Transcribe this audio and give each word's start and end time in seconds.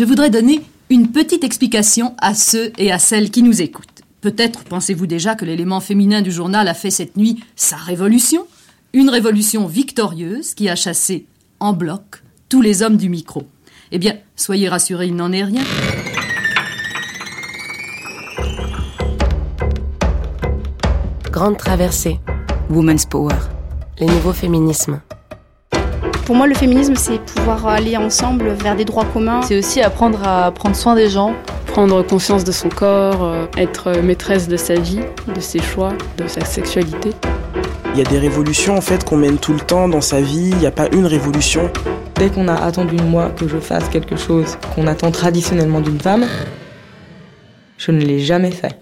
je 0.00 0.06
voudrais 0.06 0.30
donner 0.30 0.62
une 0.88 1.12
petite 1.12 1.44
explication 1.44 2.14
à 2.22 2.32
ceux 2.32 2.72
et 2.78 2.90
à 2.90 2.98
celles 2.98 3.30
qui 3.30 3.42
nous 3.42 3.60
écoutent. 3.60 4.00
Peut-être 4.22 4.64
pensez-vous 4.64 5.06
déjà 5.06 5.34
que 5.34 5.44
l'élément 5.44 5.80
féminin 5.80 6.22
du 6.22 6.32
journal 6.32 6.68
a 6.68 6.72
fait 6.72 6.90
cette 6.90 7.18
nuit 7.18 7.44
sa 7.54 7.76
révolution, 7.76 8.46
une 8.94 9.10
révolution 9.10 9.66
victorieuse 9.66 10.54
qui 10.54 10.70
a 10.70 10.74
chassé 10.74 11.26
en 11.58 11.74
bloc 11.74 12.22
tous 12.48 12.62
les 12.62 12.80
hommes 12.80 12.96
du 12.96 13.10
micro. 13.10 13.42
Eh 13.92 13.98
bien, 13.98 14.16
soyez 14.36 14.70
rassurés, 14.70 15.08
il 15.08 15.16
n'en 15.16 15.32
est 15.32 15.44
rien. 15.44 15.64
Grande 21.30 21.58
traversée. 21.58 22.18
Women's 22.70 23.04
Power. 23.04 23.36
Les 23.98 24.06
nouveaux 24.06 24.32
féminismes. 24.32 25.02
Pour 26.30 26.36
moi, 26.36 26.46
le 26.46 26.54
féminisme, 26.54 26.94
c'est 26.94 27.18
pouvoir 27.18 27.66
aller 27.66 27.96
ensemble 27.96 28.50
vers 28.50 28.76
des 28.76 28.84
droits 28.84 29.04
communs. 29.04 29.42
C'est 29.42 29.58
aussi 29.58 29.80
apprendre 29.80 30.22
à 30.22 30.52
prendre 30.52 30.76
soin 30.76 30.94
des 30.94 31.10
gens. 31.10 31.34
Prendre 31.66 32.04
conscience 32.04 32.44
de 32.44 32.52
son 32.52 32.68
corps, 32.68 33.24
euh, 33.24 33.46
être 33.56 34.00
maîtresse 34.00 34.46
de 34.46 34.56
sa 34.56 34.74
vie, 34.74 35.00
de 35.34 35.40
ses 35.40 35.58
choix, 35.60 35.92
de 36.18 36.28
sa 36.28 36.44
sexualité. 36.44 37.10
Il 37.94 37.98
y 37.98 38.00
a 38.00 38.04
des 38.04 38.20
révolutions 38.20 38.76
en 38.76 38.80
fait 38.80 39.04
qu'on 39.04 39.16
mène 39.16 39.38
tout 39.38 39.52
le 39.52 39.58
temps 39.58 39.88
dans 39.88 40.00
sa 40.00 40.20
vie, 40.20 40.50
il 40.50 40.58
n'y 40.58 40.66
a 40.66 40.70
pas 40.70 40.86
une 40.92 41.06
révolution. 41.06 41.68
Dès 42.14 42.28
qu'on 42.28 42.46
a 42.46 42.54
attendu 42.54 42.94
de 42.94 43.02
moi 43.02 43.30
que 43.30 43.48
je 43.48 43.58
fasse 43.58 43.88
quelque 43.88 44.14
chose 44.14 44.56
qu'on 44.76 44.86
attend 44.86 45.10
traditionnellement 45.10 45.80
d'une 45.80 45.98
femme, 45.98 46.26
je 47.76 47.90
ne 47.90 48.02
l'ai 48.02 48.20
jamais 48.20 48.52
fait. 48.52 48.78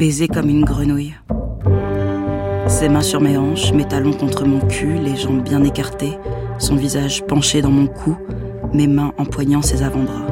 Baiser 0.00 0.28
comme 0.28 0.48
une 0.48 0.64
grenouille. 0.64 1.14
Ses 2.68 2.88
mains 2.88 3.02
sur 3.02 3.20
mes 3.20 3.36
hanches, 3.36 3.74
mes 3.74 3.84
talons 3.84 4.14
contre 4.14 4.46
mon 4.46 4.60
cul, 4.60 4.94
les 4.94 5.14
jambes 5.14 5.42
bien 5.42 5.62
écartées, 5.62 6.16
son 6.56 6.74
visage 6.74 7.22
penché 7.26 7.60
dans 7.60 7.70
mon 7.70 7.86
cou, 7.86 8.16
mes 8.72 8.86
mains 8.86 9.12
empoignant 9.18 9.60
ses 9.60 9.82
avant-bras. 9.82 10.26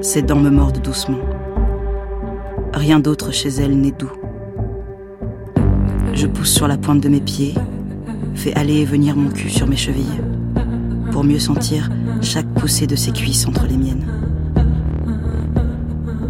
Ses 0.00 0.22
dents 0.22 0.40
me 0.40 0.50
mordent 0.50 0.82
doucement. 0.82 1.20
Rien 2.72 2.98
d'autre 2.98 3.32
chez 3.32 3.50
elle 3.50 3.78
n'est 3.78 3.92
doux. 3.92 4.10
Je 6.14 6.26
pousse 6.26 6.52
sur 6.52 6.66
la 6.66 6.76
pointe 6.76 7.00
de 7.00 7.08
mes 7.08 7.20
pieds, 7.20 7.54
fais 8.34 8.54
aller 8.54 8.80
et 8.80 8.84
venir 8.84 9.14
mon 9.14 9.30
cul 9.30 9.50
sur 9.50 9.68
mes 9.68 9.76
chevilles, 9.76 10.20
pour 11.12 11.22
mieux 11.22 11.38
sentir 11.38 11.90
chaque 12.22 12.52
poussée 12.54 12.88
de 12.88 12.96
ses 12.96 13.12
cuisses 13.12 13.46
entre 13.46 13.68
les 13.68 13.76
miennes. 13.76 14.08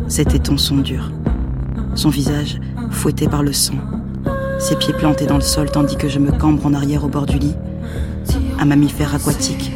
Ses 0.09 0.27
tétons 0.27 0.59
sont 0.59 0.77
durs 0.77 1.11
son 1.95 2.09
visage 2.09 2.59
fouetté 2.91 3.29
par 3.29 3.43
le 3.43 3.53
sang, 3.53 3.75
ses 4.59 4.77
pieds 4.77 4.95
plantés 4.95 5.27
dans 5.27 5.37
le 5.37 5.43
sol 5.43 5.71
tandis 5.71 5.97
que 5.97 6.09
je 6.09 6.19
me 6.19 6.33
cambre 6.33 6.67
en 6.67 6.75
arrière 6.75 7.05
au 7.05 7.09
bord 7.09 7.27
du 7.27 7.39
lit. 7.39 7.55
Un 8.59 8.65
mammifère 8.65 9.15
aquatique, 9.15 9.73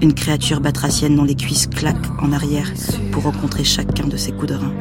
une 0.00 0.14
créature 0.14 0.60
batracienne 0.60 1.16
dont 1.16 1.24
les 1.24 1.34
cuisses 1.34 1.66
claquent 1.66 2.10
en 2.20 2.32
arrière 2.32 2.72
pour 3.12 3.24
rencontrer 3.24 3.64
chacun 3.64 4.06
de 4.06 4.16
ses 4.16 4.32
coups 4.32 4.52
de 4.52 4.54
rein. 4.54 4.72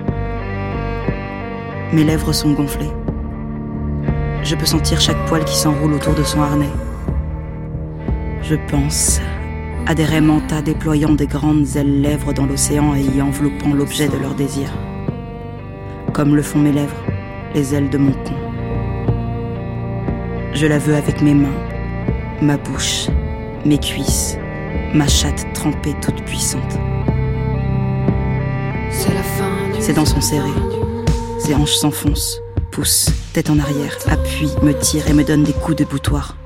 Mes 1.91 2.03
lèvres 2.03 2.33
sont 2.33 2.53
gonflées. 2.53 2.91
Je 4.43 4.55
peux 4.55 4.65
sentir 4.65 4.99
chaque 4.99 5.25
poil 5.27 5.45
qui 5.45 5.55
s'enroule 5.55 5.93
autour 5.93 6.15
de 6.15 6.23
son 6.23 6.41
harnais. 6.41 6.71
Je 8.41 8.55
pense 8.69 9.19
à 9.85 9.95
des 9.95 10.05
raimentas 10.05 10.61
déployant 10.61 11.13
des 11.13 11.27
grandes 11.27 11.75
ailes 11.75 12.01
lèvres 12.01 12.33
dans 12.33 12.45
l'océan 12.45 12.95
et 12.95 13.01
y 13.01 13.21
enveloppant 13.21 13.73
l'objet 13.73 14.07
de 14.07 14.17
leur 14.17 14.33
désir 14.35 14.69
comme 16.13 16.35
le 16.35 16.43
font 16.43 16.59
mes 16.59 16.71
lèvres, 16.71 17.03
les 17.55 17.73
ailes 17.73 17.89
de 17.89 17.97
mon 17.97 18.11
con. 18.11 18.35
Je 20.53 20.67
la 20.67 20.77
veux 20.77 20.95
avec 20.95 21.21
mes 21.21 21.33
mains, 21.33 21.57
ma 22.41 22.57
bouche, 22.57 23.07
mes 23.65 23.79
cuisses, 23.79 24.37
ma 24.93 25.07
chatte 25.07 25.45
trempée 25.53 25.95
toute 26.01 26.23
puissante. 26.23 26.79
C'est 29.79 29.93
dans 29.93 30.05
son 30.05 30.21
serré. 30.21 30.49
Ses 31.39 31.55
hanches 31.55 31.75
s'enfoncent, 31.75 32.39
poussent, 32.71 33.09
tête 33.33 33.49
en 33.49 33.59
arrière, 33.59 33.97
appuie, 34.07 34.51
me 34.61 34.71
tire 34.71 35.09
et 35.09 35.13
me 35.13 35.23
donne 35.23 35.43
des 35.43 35.51
coups 35.51 35.77
de 35.77 35.83
boutoir. 35.83 36.37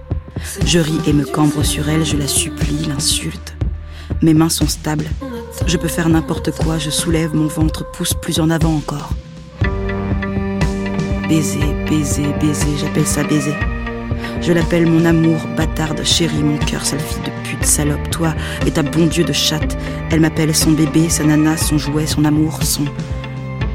Je 0.65 0.79
ris 0.79 1.01
et 1.05 1.13
me 1.13 1.25
cambre 1.25 1.63
sur 1.63 1.87
elle, 1.89 2.05
je 2.05 2.15
la 2.15 2.27
supplie, 2.27 2.85
l'insulte. 2.87 3.55
Mes 4.21 4.33
mains 4.33 4.49
sont 4.49 4.67
stables. 4.67 5.05
Je 5.67 5.77
peux 5.77 5.87
faire 5.87 6.09
n'importe 6.09 6.51
quoi, 6.51 6.77
je 6.77 6.89
soulève 6.89 7.35
mon 7.35 7.47
ventre, 7.47 7.91
pousse 7.91 8.13
plus 8.13 8.39
en 8.39 8.49
avant 8.49 8.73
encore. 8.73 9.11
Baiser, 11.27 11.59
baiser, 11.89 12.27
baiser, 12.39 12.77
j'appelle 12.79 13.05
ça 13.05 13.21
baiser. 13.23 13.53
Je 14.41 14.53
l'appelle 14.53 14.87
mon 14.87 15.03
amour, 15.03 15.41
bâtarde, 15.57 16.01
chérie, 16.05 16.41
mon 16.41 16.57
cœur, 16.57 16.85
sale 16.85 17.01
fille 17.01 17.21
de 17.23 17.31
pute, 17.43 17.65
salope, 17.65 18.09
toi 18.11 18.33
et 18.65 18.71
ta 18.71 18.81
bon 18.81 19.07
Dieu 19.07 19.25
de 19.25 19.33
chatte. 19.33 19.77
Elle 20.09 20.21
m'appelle 20.21 20.55
son 20.55 20.71
bébé, 20.71 21.09
sa 21.09 21.25
nana, 21.25 21.57
son 21.57 21.77
jouet, 21.77 22.05
son 22.05 22.23
amour, 22.23 22.63
son. 22.63 22.85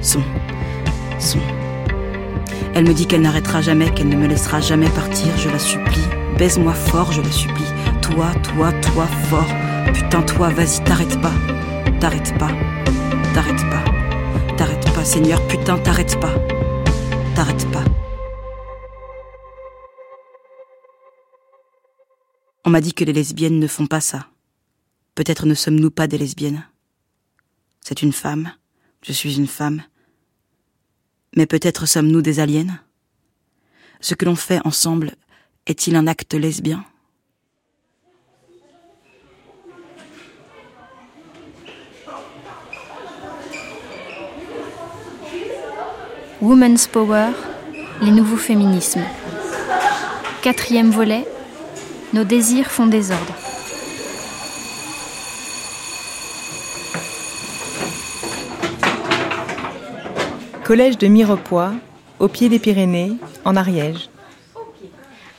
son. 0.00 0.22
son. 1.18 1.40
Elle 2.74 2.88
me 2.88 2.94
dit 2.94 3.06
qu'elle 3.06 3.20
n'arrêtera 3.20 3.60
jamais, 3.60 3.90
qu'elle 3.90 4.08
ne 4.08 4.16
me 4.16 4.28
laissera 4.28 4.62
jamais 4.62 4.88
partir, 4.88 5.28
je 5.36 5.50
la 5.50 5.58
supplie. 5.58 6.08
Baise-moi 6.38 6.72
fort, 6.72 7.12
je 7.12 7.20
la 7.20 7.30
supplie. 7.30 7.66
Toi, 8.00 8.28
toi, 8.42 8.72
toi, 8.80 9.06
fort. 9.28 9.52
Putain, 9.92 10.22
toi, 10.22 10.48
vas-y, 10.48 10.82
t'arrêtes 10.84 11.20
pas. 11.20 11.34
T'arrêtes 12.00 12.32
pas. 12.38 12.50
T'arrêtes 13.34 13.68
pas. 13.68 13.84
T'arrêtes 14.56 14.90
pas, 14.94 15.04
Seigneur, 15.04 15.46
putain, 15.48 15.76
t'arrêtes 15.76 16.18
pas 16.18 16.32
On 22.64 22.70
m'a 22.70 22.80
dit 22.80 22.94
que 22.94 23.04
les 23.04 23.12
lesbiennes 23.12 23.58
ne 23.58 23.66
font 23.66 23.86
pas 23.86 24.00
ça. 24.00 24.28
Peut-être 25.14 25.46
ne 25.46 25.54
sommes-nous 25.54 25.90
pas 25.90 26.06
des 26.06 26.18
lesbiennes. 26.18 26.66
C'est 27.80 28.02
une 28.02 28.12
femme, 28.12 28.52
je 29.02 29.12
suis 29.12 29.36
une 29.36 29.48
femme. 29.48 29.82
Mais 31.36 31.46
peut-être 31.46 31.86
sommes-nous 31.86 32.22
des 32.22 32.38
aliens 32.40 32.80
Ce 34.00 34.14
que 34.14 34.24
l'on 34.24 34.36
fait 34.36 34.60
ensemble 34.64 35.16
est-il 35.66 35.96
un 35.96 36.06
acte 36.06 36.34
lesbien? 36.34 36.84
Women's 46.42 46.88
Power, 46.88 47.28
les 48.00 48.10
nouveaux 48.10 48.36
féminismes. 48.36 49.04
Quatrième 50.42 50.90
volet, 50.90 51.24
nos 52.12 52.24
désirs 52.24 52.68
font 52.68 52.88
désordre. 52.88 53.32
Collège 60.64 60.98
de 60.98 61.06
Mirepoix, 61.06 61.74
au 62.18 62.26
pied 62.26 62.48
des 62.48 62.58
Pyrénées, 62.58 63.12
en 63.44 63.54
Ariège. 63.54 64.10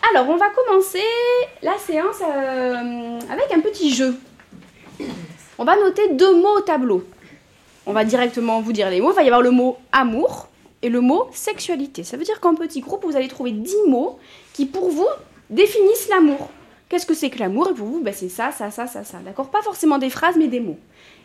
Alors, 0.10 0.30
on 0.30 0.38
va 0.38 0.52
commencer 0.52 1.04
la 1.62 1.78
séance 1.80 2.22
euh, 2.22 3.20
avec 3.30 3.52
un 3.54 3.60
petit 3.60 3.94
jeu. 3.94 4.16
On 5.58 5.66
va 5.66 5.76
noter 5.76 6.14
deux 6.14 6.34
mots 6.42 6.60
au 6.60 6.62
tableau. 6.62 7.04
On 7.86 7.92
va 7.92 8.06
directement 8.06 8.62
vous 8.62 8.72
dire 8.72 8.90
les 8.90 9.02
mots. 9.02 9.12
Il 9.12 9.16
va 9.16 9.24
y 9.24 9.28
avoir 9.28 9.42
le 9.42 9.52
mot 9.52 9.78
amour 9.92 10.48
et 10.84 10.90
le 10.90 11.02
mot 11.02 11.28
sexualité. 11.34 12.04
Ça 12.04 12.18
veut 12.18 12.24
dire 12.24 12.40
qu'en 12.40 12.54
petit 12.54 12.82
groupe, 12.82 13.04
vous 13.06 13.16
allez 13.16 13.28
trouver 13.28 13.52
10 13.52 13.76
mots 13.88 14.20
qui, 14.54 14.66
pour 14.66 14.90
vous, 14.92 15.08
définissent 15.50 16.10
l'amour. 16.10 16.50
Qu'est-ce 16.90 17.08
que 17.08 17.16
c'est 17.16 17.32
que 17.32 17.40
l'amour? 17.40 17.70
Et 17.72 17.74
pour 17.74 17.88
vous, 17.88 18.02
ben, 18.02 18.14
c'est 18.16 18.30
ça, 18.30 18.52
ça, 18.52 18.70
ça, 18.70 18.86
ça, 18.86 19.04
ça. 19.04 19.18
D'accord? 19.26 19.50
Pas 19.50 19.64
forcément 19.64 19.98
des 19.98 20.12
phrases, 20.12 20.36
mais 20.38 20.48
des 20.48 20.60
mots. 20.60 20.78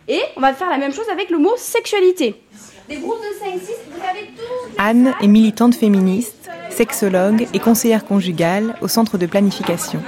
Et 0.09 0.21
on 0.37 0.41
va 0.41 0.55
faire 0.55 0.71
la 0.71 0.79
même 0.79 0.95
chose 0.95 1.09
avec 1.13 1.29
le 1.29 1.37
mot 1.37 1.53
sexualité. 1.59 2.41
Des 2.89 2.97
groupes 2.97 3.19
de 3.19 3.45
5, 3.45 3.61
6, 3.61 3.73
vous 3.91 4.01
avez 4.09 4.27
tous... 4.29 4.75
Anne 4.79 5.13
est 5.21 5.27
militante 5.27 5.75
féministe, 5.75 6.49
sexologue 6.71 7.47
et 7.53 7.59
conseillère 7.59 8.07
conjugale 8.07 8.77
au 8.81 8.89
centre 8.89 9.19
de 9.19 9.27
planification. 9.27 10.01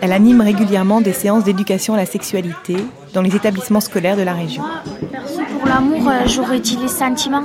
Elle 0.00 0.12
anime 0.12 0.42
régulièrement 0.42 1.00
des 1.00 1.12
séances 1.12 1.44
d'éducation 1.44 1.94
à 1.94 1.96
la 1.96 2.06
sexualité 2.06 2.76
dans 3.14 3.22
les 3.22 3.34
établissements 3.34 3.80
scolaires 3.80 4.16
de 4.16 4.22
la 4.22 4.34
région. 4.34 4.62
pour 5.58 5.66
l'amour, 5.66 6.08
euh, 6.08 6.26
j'aurais 6.26 6.60
dit 6.60 6.76
les 6.76 6.88
sentiments. 6.88 7.44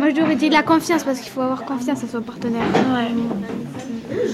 Moi, 0.00 0.08
j'aurais 0.16 0.34
dit 0.34 0.48
la 0.48 0.62
confiance 0.62 1.04
parce 1.04 1.20
qu'il 1.20 1.30
faut 1.30 1.42
avoir 1.42 1.62
confiance 1.66 2.02
à 2.02 2.06
son 2.08 2.22
partenaire. 2.22 2.62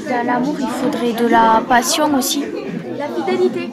Dans 0.09 0.25
l'amour, 0.25 0.55
il 0.61 0.69
faudrait 0.69 1.13
de 1.13 1.27
la 1.27 1.61
passion 1.69 2.15
aussi. 2.15 2.45
La 2.97 3.09
fidélité. 3.09 3.71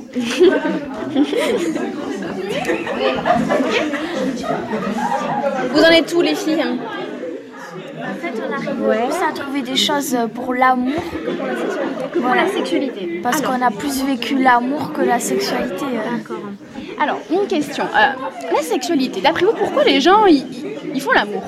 Vous 5.71 5.81
en 5.83 5.91
êtes 5.91 6.07
tous 6.07 6.21
les 6.21 6.33
filles 6.33 6.65
fait, 8.23 8.33
on 8.47 8.53
arrive 8.53 8.81
Ouais. 8.87 9.05
plus 9.07 9.23
à 9.29 9.31
trouver 9.33 9.61
des 9.61 9.75
choses 9.75 10.17
pour 10.33 10.53
l'amour 10.53 11.01
que 12.11 12.19
pour 12.19 12.33
la 12.35 12.47
sexualité. 12.47 13.19
Parce 13.21 13.41
qu'on 13.41 13.61
a 13.61 13.71
plus 13.71 14.03
vécu 14.03 14.41
l'amour 14.41 14.91
que 14.93 15.01
la 15.01 15.19
sexualité. 15.19 15.85
D'accord. 15.95 16.37
Alors, 17.01 17.19
une 17.31 17.47
question. 17.47 17.83
Euh, 17.85 18.53
la 18.55 18.61
sexualité, 18.61 19.21
d'après 19.21 19.45
vous, 19.45 19.53
pourquoi 19.53 19.83
les 19.83 19.99
gens 20.01 20.25
ils 20.25 21.01
font 21.01 21.11
l'amour? 21.11 21.43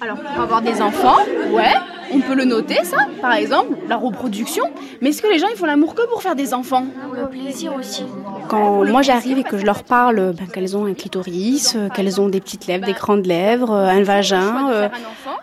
Alors, 0.00 0.16
pour 0.16 0.42
avoir 0.42 0.62
des 0.62 0.80
enfants, 0.80 1.18
ouais, 1.52 1.74
on 2.12 2.20
peut 2.20 2.34
le 2.34 2.44
noter, 2.44 2.82
ça, 2.84 2.96
par 3.20 3.32
exemple, 3.34 3.76
la 3.88 3.96
reproduction. 3.96 4.64
Mais 5.00 5.10
est-ce 5.10 5.22
que 5.22 5.28
les 5.28 5.38
gens 5.38 5.46
ils 5.52 5.56
font 5.56 5.66
l'amour 5.66 5.94
que 5.94 6.06
pour 6.08 6.22
faire 6.22 6.34
des 6.36 6.52
enfants? 6.54 6.84
Le 7.14 7.28
plaisir 7.28 7.74
aussi. 7.74 8.04
Quand 8.48 8.84
moi 8.84 9.02
j'arrive 9.02 9.38
et 9.38 9.44
que 9.44 9.56
je 9.58 9.64
leur 9.64 9.84
parle 9.84 10.34
ben, 10.36 10.46
qu'elles 10.52 10.76
ont 10.76 10.86
un 10.86 10.94
clitoris, 10.94 11.74
euh, 11.76 11.88
qu'elles 11.88 12.20
ont 12.20 12.28
des 12.28 12.40
petites 12.40 12.66
lèvres, 12.66 12.84
des 12.86 12.92
grandes 12.92 13.26
lèvres, 13.26 13.70
euh, 13.72 13.86
un 13.88 14.02
vagin, 14.02 14.70
euh, 14.70 14.88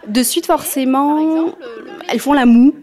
de 0.07 0.23
suite 0.23 0.45
forcément, 0.45 1.53
elles 2.09 2.19
font 2.19 2.33
la 2.33 2.45
moue. 2.45 2.73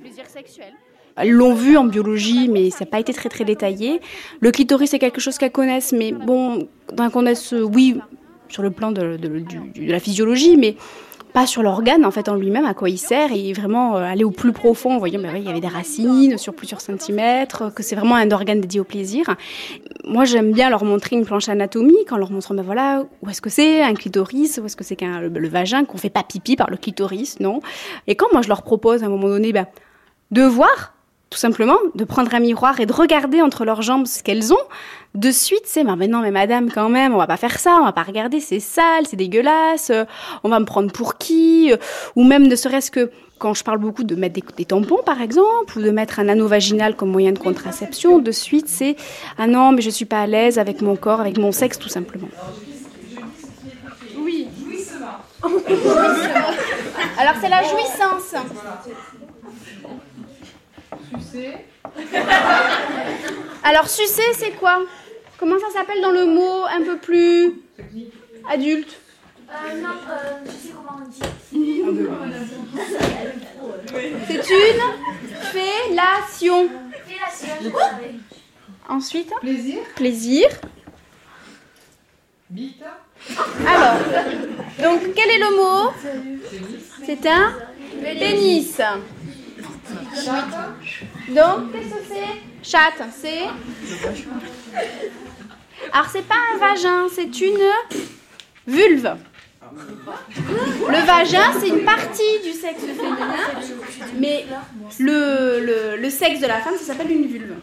Elles 1.17 1.31
l'ont 1.31 1.55
vu 1.55 1.77
en 1.77 1.85
biologie, 1.85 2.49
mais 2.49 2.71
ça 2.71 2.81
n'a 2.81 2.87
pas 2.87 2.99
été 2.99 3.13
très 3.13 3.29
très 3.29 3.45
détaillé. 3.45 4.01
Le 4.41 4.51
clitoris, 4.51 4.91
c'est 4.91 4.99
quelque 4.99 5.21
chose 5.21 5.39
qu'elles 5.39 5.53
connaissent, 5.53 5.93
mais 5.93 6.11
bon, 6.11 6.67
qu'elles 6.97 7.11
connaissent, 7.11 7.53
oui, 7.53 8.01
sur 8.49 8.63
le 8.65 8.71
plan 8.73 8.91
de, 8.91 9.17
de- 9.17 9.39
du- 9.39 9.87
de 9.87 9.93
la 9.93 10.01
physiologie, 10.01 10.57
mais 10.57 10.75
pas 11.35 11.49
sur 11.49 11.65
l'organe 11.65 12.05
en 12.05 12.13
fait 12.13 12.29
en 12.29 12.37
lui-même, 12.37 12.65
à 12.65 12.75
quoi 12.75 12.89
il 12.89 12.97
sert, 12.97 13.33
et 13.33 13.53
vraiment 13.53 13.97
euh, 13.97 14.05
aller 14.05 14.23
au 14.23 14.31
plus 14.31 14.53
profond 14.53 14.95
en 14.95 14.99
voyant 14.99 15.21
ben 15.21 15.31
oui, 15.35 15.41
il 15.41 15.47
y 15.47 15.51
avait 15.51 15.61
des 15.61 15.67
racines 15.67 16.39
sur 16.39 16.55
plusieurs 16.55 16.81
centimètres, 16.81 17.75
que 17.75 17.83
c'est 17.83 17.97
vraiment 17.97 18.15
un 18.15 18.31
organe 18.31 18.61
dédié 18.61 18.79
au 18.79 18.85
plaisir. 18.85 19.35
Moi, 20.05 20.25
j'aime 20.27 20.53
bien 20.53 20.71
leur 20.71 20.85
montrer 20.85 21.17
une 21.17 21.25
planche 21.25 21.49
anatomique 21.49 22.13
en 22.13 22.19
leur 22.19 22.31
montrant 22.31 22.55
ben 22.55 22.63
voilà 22.63 23.05
où 23.21 23.29
est-ce 23.29 23.43
que 23.43 23.51
c'est 23.51 23.83
un 23.83 23.95
clitoris, 23.95 24.61
où 24.63 24.67
est-ce 24.67 24.77
que 24.77 24.85
c'est 24.85 24.95
qu'un 24.95 25.23
le, 25.23 25.29
le 25.29 25.49
vagin, 25.49 25.85
qu'on 25.85 25.99
fait 25.99 26.09
pas 26.09 26.23
pipi 26.23 26.55
par 26.55 26.71
le 26.71 26.77
clitoris, 26.77 27.41
non. 27.41 27.61
Et 28.07 28.15
quand 28.15 28.29
moi 28.33 28.41
je 28.41 28.49
leur 28.49 28.63
propose 28.63 29.03
à 29.03 29.07
un 29.07 29.11
moment 29.11 29.27
donné 29.27 29.53
ben, 29.53 29.67
de 30.31 30.43
voir 30.43 30.94
tout 31.35 31.41
simplement, 31.41 31.79
de 31.97 32.05
prendre 32.05 32.33
un 32.33 32.39
miroir 32.39 32.79
et 32.79 32.87
de 32.87 32.93
regarder 32.93 33.43
entre 33.43 33.65
leurs 33.65 33.83
jambes 33.83 34.07
ce 34.07 34.23
qu'elles 34.23 34.53
ont, 34.53 34.67
de 35.17 35.33
suite, 35.33 35.65
c'est, 35.65 35.83
mais 35.83 36.07
non, 36.07 36.21
mais 36.21 36.31
madame, 36.31 36.71
quand 36.71 36.89
même, 36.89 37.13
on 37.13 37.19
va 37.19 37.27
pas 37.27 37.37
faire 37.37 37.59
ça, 37.59 37.79
on 37.81 37.85
va 37.85 37.91
pas 37.93 38.05
regarder, 38.05 38.39
c'est 38.39 38.61
sale, 38.61 39.05
c'est 39.05 39.17
dégueulasse, 39.17 39.91
euh, 39.91 40.05
on 40.45 40.49
va 40.49 40.61
me 40.61 40.65
prendre 40.65 40.93
pour 40.93 41.19
qui, 41.19 41.73
euh, 41.73 41.77
ou 42.15 42.23
même 42.23 42.47
ne 42.47 42.55
serait-ce 42.55 42.93
que 42.93 43.11
quand 43.41 43.53
je 43.53 43.65
parle 43.65 43.79
beaucoup 43.79 44.05
de 44.05 44.15
mettre 44.15 44.35
des, 44.35 44.45
des 44.57 44.65
tampons, 44.65 45.03
par 45.05 45.21
exemple, 45.21 45.77
ou 45.77 45.83
de 45.83 45.91
mettre 45.91 46.21
un 46.21 46.29
anneau 46.29 46.47
vaginal 46.47 46.95
comme 46.95 47.11
moyen 47.11 47.33
de 47.33 47.41
contraception, 47.41 48.21
de 48.21 48.31
suite, 48.31 48.69
c'est, 48.69 48.95
ah 49.37 49.49
non, 49.49 49.73
mais 49.73 49.83
je 49.83 49.91
suis 49.91 50.05
pas 50.05 50.21
à 50.21 50.29
l'aise 50.29 50.61
avec 50.61 50.83
mon 50.83 50.95
corps, 50.95 51.21
avec 51.21 51.37
mon 51.37 51.51
sexe, 51.51 51.81
tout 51.81 51.89
simplement. 51.89 52.29
Oui. 54.19 54.47
Alors, 57.19 57.35
c'est 57.41 57.49
la 57.49 57.63
jouissance. 57.63 58.35
Alors, 63.63 63.89
sucer, 63.89 64.33
c'est 64.35 64.51
quoi? 64.53 64.81
Comment 65.39 65.59
ça 65.59 65.71
s'appelle 65.73 66.01
dans 66.01 66.13
le 66.13 66.25
mot 66.27 66.65
un 66.65 66.83
peu 66.83 66.97
plus 66.99 67.61
adulte? 68.49 68.97
Non, 69.77 69.91
je 70.45 70.51
sais 70.51 70.73
comment 70.75 70.99
on 71.01 71.05
dit. 71.09 71.21
C'est 74.27 74.51
une 74.51 74.83
fellation. 75.53 76.69
Ensuite? 78.89 79.31
Plaisir. 79.41 79.79
Plaisir. 79.95 80.49
Alors, 83.67 83.97
donc 84.83 85.01
quel 85.15 85.31
est 85.31 85.39
le 85.39 85.51
mot? 85.57 85.93
C'est 87.05 87.25
un 87.27 87.55
pénis. 88.03 88.81
Donc, 91.29 91.73
qu'est-ce 91.73 91.89
que 91.89 92.05
c'est? 92.09 92.43
Chatte, 92.63 93.03
c'est 93.21 93.43
Alors, 95.93 96.07
c'est 96.11 96.27
pas 96.27 96.35
un 96.55 96.59
vagin, 96.59 97.07
c'est 97.15 97.41
une 97.41 97.59
vulve. 98.67 99.17
Le 100.89 101.07
vagin, 101.07 101.53
c'est 101.61 101.69
une 101.69 101.85
partie 101.85 102.41
du 102.45 102.53
sexe 102.53 102.81
féminin, 102.83 103.37
mais 104.19 104.47
le, 104.99 105.61
le, 105.61 105.97
le 106.01 106.11
sexe 106.11 106.41
de 106.41 106.47
la 106.47 106.61
femme, 106.61 106.75
ça 106.79 106.85
s'appelle 106.85 107.11
une 107.11 107.27
vulve. 107.27 107.55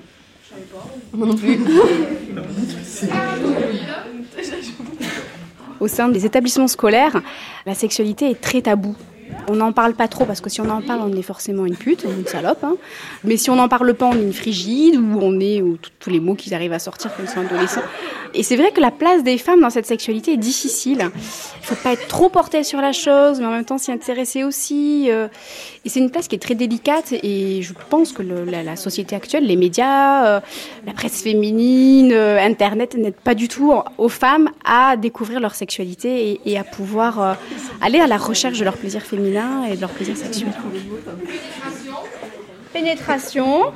Moi 1.13 1.27
non 1.27 1.36
plus. 1.36 1.59
Au 5.80 5.88
sein 5.88 6.09
des 6.09 6.25
établissements 6.25 6.68
scolaires, 6.68 7.21
la 7.65 7.74
sexualité 7.74 8.30
est 8.30 8.42
très 8.42 8.62
taboue. 8.62 8.95
On 9.51 9.57
n'en 9.57 9.74
parle 9.74 9.95
pas 9.95 10.07
trop 10.07 10.24
parce 10.24 10.39
que 10.39 10.50
si 10.50 10.62
on 10.62 10.69
en 10.69 10.81
parle, 10.81 11.01
on 11.01 11.12
est 11.12 11.21
forcément 11.21 11.65
une 11.65 11.75
pute, 11.75 12.06
une 12.06 12.25
salope. 12.25 12.63
hein. 12.63 12.77
Mais 13.25 13.36
si 13.36 13.50
on 13.50 13.57
n'en 13.57 13.68
parle 13.68 13.94
pas, 13.95 14.06
on 14.06 14.15
est 14.15 14.24
une 14.24 14.31
frigide 14.31 14.95
ou 14.95 15.19
on 15.21 15.42
est 15.42 15.62
ou 15.62 15.77
tous 16.00 16.09
les 16.09 16.21
mots 16.21 16.36
qui 16.36 16.56
arrivent 16.56 16.71
à 16.71 16.80
sortir 16.80 17.12
quand 17.13 17.24
ils 17.24 17.30
sont 17.30 17.42
adolescents. 17.42 17.81
Et 18.33 18.44
c'est 18.44 18.56
vrai 18.56 18.71
que 18.71 18.80
la 18.80 18.92
place 18.92 19.24
des 19.24 19.38
femmes 19.38 19.59
dans 19.59 19.69
cette 19.69 19.86
sexualité 19.86 20.33
est 20.33 20.38
difficile. 20.38 21.09
Il 21.15 21.65
faut 21.65 21.75
pas 21.75 21.92
être 21.92 22.07
trop 22.07 22.30
porté 22.30 22.63
sur 22.63 22.80
la 22.80 22.94
chose, 22.94 23.42
mais 23.42 23.45
en 23.45 23.51
même 23.51 23.65
temps 23.65 23.77
s'y 23.77 23.92
intéresser 23.92 24.45
aussi. 24.45 25.07
euh. 25.12 25.27
Et 25.83 25.89
c'est 25.89 26.00
une 26.00 26.12
place 26.12 26.30
qui 26.30 26.36
est 26.36 26.39
très 26.39 26.56
délicate. 26.56 27.12
Et 27.24 27.62
je 27.62 27.74
pense 27.89 28.13
que 28.13 28.24
la, 28.24 28.75
société 28.77 29.18
actuelle, 29.18 29.45
les 29.45 29.57
médias, 29.57 30.25
euh, 30.25 30.39
la 30.86 30.94
presse 30.94 31.21
féminine, 31.21 32.13
euh, 32.13 32.39
Internet 32.39 32.95
n'aident 32.95 33.15
pas 33.15 33.36
du 33.36 33.50
tout 33.50 33.74
aux 33.98 34.09
femmes 34.09 34.50
à 34.63 34.95
découvrir 34.95 35.42
leur 35.42 35.56
sexualité 35.56 36.39
et, 36.45 36.57
à 36.57 36.63
pouvoir 36.63 37.38
aller 37.81 38.00
à 38.00 38.07
la 38.07 38.18
recherche 38.18 38.59
de 38.59 38.63
leur 38.63 38.77
plaisir 38.77 39.01
féminin 39.01 39.40
et 39.69 39.75
de 39.75 39.81
leur 39.81 39.89
plaisir 39.91 40.15
sexuel. 40.17 40.49
Pénétration. 42.73 43.73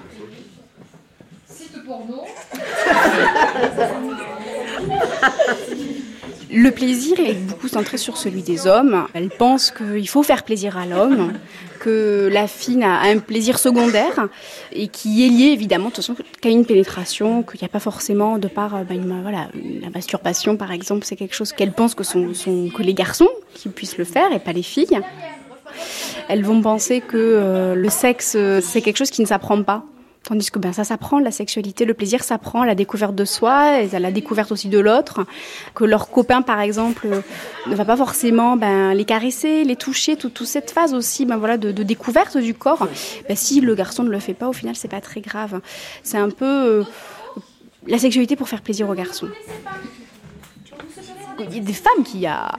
Le 6.51 6.71
plaisir 6.71 7.19
est 7.19 7.33
beaucoup 7.33 7.67
centré 7.67 7.97
sur 7.97 8.17
celui 8.17 8.41
des 8.41 8.67
hommes. 8.67 9.07
Elle 9.13 9.29
pense 9.29 9.71
qu'il 9.71 10.07
faut 10.07 10.23
faire 10.23 10.43
plaisir 10.43 10.77
à 10.77 10.85
l'homme, 10.85 11.33
que 11.79 12.29
la 12.31 12.47
fille 12.47 12.81
a 12.83 13.01
un 13.01 13.17
plaisir 13.17 13.59
secondaire 13.59 14.27
et 14.71 14.87
qui 14.87 15.25
est 15.25 15.29
lié 15.29 15.45
évidemment 15.51 15.89
de 15.89 15.95
toute 15.95 16.05
façon 16.05 16.15
qu'à 16.41 16.49
une 16.49 16.65
pénétration, 16.65 17.43
qu'il 17.43 17.59
n'y 17.61 17.65
a 17.65 17.69
pas 17.69 17.79
forcément 17.79 18.37
de 18.37 18.47
par 18.47 18.75
euh, 18.75 18.83
ben, 18.83 18.95
une- 19.01 19.21
voilà, 19.21 19.47
la 19.81 19.89
masturbation 19.89 20.55
par 20.55 20.71
exemple, 20.71 21.05
c'est 21.05 21.15
quelque 21.15 21.35
chose 21.35 21.51
qu'elle 21.51 21.71
pense 21.73 21.93
que, 21.95 22.03
sont, 22.03 22.33
sont- 22.33 22.69
que 22.69 22.83
les 22.83 22.93
garçons 22.93 23.29
qui 23.53 23.69
puissent 23.69 23.97
le 23.97 24.05
faire 24.05 24.31
et 24.31 24.39
pas 24.39 24.53
les 24.53 24.63
filles. 24.63 24.99
Elles 26.27 26.43
vont 26.43 26.61
penser 26.61 27.01
que 27.01 27.17
euh, 27.17 27.75
le 27.75 27.89
sexe 27.89 28.33
euh, 28.35 28.61
c'est 28.61 28.81
quelque 28.81 28.97
chose 28.97 29.09
qui 29.11 29.21
ne 29.21 29.27
s'apprend 29.27 29.61
pas. 29.63 29.83
Tandis 30.27 30.49
que 30.49 30.57
ben, 30.57 30.73
ça 30.73 30.83
s'apprend, 30.83 31.19
la 31.19 31.29
sexualité, 31.29 31.85
le 31.85 31.93
plaisir 31.93 32.23
s'apprend, 32.23 32.63
la 32.63 32.73
découverte 32.73 33.13
de 33.13 33.25
soi, 33.25 33.81
et 33.81 33.99
la 33.99 34.11
découverte 34.11 34.51
aussi 34.51 34.69
de 34.69 34.79
l'autre. 34.79 35.23
Que 35.75 35.83
leur 35.83 36.09
copain, 36.09 36.41
par 36.41 36.59
exemple, 36.61 37.05
euh, 37.05 37.21
ne 37.67 37.75
va 37.75 37.85
pas 37.85 37.95
forcément 37.95 38.57
ben, 38.57 38.95
les 38.95 39.05
caresser, 39.05 39.63
les 39.63 39.75
toucher, 39.75 40.15
tout- 40.15 40.29
toute 40.29 40.47
cette 40.47 40.71
phase 40.71 40.95
aussi 40.95 41.27
ben, 41.27 41.37
voilà, 41.37 41.57
de, 41.57 41.71
découverte 41.83 42.37
du 42.37 42.55
corps. 42.55 42.87
Ben, 43.29 43.37
si 43.37 43.61
le 43.61 43.75
garçon 43.75 44.01
ne 44.03 44.09
le 44.09 44.17
fait 44.19 44.33
pas, 44.33 44.47
au 44.49 44.53
final, 44.53 44.75
c'est 44.75 44.87
pas 44.87 44.99
très 44.99 45.21
grave. 45.21 45.61
C'est 46.01 46.17
un 46.17 46.31
peu 46.31 46.83
la 47.85 47.99
sexualité 47.99 48.35
pour 48.35 48.49
faire 48.49 48.61
plaisir 48.63 48.89
aux 48.89 48.95
garçons. 48.95 49.29
Il 51.37 51.53
y 51.55 51.59
a 51.59 51.61
des 51.61 51.73
femmes 51.73 52.03
qui, 52.03 52.25
à 52.25 52.49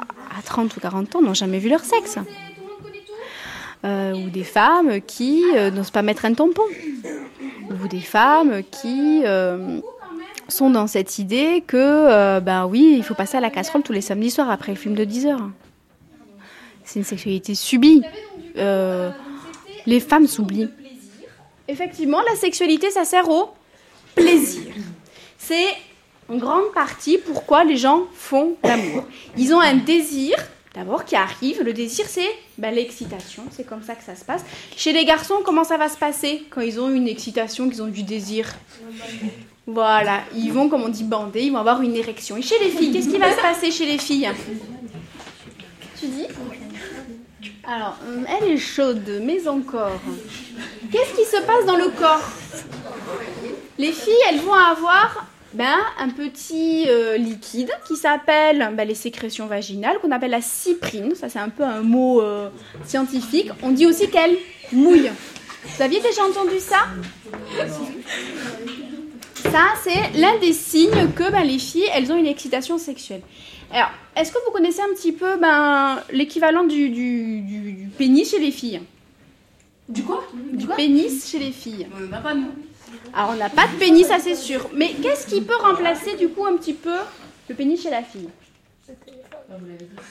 30 0.44 0.76
ou 0.76 0.78
40 0.78 1.16
ans, 1.16 1.22
n'ont 1.22 1.34
jamais 1.34 1.58
vu 1.58 1.68
leur 1.68 1.80
sexe. 1.80 2.18
Euh, 3.84 4.14
ou 4.14 4.30
des 4.30 4.44
femmes 4.44 5.00
qui 5.00 5.44
euh, 5.54 5.70
n'osent 5.70 5.90
pas 5.90 6.02
mettre 6.02 6.24
un 6.24 6.34
tampon. 6.34 6.62
Ou 7.70 7.88
des 7.88 8.00
femmes 8.00 8.62
qui 8.70 9.22
euh, 9.24 9.80
sont 10.48 10.70
dans 10.70 10.86
cette 10.86 11.18
idée 11.18 11.62
que, 11.66 12.40
ben 12.40 12.66
oui, 12.66 12.94
il 12.96 13.04
faut 13.04 13.14
passer 13.14 13.36
à 13.36 13.40
la 13.40 13.50
casserole 13.50 13.82
tous 13.82 13.92
les 13.92 14.00
samedis 14.00 14.30
soirs 14.30 14.50
après 14.50 14.72
le 14.72 14.78
film 14.78 14.94
de 14.94 15.04
10 15.04 15.26
heures. 15.26 15.50
C'est 16.84 17.00
une 17.00 17.04
sexualité 17.04 17.54
subie. 17.54 18.02
Les 18.54 20.00
femmes 20.00 20.26
s'oublient. 20.26 20.70
Effectivement, 21.68 22.20
la 22.28 22.36
sexualité, 22.36 22.90
ça 22.90 23.04
sert 23.04 23.28
au 23.28 23.50
plaisir. 24.14 24.72
C'est 25.36 25.66
en 26.28 26.36
grande 26.36 26.72
partie 26.72 27.18
pourquoi 27.18 27.64
les 27.64 27.76
gens 27.76 28.04
font 28.14 28.56
l'amour. 28.62 29.04
Ils 29.36 29.52
ont 29.52 29.60
un 29.60 29.74
désir, 29.74 30.36
d'abord, 30.76 31.04
qui 31.04 31.16
arrive. 31.16 31.62
Le 31.62 31.72
désir, 31.72 32.04
c'est 32.08 32.28
ben, 32.58 32.72
l'excitation. 32.72 33.44
C'est 33.50 33.66
comme 33.66 33.82
ça 33.82 33.94
que 33.94 34.04
ça 34.04 34.14
se 34.14 34.24
passe. 34.24 34.44
Chez 34.76 34.92
les 34.92 35.04
garçons, 35.04 35.36
comment 35.44 35.64
ça 35.64 35.78
va 35.78 35.88
se 35.88 35.96
passer 35.96 36.44
quand 36.50 36.60
ils 36.60 36.78
ont 36.78 36.90
une 36.90 37.08
excitation, 37.08 37.68
qu'ils 37.68 37.82
ont 37.82 37.88
du 37.88 38.02
désir? 38.02 38.54
Voilà, 39.66 40.20
ils 40.34 40.52
vont, 40.52 40.68
comme 40.68 40.82
on 40.82 40.88
dit, 40.88 41.02
bander, 41.02 41.42
ils 41.42 41.50
vont 41.50 41.58
avoir 41.58 41.80
une 41.82 41.96
érection. 41.96 42.36
Et 42.36 42.42
chez 42.42 42.58
les 42.60 42.70
filles, 42.70 42.92
qu'est-ce 42.92 43.08
qui 43.08 43.18
va 43.18 43.34
se 43.34 43.40
passer 43.40 43.72
chez 43.72 43.86
les 43.86 43.98
filles? 43.98 44.30
Tu 45.98 46.06
dis? 46.06 46.26
Alors, 47.66 47.96
hum, 48.06 48.24
elle 48.28 48.52
est 48.52 48.58
chaude, 48.58 49.20
mais 49.22 49.48
encore. 49.48 49.98
Qu'est-ce 50.92 51.16
qui 51.16 51.24
se 51.24 51.42
passe 51.42 51.66
dans 51.66 51.76
le 51.76 51.88
corps? 51.88 52.30
Les 53.78 53.92
filles, 53.92 54.14
elles 54.30 54.40
vont 54.40 54.54
avoir 54.54 55.26
ben, 55.56 55.76
un 55.98 56.10
petit 56.10 56.84
euh, 56.88 57.16
liquide 57.16 57.70
qui 57.88 57.96
s'appelle 57.96 58.72
ben, 58.76 58.86
les 58.86 58.94
sécrétions 58.94 59.46
vaginales, 59.46 59.98
qu'on 60.00 60.10
appelle 60.10 60.30
la 60.30 60.40
cyprine. 60.42 61.14
Ça, 61.14 61.28
c'est 61.28 61.38
un 61.38 61.48
peu 61.48 61.64
un 61.64 61.80
mot 61.80 62.20
euh, 62.20 62.48
scientifique. 62.84 63.50
On 63.62 63.70
dit 63.70 63.86
aussi 63.86 64.08
qu'elle 64.10 64.36
mouille. 64.72 65.10
Vous 65.64 65.82
aviez 65.82 66.00
déjà 66.00 66.22
entendu 66.24 66.58
ça? 66.60 66.86
Ça, 69.42 69.64
c'est 69.82 70.18
l'un 70.18 70.38
des 70.38 70.52
signes 70.52 71.10
que 71.14 71.30
ben, 71.30 71.42
les 71.44 71.58
filles, 71.58 71.88
elles 71.94 72.10
ont 72.12 72.16
une 72.16 72.26
excitation 72.26 72.78
sexuelle. 72.78 73.22
Alors, 73.72 73.90
est-ce 74.16 74.30
que 74.32 74.38
vous 74.46 74.52
connaissez 74.52 74.80
un 74.80 74.94
petit 74.94 75.12
peu 75.12 75.36
ben, 75.38 76.00
l'équivalent 76.12 76.64
du, 76.64 76.88
du, 76.90 77.40
du- 77.40 77.72
du 77.72 77.88
pénis 77.96 78.30
chez 78.30 78.38
les 78.38 78.50
filles? 78.50 78.80
Du 79.88 80.02
quoi? 80.02 80.24
Du 80.52 80.66
pénis 80.66 81.30
chez 81.30 81.38
les 81.38 81.52
filles 81.52 81.86
On 81.96 82.08
n'a 82.08 82.18
pas 82.18 82.34
Alors, 83.16 83.30
on 83.30 83.36
n'a 83.36 83.48
pas 83.48 83.66
de 83.66 83.78
pénis, 83.78 84.06
ça 84.06 84.18
c'est 84.18 84.34
sûr. 84.34 84.68
Mais 84.74 84.90
qu'est-ce 85.02 85.26
qui 85.26 85.40
peut 85.40 85.56
remplacer 85.56 86.16
du 86.16 86.28
coup 86.28 86.44
un 86.44 86.54
petit 86.58 86.74
peu 86.74 86.98
le 87.48 87.54
pénis 87.54 87.82
chez 87.82 87.88
la 87.88 88.02
fille? 88.02 88.28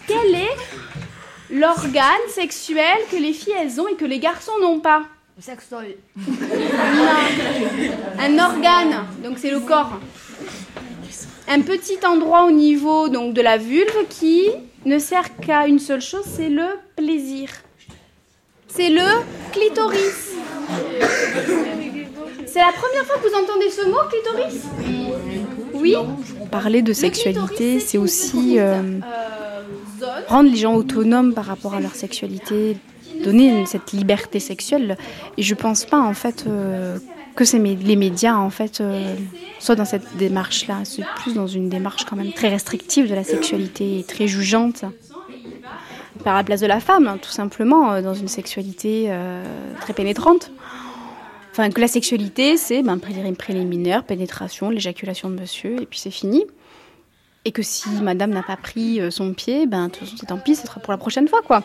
Quel 0.07 0.33
est 0.33 0.57
l'organe 1.51 2.27
sexuel 2.29 2.97
que 3.11 3.17
les 3.17 3.31
filles 3.31 3.53
elles 3.61 3.79
ont 3.79 3.87
et 3.87 3.93
que 3.93 4.05
les 4.05 4.17
garçons 4.17 4.57
n'ont 4.59 4.79
pas? 4.79 5.03
Le 5.37 5.43
sextoy. 5.43 5.97
Un 8.17 8.39
organe, 8.39 9.05
donc 9.23 9.37
c'est 9.37 9.51
le 9.51 9.59
corps. 9.59 9.99
Un 11.47 11.61
petit 11.61 11.99
endroit 12.03 12.45
au 12.45 12.51
niveau 12.51 13.07
donc 13.07 13.35
de 13.35 13.41
la 13.41 13.57
vulve 13.57 14.07
qui 14.09 14.49
ne 14.83 14.97
sert 14.97 15.37
qu'à 15.37 15.67
une 15.67 15.77
seule 15.77 16.01
chose, 16.01 16.25
c'est 16.25 16.49
le 16.49 16.65
plaisir. 16.95 17.49
C'est 18.67 18.89
le 18.89 19.05
clitoris. 19.51 20.31
C'est 22.55 22.61
la 22.61 22.71
première 22.71 23.03
fois 23.03 23.17
que 23.17 23.27
vous 23.27 23.35
entendez 23.35 23.69
ce 23.69 23.85
mot, 23.85 23.97
clitoris 24.09 24.63
Oui 25.73 25.93
Parler 26.49 26.81
de 26.81 26.93
sexualité, 26.93 27.81
c'est 27.81 27.97
aussi 27.97 28.59
euh, 28.59 29.01
rendre 30.29 30.49
les 30.49 30.55
gens 30.55 30.73
autonomes 30.73 31.33
par 31.33 31.43
rapport 31.43 31.73
à 31.73 31.81
leur 31.81 31.93
sexualité, 31.93 32.77
donner 33.25 33.65
cette 33.65 33.91
liberté 33.91 34.39
sexuelle. 34.39 34.95
Et 35.37 35.43
je 35.43 35.53
pense 35.53 35.83
pas 35.83 35.99
en 35.99 36.13
fait 36.13 36.45
euh, 36.47 36.97
que 37.35 37.43
les 37.57 37.97
médias 37.97 38.37
en 38.37 38.49
fait 38.49 38.79
euh, 38.79 39.15
soient 39.59 39.75
dans 39.75 39.83
cette 39.83 40.15
démarche-là. 40.15 40.77
C'est 40.85 41.03
plus 41.23 41.33
dans 41.33 41.47
une 41.47 41.67
démarche 41.67 42.05
quand 42.05 42.15
même 42.15 42.31
très 42.31 42.47
restrictive 42.47 43.09
de 43.09 43.15
la 43.15 43.25
sexualité 43.25 43.99
et 43.99 44.03
très 44.05 44.27
jugeante 44.27 44.85
par 46.25 46.35
la 46.35 46.43
place 46.43 46.59
de 46.59 46.67
la 46.67 46.79
femme, 46.79 47.07
hein, 47.07 47.17
tout 47.21 47.31
simplement, 47.31 47.93
euh, 47.93 48.01
dans 48.01 48.15
une 48.15 48.27
sexualité 48.27 49.05
euh, 49.09 49.43
très 49.79 49.93
pénétrante. 49.93 50.51
Que 51.55 51.79
la 51.79 51.87
sexualité, 51.87 52.57
c'est 52.57 52.83
ben, 52.83 52.97
pré- 52.97 53.31
préliminaire, 53.31 54.03
pénétration, 54.03 54.69
l'éjaculation 54.69 55.29
de 55.29 55.39
monsieur, 55.39 55.81
et 55.81 55.85
puis 55.85 55.97
c'est 55.99 56.11
fini. 56.11 56.43
Et 57.45 57.53
que 57.53 57.61
si 57.63 57.87
madame 58.01 58.31
n'a 58.31 58.43
pas 58.43 58.57
pris 58.57 58.99
euh, 58.99 59.09
son 59.09 59.33
pied, 59.33 59.65
ben, 59.65 59.89
tant 60.27 60.37
pis, 60.37 60.55
ce 60.55 60.67
sera 60.67 60.81
pour 60.81 60.91
la 60.91 60.97
prochaine 60.97 61.29
fois, 61.29 61.41
quoi. 61.41 61.63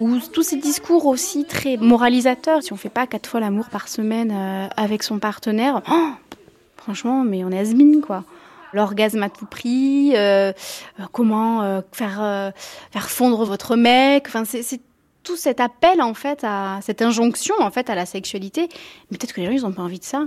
Ou 0.00 0.18
tous 0.32 0.42
ces 0.42 0.56
discours 0.56 1.06
aussi 1.06 1.44
très 1.44 1.76
moralisateurs. 1.76 2.62
Si 2.64 2.72
on 2.72 2.76
fait 2.76 2.88
pas 2.88 3.06
quatre 3.06 3.28
fois 3.28 3.38
l'amour 3.38 3.66
par 3.66 3.86
semaine 3.86 4.32
euh, 4.32 4.66
avec 4.76 5.04
son 5.04 5.20
partenaire, 5.20 5.80
oh, 5.88 6.10
franchement, 6.76 7.22
mais 7.22 7.44
on 7.44 7.50
est 7.50 7.58
has 7.60 7.72
quoi. 8.04 8.24
L'orgasme 8.72 9.22
à 9.22 9.28
tout 9.28 9.46
prix, 9.46 10.14
euh, 10.16 10.52
comment 11.12 11.82
faire, 11.92 12.52
faire 12.90 13.10
fondre 13.10 13.44
votre 13.44 13.76
mec. 13.76 14.24
Enfin, 14.26 14.44
c'est 14.44 14.80
tout 15.22 15.36
cet 15.36 15.60
appel 15.60 16.00
en 16.02 16.14
fait 16.14 16.40
à 16.44 16.80
cette 16.82 17.02
injonction 17.02 17.54
en 17.60 17.70
fait 17.70 17.90
à 17.90 17.94
la 17.94 18.06
sexualité. 18.06 18.68
Mais 19.10 19.18
peut-être 19.18 19.32
que 19.32 19.40
les 19.40 19.46
gens 19.46 19.52
ils 19.52 19.62
n'ont 19.62 19.72
pas 19.72 19.82
envie 19.82 19.98
de 19.98 20.04
ça. 20.04 20.26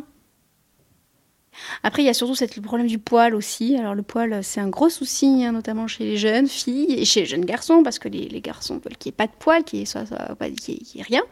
Après, 1.83 2.01
il 2.03 2.05
y 2.05 2.09
a 2.09 2.13
surtout 2.13 2.33
le 2.39 2.61
problème 2.61 2.87
du 2.87 2.99
poil 2.99 3.33
aussi. 3.33 3.77
Alors, 3.77 3.95
le 3.95 4.01
poil, 4.03 4.43
c'est 4.43 4.59
un 4.59 4.67
gros 4.67 4.89
souci, 4.89 5.43
hein, 5.45 5.53
notamment 5.53 5.87
chez 5.87 6.03
les 6.03 6.17
jeunes 6.17 6.47
filles 6.47 6.93
et 6.99 7.05
chez 7.05 7.21
les 7.21 7.25
jeunes 7.25 7.45
garçons, 7.45 7.81
parce 7.83 7.97
que 7.99 8.09
les, 8.09 8.41
garçons 8.41 8.75
veulent 8.83 8.97
qu'il 8.97 9.09
n'y 9.11 9.13
ait 9.13 9.17
pas 9.17 9.27
de 9.27 9.31
poil, 9.39 9.63
qu'il 9.63 9.79
n'y 9.79 9.83
ait, 9.83 9.85
soit- 9.85 10.05
soit 10.05 10.35
qu'il 10.59 10.75
y 10.75 10.99
ait- 10.99 11.03
rien. 11.03 11.23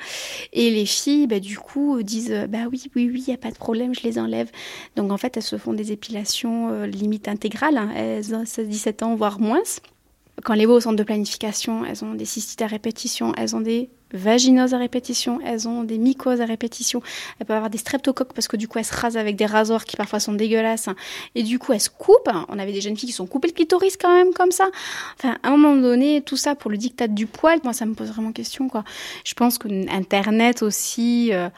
Et 0.53 0.69
les 0.71 0.85
filles, 0.85 1.27
bah, 1.27 1.39
du 1.39 1.57
coup, 1.57 2.01
disent 2.03 2.45
Bah 2.49 2.65
oui, 2.71 2.83
oui, 2.95 3.09
oui, 3.11 3.23
il 3.27 3.29
n'y 3.31 3.33
a 3.33 3.37
pas 3.37 3.51
de 3.51 3.57
problème, 3.57 3.93
je 3.93 4.01
les 4.03 4.17
enlève. 4.17 4.49
Donc, 4.95 5.11
en 5.11 5.17
fait, 5.17 5.35
elles 5.35 5.43
se 5.43 5.57
font 5.57 5.73
des 5.73 5.91
épilations 5.91 6.69
euh, 6.69 6.87
limite 6.87 7.27
intégrales. 7.27 7.77
hein. 7.77 7.89
Elles 7.95 8.33
ont 8.33 8.43
16-17 8.45 9.03
ans, 9.03 9.15
voire 9.15 9.39
moins. 9.41 9.61
Quand 10.43 10.55
les 10.55 10.65
voient 10.65 10.75
au 10.75 10.79
centre 10.79 10.95
de 10.95 11.03
planification, 11.03 11.85
elles 11.85 12.03
ont 12.03 12.15
des 12.15 12.25
cystites 12.25 12.61
à 12.61 12.67
répétition, 12.67 13.33
elles 13.37 13.55
ont 13.55 13.61
des 13.61 13.89
vaginoses 14.13 14.73
à 14.73 14.77
répétition, 14.77 15.39
elles 15.45 15.67
ont 15.67 15.83
des 15.83 15.97
mycoses 15.97 16.41
à 16.41 16.45
répétition, 16.45 17.01
elles 17.39 17.45
peuvent 17.45 17.55
avoir 17.55 17.69
des 17.69 17.77
streptocoques 17.77 18.33
parce 18.33 18.47
que 18.47 18.57
du 18.57 18.67
coup 18.67 18.77
elles 18.79 18.85
se 18.85 18.95
rasent 18.95 19.17
avec 19.17 19.35
des 19.35 19.45
rasoirs 19.45 19.85
qui 19.85 19.95
parfois 19.95 20.19
sont 20.19 20.33
dégueulasses 20.33 20.89
et 21.35 21.43
du 21.43 21.59
coup 21.59 21.73
elles 21.73 21.81
se 21.81 21.89
coupent. 21.89 22.29
On 22.49 22.59
avait 22.59 22.71
des 22.71 22.81
jeunes 22.81 22.95
filles 22.95 23.07
qui 23.07 23.13
se 23.13 23.17
sont 23.17 23.27
coupées 23.27 23.47
le 23.47 23.53
clitoris 23.53 23.97
quand 23.97 24.13
même 24.13 24.33
comme 24.33 24.51
ça. 24.51 24.69
Enfin, 25.17 25.37
à 25.43 25.49
un 25.49 25.57
moment 25.57 25.75
donné, 25.75 26.21
tout 26.21 26.37
ça 26.37 26.55
pour 26.55 26.71
le 26.71 26.77
diktat 26.77 27.07
du 27.07 27.27
poil, 27.27 27.59
moi 27.63 27.73
ça 27.73 27.85
me 27.85 27.93
pose 27.93 28.09
vraiment 28.09 28.31
question 28.31 28.69
quoi. 28.69 28.83
Je 29.25 29.33
pense 29.33 29.57
que 29.57 29.67
Internet 29.89 30.61
aussi 30.61 31.33
euh, 31.33 31.49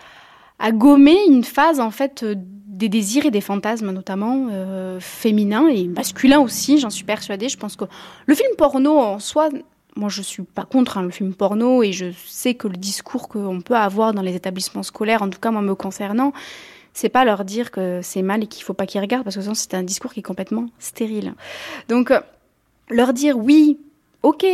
a 0.60 0.72
gommé 0.72 1.18
une 1.28 1.44
phase 1.44 1.80
en 1.80 1.92
fait 1.92 2.24
euh, 2.24 2.36
des 2.76 2.90
désirs 2.90 3.26
et 3.26 3.32
des 3.32 3.42
fantasmes 3.42 3.92
notamment 3.92 4.50
euh, 4.52 5.00
féminins 5.00 5.68
et 5.70 5.88
masculins 5.88 6.40
aussi, 6.40 6.78
j'en 6.78 6.90
suis 6.90 7.06
persuadée. 7.06 7.48
Je 7.48 7.58
pense 7.58 7.76
que 7.76 7.86
le 8.26 8.36
film 8.36 8.50
porno 8.58 8.98
en 8.98 9.20
soi, 9.20 9.50
moi 9.96 10.10
je 10.10 10.22
suis 10.22 10.44
pas 10.44 10.66
contre 10.66 10.98
hein, 10.98 11.04
le 11.04 11.10
film 11.10 11.34
porno 11.34 11.84
et 11.84 11.94
je 11.94 12.08
sais 12.26 12.54
que 12.54 12.68
le 12.68 12.76
discours 12.76 13.30
qu'on 13.30 13.62
peut 13.62 13.78
avoir 13.78 14.14
dans 14.14 14.22
les 14.22 14.36
établissements 14.36 14.84
scolaires, 14.84 15.22
en 15.22 15.30
tout 15.30 15.40
cas 15.40 15.52
moi 15.52 15.62
me 15.62 15.74
concernant, 15.74 16.34
c'est 16.94 17.08
pas 17.08 17.24
leur 17.24 17.46
dire 17.46 17.72
que 17.72 18.02
c'est 18.04 18.22
mal 18.22 18.44
et 18.44 18.48
qu'il 18.48 18.64
faut 18.64 18.74
pas 18.74 18.86
qu'ils 18.86 19.02
regardent 19.02 19.24
parce 19.24 19.38
que 19.38 19.42
sinon 19.42 19.56
c'est 19.56 19.74
un 19.74 19.84
discours 19.84 20.14
qui 20.14 20.20
est 20.20 20.24
complètement 20.24 20.66
stérile. 20.78 21.34
Donc 21.88 22.12
euh, 22.12 22.20
leur 22.90 23.14
dire 23.14 23.38
oui, 23.38 23.80
ok, 24.22 24.46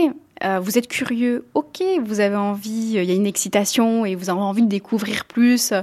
euh, 0.44 0.60
vous 0.60 0.78
êtes 0.78 0.88
curieux, 0.88 1.46
ok, 1.56 1.82
vous 2.04 2.20
avez 2.20 2.36
envie, 2.36 2.94
il 2.94 3.04
y 3.04 3.12
a 3.12 3.16
une 3.16 3.26
excitation 3.26 4.06
et 4.06 4.14
vous 4.14 4.30
avez 4.30 4.42
envie 4.42 4.62
de 4.62 4.70
découvrir 4.70 5.26
plus, 5.26 5.74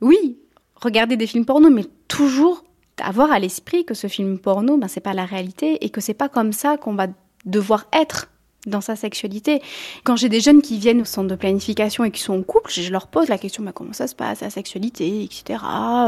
oui, 0.00 0.36
regardez 0.84 1.16
des 1.16 1.26
films 1.26 1.44
porno, 1.44 1.70
mais 1.70 1.84
toujours 2.08 2.64
avoir 3.02 3.32
à 3.32 3.38
l'esprit 3.38 3.84
que 3.84 3.94
ce 3.94 4.06
film 4.06 4.38
porno, 4.38 4.76
ben, 4.76 4.88
c'est 4.88 5.00
pas 5.00 5.14
la 5.14 5.24
réalité 5.24 5.84
et 5.84 5.90
que 5.90 6.00
c'est 6.00 6.14
pas 6.14 6.28
comme 6.28 6.52
ça 6.52 6.76
qu'on 6.76 6.94
va 6.94 7.08
devoir 7.44 7.86
être 7.92 8.30
dans 8.66 8.80
sa 8.80 8.96
sexualité. 8.96 9.60
Quand 10.04 10.16
j'ai 10.16 10.28
des 10.28 10.40
jeunes 10.40 10.62
qui 10.62 10.78
viennent 10.78 11.02
au 11.02 11.04
centre 11.04 11.28
de 11.28 11.34
planification 11.34 12.04
et 12.04 12.10
qui 12.10 12.22
sont 12.22 12.38
en 12.38 12.42
couple, 12.42 12.70
je 12.70 12.90
leur 12.90 13.08
pose 13.08 13.28
la 13.28 13.36
question 13.36 13.62
bah, 13.62 13.72
comment 13.72 13.92
ça 13.92 14.06
se 14.06 14.14
passe, 14.14 14.40
la 14.40 14.50
sexualité, 14.50 15.22
etc. 15.22 15.60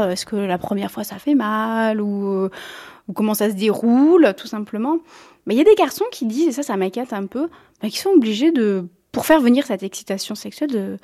Est-ce 0.09 0.25
que 0.25 0.35
la 0.35 0.57
première 0.57 0.89
fois 0.89 1.03
ça 1.03 1.19
fait 1.19 1.35
mal 1.35 2.01
ou, 2.01 2.27
euh, 2.27 2.49
comment 3.13 3.35
ça 3.35 3.49
se 3.49 3.55
déroule, 3.55 4.33
tout 4.35 4.47
simplement. 4.47 4.99
Mais 5.45 5.53
il 5.53 5.57
y 5.57 5.61
a 5.61 5.65
des 5.65 5.75
garçons 5.75 6.05
qui 6.11 6.25
disent, 6.25 6.47
et 6.47 6.51
ça, 6.51 6.63
ça 6.63 6.77
m'inquiète 6.77 7.13
un 7.13 7.25
peu, 7.25 7.47
bah, 7.81 7.89
qui 7.89 7.99
sont 7.99 8.09
obligés 8.09 8.51
de, 8.51 8.85
pour 9.11 9.25
faire 9.25 9.39
venir 9.39 9.65
cette 9.65 9.83
excitation 9.83 10.33
sexuelle, 10.35 10.71
de, 10.71 10.97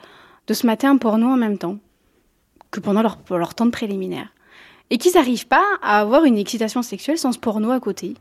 de 0.48 0.54
se 0.54 0.66
mater 0.66 0.88
un 0.88 0.98
porno 0.98 1.28
en 1.28 1.38
même 1.38 1.58
temps 1.58 1.78
que 2.74 2.80
pendant 2.80 3.02
leur, 3.02 3.54
temps 3.54 3.66
de 3.66 3.72
préliminaire. 3.72 4.34
Et 4.90 4.98
qu'ils 4.98 5.14
n'arrivent 5.14 5.48
pas 5.48 5.64
à 5.82 6.00
avoir 6.00 6.26
une 6.26 6.38
excitation 6.38 6.82
sexuelle 6.82 7.18
sans 7.18 7.32
ce 7.32 7.40
porno 7.40 7.72
à 7.72 7.80
côté. 7.80 8.16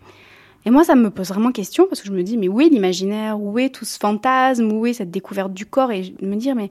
Et 0.64 0.70
moi, 0.70 0.84
ça 0.84 0.94
me 0.94 1.10
pose 1.10 1.28
vraiment 1.28 1.50
question 1.50 1.86
parce 1.88 2.02
que 2.02 2.06
je 2.06 2.12
me 2.12 2.22
dis, 2.22 2.36
mais 2.36 2.48
où 2.48 2.60
est 2.60 2.68
l'imaginaire? 2.68 3.40
Où 3.40 3.58
est 3.58 3.70
tout 3.70 3.84
ce 3.84 3.98
fantasme? 3.98 4.70
Où 4.70 4.86
est 4.86 4.92
cette 4.92 5.10
découverte 5.10 5.52
du 5.52 5.66
corps? 5.66 5.90
Et 5.90 6.14
me 6.20 6.36
dire, 6.36 6.54
mais 6.54 6.70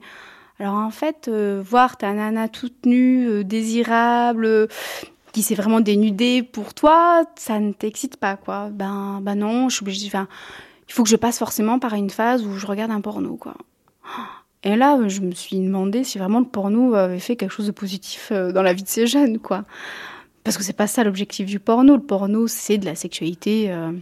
alors 0.60 0.74
en 0.74 0.90
fait, 0.90 1.26
euh, 1.28 1.62
voir 1.64 1.96
ta 1.96 2.12
nana 2.12 2.48
toute 2.48 2.86
nue, 2.86 3.28
euh, 3.28 3.44
désirable, 3.44 4.44
euh, 4.46 4.66
qui 5.32 5.42
s'est 5.42 5.56
vraiment 5.56 5.80
dénudée 5.80 6.42
pour 6.42 6.74
toi, 6.74 7.24
ça 7.36 7.58
ne 7.58 7.72
t'excite 7.72 8.16
pas, 8.16 8.36
quoi. 8.36 8.68
Ben, 8.70 9.20
ben 9.22 9.34
non, 9.34 9.68
je 9.68 9.76
suis 9.76 9.84
obligée. 9.84 10.08
Il 10.08 10.92
faut 10.92 11.02
que 11.02 11.08
je 11.08 11.16
passe 11.16 11.38
forcément 11.38 11.78
par 11.78 11.94
une 11.94 12.10
phase 12.10 12.46
où 12.46 12.56
je 12.58 12.66
regarde 12.66 12.92
un 12.92 13.00
porno, 13.00 13.36
quoi. 13.36 13.54
Et 14.64 14.76
là, 14.76 14.98
je 15.08 15.20
me 15.20 15.32
suis 15.32 15.58
demandé 15.58 16.04
si 16.04 16.18
vraiment 16.18 16.40
le 16.40 16.46
porno 16.46 16.94
avait 16.94 17.18
fait 17.18 17.36
quelque 17.36 17.50
chose 17.50 17.66
de 17.66 17.72
positif 17.72 18.28
euh, 18.30 18.52
dans 18.52 18.62
la 18.62 18.72
vie 18.72 18.84
de 18.84 18.88
ces 18.88 19.06
jeunes, 19.06 19.38
quoi. 19.38 19.64
Parce 20.44 20.56
que 20.56 20.62
c'est 20.62 20.72
pas 20.72 20.86
ça 20.86 21.04
l'objectif 21.04 21.46
du 21.46 21.58
porno. 21.58 21.96
Le 21.96 22.02
porno, 22.02 22.46
c'est 22.46 22.78
de 22.78 22.84
la 22.84 22.94
sexualité 22.94 23.72
euh, 23.72 23.92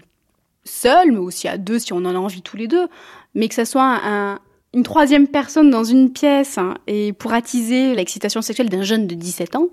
seule, 0.64 1.12
mais 1.12 1.18
aussi 1.18 1.48
à 1.48 1.58
deux 1.58 1.78
si 1.78 1.92
on 1.92 1.98
en 1.98 2.14
a 2.14 2.18
envie 2.18 2.42
tous 2.42 2.56
les 2.56 2.68
deux. 2.68 2.88
Mais 3.34 3.48
que 3.48 3.54
ça 3.54 3.64
soit 3.64 4.00
un, 4.04 4.38
une 4.74 4.82
troisième 4.82 5.28
personne 5.28 5.70
dans 5.70 5.84
une 5.84 6.12
pièce 6.12 6.58
hein, 6.58 6.74
et 6.86 7.12
pour 7.12 7.32
attiser 7.32 7.94
l'excitation 7.94 8.42
sexuelle 8.42 8.68
d'un 8.68 8.82
jeune 8.82 9.06
de 9.06 9.14
17 9.14 9.56
ans, 9.56 9.68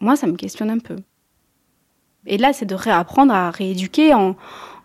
moi, 0.00 0.16
ça 0.16 0.26
me 0.26 0.36
questionne 0.36 0.70
un 0.70 0.78
peu. 0.78 0.96
Et 2.26 2.38
là, 2.38 2.52
c'est 2.52 2.66
de 2.66 2.74
réapprendre 2.74 3.34
à 3.34 3.50
rééduquer 3.50 4.14
en, 4.14 4.36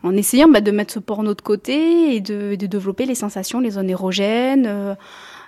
en 0.07 0.15
essayant 0.15 0.47
bah, 0.47 0.61
de 0.61 0.71
mettre 0.71 0.93
ce 0.93 0.99
porno 0.99 1.33
de 1.33 1.41
côté 1.41 2.15
et 2.15 2.21
de, 2.21 2.55
développer 2.55 3.05
les 3.05 3.15
sensations, 3.15 3.59
les 3.59 3.71
zones 3.71 3.89
érogènes, 3.89 4.65
euh, 4.67 4.95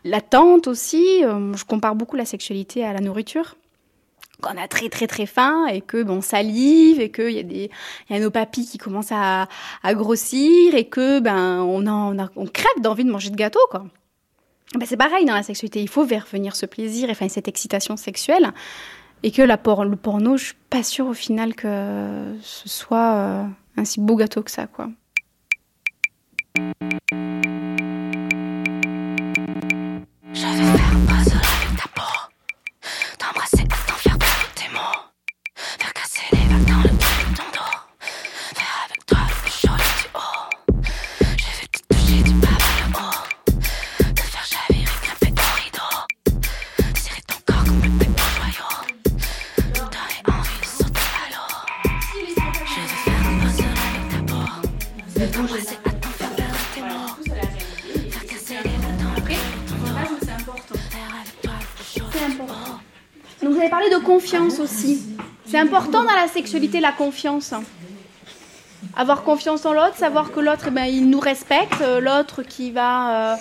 l'attente 0.04 0.68
aussi. 0.68 1.24
Euh, 1.24 1.54
je 1.54 1.66
compare 1.66 1.96
beaucoup 1.96 2.16
la 2.16 2.26
sexualité 2.26 2.86
à 2.86 2.94
la 2.94 3.00
nourriture 3.00 3.56
qu'on 4.42 4.58
a 4.58 4.70
très 4.70 4.88
très 4.88 5.06
très 5.06 5.26
faim 5.26 5.66
et 5.68 5.82
que 5.82 6.02
bon 6.02 6.22
salive 6.22 7.02
et 7.02 7.10
que 7.10 7.30
il 7.30 7.36
y 7.36 7.40
a 7.40 7.44
des 7.44 7.70
nos 8.22 8.32
papilles 8.32 8.66
qui 8.66 8.78
commencent 8.78 9.12
à, 9.12 9.50
grossir 9.96 10.76
et 10.76 10.86
que 10.86 11.20
ben 11.20 11.60
on 11.60 11.86
a, 11.88 12.30
on, 12.38 12.48
crève 12.48 12.82
d'envie 12.82 13.04
de 13.04 13.12
manger 13.12 13.32
de 13.32 13.36
gâteau 13.36 13.60
quoi. 13.70 13.84
Ben, 14.76 14.86
c'est 14.86 14.96
pareil 14.96 15.26
dans 15.26 15.34
la 15.34 15.44
sexualité, 15.44 15.82
il 15.82 15.90
faut 15.90 16.06
faire 16.06 16.26
venir 16.32 16.56
ce 16.56 16.66
plaisir 16.66 17.10
et 17.10 17.30
cette 17.30 17.48
excitation 17.48 17.98
sexuelle. 17.98 18.54
Et 19.24 19.32
que 19.32 19.42
le 19.42 19.96
porno, 19.98 20.38
je 20.38 20.46
suis 20.46 20.56
pas 20.70 20.84
sûre 20.84 21.08
au 21.08 21.14
final 21.14 21.54
que 21.54 22.36
ce 22.42 22.70
soit 22.70 23.14
euh, 23.16 23.44
un 23.80 23.86
si 23.86 24.02
beau 24.02 24.18
gâteau 24.18 24.44
que 24.44 24.52
ça, 24.52 24.68
quoi. 24.68 24.90
Je 30.34 30.46
vais 30.46 30.78
faire 30.78 30.96
un 30.96 31.06
puzzle 31.06 31.39
Avez 63.60 63.70
parlé 63.70 63.90
de 63.90 63.98
confiance 63.98 64.60
aussi. 64.60 65.02
C'est 65.46 65.58
important 65.58 66.06
dans 66.06 66.16
la 66.16 66.30
sexualité 66.30 66.80
la 66.80 66.94
confiance. 66.94 67.54
Avoir 68.96 69.24
confiance 69.24 69.66
en 69.66 69.74
l'autre, 69.74 69.98
savoir 69.98 70.32
que 70.32 70.40
l'autre, 70.40 70.66
eh 70.68 70.72
ben, 70.72 70.86
il 70.86 71.10
nous 71.10 71.20
respecte, 71.20 71.82
euh, 71.82 72.00
l'autre 72.00 72.42
qui 72.42 72.72
va 72.72 73.34
euh, 73.34 73.36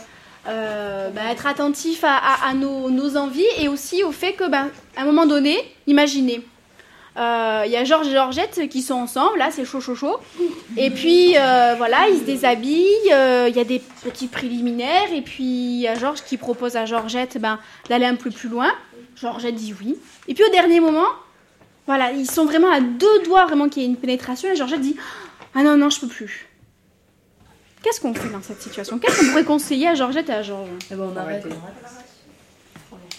euh, 0.48 1.10
ben, 1.10 1.25
être 1.28 1.46
attentif 1.46 2.02
à, 2.02 2.52
nos, 2.54 3.16
envies 3.16 3.46
et 3.60 3.68
aussi 3.68 4.02
au 4.02 4.10
fait 4.10 4.32
que, 4.32 4.48
ben, 4.48 4.70
à 4.96 5.02
un 5.02 5.04
moment 5.04 5.25
donné, 5.25 5.56
imaginez, 5.87 6.44
il 7.16 7.70
y 7.70 7.76
a 7.76 7.84
Georges 7.84 8.08
et 8.08 8.12
Georgette 8.12 8.68
qui 8.68 8.82
sont 8.82 8.94
ensemble, 8.94 9.38
là 9.38 9.50
c'est 9.50 9.64
chaud 9.64 9.80
chaud 9.80 9.94
chaud. 9.94 10.18
Et 10.76 10.90
puis 10.90 11.34
voilà, 11.76 12.08
ils 12.08 12.18
se 12.18 12.25
déshabillent, 12.25 12.87
il 13.06 13.54
y 13.54 13.60
a 13.60 13.64
des 13.64 13.82
petits 14.02 14.28
préliminaires, 14.28 15.12
et 15.12 15.22
puis 15.22 15.44
il 15.44 15.80
y 15.80 15.88
a 15.88 15.94
Georges 15.94 16.22
qui 16.25 16.37
propose 16.37 16.76
à 16.76 16.87
Georgette 16.87 17.38
ben, 17.38 17.58
d'aller 17.88 18.06
un 18.06 18.16
peu 18.16 18.30
plus 18.30 18.48
loin. 18.48 18.72
Georgette 19.20 19.54
dit 19.54 19.75
oui. 19.80 19.96
Et 20.28 20.34
puis 20.34 20.44
au 20.44 20.50
dernier 20.50 20.80
moment, 20.80 21.06
voilà, 21.87 22.12
ils 22.12 22.30
sont 22.30 22.44
vraiment 22.44 22.70
à 22.70 22.80
deux 22.80 23.22
doigts 23.25 23.46
vraiment 23.46 23.68
qu'il 23.68 23.82
y 23.82 23.87
ait 23.87 23.88
une 23.88 23.96
pénétration, 23.96 24.50
et 24.50 24.56
Georgette 24.56 24.80
dit 24.80 24.96
Ah 25.54 25.62
non, 25.62 25.76
non, 25.76 25.90
je 25.90 26.00
peux 26.00 26.08
plus. 26.08 26.46
Qu'est-ce 27.82 28.00
qu'on 28.00 28.14
fait 28.14 28.28
dans 28.28 28.42
cette 28.42 28.60
situation? 28.60 28.98
Qu'est-ce 28.98 29.20
qu'on 29.20 29.26
pourrait 29.28 29.44
conseiller 29.44 29.88
à 29.88 29.94
Georgette 29.94 30.28
et 30.28 30.32
à 30.32 30.42
Georges? 30.42 30.68
On 30.90 31.16
arrête. 31.16 31.46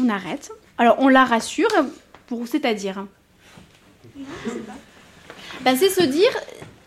On 0.01 0.09
arrête. 0.09 0.51
Alors 0.77 0.95
on 0.99 1.07
la 1.07 1.25
rassure, 1.25 1.69
pour 2.27 2.47
c'est-à-dire 2.47 3.05
ben, 5.61 5.75
c'est 5.75 5.89
se 5.89 6.03
dire, 6.03 6.31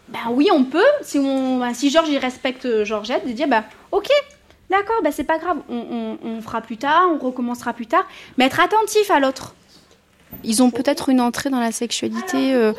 ben 0.09 0.31
oui, 0.31 0.49
on 0.53 0.65
peut, 0.65 0.81
si, 1.03 1.19
on, 1.19 1.59
ben, 1.59 1.75
si 1.75 1.91
Georges 1.91 2.09
il 2.09 2.19
respecte 2.19 2.65
euh, 2.65 2.85
Georgette, 2.85 3.27
de 3.27 3.33
dire, 3.33 3.49
ben 3.49 3.65
ok, 3.91 4.09
d'accord, 4.73 5.01
ben 5.05 5.13
c'est 5.13 5.25
pas 5.25 5.39
grave, 5.39 5.59
on, 5.69 6.41
fera 6.43 6.61
plus 6.61 6.77
tard, 6.77 7.09
on 7.13 7.25
recommencera 7.25 7.73
plus 7.73 7.87
tard, 7.87 8.05
mais 8.37 8.47
être 8.47 8.59
attentif 8.59 9.11
à 9.11 9.21
l'autre. 9.21 9.55
Ils 10.45 10.63
ont 10.63 10.71
peut-être 10.71 11.11
une 11.11 11.21
entrée 11.21 11.51
dans 11.51 11.61
la 11.61 11.73
sexualité, 11.73 12.55
euh, 12.55 12.73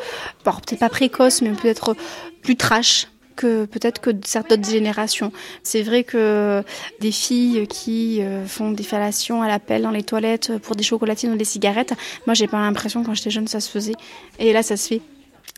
bon, 0.43 0.51
peut-être 0.51 0.79
pas 0.79 0.89
précoce, 0.89 1.41
mais 1.41 1.51
peut-être 1.51 1.95
plus 2.41 2.57
trash 2.57 3.07
que 3.35 3.65
peut-être 3.65 3.99
que 4.01 4.11
certaines 4.25 4.61
d'autres 4.61 4.71
générations. 4.71 5.31
C'est 5.63 5.81
vrai 5.81 6.03
que 6.03 6.63
des 6.99 7.11
filles 7.11 7.67
qui 7.67 8.21
euh, 8.21 8.45
font 8.45 8.71
des 8.71 8.83
fellations 8.83 9.41
à 9.41 9.47
la 9.47 9.59
pelle 9.59 9.83
dans 9.83 9.91
les 9.91 10.03
toilettes 10.03 10.57
pour 10.59 10.75
des 10.75 10.83
chocolatines 10.83 11.31
ou 11.31 11.37
des 11.37 11.45
cigarettes, 11.45 11.93
moi 12.27 12.33
j'ai 12.33 12.47
pas 12.47 12.59
l'impression 12.59 13.03
quand 13.03 13.13
j'étais 13.13 13.31
jeune 13.31 13.47
ça 13.47 13.59
se 13.59 13.69
faisait. 13.69 13.95
Et 14.39 14.51
là 14.53 14.63
ça 14.63 14.77
se 14.77 14.87
fait. 14.87 15.01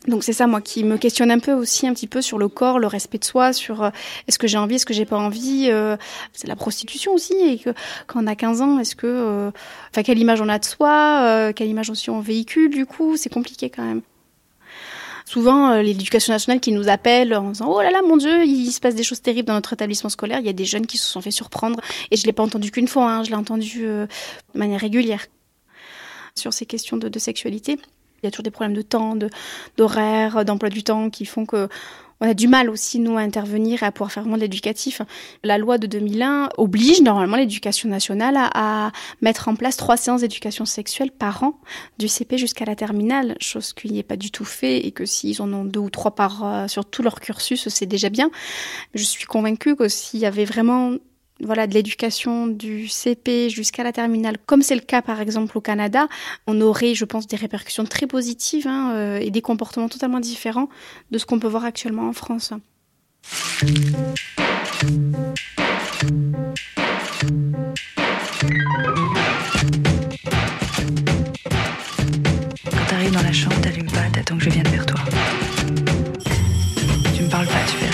Donc 0.06 0.22
c'est 0.22 0.32
ça 0.32 0.46
moi 0.46 0.60
qui 0.60 0.84
me 0.84 0.98
questionne 0.98 1.32
un 1.32 1.40
peu 1.40 1.52
aussi 1.52 1.86
un 1.86 1.92
petit 1.92 2.06
peu 2.06 2.22
sur 2.22 2.38
le 2.38 2.48
corps, 2.48 2.78
le 2.78 2.86
respect 2.86 3.18
de 3.18 3.24
soi, 3.24 3.52
sur 3.52 3.82
euh, 3.82 3.90
est-ce 4.28 4.38
que 4.38 4.46
j'ai 4.46 4.58
envie, 4.58 4.76
est-ce 4.76 4.86
que 4.86 4.94
j'ai 4.94 5.06
pas 5.06 5.16
envie. 5.16 5.68
euh, 5.70 5.96
c'est 6.32 6.46
la 6.46 6.54
prostitution 6.54 7.12
aussi 7.12 7.34
et 7.34 7.58
que 7.58 7.70
quand 8.06 8.22
on 8.22 8.26
a 8.28 8.36
15 8.36 8.62
ans, 8.62 8.78
est-ce 8.78 8.94
que, 8.94 9.06
euh, 9.06 9.50
enfin 9.90 10.02
quelle 10.04 10.18
image 10.18 10.40
on 10.40 10.48
a 10.48 10.58
de 10.58 10.64
soi, 10.64 11.22
euh, 11.24 11.52
quelle 11.52 11.68
image 11.68 11.90
aussi 11.90 12.10
on 12.10 12.20
véhicule 12.20 12.70
du 12.70 12.86
coup, 12.86 13.16
c'est 13.16 13.32
compliqué 13.32 13.68
quand 13.68 13.82
même. 13.82 14.02
Souvent, 15.24 15.72
euh, 15.72 15.82
l'éducation 15.82 16.32
nationale 16.32 16.60
qui 16.60 16.70
nous 16.70 16.88
appelle 16.88 17.34
en 17.34 17.50
disant 17.50 17.68
Oh 17.68 17.82
là 17.82 17.90
là, 17.90 18.00
mon 18.02 18.16
Dieu, 18.16 18.44
il 18.44 18.70
se 18.70 18.78
passe 18.78 18.94
des 18.94 19.02
choses 19.02 19.20
terribles 19.22 19.48
dans 19.48 19.54
notre 19.54 19.72
établissement 19.72 20.08
scolaire. 20.08 20.38
Il 20.38 20.46
y 20.46 20.50
a 20.50 20.52
des 20.52 20.64
jeunes 20.64 20.86
qui 20.86 20.98
se 20.98 21.06
sont 21.10 21.20
fait 21.20 21.32
surprendre. 21.32 21.80
Et 22.12 22.16
je 22.16 22.24
l'ai 22.26 22.32
pas 22.32 22.44
entendu 22.44 22.70
qu'une 22.70 22.86
fois, 22.86 23.10
hein, 23.10 23.24
je 23.24 23.30
l'ai 23.30 23.36
entendu 23.36 23.82
de 23.82 24.06
manière 24.54 24.80
régulière. 24.80 25.26
Sur 26.36 26.52
ces 26.52 26.64
questions 26.64 26.96
de 26.96 27.18
sexualité, 27.18 27.76
il 28.22 28.26
y 28.26 28.28
a 28.28 28.30
toujours 28.30 28.44
des 28.44 28.50
problèmes 28.50 28.76
de 28.76 28.82
temps, 28.82 29.16
d'horaire, 29.76 30.44
d'emploi 30.44 30.70
du 30.70 30.82
temps 30.82 31.10
qui 31.10 31.24
font 31.24 31.46
que 31.46 31.68
on 32.20 32.28
a 32.28 32.34
du 32.34 32.48
mal 32.48 32.70
aussi, 32.70 32.98
nous, 32.98 33.18
à 33.18 33.20
intervenir 33.20 33.82
et 33.82 33.86
à 33.86 33.92
pouvoir 33.92 34.10
faire 34.10 34.22
vraiment 34.22 34.36
de 34.36 34.42
l'éducatif. 34.42 35.02
La 35.44 35.58
loi 35.58 35.76
de 35.76 35.86
2001 35.86 36.48
oblige 36.56 37.02
normalement 37.02 37.36
l'éducation 37.36 37.88
nationale 37.88 38.36
à, 38.38 38.86
à 38.86 38.92
mettre 39.20 39.48
en 39.48 39.54
place 39.54 39.76
trois 39.76 39.98
séances 39.98 40.22
d'éducation 40.22 40.64
sexuelle 40.64 41.10
par 41.10 41.42
an, 41.42 41.60
du 41.98 42.08
CP 42.08 42.38
jusqu'à 42.38 42.64
la 42.64 42.74
terminale, 42.74 43.36
chose 43.40 43.74
qui 43.74 43.92
n'est 43.92 44.02
pas 44.02 44.16
du 44.16 44.30
tout 44.30 44.46
fait 44.46 44.78
et 44.86 44.92
que 44.92 45.04
s'ils 45.04 45.42
en 45.42 45.52
ont 45.52 45.64
deux 45.64 45.80
ou 45.80 45.90
trois 45.90 46.14
par 46.14 46.44
euh, 46.44 46.68
sur 46.68 46.86
tout 46.86 47.02
leur 47.02 47.20
cursus, 47.20 47.68
c'est 47.68 47.86
déjà 47.86 48.08
bien. 48.08 48.30
Je 48.94 49.02
suis 49.02 49.26
convaincue 49.26 49.76
que 49.76 49.88
s'il 49.88 50.20
y 50.20 50.26
avait 50.26 50.46
vraiment 50.46 50.92
voilà, 51.42 51.66
de 51.66 51.74
l'éducation 51.74 52.46
du 52.46 52.88
CP 52.88 53.50
jusqu'à 53.50 53.82
la 53.82 53.92
terminale, 53.92 54.36
comme 54.46 54.62
c'est 54.62 54.74
le 54.74 54.80
cas 54.80 55.02
par 55.02 55.20
exemple 55.20 55.56
au 55.58 55.60
Canada, 55.60 56.08
on 56.46 56.60
aurait, 56.60 56.94
je 56.94 57.04
pense, 57.04 57.26
des 57.26 57.36
répercussions 57.36 57.84
très 57.84 58.06
positives 58.06 58.66
hein, 58.66 58.92
euh, 58.94 59.18
et 59.18 59.30
des 59.30 59.42
comportements 59.42 59.88
totalement 59.88 60.20
différents 60.20 60.68
de 61.10 61.18
ce 61.18 61.26
qu'on 61.26 61.38
peut 61.38 61.48
voir 61.48 61.64
actuellement 61.64 62.08
en 62.08 62.12
France. 62.12 62.52
Quand 72.70 72.86
t'arrives 72.88 73.12
dans 73.12 73.22
la 73.22 73.32
chambre, 73.32 73.60
t'allumes 73.60 73.90
pas, 73.90 74.08
t'attends 74.12 74.38
que 74.38 74.44
je 74.44 74.50
vienne 74.50 74.68
vers 74.68 74.86
toi. 74.86 75.00
Tu 77.14 77.22
me 77.22 77.30
parles 77.30 77.46
pas, 77.46 77.64
tu 77.68 77.76
fais 77.76 77.85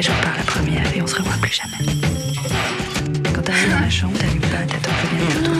Je 0.00 0.10
repars 0.10 0.36
la 0.36 0.42
première 0.42 0.96
et 0.96 1.00
on 1.00 1.06
se 1.06 1.14
revoit 1.14 1.36
plus 1.40 1.52
jamais. 1.52 1.78
Quand 3.32 3.42
t'arrives 3.42 3.70
dans 3.70 3.78
la 3.78 3.88
chambre, 3.88 4.18
t'allumes 4.18 4.40
pas, 4.40 4.66
t'attends 4.66 4.90
que 5.00 5.06
vienne 5.14 5.44
toi. 5.44 5.54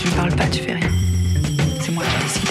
Tu 0.00 0.06
me 0.08 0.12
parles 0.14 0.34
pas, 0.36 0.46
tu 0.46 0.62
fais 0.62 0.74
rien. 0.74 0.88
C'est 1.82 1.90
moi 1.92 2.04
qui 2.04 2.16
décide. 2.22 2.48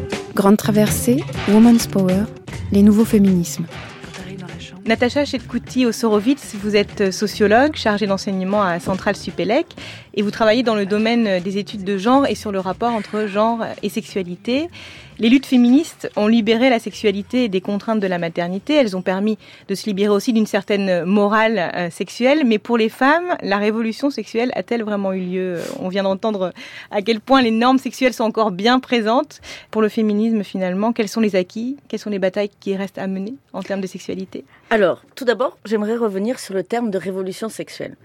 Grande 0.34 0.56
traversée, 0.56 1.22
Woman's 1.48 1.86
Power, 1.86 2.24
les 2.72 2.82
nouveaux 2.82 3.04
féminismes. 3.04 3.66
Natacha 4.86 5.24
Chetkouti 5.24 5.84
Osorovitz, 5.84 6.54
vous 6.54 6.74
êtes 6.74 7.12
sociologue 7.12 7.76
chargée 7.76 8.06
d'enseignement 8.06 8.62
à 8.62 8.80
Centrale 8.80 9.14
Supélec 9.14 9.66
et 10.14 10.22
vous 10.22 10.30
travaillez 10.30 10.62
dans 10.62 10.74
le 10.74 10.86
domaine 10.86 11.40
des 11.40 11.58
études 11.58 11.84
de 11.84 11.98
genre 11.98 12.26
et 12.26 12.34
sur 12.34 12.50
le 12.50 12.60
rapport 12.60 12.92
entre 12.92 13.26
genre 13.26 13.64
et 13.82 13.88
sexualité. 13.88 14.68
Les 15.18 15.28
luttes 15.28 15.44
féministes 15.44 16.10
ont 16.16 16.26
libéré 16.26 16.70
la 16.70 16.78
sexualité 16.78 17.48
des 17.48 17.60
contraintes 17.60 18.00
de 18.00 18.06
la 18.06 18.16
maternité. 18.16 18.72
Elles 18.74 18.96
ont 18.96 19.02
permis 19.02 19.36
de 19.68 19.74
se 19.74 19.84
libérer 19.84 20.14
aussi 20.14 20.32
d'une 20.32 20.46
certaine 20.46 21.04
morale 21.04 21.70
euh, 21.74 21.90
sexuelle. 21.90 22.44
Mais 22.46 22.58
pour 22.58 22.78
les 22.78 22.88
femmes, 22.88 23.36
la 23.42 23.58
révolution 23.58 24.08
sexuelle 24.08 24.50
a-t-elle 24.54 24.82
vraiment 24.82 25.12
eu 25.12 25.20
lieu? 25.20 25.58
On 25.78 25.88
vient 25.88 26.04
d'entendre 26.04 26.54
à 26.90 27.02
quel 27.02 27.20
point 27.20 27.42
les 27.42 27.50
normes 27.50 27.78
sexuelles 27.78 28.14
sont 28.14 28.24
encore 28.24 28.50
bien 28.50 28.80
présentes. 28.80 29.42
Pour 29.70 29.82
le 29.82 29.90
féminisme, 29.90 30.42
finalement, 30.42 30.94
quels 30.94 31.08
sont 31.08 31.20
les 31.20 31.36
acquis? 31.36 31.76
Quelles 31.88 32.00
sont 32.00 32.08
les 32.08 32.18
batailles 32.18 32.50
qui 32.58 32.74
restent 32.74 32.98
à 32.98 33.06
mener 33.06 33.34
en 33.52 33.62
termes 33.62 33.82
de 33.82 33.86
sexualité? 33.86 34.44
Alors, 34.72 35.02
tout 35.16 35.24
d'abord, 35.24 35.58
j'aimerais 35.64 35.96
revenir 35.96 36.38
sur 36.38 36.54
le 36.54 36.62
terme 36.62 36.92
de 36.92 36.98
révolution 36.98 37.48
sexuelle. 37.48 37.96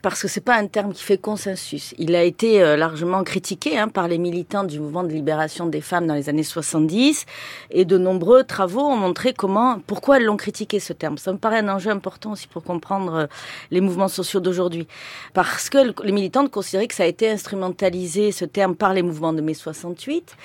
Parce 0.00 0.22
que 0.22 0.28
c'est 0.28 0.40
pas 0.40 0.54
un 0.56 0.66
terme 0.66 0.94
qui 0.94 1.02
fait 1.02 1.18
consensus. 1.18 1.94
Il 1.98 2.14
a 2.16 2.22
été 2.22 2.62
euh, 2.62 2.78
largement 2.78 3.22
critiqué 3.24 3.76
hein, 3.78 3.88
par 3.88 4.08
les 4.08 4.16
militants 4.16 4.64
du 4.64 4.80
mouvement 4.80 5.02
de 5.02 5.10
libération 5.10 5.66
des 5.66 5.82
femmes 5.82 6.06
dans 6.06 6.14
les 6.14 6.30
années 6.30 6.42
70 6.42 7.26
et 7.72 7.84
de 7.84 7.98
nombreux 7.98 8.42
travaux 8.44 8.80
ont 8.80 8.96
montré 8.96 9.34
comment, 9.34 9.80
pourquoi 9.86 10.16
elles 10.16 10.24
l'ont 10.24 10.38
critiqué 10.38 10.80
ce 10.80 10.94
terme. 10.94 11.18
Ça 11.18 11.30
me 11.30 11.36
paraît 11.36 11.58
un 11.58 11.68
enjeu 11.68 11.90
important 11.90 12.32
aussi 12.32 12.48
pour 12.48 12.64
comprendre 12.64 13.14
euh, 13.14 13.26
les 13.70 13.82
mouvements 13.82 14.08
sociaux 14.08 14.40
d'aujourd'hui. 14.40 14.86
Parce 15.34 15.68
que 15.68 15.76
le- 15.78 15.94
les 16.04 16.12
militantes 16.12 16.50
considéraient 16.50 16.88
que 16.88 16.94
ça 16.94 17.02
a 17.02 17.06
été 17.06 17.30
instrumentalisé, 17.30 18.32
ce 18.32 18.46
terme, 18.46 18.76
par 18.76 18.94
les 18.94 19.02
mouvements 19.02 19.34
de 19.34 19.42
mai 19.42 19.52
68. 19.52 20.36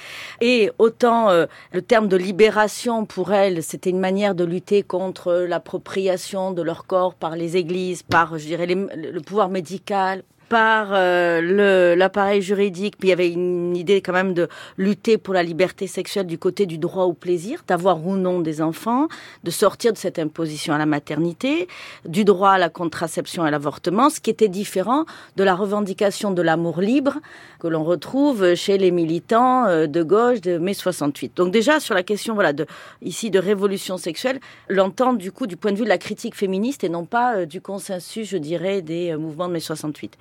Et 0.41 0.71
autant 0.77 1.29
euh, 1.29 1.45
le 1.71 1.81
terme 1.81 2.09
de 2.09 2.17
libération 2.17 3.05
pour 3.05 3.31
elles, 3.31 3.63
c'était 3.63 3.91
une 3.91 3.99
manière 3.99 4.35
de 4.35 4.43
lutter 4.43 4.83
contre 4.83 5.45
l'appropriation 5.69 6.51
de 6.51 6.63
leur 6.63 6.87
corps 6.87 7.13
par 7.13 7.35
les 7.35 7.55
églises, 7.55 8.01
par, 8.01 8.39
je 8.39 8.45
dirais, 8.45 8.65
le 8.65 9.19
pouvoir 9.19 9.49
médical. 9.49 10.23
Par 10.49 10.89
euh, 10.91 11.95
l'appareil 11.95 12.41
juridique. 12.41 12.97
Puis 12.97 13.07
il 13.07 13.11
y 13.11 13.13
avait 13.13 13.31
une 13.31 13.75
idée 13.75 14.01
quand 14.01 14.13
même 14.13 14.33
de 14.33 14.49
lutter 14.77 15.17
pour 15.17 15.33
la 15.33 15.43
liberté 15.43 15.87
sexuelle 15.87 16.25
du 16.25 16.37
côté 16.37 16.65
du 16.65 16.77
droit 16.77 17.05
au 17.05 17.13
plaisir, 17.13 17.63
d'avoir 17.67 18.05
ou 18.05 18.15
non 18.15 18.39
des 18.39 18.61
enfants, 18.61 19.07
de 19.43 19.51
sortir 19.51 19.93
de 19.93 19.97
cette 19.97 20.19
imposition 20.19 20.73
à 20.73 20.77
la 20.77 20.85
maternité, 20.85 21.67
du 22.05 22.25
droit 22.25 22.51
à 22.51 22.57
la 22.57 22.69
contraception 22.69 23.45
et 23.45 23.47
à 23.47 23.51
l'avortement, 23.51 24.09
ce 24.09 24.19
qui 24.19 24.29
était 24.29 24.47
différent 24.47 25.05
de 25.37 25.43
la 25.43 25.55
revendication 25.55 26.31
de 26.31 26.41
l'amour 26.41 26.81
libre 26.81 27.19
que 27.59 27.67
l'on 27.67 27.83
retrouve 27.83 28.55
chez 28.55 28.77
les 28.77 28.91
militants 28.91 29.65
euh, 29.67 29.85
de 29.85 30.01
gauche 30.01 30.41
de 30.41 30.57
mai 30.57 30.73
68. 30.73 31.37
Donc 31.37 31.51
déjà 31.51 31.79
sur 31.79 31.93
la 31.93 32.03
question 32.03 32.33
voilà 32.33 32.53
de 32.53 32.65
ici 33.01 33.29
de 33.29 33.39
révolution 33.39 33.97
sexuelle, 33.97 34.39
l'entendre 34.67 35.19
du 35.19 35.31
coup 35.31 35.45
du 35.45 35.57
point 35.57 35.71
de 35.71 35.77
vue 35.77 35.83
de 35.83 35.89
la 35.89 35.97
critique 35.97 36.35
féministe 36.35 36.83
et 36.83 36.89
non 36.89 37.05
pas 37.05 37.35
euh, 37.35 37.45
du 37.45 37.61
consensus, 37.61 38.27
je 38.27 38.37
dirais, 38.37 38.81
des 38.81 39.15
mouvements 39.15 39.47
de 39.47 39.53
mai 39.53 39.59
68 39.59 40.17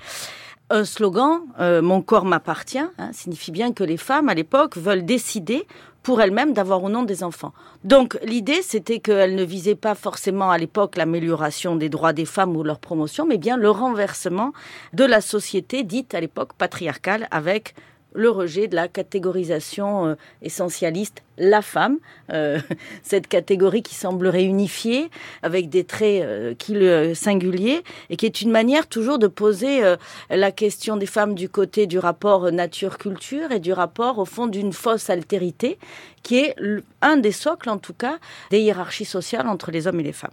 un 0.71 0.85
slogan, 0.85 1.41
euh, 1.61 1.81
Mon 1.81 2.03
corps 2.03 2.25
m'appartient, 2.25 2.79
hein, 2.79 3.11
signifie 3.13 3.51
bien 3.51 3.73
que 3.73 3.85
les 3.85 3.97
femmes 3.97 4.29
à 4.29 4.35
l'époque 4.35 4.77
veulent 4.77 5.05
décider 5.05 5.67
pour 6.03 6.21
elles-mêmes 6.21 6.53
d'avoir 6.53 6.83
ou 6.83 6.89
non 6.89 7.03
des 7.03 7.23
enfants. 7.23 7.53
Donc 7.85 8.19
l'idée, 8.23 8.63
c'était 8.63 8.99
qu'elles 8.99 9.35
ne 9.35 9.45
visaient 9.45 9.75
pas 9.75 9.95
forcément 9.95 10.51
à 10.51 10.59
l'époque 10.59 10.97
l'amélioration 10.97 11.77
des 11.77 11.89
droits 11.89 12.13
des 12.13 12.25
femmes 12.25 12.57
ou 12.57 12.63
leur 12.63 12.79
promotion, 12.79 13.27
mais 13.27 13.39
bien 13.39 13.57
le 13.57 13.71
renversement 13.71 14.53
de 14.93 15.05
la 15.05 15.21
société 15.21 15.83
dite 15.85 16.15
à 16.15 16.21
l'époque 16.21 16.53
patriarcale 16.55 17.29
avec 17.31 17.75
le 18.19 18.31
rejet 18.31 18.67
de 18.67 18.75
la 18.75 18.89
catégorisation 18.89 20.09
euh, 20.09 20.15
essentialiste 20.43 21.23
la 21.39 21.63
femme, 21.63 21.99
euh, 22.33 22.59
cette 23.05 23.29
catégorie 23.29 23.83
qui 23.83 23.95
semblerait 23.95 24.43
unifiée 24.43 25.09
avec 25.43 25.69
des 25.69 25.85
traits 25.85 26.23
euh, 26.25 26.55
qui 26.55 26.75
le 26.75 27.15
singuliers 27.15 27.85
et 28.11 28.17
qui 28.17 28.27
est 28.27 28.43
une 28.43 28.51
manière 28.51 28.89
toujours 28.89 29.21
de 29.21 29.29
poser 29.29 29.83
la 30.31 30.51
question 30.51 30.97
des 30.97 31.07
femmes 31.07 31.35
du 31.35 31.49
côté 31.49 31.87
du 31.87 31.99
rapport 31.99 32.51
nature-culture 32.51 33.53
et 33.53 33.61
du 33.61 33.73
rapport 33.73 34.19
au 34.19 34.25
fond 34.25 34.49
d'une 34.49 34.73
fausse 34.73 35.11
altérité 35.11 35.79
qui 36.23 36.39
est 36.39 36.57
un 37.01 37.17
des 37.17 37.33
socles 37.33 37.71
en 37.71 37.79
tout 37.79 37.95
cas 37.95 38.19
des 38.51 38.61
hiérarchies 38.61 39.05
sociales 39.05 39.47
entre 39.47 39.71
les 39.71 39.87
hommes 39.87 40.01
et 40.01 40.05
les 40.05 40.13
femmes. 40.13 40.31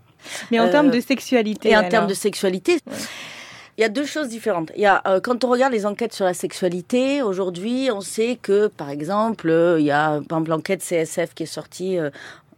Mais 0.50 0.60
en 0.60 0.70
termes 0.70 0.90
de 0.90 1.00
sexualité. 1.00 1.70
Et 1.70 1.78
en 1.78 1.88
termes 1.88 2.08
de 2.08 2.16
sexualité. 2.16 2.80
Il 3.78 3.82
y 3.82 3.84
a 3.84 3.90
deux 3.90 4.06
choses 4.06 4.30
différentes. 4.30 4.72
Il 4.76 4.82
y 4.82 4.86
a, 4.86 5.02
euh, 5.06 5.20
quand 5.20 5.44
on 5.44 5.50
regarde 5.50 5.74
les 5.74 5.86
enquêtes 5.86 6.14
sur 6.14 6.24
la 6.24 6.34
sexualité, 6.34 7.22
aujourd'hui, 7.22 7.90
on 7.92 8.00
sait 8.00 8.40
que, 8.42 8.68
par 8.68 8.90
exemple, 8.90 9.50
euh, 9.50 9.82
il 9.82 9.86
y 9.86 9.92
a, 9.92 10.22
par 10.30 10.38
exemple, 10.38 10.52
l'enquête 10.52 10.82
CSF 10.82 11.34
qui 11.34 11.44
est 11.44 11.46
sortie 11.46 11.98
euh, 11.98 12.10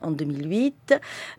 en 0.02 0.12
2008, 0.12 0.94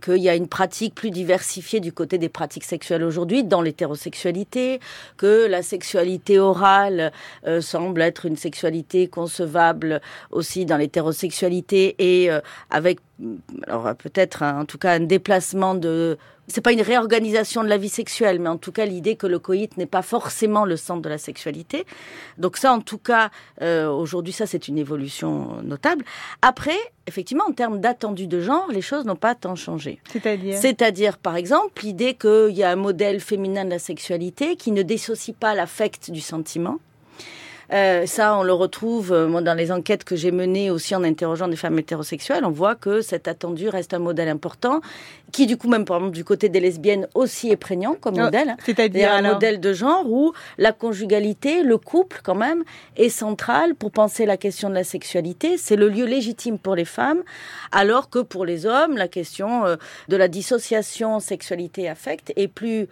qu'il 0.04 0.16
y 0.16 0.28
a 0.28 0.34
une 0.34 0.48
pratique 0.48 0.96
plus 0.96 1.12
diversifiée 1.12 1.78
du 1.78 1.92
côté 1.92 2.18
des 2.18 2.28
pratiques 2.28 2.64
sexuelles 2.64 3.04
aujourd'hui 3.04 3.44
dans 3.44 3.62
l'hétérosexualité, 3.62 4.80
que 5.16 5.46
la 5.46 5.62
sexualité 5.62 6.40
orale 6.40 7.12
semble 7.60 8.02
être 8.02 8.26
une 8.26 8.36
sexualité 8.36 9.06
concevable 9.06 10.00
aussi 10.32 10.66
dans 10.66 10.76
l'hétérosexualité 10.76 11.94
et 12.00 12.30
avec 12.70 12.98
alors 13.68 13.94
peut-être 13.94 14.42
en 14.42 14.64
tout 14.64 14.78
cas 14.78 14.94
un 14.94 15.06
déplacement 15.06 15.76
de 15.76 16.18
c'est 16.48 16.60
pas 16.60 16.72
une 16.72 16.82
réorganisation 16.82 17.62
de 17.62 17.68
la 17.68 17.76
vie 17.76 17.88
sexuelle, 17.88 18.40
mais 18.40 18.48
en 18.48 18.56
tout 18.56 18.72
cas 18.72 18.86
l'idée 18.86 19.16
que 19.16 19.26
le 19.26 19.38
coït 19.38 19.76
n'est 19.76 19.86
pas 19.86 20.02
forcément 20.02 20.64
le 20.64 20.76
centre 20.76 21.02
de 21.02 21.08
la 21.08 21.18
sexualité. 21.18 21.84
Donc 22.38 22.56
ça, 22.56 22.72
en 22.72 22.80
tout 22.80 22.98
cas, 22.98 23.30
euh, 23.62 23.88
aujourd'hui, 23.88 24.32
ça 24.32 24.46
c'est 24.46 24.68
une 24.68 24.78
évolution 24.78 25.62
notable. 25.62 26.04
Après, 26.42 26.78
effectivement, 27.06 27.44
en 27.48 27.52
termes 27.52 27.80
d'attendu 27.80 28.26
de 28.26 28.40
genre, 28.40 28.66
les 28.70 28.82
choses 28.82 29.04
n'ont 29.04 29.16
pas 29.16 29.34
tant 29.34 29.56
changé. 29.56 30.00
C'est-à-dire? 30.10 30.56
C'est-à-dire, 30.56 31.18
par 31.18 31.36
exemple, 31.36 31.82
l'idée 31.82 32.14
qu'il 32.14 32.56
y 32.56 32.62
a 32.62 32.70
un 32.70 32.76
modèle 32.76 33.20
féminin 33.20 33.64
de 33.64 33.70
la 33.70 33.78
sexualité 33.78 34.56
qui 34.56 34.72
ne 34.72 34.82
dissocie 34.82 35.34
pas 35.38 35.54
l'affect 35.54 36.10
du 36.10 36.20
sentiment 36.20 36.78
euh, 37.72 38.06
ça, 38.06 38.36
on 38.36 38.42
le 38.42 38.52
retrouve 38.52 39.12
euh, 39.12 39.26
moi, 39.26 39.42
dans 39.42 39.54
les 39.54 39.70
enquêtes 39.70 40.04
que 40.04 40.16
j'ai 40.16 40.30
menées 40.30 40.70
aussi 40.70 40.94
en 40.94 41.04
interrogeant 41.04 41.48
des 41.48 41.56
femmes 41.56 41.78
hétérosexuelles. 41.78 42.44
On 42.44 42.50
voit 42.50 42.74
que 42.74 43.02
cet 43.02 43.28
attendu 43.28 43.68
reste 43.68 43.92
un 43.92 43.98
modèle 43.98 44.28
important, 44.28 44.80
qui 45.32 45.46
du 45.46 45.58
coup 45.58 45.68
même 45.68 45.84
par 45.84 45.98
exemple 45.98 46.14
du 46.14 46.24
côté 46.24 46.48
des 46.48 46.60
lesbiennes 46.60 47.06
aussi 47.14 47.50
est 47.50 47.56
prégnant 47.56 47.94
comme 47.94 48.18
ah, 48.18 48.24
modèle. 48.24 48.56
C'est-à-dire 48.64 49.12
un 49.12 49.22
modèle 49.22 49.60
de 49.60 49.72
genre 49.74 50.10
où 50.10 50.32
la 50.56 50.72
conjugalité, 50.72 51.62
le 51.62 51.76
couple 51.76 52.20
quand 52.22 52.34
même, 52.34 52.64
est 52.96 53.10
central 53.10 53.74
pour 53.74 53.90
penser 53.90 54.24
la 54.24 54.38
question 54.38 54.70
de 54.70 54.74
la 54.74 54.84
sexualité. 54.84 55.58
C'est 55.58 55.76
le 55.76 55.88
lieu 55.88 56.06
légitime 56.06 56.58
pour 56.58 56.74
les 56.74 56.86
femmes, 56.86 57.22
alors 57.70 58.08
que 58.08 58.20
pour 58.20 58.46
les 58.46 58.64
hommes, 58.64 58.96
la 58.96 59.08
question 59.08 59.66
euh, 59.66 59.76
de 60.08 60.16
la 60.16 60.28
dissociation 60.28 61.20
sexualité-affect 61.20 62.32
est 62.36 62.48
plus 62.48 62.88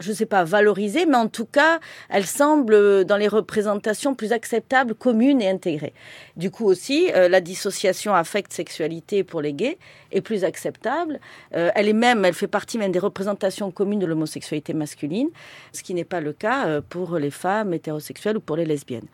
je 0.00 0.10
ne 0.10 0.14
sais 0.14 0.26
pas, 0.26 0.44
valorisée, 0.44 1.06
mais 1.06 1.16
en 1.16 1.28
tout 1.28 1.46
cas, 1.46 1.78
elle 2.08 2.26
semble 2.26 2.74
euh, 2.74 3.04
dans 3.04 3.16
les 3.16 3.28
représentations 3.28 4.14
plus 4.14 4.32
acceptables, 4.32 4.94
communes 4.94 5.40
et 5.40 5.48
intégrées. 5.48 5.94
Du 6.36 6.50
coup 6.50 6.66
aussi, 6.66 7.10
euh, 7.14 7.28
la 7.28 7.40
dissociation 7.40 8.14
affect-sexualité 8.14 9.22
pour 9.22 9.40
les 9.40 9.52
gays 9.52 9.78
est 10.10 10.20
plus 10.20 10.44
acceptable. 10.44 11.20
Euh, 11.54 11.70
elle 11.74 11.88
est 11.88 11.92
même, 11.92 12.24
elle 12.24 12.34
fait 12.34 12.48
partie 12.48 12.76
même 12.76 12.92
des 12.92 12.98
représentations 12.98 13.70
communes 13.70 14.00
de 14.00 14.06
l'homosexualité 14.06 14.74
masculine, 14.74 15.28
ce 15.72 15.82
qui 15.82 15.94
n'est 15.94 16.04
pas 16.04 16.20
le 16.20 16.32
cas 16.32 16.80
pour 16.82 17.18
les 17.18 17.30
femmes 17.30 17.72
hétérosexuelles 17.72 18.36
ou 18.36 18.40
pour 18.40 18.56
les 18.56 18.64
lesbiennes. 18.64 19.06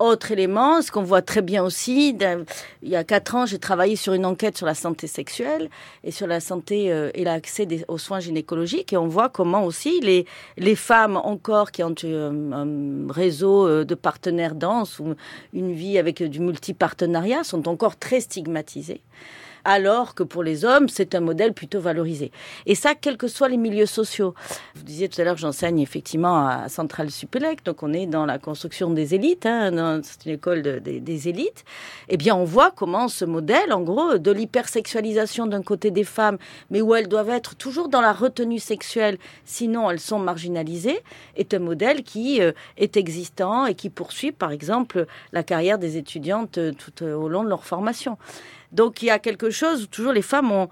Autre 0.00 0.32
élément, 0.32 0.82
ce 0.82 0.90
qu'on 0.90 1.04
voit 1.04 1.22
très 1.22 1.40
bien 1.40 1.62
aussi, 1.62 2.18
il 2.82 2.88
y 2.88 2.96
a 2.96 3.04
quatre 3.04 3.36
ans, 3.36 3.46
j'ai 3.46 3.60
travaillé 3.60 3.94
sur 3.94 4.12
une 4.12 4.26
enquête 4.26 4.56
sur 4.56 4.66
la 4.66 4.74
santé 4.74 5.06
sexuelle 5.06 5.70
et 6.02 6.10
sur 6.10 6.26
la 6.26 6.40
santé 6.40 6.90
euh, 6.90 7.12
et 7.14 7.22
l'accès 7.22 7.68
aux 7.86 7.98
soins 7.98 8.18
gynécologiques. 8.18 8.92
Et 8.92 8.96
on 8.96 9.06
voit 9.06 9.28
comment 9.28 9.64
aussi 9.64 10.00
les, 10.00 10.26
les 10.56 10.74
femmes 10.74 11.16
encore 11.16 11.70
qui 11.70 11.84
ont 11.84 11.94
euh, 12.02 12.50
un, 12.52 13.12
réseau 13.12 13.68
euh, 13.68 13.84
de 13.84 13.94
partenaires 13.94 14.56
denses 14.56 14.98
ou 14.98 15.14
une 15.52 15.72
vie 15.72 15.96
avec 15.96 16.24
du 16.24 16.40
multipartenariat 16.40 17.44
sont 17.44 17.68
encore 17.68 17.96
très 17.96 18.18
stigmatisées 18.18 19.00
alors 19.64 20.14
que 20.14 20.22
pour 20.22 20.42
les 20.42 20.64
hommes, 20.64 20.88
c'est 20.88 21.14
un 21.14 21.20
modèle 21.20 21.52
plutôt 21.52 21.80
valorisé. 21.80 22.30
Et 22.66 22.74
ça, 22.74 22.94
quels 22.94 23.16
que 23.16 23.28
soient 23.28 23.48
les 23.48 23.56
milieux 23.56 23.86
sociaux. 23.86 24.34
Vous 24.74 24.82
disiez 24.82 25.08
tout 25.08 25.20
à 25.20 25.24
l'heure 25.24 25.36
j'enseigne 25.36 25.80
effectivement 25.80 26.46
à 26.46 26.68
Centrale 26.68 27.10
Supélec, 27.10 27.64
donc 27.64 27.82
on 27.82 27.92
est 27.92 28.06
dans 28.06 28.26
la 28.26 28.38
construction 28.38 28.90
des 28.90 29.14
élites, 29.14 29.46
hein, 29.46 30.00
c'est 30.02 30.26
une 30.26 30.32
école 30.32 30.62
des 30.62 31.28
élites. 31.28 31.64
Eh 32.08 32.16
bien, 32.16 32.34
on 32.34 32.44
voit 32.44 32.70
comment 32.70 33.08
ce 33.08 33.24
modèle, 33.24 33.72
en 33.72 33.80
gros, 33.80 34.18
de 34.18 34.30
l'hypersexualisation 34.30 35.46
d'un 35.46 35.62
côté 35.62 35.90
des 35.90 36.04
femmes, 36.04 36.38
mais 36.70 36.80
où 36.80 36.94
elles 36.94 37.08
doivent 37.08 37.30
être 37.30 37.54
toujours 37.56 37.88
dans 37.88 38.00
la 38.00 38.12
retenue 38.12 38.58
sexuelle, 38.58 39.18
sinon 39.44 39.90
elles 39.90 40.00
sont 40.00 40.18
marginalisées, 40.18 41.00
est 41.36 41.54
un 41.54 41.58
modèle 41.58 42.02
qui 42.02 42.40
euh, 42.40 42.52
est 42.76 42.96
existant 42.96 43.66
et 43.66 43.74
qui 43.74 43.90
poursuit, 43.90 44.32
par 44.32 44.52
exemple, 44.52 45.06
la 45.32 45.42
carrière 45.42 45.78
des 45.78 45.96
étudiantes 45.96 46.58
euh, 46.58 46.72
tout 46.72 47.04
euh, 47.04 47.14
au 47.14 47.28
long 47.28 47.44
de 47.44 47.48
leur 47.48 47.64
formation. 47.64 48.18
Donc 48.74 49.02
il 49.02 49.06
y 49.06 49.10
a 49.10 49.18
quelque 49.18 49.50
chose 49.50 49.84
où 49.84 49.86
toujours 49.86 50.12
les 50.12 50.22
femmes 50.22 50.66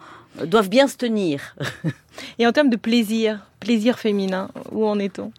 doivent 0.44 0.68
bien 0.68 0.88
se 0.88 0.96
tenir. 0.96 1.56
Et 2.38 2.46
en 2.46 2.52
termes 2.52 2.68
de 2.68 2.76
plaisir, 2.76 3.40
plaisir 3.60 3.98
féminin, 3.98 4.50
où 4.70 4.86
en 4.86 4.98
est-on? 4.98 5.32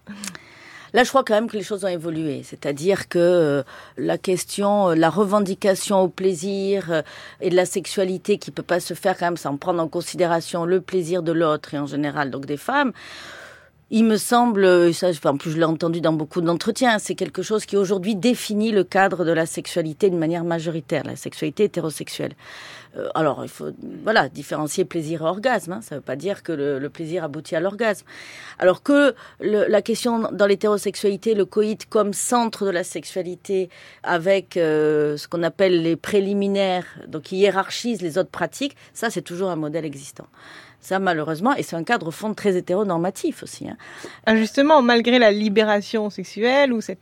Là, 0.94 1.04
je 1.04 1.10
crois 1.10 1.24
quand 1.24 1.34
même 1.34 1.50
que 1.50 1.58
les 1.58 1.64
choses 1.64 1.84
ont 1.84 1.90
évolué. 1.90 2.42
C'est-à-dire 2.44 3.10
que 3.10 3.18
euh, 3.18 3.64
la 3.98 4.20
question, 4.20 4.90
euh, 4.90 4.96
la 4.96 5.10
revendication 5.10 6.02
au 6.02 6.08
plaisir 6.08 6.92
euh, 6.92 7.02
et 7.42 7.50
de 7.50 7.56
la 7.56 7.66
sexualité 7.66 8.38
qui 8.38 8.52
peut 8.52 8.62
pas 8.62 8.80
se 8.80 8.94
faire 8.94 9.18
quand 9.18 9.26
même 9.26 9.38
sans 9.38 9.58
prendre 9.58 9.82
en 9.82 9.88
considération 9.88 10.66
le 10.66 10.82
plaisir 10.82 11.24
de 11.24 11.32
l'autre 11.32 11.74
et 11.74 11.80
en 11.80 11.88
général 11.88 12.30
donc 12.30 12.46
des 12.46 12.58
femmes. 12.58 12.94
Il 13.92 14.06
me 14.06 14.18
semble, 14.18 14.94
ça, 14.94 15.10
en 15.26 15.38
plus 15.38 15.52
je 15.52 15.58
l'ai 15.58 15.66
entendu 15.66 16.02
dans 16.02 16.14
beaucoup 16.14 16.42
d'entretiens, 16.42 16.98
c'est 17.00 17.16
quelque 17.16 17.42
chose 17.44 17.66
qui 17.66 17.78
aujourd'hui 17.78 18.16
définit 18.16 18.72
le 18.72 18.84
cadre 18.84 19.26
de 19.26 19.32
la 19.32 19.46
sexualité 19.46 20.10
de 20.10 20.16
manière 20.16 20.44
majoritaire, 20.44 21.04
la 21.06 21.16
sexualité 21.16 21.66
hétérosexuelle. 21.66 22.34
Euh, 22.98 23.10
alors, 23.16 23.44
il 23.44 23.50
faut 23.50 23.72
voilà 24.04 24.30
différencier 24.30 24.86
plaisir 24.86 25.22
et 25.22 25.26
orgasme. 25.26 25.74
Hein. 25.74 25.82
Ça 25.82 25.96
ne 25.96 26.00
veut 26.00 26.04
pas 26.04 26.16
dire 26.16 26.44
que 26.44 26.52
le, 26.52 26.90
plaisir 26.90 27.24
aboutit 27.24 27.56
à 27.56 27.60
l'orgasme. 27.60 28.06
Alors 28.60 28.84
que 28.84 29.16
la 29.40 29.82
question 29.82 30.30
dans 30.32 30.46
l'hétérosexualité, 30.46 31.34
le 31.34 31.46
coït 31.46 31.88
comme 31.88 32.14
centre 32.14 32.66
de 32.66 32.70
la 32.70 32.84
sexualité, 32.84 33.70
avec 34.04 34.58
euh, 34.58 35.18
ce 35.18 35.28
qu'on 35.28 35.44
appelle 35.44 35.82
les 35.82 35.96
préliminaires, 35.96 36.86
donc 37.08 37.24
qui 37.24 37.38
hiérarchise 37.38 38.02
les 38.02 38.18
autres 38.18 38.30
pratiques, 38.30 38.76
ça 38.94 39.10
c'est 39.10 39.22
toujours 39.22 39.50
un 39.50 39.56
modèle 39.56 39.86
existant. 39.86 40.28
Ça, 40.84 41.00
malheureusement, 41.00 41.56
et 41.56 41.64
c'est 41.64 41.78
un 41.78 41.86
cadre 41.86 42.12
fond 42.12 42.34
très 42.34 42.58
hétéronormatif 42.58 43.42
aussi. 43.42 43.68
Hein. 43.70 44.36
Justement, 44.36 44.82
malgré 44.82 45.18
la 45.18 45.32
libération 45.32 46.10
sexuelle 46.10 46.74
ou 46.74 46.82
cette 46.82 47.00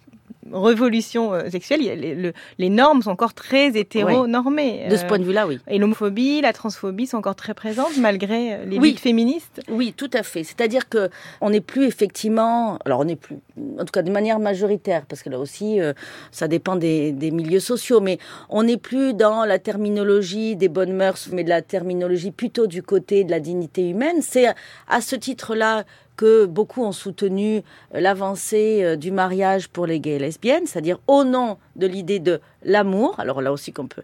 révolution 0.51 1.33
euh, 1.33 1.49
sexuelle, 1.49 2.33
les, 2.57 2.69
normes 2.69 3.01
sont 3.01 3.11
encore 3.11 3.33
très 3.33 3.77
hétéronormées. 3.77 4.87
De 4.89 4.95
ce 4.95 5.05
point 5.05 5.19
de 5.19 5.23
vue-là, 5.23 5.47
oui. 5.47 5.59
Et 5.67 5.77
l'homophobie, 5.77 6.41
la 6.41 6.53
transphobie 6.53 7.07
sont 7.07 7.17
encore 7.17 7.35
très 7.35 7.53
présentes 7.53 7.97
malgré 7.97 8.53
euh, 8.53 8.65
les 8.65 8.79
luttes 8.79 8.99
féministes. 8.99 9.61
Oui, 9.69 9.93
tout 9.95 10.09
à 10.13 10.23
fait. 10.23 10.43
C'est-à-dire 10.43 10.89
que 10.89 11.09
on 11.41 11.51
n'est 11.51 11.61
plus 11.61 11.85
effectivement, 11.85 12.79
alors 12.85 13.01
on 13.01 13.05
n'est 13.05 13.15
plus, 13.15 13.37
en 13.79 13.85
tout 13.85 13.91
cas 13.91 14.01
de 14.01 14.11
manière 14.11 14.39
majoritaire, 14.39 15.05
parce 15.05 15.21
que 15.21 15.29
là 15.29 15.39
aussi, 15.39 15.79
euh, 15.79 15.93
ça 16.31 16.47
dépend 16.47 16.75
des, 16.75 17.11
des, 17.11 17.31
milieux 17.31 17.59
sociaux, 17.59 18.01
mais 18.01 18.17
on 18.49 18.63
n'est 18.63 18.77
plus 18.77 19.13
dans 19.13 19.45
la 19.45 19.59
terminologie 19.59 20.55
des 20.55 20.69
bonnes 20.69 20.93
mœurs, 20.93 21.29
mais 21.31 21.43
de 21.43 21.49
la 21.49 21.61
terminologie 21.61 22.31
plutôt 22.31 22.67
du 22.67 22.83
côté 22.83 23.23
de 23.23 23.31
la 23.31 23.39
dignité 23.39 23.89
humaine. 23.89 24.21
C'est 24.21 24.47
à 24.87 25.01
ce 25.01 25.15
titre-là 25.15 25.85
que 26.21 26.45
beaucoup 26.45 26.83
ont 26.83 26.91
soutenu 26.91 27.63
l'avancée 27.91 28.81
euh, 28.83 28.95
du 28.95 29.09
mariage 29.09 29.67
pour 29.67 29.87
les 29.87 29.99
gays 29.99 30.17
et 30.17 30.19
lesbiennes, 30.19 30.67
c'est-à-dire 30.67 30.99
au 31.07 31.23
nom 31.23 31.57
de 31.75 31.87
l'idée 31.87 32.19
de 32.19 32.41
l'amour, 32.63 33.15
alors 33.19 33.41
là 33.41 33.51
aussi 33.51 33.73
qu'on 33.73 33.87
peut, 33.87 34.03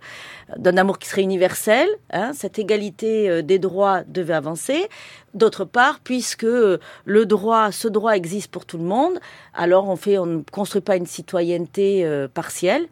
d'un 0.57 0.77
amour 0.77 0.99
qui 0.99 1.07
serait 1.07 1.21
universel, 1.21 1.87
hein, 2.11 2.31
cette 2.33 2.59
égalité 2.59 3.29
euh, 3.29 3.41
des 3.41 3.59
droits 3.59 4.03
devait 4.07 4.33
avancer. 4.33 4.87
D'autre 5.33 5.65
part, 5.65 5.99
puisque 5.99 6.47
le 6.47 7.25
droit, 7.25 7.71
ce 7.71 7.87
droit 7.87 8.13
existe 8.13 8.49
pour 8.49 8.65
tout 8.65 8.77
le 8.77 8.85
monde, 8.85 9.19
alors 9.53 9.87
on 9.87 9.95
fait, 9.95 10.17
on 10.17 10.25
ne 10.25 10.41
construit 10.41 10.81
pas 10.81 10.95
une 10.95 11.05
citoyenneté 11.05 12.05
euh, 12.05 12.27
partielle. 12.27 12.87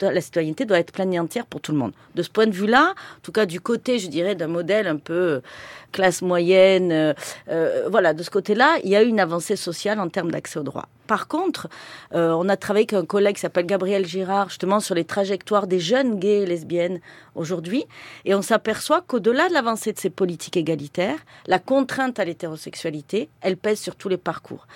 La 0.00 0.20
citoyenneté 0.20 0.64
doit 0.64 0.78
être 0.78 0.92
pleine 0.92 1.12
et 1.12 1.18
entière 1.18 1.44
pour 1.44 1.60
tout 1.60 1.72
le 1.72 1.78
monde. 1.78 1.92
De 2.14 2.22
ce 2.22 2.30
point 2.30 2.46
de 2.46 2.52
vue-là, 2.52 2.94
en 2.94 3.20
tout 3.22 3.32
cas 3.32 3.44
du 3.44 3.60
côté, 3.60 3.98
je 3.98 4.08
dirais, 4.08 4.34
d'un 4.34 4.46
modèle 4.46 4.86
un 4.86 4.96
peu 4.96 5.42
classe 5.90 6.22
moyenne, 6.22 6.92
euh, 6.92 7.14
euh, 7.48 7.88
voilà, 7.90 8.14
de 8.14 8.22
ce 8.22 8.30
côté-là, 8.30 8.76
il 8.84 8.90
y 8.90 8.96
a 8.96 9.02
eu 9.02 9.06
une 9.06 9.20
avancée 9.20 9.56
sociale 9.56 10.00
en 10.00 10.08
termes 10.08 10.30
d'accès 10.30 10.58
au 10.58 10.62
droit. 10.62 10.86
Par 11.10 11.26
contre, 11.26 11.68
euh, 12.14 12.30
on 12.38 12.48
a 12.48 12.56
travaillé 12.56 12.84
avec 12.84 12.92
un 12.92 13.04
collègue 13.04 13.36
s'appelle 13.36 13.66
Gabriel 13.66 14.06
Girard, 14.06 14.48
justement 14.48 14.78
sur 14.78 14.94
les 14.94 15.04
trajectoires 15.04 15.66
des 15.66 15.80
jeunes 15.80 16.20
gays 16.20 16.42
et 16.42 16.46
lesbiennes 16.46 17.00
aujourd'hui, 17.34 17.84
et 18.24 18.32
on 18.36 18.42
s'aperçoit 18.42 19.00
qu'au-delà 19.00 19.48
de 19.48 19.52
l'avancée 19.52 19.92
de 19.92 19.98
ces 19.98 20.08
politiques 20.08 20.56
égalitaires, 20.56 21.18
la 21.48 21.58
contrainte 21.58 22.20
à 22.20 22.24
l'hétérosexualité, 22.24 23.28
elle 23.40 23.56
pèse 23.56 23.80
sur 23.80 23.96
tous 23.96 24.08
les 24.08 24.18
parcours. 24.18 24.68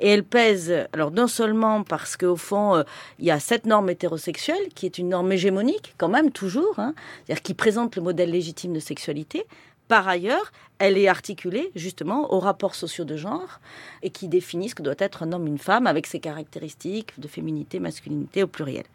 Et 0.00 0.08
elle 0.08 0.24
pèse, 0.24 0.72
alors 0.94 1.10
non 1.10 1.26
seulement 1.26 1.82
parce 1.82 2.16
qu'au 2.16 2.36
fond, 2.36 2.82
il 3.18 3.26
y 3.26 3.30
a 3.30 3.38
cette 3.38 3.66
norme 3.66 3.90
hétérosexuelle, 3.90 4.70
qui 4.74 4.86
est 4.86 4.96
une 4.96 5.10
norme 5.10 5.30
hégémonique, 5.30 5.94
quand 5.98 6.08
même, 6.08 6.30
toujours, 6.30 6.78
hein, 6.78 6.94
c'est-à-dire 7.26 7.42
qui 7.42 7.52
présente 7.52 7.96
le 7.96 8.02
modèle 8.02 8.30
légitime 8.30 8.72
de 8.72 8.80
sexualité, 8.80 9.44
par 9.92 10.08
ailleurs, 10.08 10.52
elle 10.78 10.96
est 10.96 11.06
articulée 11.06 11.70
justement 11.74 12.32
aux 12.32 12.38
rapports 12.38 12.74
sociaux 12.74 13.04
de 13.04 13.18
genre 13.18 13.60
et 14.02 14.08
qui 14.08 14.26
définissent 14.26 14.70
ce 14.70 14.76
que 14.76 14.82
doit 14.82 14.94
être 14.96 15.22
un 15.22 15.32
homme, 15.34 15.46
une 15.46 15.58
femme, 15.58 15.86
avec 15.86 16.06
ses 16.06 16.18
caractéristiques 16.18 17.12
de 17.20 17.28
féminité, 17.28 17.78
masculinité 17.78 18.42
au 18.42 18.46
pluriel. 18.46 18.86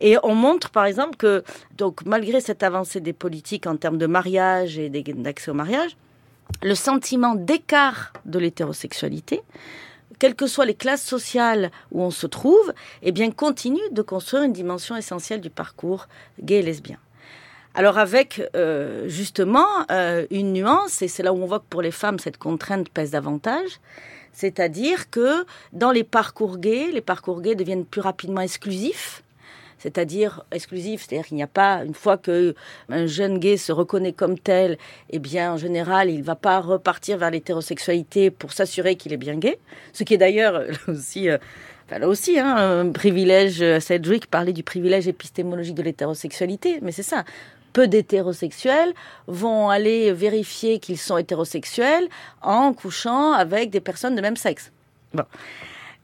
Et 0.00 0.16
on 0.24 0.34
montre 0.34 0.70
par 0.70 0.84
exemple 0.86 1.16
que, 1.16 1.44
donc, 1.78 2.04
malgré 2.06 2.40
cette 2.40 2.64
avancée 2.64 3.00
des 3.00 3.12
politiques 3.12 3.68
en 3.68 3.76
termes 3.76 3.98
de 3.98 4.06
mariage 4.08 4.80
et 4.80 4.90
d'accès 4.90 5.52
au 5.52 5.54
mariage, 5.54 5.96
le 6.64 6.74
sentiment 6.74 7.36
d'écart 7.36 8.12
de 8.24 8.40
l'hétérosexualité, 8.40 9.42
quelles 10.18 10.34
que 10.34 10.48
soient 10.48 10.66
les 10.66 10.74
classes 10.74 11.06
sociales 11.06 11.70
où 11.92 12.02
on 12.02 12.10
se 12.10 12.26
trouve, 12.26 12.72
eh 13.02 13.12
bien, 13.12 13.30
continue 13.30 13.88
de 13.92 14.02
construire 14.02 14.42
une 14.42 14.52
dimension 14.52 14.96
essentielle 14.96 15.40
du 15.40 15.50
parcours 15.50 16.08
gay 16.42 16.56
et 16.56 16.62
lesbien. 16.62 16.98
Alors 17.74 17.98
avec 17.98 18.42
euh, 18.56 19.08
justement 19.08 19.66
euh, 19.92 20.26
une 20.30 20.52
nuance, 20.52 21.02
et 21.02 21.08
c'est 21.08 21.22
là 21.22 21.32
où 21.32 21.40
on 21.40 21.46
voit 21.46 21.60
que 21.60 21.68
pour 21.70 21.82
les 21.82 21.92
femmes 21.92 22.18
cette 22.18 22.36
contrainte 22.36 22.88
pèse 22.88 23.12
davantage, 23.12 23.80
c'est-à-dire 24.32 25.08
que 25.10 25.44
dans 25.72 25.92
les 25.92 26.02
parcours 26.02 26.58
gays, 26.58 26.90
les 26.92 27.00
parcours 27.00 27.40
gays 27.40 27.54
deviennent 27.54 27.84
plus 27.84 28.00
rapidement 28.00 28.40
exclusifs, 28.40 29.22
c'est-à-dire 29.78 30.44
exclusifs, 30.50 31.06
c'est-à-dire 31.06 31.26
qu'il 31.26 31.36
n'y 31.36 31.44
a 31.44 31.48
pas, 31.48 31.84
une 31.84 31.94
fois 31.94 32.18
que 32.18 32.56
un 32.88 33.06
jeune 33.06 33.38
gay 33.38 33.56
se 33.56 33.70
reconnaît 33.70 34.12
comme 34.12 34.38
tel, 34.38 34.76
eh 35.10 35.20
bien 35.20 35.52
en 35.52 35.56
général 35.56 36.10
il 36.10 36.18
ne 36.18 36.24
va 36.24 36.34
pas 36.34 36.58
repartir 36.60 37.18
vers 37.18 37.30
l'hétérosexualité 37.30 38.32
pour 38.32 38.52
s'assurer 38.52 38.96
qu'il 38.96 39.12
est 39.12 39.16
bien 39.16 39.36
gay, 39.36 39.60
ce 39.92 40.02
qui 40.02 40.14
est 40.14 40.18
d'ailleurs 40.18 40.64
aussi... 40.88 41.28
Euh, 41.30 41.38
là 41.90 42.06
aussi, 42.06 42.38
hein, 42.38 42.54
un 42.56 42.92
privilège, 42.92 43.64
Cedric 43.80 44.26
parlait 44.28 44.52
du 44.52 44.62
privilège 44.62 45.08
épistémologique 45.08 45.74
de 45.74 45.82
l'hétérosexualité, 45.82 46.78
mais 46.82 46.92
c'est 46.92 47.02
ça 47.02 47.24
peu 47.72 47.88
d'hétérosexuels 47.88 48.92
vont 49.26 49.68
aller 49.68 50.12
vérifier 50.12 50.78
qu'ils 50.78 50.98
sont 50.98 51.16
hétérosexuels 51.16 52.08
en 52.42 52.72
couchant 52.72 53.32
avec 53.32 53.70
des 53.70 53.80
personnes 53.80 54.14
de 54.14 54.20
même 54.20 54.36
sexe. 54.36 54.72
Bon. 55.14 55.24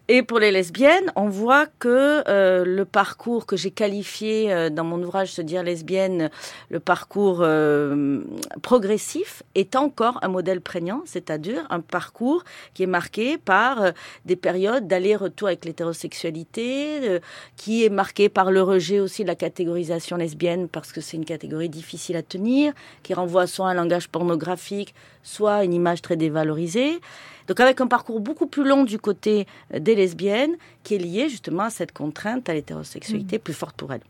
Et 0.08 0.22
pour 0.22 0.38
les 0.38 0.52
lesbiennes, 0.52 1.10
on 1.16 1.28
voit 1.28 1.66
que 1.66 2.22
euh, 2.28 2.64
le 2.64 2.84
parcours 2.84 3.44
que 3.44 3.56
j'ai 3.56 3.72
qualifié 3.72 4.52
euh, 4.52 4.70
dans 4.70 4.84
mon 4.84 5.02
ouvrage 5.02 5.32
Se 5.32 5.42
dire 5.42 5.64
lesbienne, 5.64 6.30
le 6.70 6.78
parcours 6.78 7.38
euh, 7.40 8.20
progressif, 8.62 9.42
est 9.56 9.74
encore 9.74 10.20
un 10.22 10.28
modèle 10.28 10.60
prégnant, 10.60 11.02
c'est-à-dire 11.06 11.66
un 11.70 11.80
parcours 11.80 12.44
qui 12.72 12.84
est 12.84 12.86
marqué 12.86 13.36
par 13.36 13.92
des 14.24 14.36
périodes 14.36 14.86
d'aller-retour 14.86 15.48
avec 15.48 15.64
l'hétérosexualité, 15.64 17.20
qui 17.56 17.84
est 17.84 17.88
marqué 17.88 18.28
par 18.28 18.52
le 18.52 18.62
rejet 18.62 19.00
aussi 19.00 19.22
de 19.22 19.28
la 19.28 19.34
catégorisation 19.34 20.16
lesbienne 20.16 20.68
parce 20.68 20.92
que 20.92 21.00
c'est 21.00 21.16
une 21.16 21.24
catégorie 21.24 21.68
difficile 21.68 22.16
à 22.16 22.22
tenir, 22.22 22.72
qui 23.02 23.12
renvoie 23.12 23.48
soit 23.48 23.68
à 23.68 23.70
un 23.70 23.74
langage 23.74 24.08
pornographique, 24.08 24.94
soit 25.24 25.54
à 25.54 25.64
une 25.64 25.74
image 25.74 26.00
très 26.00 26.16
dévalorisée. 26.16 27.00
Donc 27.46 27.60
avec 27.60 27.80
un 27.80 27.86
parcours 27.86 28.20
beaucoup 28.20 28.46
plus 28.46 28.64
long 28.64 28.84
du 28.84 28.98
côté 28.98 29.46
euh, 29.74 29.78
des 29.78 29.94
lesbiennes, 29.94 30.56
qui 30.82 30.94
est 30.94 30.98
lié 30.98 31.28
justement 31.28 31.64
à 31.64 31.70
cette 31.70 31.92
contrainte 31.92 32.48
à 32.48 32.54
l'hétérosexualité 32.54 33.36
mmh. 33.36 33.40
plus 33.40 33.54
forte 33.54 33.76
pour 33.76 33.92
elles. 33.92 34.02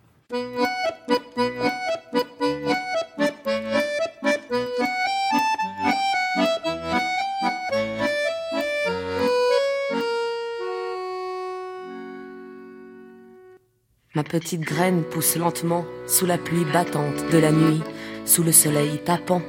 Ma 14.16 14.24
petite 14.24 14.62
graine 14.62 15.04
pousse 15.04 15.36
lentement 15.36 15.84
sous 16.06 16.24
la 16.24 16.38
pluie 16.38 16.64
battante 16.72 17.30
de 17.30 17.36
la 17.36 17.52
nuit, 17.52 17.82
sous 18.24 18.42
le 18.42 18.50
soleil 18.50 18.98
tapant. 19.04 19.42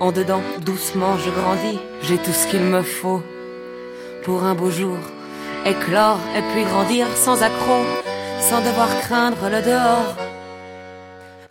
En 0.00 0.10
dedans, 0.12 0.42
doucement, 0.60 1.16
je 1.18 1.30
grandis, 1.30 1.78
j'ai 2.02 2.18
tout 2.18 2.32
ce 2.32 2.46
qu'il 2.48 2.60
me 2.62 2.82
faut 2.82 3.22
pour 4.24 4.42
un 4.44 4.54
beau 4.54 4.70
jour 4.70 4.96
éclore 5.64 6.18
et 6.36 6.42
puis 6.52 6.64
grandir 6.64 7.06
sans 7.16 7.42
accroc, 7.42 7.84
sans 8.40 8.60
devoir 8.60 8.88
craindre 9.00 9.48
le 9.48 9.62
dehors. 9.62 10.16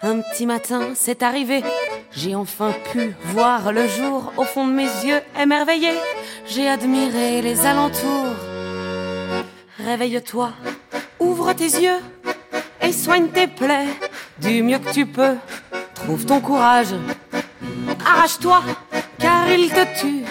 Un 0.01 0.19
petit 0.19 0.45
matin, 0.45 0.89
c'est 0.95 1.23
arrivé, 1.23 1.63
j'ai 2.11 2.35
enfin 2.35 2.73
pu 2.91 3.15
voir 3.27 3.71
le 3.71 3.87
jour 3.87 4.33
au 4.37 4.43
fond 4.43 4.67
de 4.67 4.73
mes 4.73 4.83
yeux 4.83 5.21
émerveillés. 5.41 5.97
J'ai 6.45 6.67
admiré 6.67 7.41
les 7.41 7.65
alentours. 7.65 8.35
Réveille-toi, 9.83 10.51
ouvre 11.19 11.53
tes 11.53 11.63
yeux 11.63 12.01
et 12.81 12.91
soigne 12.91 13.29
tes 13.29 13.47
plaies 13.47 13.87
du 14.39 14.61
mieux 14.61 14.79
que 14.79 14.91
tu 14.91 15.05
peux. 15.05 15.37
Trouve 15.95 16.25
ton 16.25 16.41
courage 16.41 16.93
Arrache-toi, 18.05 18.61
car 19.19 19.49
il 19.49 19.69
te 19.69 19.99
tue 19.99 20.23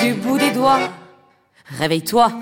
du 0.00 0.14
bout 0.14 0.38
des 0.38 0.50
doigts. 0.50 0.80
Réveille-toi. 1.78 2.32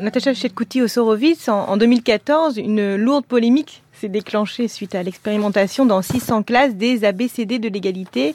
Natacha 0.00 0.32
Chetkouti 0.32 0.80
Osorovitz, 0.80 1.48
en, 1.48 1.68
en 1.68 1.76
2014, 1.76 2.56
une 2.56 2.96
lourde 2.96 3.26
polémique 3.26 3.82
s'est 3.92 4.08
déclenchée 4.08 4.66
suite 4.66 4.94
à 4.94 5.02
l'expérimentation 5.02 5.84
dans 5.84 6.00
600 6.00 6.42
classes 6.42 6.74
des 6.74 7.04
ABCD 7.04 7.58
de 7.58 7.68
l'égalité 7.68 8.34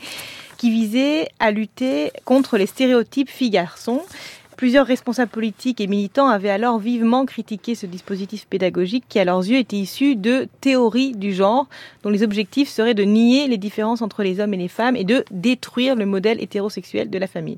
qui 0.65 0.71
à 1.39 1.51
lutter 1.51 2.12
contre 2.23 2.58
les 2.58 2.65
stéréotypes 2.65 3.30
filles-garçons. 3.30 4.01
Plusieurs 4.58 4.88
responsables 4.88 5.32
politiques 5.32 5.82
et 5.82 5.88
militants 5.88 6.30
avaient 6.30 6.50
alors 6.50 6.80
vivement 6.80 7.26
critiqué 7.26 7.76
ce 7.76 7.86
dispositif 7.86 8.48
pédagogique 8.48 9.04
qui, 9.10 9.20
à 9.20 9.26
leurs 9.26 9.46
yeux, 9.46 9.58
était 9.58 9.76
issu 9.76 10.15
de 10.15 10.48
théories 10.62 11.12
du 11.12 11.34
genre, 11.34 11.68
dont 12.04 12.10
les 12.10 12.24
objectifs 12.24 12.70
seraient 12.70 12.94
de 12.94 13.04
nier 13.04 13.48
les 13.48 13.58
différences 13.58 14.02
entre 14.02 14.24
les 14.24 14.39
hommes 14.39 14.54
et 14.54 14.58
les 14.58 14.70
femmes 14.70 14.96
et 14.96 15.04
de 15.04 15.26
détruire 15.30 15.96
le 15.96 16.06
modèle 16.06 16.41
hétérosexuel 16.41 17.10
de 17.10 17.20
la 17.20 17.28
famille. 17.28 17.58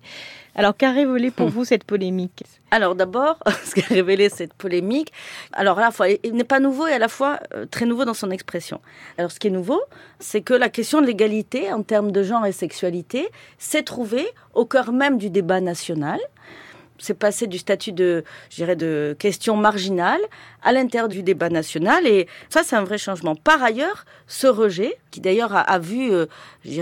Alors, 0.56 0.76
qu'a 0.76 0.92
révélé 0.92 1.30
pour 1.30 1.48
hmm. 1.48 1.52
vous 1.52 1.66
cette 1.66 1.84
polémique? 1.84 2.44
Alors, 2.72 2.96
d'abord, 2.96 3.38
ce 3.64 3.76
qu'a 3.76 3.86
révélé 3.86 4.30
cette 4.30 4.56
polémique, 4.56 5.14
alors 5.54 5.78
à 5.78 5.82
la 5.82 5.92
fois, 5.92 6.08
il 6.10 6.34
n'est 6.34 6.44
pas 6.44 6.60
nouveau 6.60 6.88
et 6.88 6.94
à 6.94 7.00
la 7.00 7.10
fois 7.10 7.40
euh, 7.54 7.68
très 7.70 7.86
nouveau 7.86 8.06
dans 8.06 8.16
son 8.16 8.32
expression. 8.32 8.82
Alors, 9.20 9.32
ce 9.32 9.40
qui 9.40 9.48
est 9.48 9.52
nouveau, 9.52 9.80
c'est 10.20 10.42
que 10.42 10.56
la 10.56 10.70
question 10.70 11.00
de 11.00 11.06
l'égalité 11.06 11.72
en 11.72 11.84
termes 11.84 12.12
de 12.12 12.24
genre 12.24 12.44
et 12.48 12.52
sexualité 12.52 13.30
s'est 13.60 13.84
trouvée 13.84 14.28
au 14.56 14.66
cœur 14.66 14.92
même 14.92 15.20
du 15.20 15.30
débat 15.30 15.62
national 15.62 16.20
c'est 17.00 17.14
passé 17.14 17.48
du 17.48 17.58
statut 17.58 17.92
de, 17.92 18.24
je 18.50 18.66
de 18.74 19.16
question 19.20 19.56
marginale 19.56 20.20
à 20.64 20.72
l'intérieur 20.72 21.08
du 21.08 21.24
débat 21.24 21.50
national. 21.50 22.06
Et 22.08 22.28
ça, 22.50 22.62
c'est 22.64 22.76
un 22.76 22.84
vrai 22.84 22.98
changement. 22.98 23.36
Par 23.36 23.64
ailleurs, 23.64 24.06
ce 24.28 24.48
rejet, 24.48 24.98
qui 25.12 25.22
d'ailleurs 25.22 25.56
a, 25.56 25.80
vu, 25.80 26.12
euh, 26.12 26.26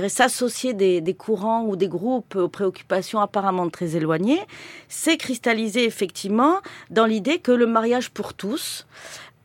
s'associer 0.07 0.73
des, 0.73 1.13
courants 1.13 1.65
ou 1.65 1.75
des 1.75 1.87
groupes 1.87 2.35
aux 2.35 2.47
préoccupations 2.47 3.19
apparemment 3.19 3.69
très 3.69 3.95
éloignées, 3.95 4.41
s'est 4.87 5.17
cristallisé 5.17 5.85
effectivement 5.85 6.55
dans 6.89 7.05
l'idée 7.05 7.39
que 7.39 7.51
le 7.51 7.67
mariage 7.67 8.09
pour 8.09 8.33
tous, 8.33 8.85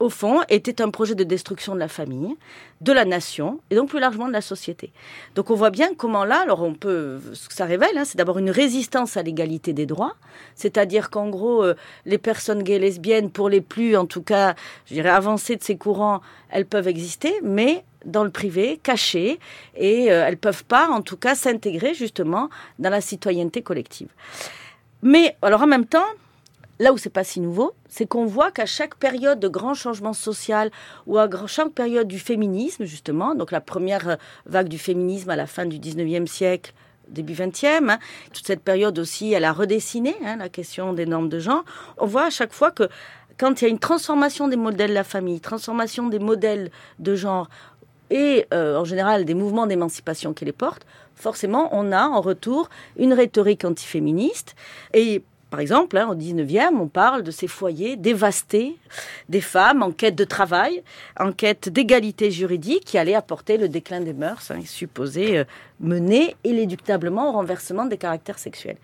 au 0.00 0.08
fond, 0.08 0.40
était 0.48 0.80
un 0.80 0.90
projet 0.90 1.14
de 1.14 1.24
destruction 1.24 1.74
de 1.74 1.78
la 1.78 1.88
famille, 1.88 2.34
de 2.80 2.92
la 2.92 3.04
nation 3.04 3.60
et 3.70 3.76
donc 3.76 3.90
plus 3.90 4.00
largement 4.00 4.26
de 4.26 4.32
la 4.32 4.40
société. 4.40 4.92
Donc 5.34 5.50
on 5.50 5.54
voit 5.54 5.70
bien 5.70 5.94
comment 5.94 6.24
là, 6.24 6.40
alors 6.40 6.62
on 6.62 6.74
peut, 6.74 7.20
ce 7.34 7.48
que 7.48 7.54
ça 7.54 7.66
révèle, 7.66 7.96
hein, 7.96 8.04
c'est 8.06 8.16
d'abord 8.16 8.38
une 8.38 8.50
résistance 8.50 9.18
à 9.18 9.22
l'égalité 9.22 9.74
des 9.74 9.84
droits, 9.84 10.14
c'est-à-dire 10.54 11.10
qu'en 11.10 11.28
gros, 11.28 11.62
euh, 11.62 11.76
les 12.06 12.16
personnes 12.18 12.62
gays 12.62 12.76
et 12.76 12.78
lesbiennes, 12.78 13.30
pour 13.30 13.50
les 13.50 13.60
plus, 13.60 13.94
en 13.94 14.06
tout 14.06 14.22
cas, 14.22 14.54
je 14.86 14.94
dirais 14.94 15.10
avancées 15.10 15.56
de 15.56 15.62
ces 15.62 15.76
courants, 15.76 16.22
elles 16.48 16.66
peuvent 16.66 16.88
exister, 16.88 17.34
mais 17.42 17.84
dans 18.06 18.24
le 18.24 18.30
privé, 18.30 18.80
cachées, 18.82 19.38
et 19.76 20.10
euh, 20.10 20.24
elles 20.26 20.38
peuvent 20.38 20.64
pas, 20.64 20.88
en 20.88 21.02
tout 21.02 21.18
cas, 21.18 21.34
s'intégrer 21.34 21.92
justement 21.92 22.48
dans 22.78 22.88
la 22.88 23.02
citoyenneté 23.02 23.60
collective. 23.60 24.08
Mais 25.02 25.36
alors 25.42 25.62
en 25.62 25.66
même 25.66 25.84
temps, 25.86 26.06
là 26.80 26.92
où 26.92 26.98
c'est 26.98 27.10
pas 27.10 27.24
si 27.24 27.40
nouveau, 27.40 27.74
c'est 27.88 28.06
qu'on 28.06 28.24
voit 28.24 28.50
qu'à 28.50 28.66
chaque 28.66 28.96
période 28.96 29.38
de 29.38 29.48
grand 29.48 29.74
changement 29.74 30.14
social 30.14 30.70
ou 31.06 31.18
à 31.18 31.28
chaque 31.46 31.72
période 31.72 32.08
du 32.08 32.18
féminisme, 32.18 32.84
justement, 32.84 33.34
donc 33.34 33.52
la 33.52 33.60
première 33.60 34.08
euh, 34.08 34.16
vague 34.46 34.68
du 34.68 34.78
féminisme 34.78 35.30
à 35.30 35.36
la 35.36 35.46
fin 35.46 35.66
du 35.66 35.78
19e 35.78 36.26
siècle, 36.26 36.72
début 37.06 37.34
20e, 37.34 37.90
hein, 37.90 37.98
toute 38.32 38.46
cette 38.46 38.62
période 38.62 38.98
aussi, 38.98 39.32
elle 39.32 39.44
a 39.44 39.52
redessiné 39.52 40.16
hein, 40.24 40.36
la 40.36 40.48
question 40.48 40.94
des 40.94 41.04
normes 41.04 41.28
de 41.28 41.38
genre, 41.38 41.64
on 41.98 42.06
voit 42.06 42.24
à 42.24 42.30
chaque 42.30 42.52
fois 42.52 42.70
que 42.70 42.88
quand 43.38 43.60
il 43.60 43.64
y 43.64 43.66
a 43.66 43.70
une 43.70 43.78
transformation 43.78 44.48
des 44.48 44.56
modèles 44.56 44.90
de 44.90 44.94
la 44.94 45.04
famille, 45.04 45.40
transformation 45.40 46.08
des 46.08 46.18
modèles 46.18 46.70
de 46.98 47.14
genre, 47.14 47.48
et 48.10 48.46
euh, 48.54 48.76
en 48.76 48.84
général 48.84 49.24
des 49.24 49.34
mouvements 49.34 49.66
d'émancipation 49.66 50.32
qui 50.32 50.46
les 50.46 50.52
portent, 50.52 50.86
forcément 51.14 51.68
on 51.72 51.92
a 51.92 52.06
en 52.06 52.22
retour 52.22 52.70
une 52.96 53.12
rhétorique 53.12 53.64
antiféministe 53.64 54.56
et 54.94 55.22
par 55.50 55.60
exemple, 55.60 55.98
hein, 55.98 56.08
au 56.08 56.14
19e, 56.14 56.76
on 56.80 56.86
parle 56.86 57.24
de 57.24 57.32
ces 57.32 57.48
foyers 57.48 57.96
dévastés, 57.96 58.76
des 59.28 59.40
femmes 59.40 59.82
en 59.82 59.90
quête 59.90 60.14
de 60.14 60.24
travail, 60.24 60.82
en 61.18 61.32
quête 61.32 61.68
d'égalité 61.68 62.30
juridique 62.30 62.84
qui 62.84 62.98
allait 62.98 63.16
apporter 63.16 63.56
le 63.56 63.68
déclin 63.68 64.00
des 64.00 64.12
mœurs, 64.12 64.52
hein, 64.52 64.60
supposé 64.64 65.38
euh, 65.38 65.44
mener 65.80 66.36
inéductablement 66.44 67.30
au 67.30 67.32
renversement 67.32 67.84
des 67.84 67.96
caractères 67.98 68.38
sexuels. 68.38 68.78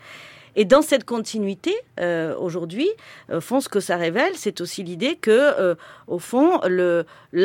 Et 0.59 0.65
dans 0.65 0.81
cette 0.81 1.05
continuité, 1.05 1.75
euh, 2.01 2.35
aujourd'hui, 2.39 2.89
au 3.31 3.43
fond, 3.43 3.61
ce 3.61 3.69
que 3.69 3.79
ça 3.79 3.97
révèle, 3.99 4.33
c'est 4.37 4.63
aussi 4.63 4.83
l'idée 4.83 5.17
que, 5.17 5.31
euh, 5.31 5.75
au 6.07 6.19
fond, 6.19 6.61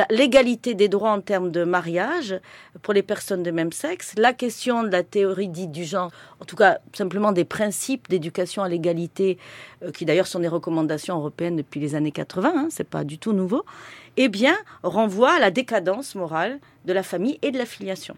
l'égalité 0.09 0.75
des 0.75 0.87
droits 0.87 1.11
en 1.11 1.19
termes 1.19 1.51
de 1.51 1.65
mariage 1.65 2.39
pour 2.81 2.93
les 2.93 3.03
personnes 3.03 3.43
de 3.43 3.51
même 3.51 3.73
sexe, 3.73 4.13
la 4.17 4.31
question 4.31 4.83
de 4.83 4.89
la 4.89 5.03
théorie 5.03 5.49
dite 5.49 5.73
du 5.73 5.83
genre, 5.83 6.09
en 6.39 6.45
tout 6.45 6.55
cas 6.55 6.79
simplement 6.93 7.33
des 7.33 7.43
principes 7.43 8.09
d'éducation 8.09 8.63
à 8.63 8.69
l'égalité, 8.69 9.37
euh, 9.83 9.91
qui 9.91 10.05
d'ailleurs 10.05 10.27
sont 10.27 10.39
des 10.39 10.47
recommandations 10.47 11.17
européennes 11.17 11.57
depuis 11.57 11.81
les 11.81 11.95
années 11.95 12.13
80, 12.13 12.53
hein, 12.55 12.67
c'est 12.69 12.87
pas 12.87 13.03
du 13.03 13.17
tout 13.17 13.33
nouveau, 13.33 13.65
eh 14.15 14.29
bien, 14.29 14.55
renvoie 14.83 15.33
à 15.33 15.39
la 15.39 15.51
décadence 15.51 16.15
morale 16.15 16.59
de 16.85 16.93
la 16.93 17.03
famille 17.03 17.39
et 17.41 17.51
de 17.51 17.57
la 17.57 17.65
filiation 17.65 18.15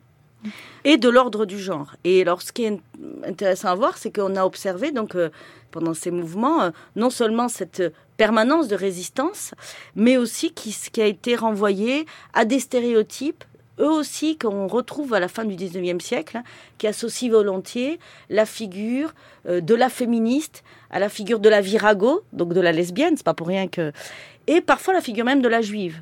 et 0.84 0.98
de 0.98 1.10
l'ordre 1.10 1.46
du 1.46 1.60
genre. 1.60 1.96
Et 2.04 2.22
alors, 2.22 2.42
ce 2.42 2.52
qui 2.52 2.66
est 2.66 2.80
intéressant 3.26 3.70
à 3.70 3.76
voir, 3.76 3.98
c'est 3.98 4.14
qu'on 4.14 4.36
a 4.36 4.46
observé, 4.46 4.92
donc, 4.92 5.16
euh, 5.16 5.30
pendant 5.72 5.94
ces 5.94 6.12
mouvements, 6.12 6.62
euh, 6.62 6.70
non 6.96 7.10
seulement 7.10 7.48
cette 7.50 7.84
permanence 8.18 8.68
de 8.68 8.76
résistance, 8.76 9.54
mais 9.96 10.18
aussi 10.18 10.52
qui, 10.52 10.76
qui 10.92 11.02
a 11.02 11.08
été 11.08 11.36
renvoyé 11.36 12.06
à 12.34 12.46
des 12.46 12.60
stéréotypes 12.60 13.44
eux 13.80 13.90
aussi 13.90 14.38
qu'on 14.38 14.68
retrouve 14.68 15.14
à 15.14 15.20
la 15.20 15.28
fin 15.28 15.46
du 15.46 15.56
19e 15.56 16.00
siècle, 16.00 16.38
hein, 16.38 16.44
qui 16.78 16.88
associent 16.88 17.32
volontiers 17.32 18.00
la 18.30 18.46
figure 18.46 19.14
euh, 19.48 19.62
de 19.62 19.76
la 19.76 19.90
féministe 19.90 20.64
à 20.90 21.00
la 21.00 21.10
figure 21.10 21.40
de 21.40 21.50
la 21.50 21.62
virago, 21.62 22.24
donc 22.34 22.54
de 22.54 22.62
la 22.62 22.72
lesbienne, 22.72 23.18
c'est 23.18 23.26
pas 23.26 23.34
pour 23.34 23.48
rien 23.48 23.68
que... 23.68 23.92
Et 24.46 24.62
parfois 24.62 24.94
la 24.94 25.02
figure 25.02 25.26
même 25.26 25.42
de 25.42 25.48
la 25.48 25.62
juive. 25.62 26.02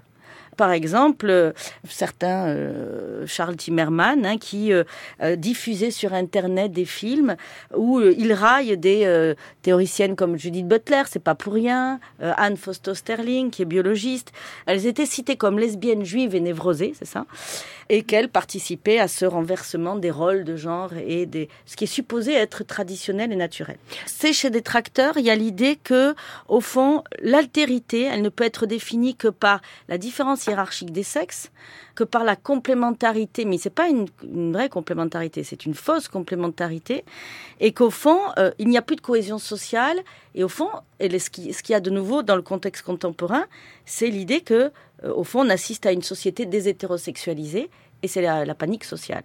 Par 0.62 0.74
exemple, 0.74 1.26
euh, 1.32 1.54
certains, 1.90 2.50
euh, 2.50 3.26
Charles 3.26 3.56
Timmerman, 3.56 4.28
hein, 4.28 4.38
qui 4.38 4.72
euh, 4.72 4.84
diffusait 5.36 5.90
sur 5.90 6.14
Internet 6.14 6.72
des 6.72 6.86
films 6.86 7.36
où 7.76 8.00
il 8.00 8.32
raille 8.32 8.78
des 8.78 9.34
théoriciennes 9.64 10.16
comme 10.16 10.38
Judith 10.38 10.68
Butler, 10.68 11.02
c'est 11.08 11.24
pas 11.24 11.34
pour 11.34 11.54
rien, 11.54 12.00
Anne 12.20 12.58
Foster 12.58 12.94
Sterling, 12.94 13.50
qui 13.50 13.64
est 13.64 13.66
biologiste. 13.66 14.32
Elles 14.68 14.86
étaient 14.86 15.08
citées 15.08 15.36
comme 15.36 15.58
lesbiennes, 15.58 16.06
juives 16.06 16.36
et 16.36 16.40
névrosées, 16.40 16.94
c'est 16.96 17.06
ça, 17.06 17.26
et 17.92 18.04
qu'elles 18.04 18.30
participaient 18.30 19.00
à 19.00 19.10
ce 19.10 19.26
renversement 19.26 19.98
des 19.98 20.12
rôles 20.12 20.46
de 20.46 20.56
genre 20.56 20.94
et 20.94 21.26
des 21.26 21.50
ce 21.66 21.76
qui 21.76 21.84
est 21.84 21.88
supposé 21.88 22.32
être 22.34 22.64
traditionnel 22.64 23.34
et 23.34 23.36
naturel. 23.36 23.76
C'est 24.06 24.32
chez 24.32 24.50
des 24.50 24.62
tracteurs, 24.62 25.18
il 25.18 25.26
y 25.26 25.30
a 25.30 25.36
l'idée 25.36 25.76
que, 25.76 26.16
au 26.48 26.62
fond, 26.62 27.04
l'altérité, 27.20 28.04
elle 28.04 28.22
ne 28.22 28.30
peut 28.30 28.46
être 28.46 28.66
définie 28.66 29.16
que 29.16 29.28
par 29.28 29.62
la 29.90 29.98
différence 29.98 30.46
hiérarchique 30.46 30.94
des 30.94 31.04
sexes, 31.04 31.52
que 32.02 32.06
par 32.06 32.24
la 32.24 32.36
complémentarité, 32.36 33.46
mais 33.46 33.60
c'est 33.60 33.70
pas 33.70 33.88
une, 33.88 34.08
vraie 34.52 34.70
complémentarité, 34.70 35.44
c'est 35.44 35.68
une 35.68 35.76
fausse 35.76 36.08
complémentarité, 36.08 37.06
et 37.60 37.74
qu'au 37.74 37.92
fond, 37.92 38.20
euh, 38.40 38.52
il 38.58 38.68
n'y 38.70 38.78
a 38.78 38.82
plus 38.82 38.96
de 38.96 39.02
cohésion 39.02 39.38
sociale, 39.38 40.00
et 40.34 40.44
au 40.44 40.50
fond, 40.50 40.70
et 41.00 41.20
ce 41.20 41.30
qui- 41.30 41.54
ce 41.54 41.62
qu'il 41.62 41.74
y 41.74 41.76
a 41.76 41.80
de 41.80 41.92
nouveau 41.92 42.24
dans 42.24 42.36
le 42.36 42.42
contexte 42.42 42.84
contemporain, 42.84 43.46
c'est 43.86 44.08
l'idée 44.08 44.42
que, 44.42 44.72
euh, 45.04 45.14
au 45.14 45.24
fond, 45.24 45.46
on 45.46 45.50
assiste 45.52 45.86
à 45.86 45.92
une 45.92 46.02
société 46.02 46.48
déshétérosexualisée, 46.48 47.70
et 48.02 48.08
c'est 48.08 48.24
la, 48.24 48.46
la 48.46 48.56
panique 48.56 48.84
sociale. 48.84 49.24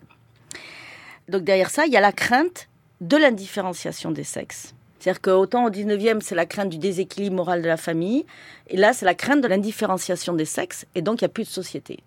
Donc 1.30 1.42
derrière 1.44 1.70
ça, 1.70 1.86
il 1.86 1.92
y 1.92 1.96
a 1.96 2.02
la 2.02 2.12
crainte 2.12 2.68
de 3.00 3.16
l'indifférenciation 3.16 4.10
des 4.10 4.24
sexes. 4.24 4.74
C'est-à-dire 4.98 5.22
qu'autant 5.22 5.64
au 5.64 5.70
19e, 5.70 6.20
c'est 6.20 6.34
la 6.34 6.46
crainte 6.46 6.68
du 6.68 6.78
déséquilibre 6.78 7.36
moral 7.36 7.62
de 7.62 7.68
la 7.68 7.78
famille, 7.78 8.26
et 8.68 8.76
là, 8.76 8.92
c'est 8.92 9.06
la 9.06 9.14
crainte 9.14 9.40
de 9.40 9.48
l'indifférenciation 9.48 10.34
des 10.34 10.44
sexes, 10.44 10.84
et 10.94 11.00
donc 11.00 11.20
il 11.20 11.24
n'y 11.24 11.30
a 11.30 11.30
plus 11.30 11.44
de 11.44 11.48
société. 11.48 12.00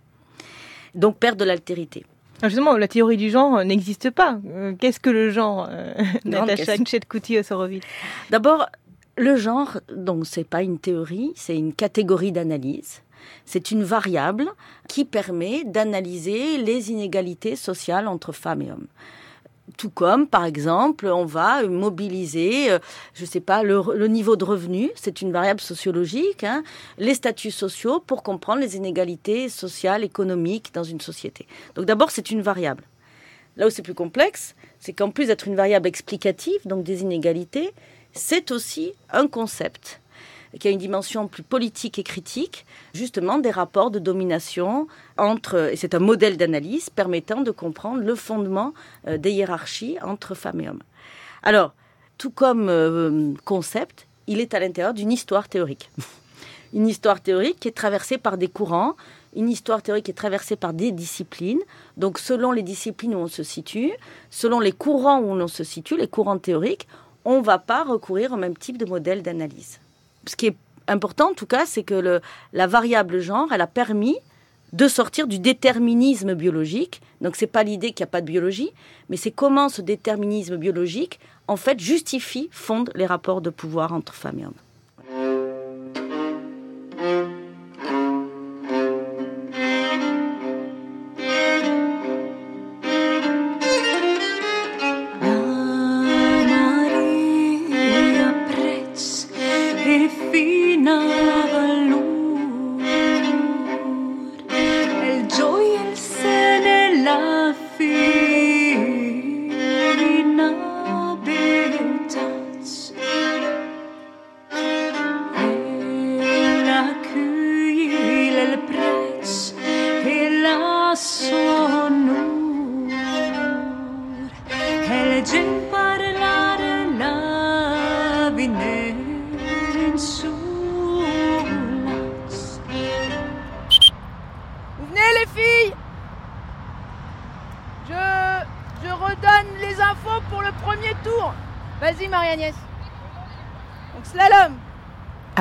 Donc 0.95 1.17
perte 1.17 1.38
de 1.38 1.45
l'altérité. 1.45 2.06
Alors 2.41 2.49
Justement, 2.49 2.78
la 2.78 2.88
théorie 2.88 3.17
du 3.17 3.30
genre 3.30 3.58
euh, 3.58 3.63
n'existe 3.63 4.12
pas. 4.12 4.39
Euh, 4.47 4.73
Qu'est-ce 4.80 4.99
que 4.99 5.10
le 5.10 5.30
genre, 5.30 5.67
euh, 5.69 5.93
Natacha. 6.25 6.78
Tchetkouti-Osorovic 6.78 7.84
D'abord, 8.30 8.67
le 9.17 9.36
genre, 9.36 9.80
donc 9.93 10.25
c'est 10.25 10.47
pas 10.47 10.62
une 10.62 10.80
théorie, 10.80 11.34
c'est 11.36 11.58
une 11.58 11.73
catégorie 11.73 12.32
d'analyse. 12.32 13.02
C'est 13.45 13.71
une 13.71 13.84
variable 13.84 14.45
qui 14.88 15.04
permet 15.04 15.63
d'analyser 15.65 16.58
les 16.58 16.91
inégalités 16.91 17.58
sociales 17.58 18.08
entre 18.08 18.32
femmes 18.32 18.62
et 18.62 18.71
hommes. 18.71 18.88
Tout 19.77 19.89
comme, 19.89 20.27
par 20.27 20.45
exemple, 20.45 21.08
on 21.08 21.25
va 21.25 21.63
mobiliser, 21.63 22.71
euh, 22.71 22.79
je 23.13 23.25
sais 23.25 23.39
pas, 23.39 23.63
le, 23.63 23.82
le 23.95 24.08
niveau 24.08 24.36
de 24.36 24.43
revenu, 24.43 24.89
c'est 24.95 25.21
une 25.21 25.32
variable 25.32 25.62
sociologique, 25.62 26.43
hein, 26.43 26.63
les 26.97 27.13
statuts 27.13 27.51
sociaux 27.51 27.99
pour 27.99 28.23
comprendre 28.23 28.62
les 28.62 28.75
inégalités 28.75 29.49
sociales, 29.49 30.03
économiques 30.03 30.73
dans 30.73 30.84
une 30.84 31.01
société. 31.01 31.45
Donc 31.75 31.86
d'abord, 31.86 32.12
c'est 32.12 32.32
une 32.32 32.41
variable. 32.41 32.84
Là 33.58 33.67
où 33.67 33.69
c'est 33.69 33.82
plus 33.82 33.93
complexe, 33.93 34.55
c'est 34.79 34.93
qu'en 34.93 35.12
plus 35.12 35.27
d'être 35.27 35.47
une 35.47 35.55
variable 35.55 35.88
explicative, 35.88 36.60
donc 36.65 36.84
des 36.84 37.01
inégalités, 37.01 37.73
c'est 38.13 38.51
aussi 38.51 38.93
un 39.12 39.27
concept 39.27 40.01
qui 40.57 40.67
a 40.67 40.71
une 40.71 40.79
dimension 40.79 41.27
plus 41.27 41.43
politique 41.43 41.99
et 41.99 42.03
critique, 42.03 42.65
justement 42.93 43.38
des 43.38 43.51
rapports 43.51 43.91
de 43.91 43.99
domination 43.99 44.88
entre, 45.17 45.71
et 45.71 45.75
c'est 45.75 45.93
un 45.93 45.99
modèle 45.99 46.38
d'analyse 46.38 46.89
permettant 46.89 47.41
de 47.41 47.51
comprendre 47.51 48.01
le 48.01 48.15
fondement 48.15 48.73
euh, 49.07 49.17
des 49.17 49.31
hiérarchies 49.31 49.97
entre 50.01 50.33
femmes 50.33 50.62
et 50.62 50.69
hommes. 50.69 50.83
Alors, 51.43 51.73
tout 52.17 52.31
comme 52.31 52.67
euh, 52.69 53.33
concept, 53.45 54.07
il 54.27 54.39
est 54.39 54.53
à 54.53 54.59
l'intérieur 54.59 54.93
d'une 54.93 55.12
histoire 55.12 55.47
théorique. 55.47 55.91
une 56.73 56.88
histoire 56.88 57.21
théorique 57.21 57.59
qui 57.59 57.67
est 57.67 57.75
traversée 57.75 58.17
par 58.17 58.38
des 58.38 58.47
courants, 58.47 58.95
une 59.35 59.49
histoire 59.49 59.81
théorique 59.81 60.05
qui 60.05 60.12
est 60.12 60.15
traversée 60.15 60.55
par 60.55 60.73
des 60.73 60.91
disciplines. 60.91 61.59
Donc, 61.97 62.19
selon 62.19 62.51
les 62.51 62.63
disciplines 62.63 63.15
où 63.15 63.19
on 63.19 63.27
se 63.27 63.43
situe, 63.43 63.91
selon 64.29 64.59
les 64.59 64.71
courants 64.71 65.19
où 65.19 65.35
l'on 65.35 65.47
se 65.47 65.63
situe, 65.63 65.97
les 65.97 66.07
courants 66.07 66.38
théoriques, 66.38 66.88
on 67.25 67.39
ne 67.39 67.45
va 67.45 67.59
pas 67.59 67.83
recourir 67.83 68.33
au 68.33 68.38
même 68.38 68.57
type 68.57 68.77
de 68.77 68.85
modèle 68.85 69.21
d'analyse. 69.21 69.79
Ce 70.25 70.36
qui 70.36 70.47
est 70.47 70.58
important, 70.88 71.32
en 71.32 71.34
tout 71.34 71.45
cas, 71.45 71.65
c'est 71.65 71.84
que 71.84 72.21
la 72.53 72.67
variable 72.67 73.19
genre, 73.19 73.51
elle 73.51 73.62
a 73.62 73.67
permis 73.67 74.17
de 74.73 74.88
sortir 74.88 75.27
du 75.27 75.39
déterminisme 75.39 76.36
biologique. 76.36 77.01
Donc, 77.21 77.36
c'est 77.36 77.47
pas 77.47 77.63
l'idée 77.63 77.91
qu'il 77.91 78.03
n'y 78.03 78.10
a 78.10 78.12
pas 78.12 78.21
de 78.21 78.27
biologie, 78.27 78.71
mais 79.10 79.17
c'est 79.17 79.32
comment 79.32 79.69
ce 79.69 79.82
déterminisme 79.82 80.58
biologique, 80.58 81.19
en 81.47 81.55
fait, 81.55 81.79
justifie, 81.79 82.49
fonde 82.51 82.91
les 82.95 83.05
rapports 83.05 83.41
de 83.41 83.49
pouvoir 83.49 83.93
entre 83.93 84.13
femmes 84.13 84.39
et 84.39 84.45
hommes. 84.45 84.53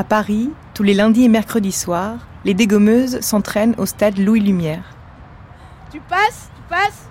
Paris, 0.08 0.48
tous 0.72 0.82
les 0.82 0.94
lundis 0.94 1.24
et 1.24 1.28
mercredis 1.28 1.72
soirs, 1.72 2.16
les 2.46 2.54
dégommeuses 2.54 3.20
s'entraînent 3.20 3.74
au 3.76 3.84
stade 3.84 4.16
Louis 4.16 4.40
Lumière. 4.40 4.96
Tu 5.92 6.00
passes, 6.00 6.48
tu 6.56 6.62
passes, 6.66 7.10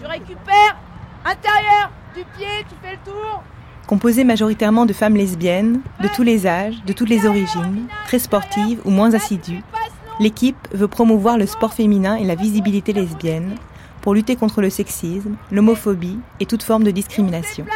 tu 0.00 0.06
récupères, 0.06 0.78
intérieur, 1.26 1.90
du 2.16 2.22
pied, 2.38 2.64
tu 2.66 2.74
fais 2.82 2.92
le 2.92 3.10
tour. 3.10 3.42
Composée 3.86 4.24
majoritairement 4.24 4.86
de 4.86 4.94
femmes 4.94 5.16
lesbiennes, 5.16 5.82
de 6.00 6.08
tous 6.08 6.22
les 6.22 6.46
âges, 6.46 6.82
de 6.86 6.94
toutes 6.94 7.10
les 7.10 7.26
origines, 7.26 7.86
très 8.06 8.18
sportives 8.18 8.80
ou 8.86 8.90
moins 8.90 9.12
assidues, 9.12 9.62
l'équipe 10.18 10.68
veut 10.72 10.88
promouvoir 10.88 11.36
le 11.36 11.46
sport 11.46 11.74
féminin 11.74 12.16
et 12.16 12.24
la 12.24 12.34
visibilité 12.34 12.94
lesbienne 12.94 13.56
pour 14.00 14.14
lutter 14.14 14.36
contre 14.36 14.62
le 14.62 14.70
sexisme, 14.70 15.36
l'homophobie 15.52 16.18
et 16.40 16.46
toute 16.46 16.62
forme 16.62 16.84
de 16.84 16.90
discrimination. 16.92 17.66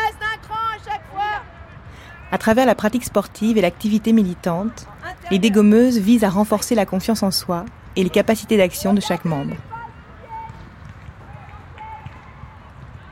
À 2.32 2.38
travers 2.38 2.64
la 2.64 2.74
pratique 2.74 3.04
sportive 3.04 3.58
et 3.58 3.60
l'activité 3.60 4.14
militante, 4.14 4.86
les 5.30 5.38
dégommeuses 5.38 5.98
visent 5.98 6.24
à 6.24 6.30
renforcer 6.30 6.74
la 6.74 6.86
confiance 6.86 7.22
en 7.22 7.30
soi 7.30 7.66
et 7.94 8.02
les 8.02 8.08
capacités 8.08 8.56
d'action 8.56 8.94
de 8.94 9.02
chaque 9.02 9.26
membre. 9.26 9.54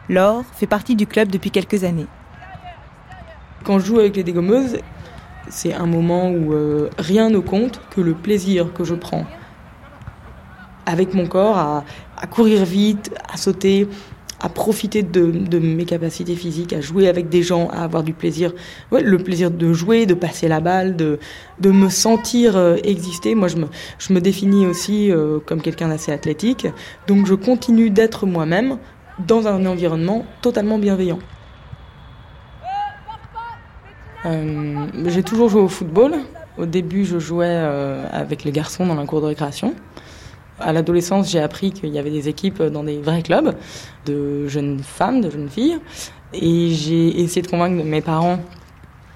Laure 0.09 0.45
fait 0.55 0.67
partie 0.67 0.97
du 0.97 1.07
club 1.07 1.29
depuis 1.29 1.51
quelques 1.51 1.85
années. 1.85 2.07
Quand 3.63 3.79
je 3.79 3.85
joue 3.85 3.99
avec 3.99 4.17
les 4.17 4.25
dégommeuses, 4.25 4.79
c'est 5.51 5.75
un 5.75 5.87
moment 5.87 6.31
où 6.31 6.55
euh, 6.55 6.89
rien 6.99 7.29
ne 7.29 7.41
compte 7.41 7.79
que 7.91 8.01
le 8.01 8.15
plaisir 8.15 8.73
que 8.73 8.85
je 8.85 8.95
prends 8.95 9.27
avec 10.87 11.13
mon 11.13 11.27
corps 11.27 11.59
à, 11.59 11.85
à 12.17 12.27
courir 12.27 12.65
vite, 12.65 13.15
à 13.31 13.37
sauter, 13.37 13.87
à 14.41 14.49
profiter 14.49 15.03
de, 15.03 15.59
mes 15.59 15.85
capacités 15.85 16.35
physiques, 16.35 16.73
à 16.73 16.81
jouer 16.81 17.09
avec 17.09 17.29
des 17.29 17.43
gens, 17.43 17.69
à 17.69 17.85
avoir 17.85 18.03
du 18.03 18.15
plaisir. 18.15 18.53
Le 18.91 19.19
plaisir 19.19 19.51
de 19.51 19.73
jouer, 19.73 20.07
de 20.07 20.15
passer 20.15 20.49
la 20.49 20.61
balle, 20.61 20.97
de, 20.97 21.19
de 21.61 21.71
me 21.71 21.91
sentir 21.91 22.57
euh, 22.57 22.77
exister. 22.83 23.35
Moi, 23.35 23.49
je 23.49 23.57
me, 23.57 23.67
je 23.99 24.13
me 24.15 24.21
définis 24.21 24.67
aussi 24.67 25.13
euh, 25.13 25.39
comme 25.45 25.61
quelqu'un 25.61 25.89
d'assez 25.89 26.11
athlétique. 26.11 26.67
Donc, 27.07 27.27
je 27.27 27.35
continue 27.35 27.91
d'être 27.91 28.25
moi-même 28.25 28.79
dans 29.27 29.47
un 29.47 29.67
environnement 29.67 30.25
totalement 30.41 30.79
bienveillant. 30.79 31.19
Euh, 34.25 34.87
J'ai 35.07 35.23
toujours 35.23 35.51
joué 35.51 35.61
au 35.61 35.69
football. 35.69 36.15
Au 36.57 36.65
début, 36.65 37.05
je 37.05 37.19
jouais 37.19 37.57
avec 38.13 38.45
les 38.45 38.53
garçons 38.53 38.85
dans 38.85 38.95
la 38.95 39.05
cour 39.07 39.21
de 39.21 39.27
récréation. 39.27 39.75
À 40.61 40.73
l'adolescence, 40.73 41.31
j'ai 41.31 41.41
appris 41.41 41.73
qu'il 41.73 41.91
y 41.91 41.99
avait 41.99 42.11
des 42.11 42.29
équipes 42.29 42.63
dans 42.63 42.85
des 42.85 43.01
vrais 43.01 43.23
clubs 43.23 43.55
de 44.07 44.47
jeunes 44.47 44.81
femmes, 44.81 45.21
de 45.21 45.31
jeunes 45.31 45.49
filles. 45.49 45.79
Et 46.33 46.71
j'ai 46.71 47.21
essayé 47.21 47.43
de 47.43 47.49
convaincre 47.49 47.83
mes 47.85 48.01
parents 48.01 48.39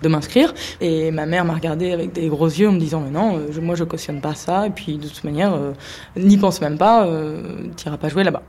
de 0.03 0.09
m'inscrire. 0.09 0.55
Et 0.80 1.11
ma 1.11 1.26
mère 1.26 1.45
m'a 1.45 1.55
regardé 1.55 1.92
avec 1.92 2.12
des 2.12 2.28
gros 2.28 2.47
yeux 2.47 2.68
en 2.68 2.72
me 2.72 2.78
disant 2.78 3.01
Mais 3.01 3.11
non, 3.11 3.40
je, 3.51 3.61
moi 3.61 3.74
je 3.74 3.84
cautionne 3.84 4.20
pas 4.20 4.34
ça. 4.34 4.66
Et 4.66 4.70
puis 4.70 4.99
de 4.99 5.09
toute 5.09 5.24
manière, 5.24 5.55
euh, 5.55 5.72
n'y 6.16 6.36
pense 6.36 6.61
même 6.61 6.78
pas, 6.78 7.07
euh, 7.07 7.68
t'iras 7.76 7.97
pas 7.97 8.09
jouer 8.09 8.24
là-bas. 8.24 8.42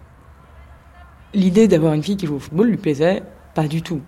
L'idée 1.34 1.68
d'avoir 1.68 1.93
une 1.93 2.04
fille 2.04 2.18
qui 2.18 2.28
joue 2.28 2.36
au 2.36 2.39
football 2.39 2.68
lui 2.68 2.78
plaisait 2.78 3.24
pas 3.56 3.68
du 3.68 3.82
tout. 3.82 4.02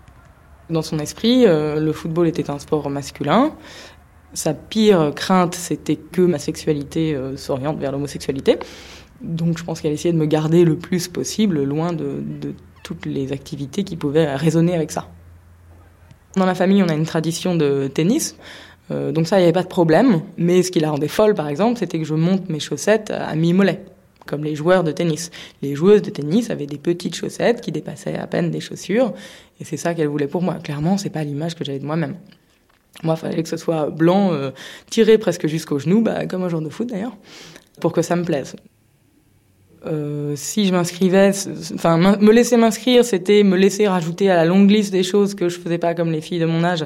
Dans 0.70 0.82
son 0.82 0.98
esprit, 0.98 1.46
euh, 1.46 1.80
le 1.80 1.92
football 1.92 2.28
était 2.28 2.50
un 2.50 2.58
sport 2.58 2.88
masculin. 2.90 3.52
Sa 4.34 4.52
pire 4.52 5.12
crainte, 5.14 5.54
c'était 5.54 5.96
que 5.96 6.20
ma 6.20 6.38
sexualité 6.38 7.14
euh, 7.14 7.36
s'oriente 7.36 7.78
vers 7.78 7.92
l'homosexualité. 7.92 8.58
Donc 9.22 9.58
je 9.58 9.64
pense 9.64 9.80
qu'elle 9.80 9.92
essayait 9.92 10.12
de 10.12 10.18
me 10.18 10.26
garder 10.26 10.64
le 10.64 10.76
plus 10.76 11.08
possible 11.08 11.62
loin 11.62 11.92
de, 11.92 12.22
toutes 12.84 13.06
les 13.06 13.32
activités 13.32 13.84
qui 13.84 13.96
pouvaient 13.96 14.34
résonner 14.34 14.74
avec 14.74 14.90
ça. 14.90 15.08
Dans 16.36 16.46
la 16.46 16.54
famille, 16.54 16.82
on 16.82 16.88
a 16.88 16.94
une 16.94 17.06
tradition 17.06 17.54
de 17.54 17.88
tennis. 17.92 18.36
Euh, 18.90 19.12
donc 19.12 19.26
ça, 19.26 19.36
il 19.38 19.40
n'y 19.40 19.44
avait 19.44 19.52
pas 19.52 19.62
de 19.62 19.68
problème. 19.68 20.22
Mais 20.36 20.62
ce 20.62 20.70
qui 20.70 20.80
la 20.80 20.90
rendait 20.90 21.08
folle, 21.08 21.34
par 21.34 21.48
exemple, 21.48 21.78
c'était 21.78 21.98
que 21.98 22.04
je 22.04 22.14
monte 22.14 22.48
mes 22.48 22.60
chaussettes 22.60 23.10
à 23.10 23.34
mi-mollet, 23.34 23.84
comme 24.26 24.44
les 24.44 24.54
joueurs 24.54 24.84
de 24.84 24.92
tennis. 24.92 25.30
Les 25.62 25.74
joueuses 25.74 26.02
de 26.02 26.10
tennis 26.10 26.50
avaient 26.50 26.66
des 26.66 26.78
petites 26.78 27.16
chaussettes 27.16 27.60
qui 27.60 27.72
dépassaient 27.72 28.16
à 28.16 28.26
peine 28.26 28.50
des 28.50 28.60
chaussures. 28.60 29.12
Et 29.60 29.64
c'est 29.64 29.76
ça 29.76 29.94
qu'elle 29.94 30.08
voulait 30.08 30.28
pour 30.28 30.42
moi. 30.42 30.54
Clairement, 30.62 30.96
c'est 30.96 31.10
pas 31.10 31.24
l'image 31.24 31.54
que 31.54 31.64
j'avais 31.64 31.80
de 31.80 31.86
moi-même. 31.86 32.16
Moi, 33.02 33.14
il 33.16 33.20
fallait 33.20 33.42
que 33.42 33.48
ce 33.48 33.56
soit 33.56 33.90
blanc, 33.90 34.32
euh, 34.32 34.50
tiré 34.90 35.18
presque 35.18 35.46
jusqu'au 35.46 35.78
genou, 35.78 36.02
bah, 36.02 36.26
comme 36.26 36.42
un 36.42 36.48
joueur 36.48 36.62
de 36.62 36.68
foot 36.68 36.88
d'ailleurs, 36.88 37.16
pour 37.80 37.92
que 37.92 38.02
ça 38.02 38.16
me 38.16 38.24
plaise. 38.24 38.56
Euh, 39.86 40.34
si 40.34 40.66
je 40.66 40.72
m'inscrivais, 40.72 41.30
enfin 41.74 41.96
me 41.96 42.32
laisser 42.32 42.56
m'inscrire, 42.56 43.04
c'était 43.04 43.44
me 43.44 43.56
laisser 43.56 43.86
rajouter 43.86 44.28
à 44.28 44.34
la 44.34 44.44
longue 44.44 44.68
liste 44.68 44.90
des 44.90 45.04
choses 45.04 45.36
que 45.36 45.48
je 45.48 45.58
faisais 45.58 45.78
pas 45.78 45.94
comme 45.94 46.10
les 46.10 46.20
filles 46.20 46.40
de 46.40 46.46
mon 46.46 46.64
âge. 46.64 46.84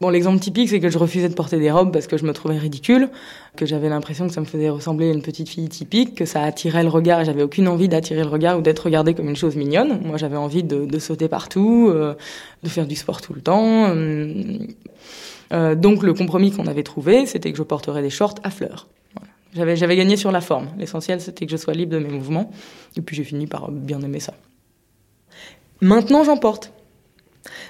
Bon, 0.00 0.08
l'exemple 0.08 0.40
typique, 0.40 0.70
c'est 0.70 0.80
que 0.80 0.88
je 0.88 0.96
refusais 0.96 1.28
de 1.28 1.34
porter 1.34 1.58
des 1.58 1.70
robes 1.70 1.92
parce 1.92 2.06
que 2.06 2.16
je 2.16 2.24
me 2.24 2.32
trouvais 2.32 2.56
ridicule, 2.56 3.10
que 3.54 3.66
j'avais 3.66 3.90
l'impression 3.90 4.26
que 4.26 4.32
ça 4.32 4.40
me 4.40 4.46
faisait 4.46 4.70
ressembler 4.70 5.10
à 5.10 5.12
une 5.12 5.20
petite 5.20 5.50
fille 5.50 5.68
typique, 5.68 6.14
que 6.14 6.24
ça 6.24 6.42
attirait 6.42 6.82
le 6.82 6.88
regard 6.88 7.20
et 7.20 7.26
j'avais 7.26 7.42
aucune 7.42 7.68
envie 7.68 7.86
d'attirer 7.86 8.22
le 8.22 8.28
regard 8.28 8.58
ou 8.58 8.62
d'être 8.62 8.78
regardée 8.78 9.12
comme 9.12 9.28
une 9.28 9.36
chose 9.36 9.56
mignonne. 9.56 10.00
Moi, 10.02 10.16
j'avais 10.16 10.38
envie 10.38 10.62
de, 10.62 10.98
sauter 10.98 11.28
partout, 11.28 11.90
euh, 11.90 12.14
de 12.62 12.68
faire 12.70 12.86
du 12.86 12.96
sport 12.96 13.20
tout 13.20 13.34
le 13.34 13.42
temps. 13.42 13.94
Euh, 15.52 15.74
donc, 15.74 16.02
le 16.02 16.14
compromis 16.14 16.50
qu'on 16.50 16.66
avait 16.66 16.82
trouvé, 16.82 17.26
c'était 17.26 17.52
que 17.52 17.58
je 17.58 17.62
porterais 17.62 18.00
des 18.00 18.08
shorts 18.08 18.36
à 18.42 18.48
fleurs. 18.48 18.88
J'avais 19.54 19.96
gagné 19.96 20.16
sur 20.16 20.32
la 20.32 20.40
forme. 20.40 20.68
L'essentiel, 20.78 21.20
c'était 21.20 21.44
que 21.44 21.52
je 21.52 21.58
sois 21.58 21.74
libre 21.74 21.92
de 21.92 21.98
mes 21.98 22.08
mouvements. 22.08 22.50
Et 22.96 23.02
puis 23.02 23.16
j'ai 23.16 23.24
fini 23.24 23.46
par 23.46 23.70
bien 23.70 24.00
aimer 24.00 24.20
ça. 24.20 24.32
Maintenant, 25.82 26.24
j'en 26.24 26.38
porte. 26.38 26.72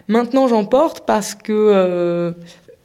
Maintenant, 0.08 0.48
j'en 0.48 0.64
porte 0.64 1.06
parce 1.06 1.34
que 1.34 1.52
euh, 1.52 2.32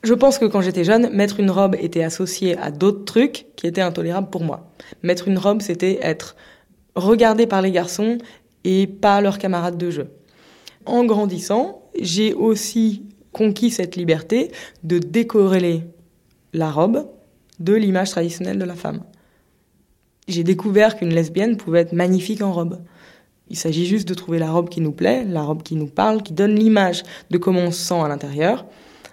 je 0.03 0.13
pense 0.13 0.37
que 0.37 0.45
quand 0.45 0.61
j'étais 0.61 0.83
jeune, 0.83 1.09
mettre 1.09 1.39
une 1.39 1.49
robe 1.49 1.75
était 1.79 2.03
associé 2.03 2.57
à 2.57 2.71
d'autres 2.71 3.05
trucs 3.05 3.47
qui 3.55 3.67
étaient 3.67 3.81
intolérables 3.81 4.29
pour 4.29 4.43
moi. 4.43 4.71
Mettre 5.03 5.27
une 5.27 5.37
robe, 5.37 5.61
c'était 5.61 5.99
être 6.01 6.35
regardé 6.95 7.47
par 7.47 7.61
les 7.61 7.71
garçons 7.71 8.17
et 8.63 8.87
pas 8.87 9.21
leurs 9.21 9.39
camarades 9.39 9.77
de 9.77 9.89
jeu. 9.89 10.07
En 10.85 11.05
grandissant, 11.05 11.81
j'ai 11.99 12.33
aussi 12.33 13.03
conquis 13.31 13.71
cette 13.71 13.95
liberté 13.95 14.51
de 14.83 14.99
décorréler 14.99 15.83
la 16.53 16.71
robe 16.71 17.07
de 17.59 17.73
l'image 17.73 18.11
traditionnelle 18.11 18.59
de 18.59 18.65
la 18.65 18.75
femme. 18.75 19.01
J'ai 20.27 20.43
découvert 20.43 20.97
qu'une 20.97 21.13
lesbienne 21.13 21.57
pouvait 21.57 21.81
être 21.81 21.93
magnifique 21.93 22.41
en 22.41 22.53
robe. 22.53 22.79
Il 23.49 23.57
s'agit 23.57 23.85
juste 23.85 24.07
de 24.07 24.13
trouver 24.13 24.39
la 24.39 24.51
robe 24.51 24.69
qui 24.69 24.81
nous 24.81 24.91
plaît, 24.91 25.23
la 25.23 25.43
robe 25.43 25.63
qui 25.63 25.75
nous 25.75 25.87
parle, 25.87 26.23
qui 26.23 26.33
donne 26.33 26.55
l'image 26.55 27.03
de 27.29 27.37
comment 27.37 27.61
on 27.61 27.71
se 27.71 27.79
sent 27.79 27.99
à 27.99 28.07
l'intérieur. 28.07 28.65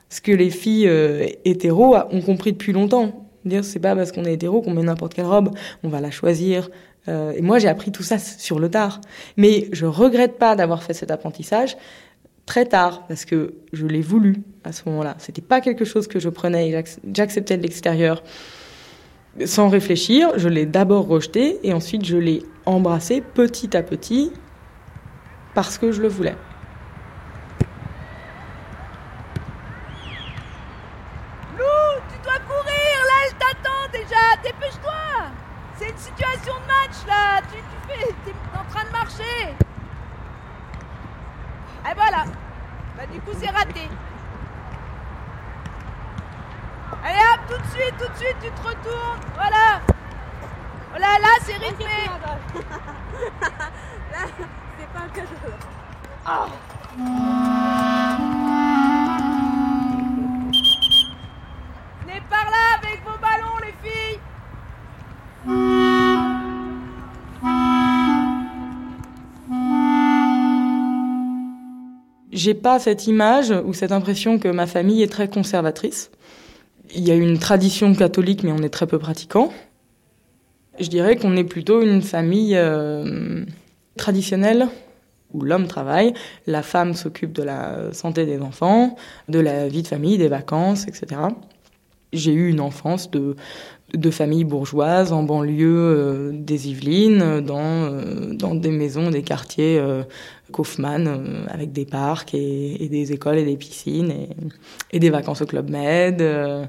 Ce 0.09 0.21
que 0.21 0.33
les 0.33 0.51
filles 0.51 0.89
euh, 0.89 1.27
hétéros 1.45 1.97
ont 2.11 2.21
compris 2.21 2.53
depuis 2.53 2.73
longtemps. 2.73 3.29
Dire 3.45 3.65
c'est 3.65 3.81
pas 3.81 3.97
parce 3.97 4.13
qu'on 4.13 4.25
est 4.25 4.35
hétéro 4.35 4.63
qu'on 4.63 4.73
met 4.73 4.83
n'importe 4.83 5.15
quelle 5.15 5.27
robe, 5.27 5.51
on 5.83 5.89
va 5.89 6.01
la 6.01 6.11
choisir. 6.11 6.71
Euh, 7.09 7.33
et 7.33 7.43
moi 7.43 7.59
j'ai 7.59 7.69
appris 7.69 7.91
tout 7.91 8.03
ça 8.03 8.19
sur 8.19 8.59
le 8.59 8.71
tard. 8.71 9.01
Mais 9.37 9.69
je 9.73 9.87
regrette 9.87 10.39
pas 10.39 10.55
d'avoir 10.55 10.83
fait 10.83 10.95
cet 10.95 11.11
apprentissage 11.11 11.77
très 12.47 12.67
tard 12.67 13.07
parce 13.07 13.25
que 13.25 13.55
je 13.73 13.87
l'ai 13.87 14.01
voulu 14.01 14.43
à 14.65 14.73
ce 14.73 14.83
moment-là. 14.87 15.17
C'était 15.19 15.43
pas 15.43 15.61
quelque 15.61 15.85
chose 15.85 16.07
que 16.07 16.21
je 16.21 16.29
prenais 16.29 16.85
j'acceptais 17.13 17.57
de 17.57 17.63
l'extérieur 17.63 18.23
sans 19.47 19.69
réfléchir. 19.69 20.31
Je 20.37 20.49
l'ai 20.49 20.67
d'abord 20.67 21.07
rejeté 21.07 21.59
et 21.63 21.73
ensuite 21.73 22.05
je 22.05 22.17
l'ai 22.17 22.43
embrassé 22.67 23.21
petit 23.21 23.77
à 23.77 23.83
petit 23.83 24.33
parce 25.55 25.79
que 25.79 25.93
je 25.93 26.03
le 26.03 26.09
voulais. 26.09 26.37
Lou, 31.59 31.65
tu 32.11 32.23
dois 32.23 32.39
courir, 32.47 32.99
là 33.07 33.17
elle 33.27 33.37
t'attend 33.37 33.91
déjà, 33.93 34.43
dépêche-toi 34.43 35.31
C'est 35.79 35.91
une 35.91 35.99
situation 35.99 36.55
de 36.55 36.67
match 36.67 37.07
là, 37.07 37.41
tu, 37.53 37.59
fais, 37.89 38.07
t'es 38.25 38.33
en 38.59 38.71
train 38.71 38.87
de 38.87 38.93
marcher 38.93 39.55
et 41.93 41.95
voilà. 41.95 42.25
Bah 42.97 43.03
du 43.13 43.21
coup 43.21 43.37
c'est 43.39 43.51
raté. 43.51 43.89
Allez 47.05 47.19
hop, 47.19 47.41
tout 47.49 47.59
de 47.59 47.67
suite, 47.69 47.95
tout 47.99 48.13
de 48.13 48.17
suite, 48.17 48.37
tu 48.41 48.51
te 48.51 48.63
retournes. 48.67 49.21
Voilà. 49.35 49.81
Voilà, 50.91 51.19
là 51.21 51.29
c'est 51.43 51.55
rythmé. 51.55 51.85
là, 54.13 54.27
c'est 54.79 54.89
pas 54.93 55.01
un 55.01 55.09
cadeau. 55.09 55.29
Oh. 56.29 56.47
Venez 62.03 62.23
par 62.31 62.51
là 62.51 62.79
avec 62.81 63.03
vos 63.05 63.19
ballons 63.19 63.59
les 63.63 63.75
filles. 63.83 64.21
J'ai 72.31 72.55
pas 72.55 72.79
cette 72.79 73.07
image 73.07 73.51
ou 73.65 73.73
cette 73.73 73.93
impression 73.93 74.39
que 74.39 74.49
ma 74.49 74.67
famille 74.67 75.03
est 75.03 75.11
très 75.11 75.29
conservatrice. 75.29 76.11
Il 76.95 77.07
y 77.07 77.11
a 77.11 77.15
une 77.15 77.39
tradition 77.39 77.95
catholique, 77.95 78.43
mais 78.43 78.53
on 78.53 78.63
est 78.63 78.69
très 78.69 78.87
peu 78.87 78.99
pratiquant. 78.99 79.53
Je 80.79 80.89
dirais 80.89 81.17
qu'on 81.17 81.37
est 81.37 81.45
plutôt 81.45 81.81
une 81.83 82.03
famille 82.03 82.57
euh, 82.57 83.45
traditionnelle 83.97 84.69
où 85.33 85.43
l'homme 85.43 85.67
travaille, 85.67 86.13
la 86.47 86.63
femme 86.63 86.95
s'occupe 86.95 87.33
de 87.33 87.43
la 87.43 87.93
santé 87.93 88.27
des 88.27 88.41
enfants, 88.41 88.97
de 89.29 89.39
la 89.39 89.69
vie 89.69 89.83
de 89.83 89.89
famille, 89.89 90.19
des 90.19 90.29
vacances, 90.29 90.87
etc. 90.87 91.21
J'ai 92.13 92.33
eu 92.33 92.51
une 92.51 92.61
enfance 92.61 93.11
de, 93.11 93.37
de 93.95 94.11
famille 94.11 94.45
bourgeoise 94.45 95.13
en 95.13 95.23
banlieue 95.23 95.77
euh, 95.77 96.31
des 96.33 96.71
Yvelines, 96.71 97.41
dans, 97.41 97.61
euh, 97.61 98.33
dans 98.33 98.55
des 98.55 98.71
maisons, 98.71 99.11
des 99.11 99.23
quartiers 99.23 99.79
euh, 99.79 100.03
Kaufmann, 100.53 101.09
euh, 101.09 101.47
avec 101.49 101.73
des 101.73 101.85
parcs 101.85 102.35
et, 102.35 102.89
des 102.89 103.13
écoles 103.13 103.39
et 103.39 103.45
des 103.45 103.57
piscines 103.57 104.13
et, 104.93 104.99
des 105.01 105.11
vacances 105.11 105.43
au 105.43 105.47
Club 105.47 105.71
Med, 105.71 106.21
euh, 106.21 106.65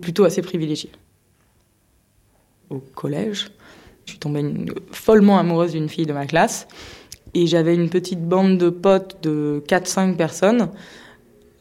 plutôt 0.00 0.24
assez 0.24 0.42
privilégié. 0.42 0.90
Au 2.70 2.78
collège, 2.78 3.50
je 4.04 4.12
suis 4.12 4.18
tombée 4.18 4.44
follement 4.92 5.38
amoureuse 5.38 5.72
d'une 5.72 5.88
fille 5.88 6.06
de 6.06 6.12
ma 6.12 6.26
classe 6.26 6.68
et 7.32 7.46
j'avais 7.46 7.74
une 7.74 7.90
petite 7.90 8.22
bande 8.22 8.58
de 8.58 8.70
potes 8.70 9.18
de 9.22 9.62
4-5 9.66 10.16
personnes 10.16 10.70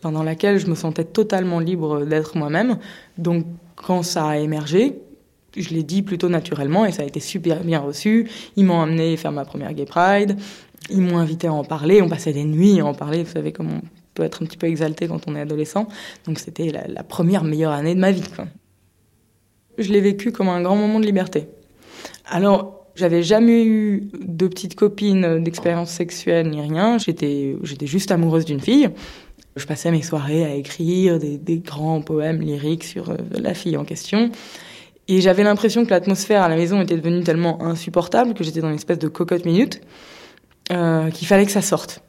pendant 0.01 0.23
laquelle 0.23 0.59
je 0.59 0.67
me 0.67 0.75
sentais 0.75 1.05
totalement 1.05 1.59
libre 1.59 2.05
d'être 2.05 2.37
moi-même. 2.37 2.77
Donc 3.17 3.45
quand 3.83 4.03
ça 4.03 4.25
a 4.27 4.37
émergé, 4.37 4.99
je 5.55 5.69
l'ai 5.69 5.83
dit 5.83 6.01
plutôt 6.01 6.29
naturellement 6.29 6.85
et 6.85 6.91
ça 6.91 7.03
a 7.03 7.05
été 7.05 7.19
super 7.19 7.63
bien 7.63 7.79
reçu. 7.79 8.29
Ils 8.55 8.65
m'ont 8.65 8.81
amené 8.81 9.17
faire 9.17 9.31
ma 9.31 9.45
première 9.45 9.73
Gay 9.73 9.85
Pride, 9.85 10.37
ils 10.89 11.01
m'ont 11.01 11.17
invité 11.17 11.47
à 11.47 11.53
en 11.53 11.63
parler, 11.63 12.01
on 12.01 12.09
passait 12.09 12.33
des 12.33 12.43
nuits 12.43 12.79
à 12.79 12.85
en 12.85 12.93
parler, 12.93 13.23
vous 13.23 13.31
savez 13.31 13.51
comment 13.51 13.75
on 13.75 13.87
peut 14.13 14.23
être 14.23 14.41
un 14.41 14.45
petit 14.45 14.57
peu 14.57 14.67
exalté 14.67 15.07
quand 15.07 15.27
on 15.27 15.35
est 15.35 15.41
adolescent. 15.41 15.87
Donc 16.25 16.39
c'était 16.39 16.71
la, 16.71 17.03
première 17.03 17.43
meilleure 17.43 17.71
année 17.71 17.93
de 17.93 17.99
ma 17.99 18.11
vie. 18.11 18.23
Je 19.77 19.91
l'ai 19.91 20.01
vécu 20.01 20.31
comme 20.31 20.49
un 20.49 20.61
grand 20.61 20.75
moment 20.75 20.99
de 20.99 21.05
liberté. 21.05 21.47
Alors, 22.25 22.87
j'avais 22.95 23.23
jamais 23.23 23.65
eu 23.65 24.09
de 24.13 24.47
petite 24.47 24.75
copine 24.75 25.43
d'expérience 25.43 25.89
sexuelle 25.89 26.49
ni 26.49 26.61
rien. 26.61 26.99
J'étais 26.99 27.57
juste 27.83 28.11
amoureuse 28.11 28.45
d'une 28.45 28.59
fille. 28.59 28.89
Je 29.55 29.65
passais 29.65 29.91
mes 29.91 30.01
soirées 30.01 30.43
à 30.43 30.55
écrire 30.55 31.19
des, 31.19 31.57
grands 31.59 32.01
poèmes 32.01 32.41
lyriques 32.41 32.83
sur 32.83 33.11
euh, 33.11 33.17
la 33.31 33.53
fille 33.53 33.77
en 33.77 33.85
question. 33.85 34.31
Et 35.07 35.21
j'avais 35.21 35.43
l'impression 35.43 35.85
que 35.85 35.91
l'atmosphère 35.91 36.41
à 36.41 36.49
la 36.49 36.55
maison 36.55 36.81
était 36.81 36.95
devenue 36.95 37.23
tellement 37.23 37.61
insupportable 37.61 38.33
que 38.33 38.43
j'étais 38.43 38.61
dans 38.61 38.69
une 38.69 38.75
espèce 38.75 38.99
de 38.99 39.07
cocotte 39.07 39.45
minute, 39.45 39.81
euh, 40.71 41.09
qu'il 41.11 41.27
fallait 41.27 41.45
que 41.45 41.51
ça 41.51 41.61
sorte. 41.61 42.01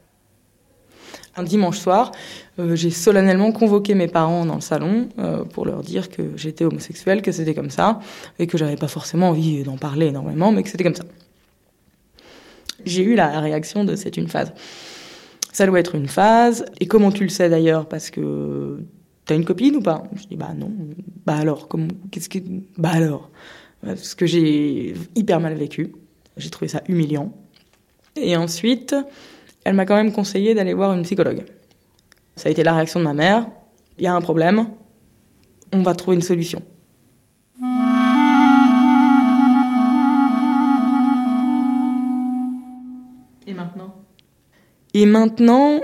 Un 1.37 1.43
dimanche 1.43 1.79
soir, 1.79 2.13
euh, 2.61 2.77
j'ai 2.77 2.91
solennellement 2.91 3.53
convoqué 3.53 3.95
mes 3.95 4.07
parents 4.07 4.47
dans 4.47 4.55
le 4.55 4.61
salon 4.61 5.09
pour 5.53 5.67
leur 5.67 5.83
dire 5.83 6.09
que 6.09 6.23
j'étais 6.37 6.65
homosexuelle, 6.65 7.21
que 7.21 7.33
c'était 7.33 7.55
comme 7.55 7.71
ça, 7.71 7.99
et 8.39 8.47
que 8.47 8.57
j'avais 8.57 8.77
pas 8.77 8.89
forcément 8.89 9.31
envie 9.31 9.65
d'en 9.65 9.77
parler 9.77 10.07
énormément, 10.07 10.53
mais 10.53 10.63
que 10.63 10.71
c'était 10.71 10.85
comme 10.85 10.95
ça. 10.95 11.05
J'ai 12.87 13.03
eu 13.03 13.17
la 13.17 13.41
réaction 13.41 13.85
de 13.85 13.97
c'est 13.97 14.17
une 14.17 14.29
phase. 14.29 14.53
Ça 15.55 15.67
doit 15.67 15.79
être 15.79 15.95
une 15.95 16.09
phase. 16.09 16.65
Et 16.81 16.87
comment 16.87 17.13
tu 17.13 17.23
le 17.23 17.29
sais 17.29 17.49
d'ailleurs? 17.49 17.89
Parce 17.89 18.11
que 18.11 18.81
t'as 19.25 19.37
une 19.37 19.45
copine 19.45 19.77
ou 19.77 19.81
pas? 19.81 20.03
Je 20.17 20.27
dis 20.27 20.35
bah 20.35 20.53
non. 20.53 20.73
Bah 21.25 21.37
alors, 21.37 21.69
Qu'est-ce 22.11 22.29
que 22.29 22.41
Bah 22.77 22.91
alors, 22.93 23.31
parce 23.81 24.17
que 24.17 24.27
j'ai 24.27 24.95
hyper 25.15 25.39
mal 25.39 25.55
vécu. 25.55 25.93
J'ai 26.37 26.51
trouvé 26.51 26.67
ça 26.67 26.83
humiliant. 26.89 27.33
Et 28.17 28.37
ensuite, 28.37 28.97
elle 29.63 29.75
m'a 29.75 29.87
quand 29.87 29.95
même 29.95 30.11
conseillé 30.11 30.55
d'aller 30.55 30.75
voir 30.75 30.93
une 30.93 31.05
psychologue. 31.05 31.45
Ça 32.35 32.49
a 32.49 32.53
été 32.53 32.65
la 32.65 32.75
réaction 32.75 32.99
de 32.99 33.05
ma 33.05 33.15
mère. 33.15 33.47
Il 33.97 34.03
y 34.03 34.09
a 34.09 34.15
un 34.15 34.21
problème. 34.21 34.67
On 35.73 35.83
va 35.83 35.95
trouver 35.95 36.17
une 36.17 36.23
solution. 36.23 36.63
Et 43.47 43.55
maintenant? 43.55 44.04
Et 44.95 45.07
maintenant, 45.07 45.81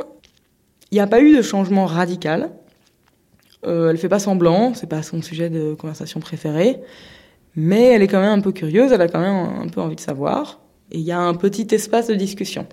il 0.90 0.94
n'y 0.94 1.00
a 1.00 1.06
pas 1.06 1.20
eu 1.20 1.36
de 1.36 1.42
changement 1.42 1.84
radical. 1.84 2.50
Euh, 3.66 3.90
elle 3.90 3.98
fait 3.98 4.08
pas 4.08 4.20
semblant, 4.20 4.72
c'est 4.74 4.88
pas 4.88 5.02
son 5.02 5.20
sujet 5.20 5.50
de 5.50 5.74
conversation 5.74 6.20
préféré, 6.20 6.80
mais 7.56 7.88
elle 7.88 8.02
est 8.02 8.06
quand 8.06 8.20
même 8.20 8.38
un 8.38 8.40
peu 8.40 8.52
curieuse, 8.52 8.90
elle 8.92 9.02
a 9.02 9.08
quand 9.08 9.20
même 9.20 9.62
un 9.62 9.68
peu 9.68 9.82
envie 9.82 9.96
de 9.96 10.00
savoir, 10.00 10.61
et 10.90 10.98
il 10.98 11.04
y 11.04 11.12
a 11.12 11.18
un 11.18 11.34
petit 11.34 11.66
espace 11.74 12.06
de 12.06 12.14
discussion. 12.14 12.66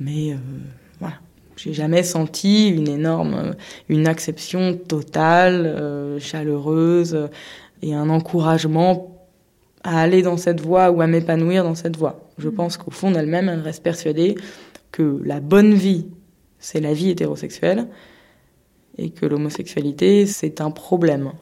Mais 0.00 0.32
euh, 0.32 0.36
voilà, 1.00 1.16
j'ai 1.56 1.74
jamais 1.74 2.02
senti 2.02 2.70
une 2.70 2.88
énorme, 2.88 3.54
une 3.90 4.06
acception 4.08 4.74
totale, 4.74 5.66
euh, 5.66 6.18
chaleureuse, 6.18 7.28
et 7.82 7.92
un 7.92 8.08
encouragement 8.08 9.26
à 9.82 10.00
aller 10.00 10.22
dans 10.22 10.38
cette 10.38 10.62
voie 10.62 10.90
ou 10.90 11.02
à 11.02 11.06
m'épanouir 11.06 11.62
dans 11.62 11.74
cette 11.74 11.98
voie. 11.98 12.30
Je 12.38 12.48
pense 12.48 12.78
qu'au 12.78 12.90
fond 12.90 13.10
d'elle-même, 13.10 13.50
elle 13.50 13.60
reste 13.60 13.82
persuadée 13.82 14.34
que 14.94 15.20
la 15.24 15.40
bonne 15.40 15.74
vie, 15.74 16.06
c'est 16.60 16.80
la 16.80 16.94
vie 16.94 17.10
hétérosexuelle, 17.10 17.88
et 18.96 19.10
que 19.10 19.26
l'homosexualité, 19.26 20.24
c'est 20.24 20.60
un 20.60 20.70
problème. 20.70 21.32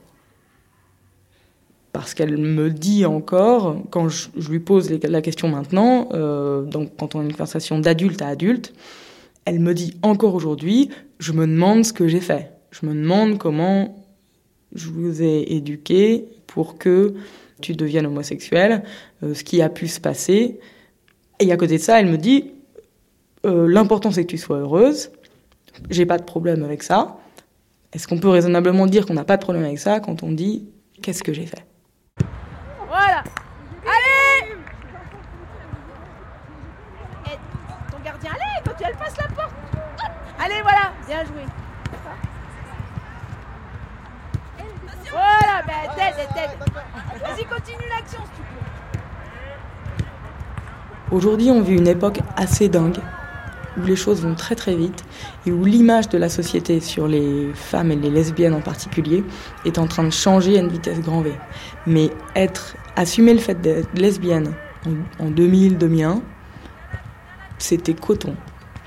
Parce 1.92 2.14
qu'elle 2.14 2.38
me 2.38 2.70
dit 2.70 3.04
encore, 3.04 3.76
quand 3.90 4.08
je, 4.08 4.28
lui 4.48 4.58
pose 4.58 4.90
la 4.90 5.20
question 5.20 5.48
maintenant, 5.48 6.08
euh, 6.14 6.62
donc 6.62 6.92
quand 6.98 7.14
on 7.14 7.20
a 7.20 7.24
une 7.24 7.32
conversation 7.32 7.78
d'adulte 7.78 8.22
à 8.22 8.28
adulte, 8.28 8.72
elle 9.44 9.60
me 9.60 9.74
dit 9.74 9.98
encore 10.00 10.34
aujourd'hui, 10.34 10.88
je 11.18 11.32
me 11.32 11.46
demande 11.46 11.84
ce 11.84 11.92
que 11.92 12.08
j'ai 12.08 12.20
fait. 12.20 12.52
Je 12.70 12.86
me 12.86 12.94
demande 12.94 13.36
comment 13.36 14.02
je 14.74 14.88
vous 14.88 15.20
ai 15.22 15.52
éduqué 15.52 16.24
pour 16.46 16.78
que 16.78 17.12
tu 17.60 17.74
deviennes 17.74 18.06
homosexuel, 18.06 18.82
euh, 19.22 19.34
ce 19.34 19.44
qui 19.44 19.60
a 19.60 19.68
pu 19.68 19.88
se 19.88 20.00
passer. 20.00 20.58
Et 21.38 21.52
à 21.52 21.58
côté 21.58 21.76
de 21.76 21.82
ça, 21.82 22.00
elle 22.00 22.06
me 22.06 22.16
dit, 22.16 22.52
euh, 23.44 23.66
l'important 23.68 24.10
c'est 24.10 24.24
que 24.24 24.30
tu 24.30 24.38
sois 24.38 24.58
heureuse, 24.58 25.10
j'ai 25.90 26.06
pas 26.06 26.18
de 26.18 26.24
problème 26.24 26.64
avec 26.64 26.82
ça. 26.82 27.16
Est-ce 27.92 28.08
qu'on 28.08 28.18
peut 28.18 28.28
raisonnablement 28.28 28.86
dire 28.86 29.04
qu'on 29.06 29.14
n'a 29.14 29.24
pas 29.24 29.36
de 29.36 29.42
problème 29.42 29.64
avec 29.64 29.78
ça 29.78 30.00
quand 30.00 30.22
on 30.22 30.32
dit 30.32 30.68
qu'est-ce 31.02 31.22
que 31.22 31.32
j'ai 31.32 31.46
fait? 31.46 31.64
Voilà. 32.88 33.22
Allez 33.84 34.54
Et 37.26 37.36
ton 37.90 37.98
gardien, 38.04 38.30
allez, 38.30 38.62
quand 38.64 38.76
tu 38.78 38.84
elle 38.84 38.96
passe 38.96 39.16
la 39.18 39.28
porte. 39.28 39.54
Allez, 40.38 40.62
voilà, 40.62 40.92
bien 41.06 41.24
joué. 41.24 41.42
Voilà, 45.10 45.62
ben 45.66 45.90
t'aides, 45.94 46.28
t'aides. 46.34 46.56
Vas-y, 47.20 47.44
continue 47.44 47.88
l'action 47.90 48.20
si 48.24 48.30
tu 48.36 48.42
peux. 51.10 51.14
Aujourd'hui, 51.14 51.50
on 51.50 51.60
vit 51.60 51.76
une 51.76 51.86
époque 51.86 52.20
assez 52.36 52.70
dingue, 52.70 52.98
où 53.78 53.84
les 53.84 53.96
choses 53.96 54.22
vont 54.22 54.34
très 54.34 54.54
très 54.54 54.74
vite, 54.74 55.04
et 55.46 55.52
où 55.52 55.64
l'image 55.64 56.08
de 56.08 56.18
la 56.18 56.28
société 56.28 56.80
sur 56.80 57.08
les 57.08 57.50
femmes 57.54 57.90
et 57.90 57.96
les 57.96 58.10
lesbiennes 58.10 58.54
en 58.54 58.60
particulier 58.60 59.24
est 59.64 59.78
en 59.78 59.86
train 59.86 60.04
de 60.04 60.10
changer 60.10 60.58
à 60.58 60.60
une 60.60 60.68
vitesse 60.68 61.00
grand 61.00 61.20
V. 61.20 61.32
Mais 61.86 62.10
être, 62.36 62.76
assumer 62.96 63.34
le 63.34 63.40
fait 63.40 63.60
d'être 63.60 63.88
lesbienne 63.94 64.54
en, 65.20 65.26
en 65.26 65.30
2000, 65.30 65.78
2001, 65.78 66.22
c'était 67.58 67.94
coton. 67.94 68.34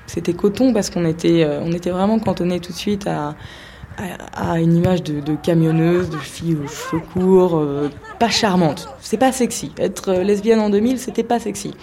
C'était 0.06 0.34
coton 0.34 0.72
parce 0.72 0.90
qu'on 0.90 1.04
était, 1.04 1.44
euh, 1.44 1.60
on 1.62 1.72
était 1.72 1.90
vraiment 1.90 2.18
cantonné 2.18 2.60
tout 2.60 2.72
de 2.72 2.76
suite 2.76 3.06
à, 3.06 3.34
à, 4.34 4.60
une 4.60 4.76
image 4.76 5.02
de, 5.02 5.20
de 5.20 5.34
camionneuse, 5.36 6.10
de 6.10 6.18
fille 6.18 6.54
aux 6.56 6.68
cheveux 6.68 7.02
courts, 7.12 7.56
euh, 7.56 7.88
pas 8.18 8.28
charmante. 8.28 8.88
C'est 9.00 9.16
pas 9.16 9.32
sexy. 9.32 9.72
Être 9.78 10.10
euh, 10.10 10.22
lesbienne 10.22 10.60
en 10.60 10.70
2000, 10.70 10.98
c'était 10.98 11.22
pas 11.22 11.38
sexy. 11.38 11.74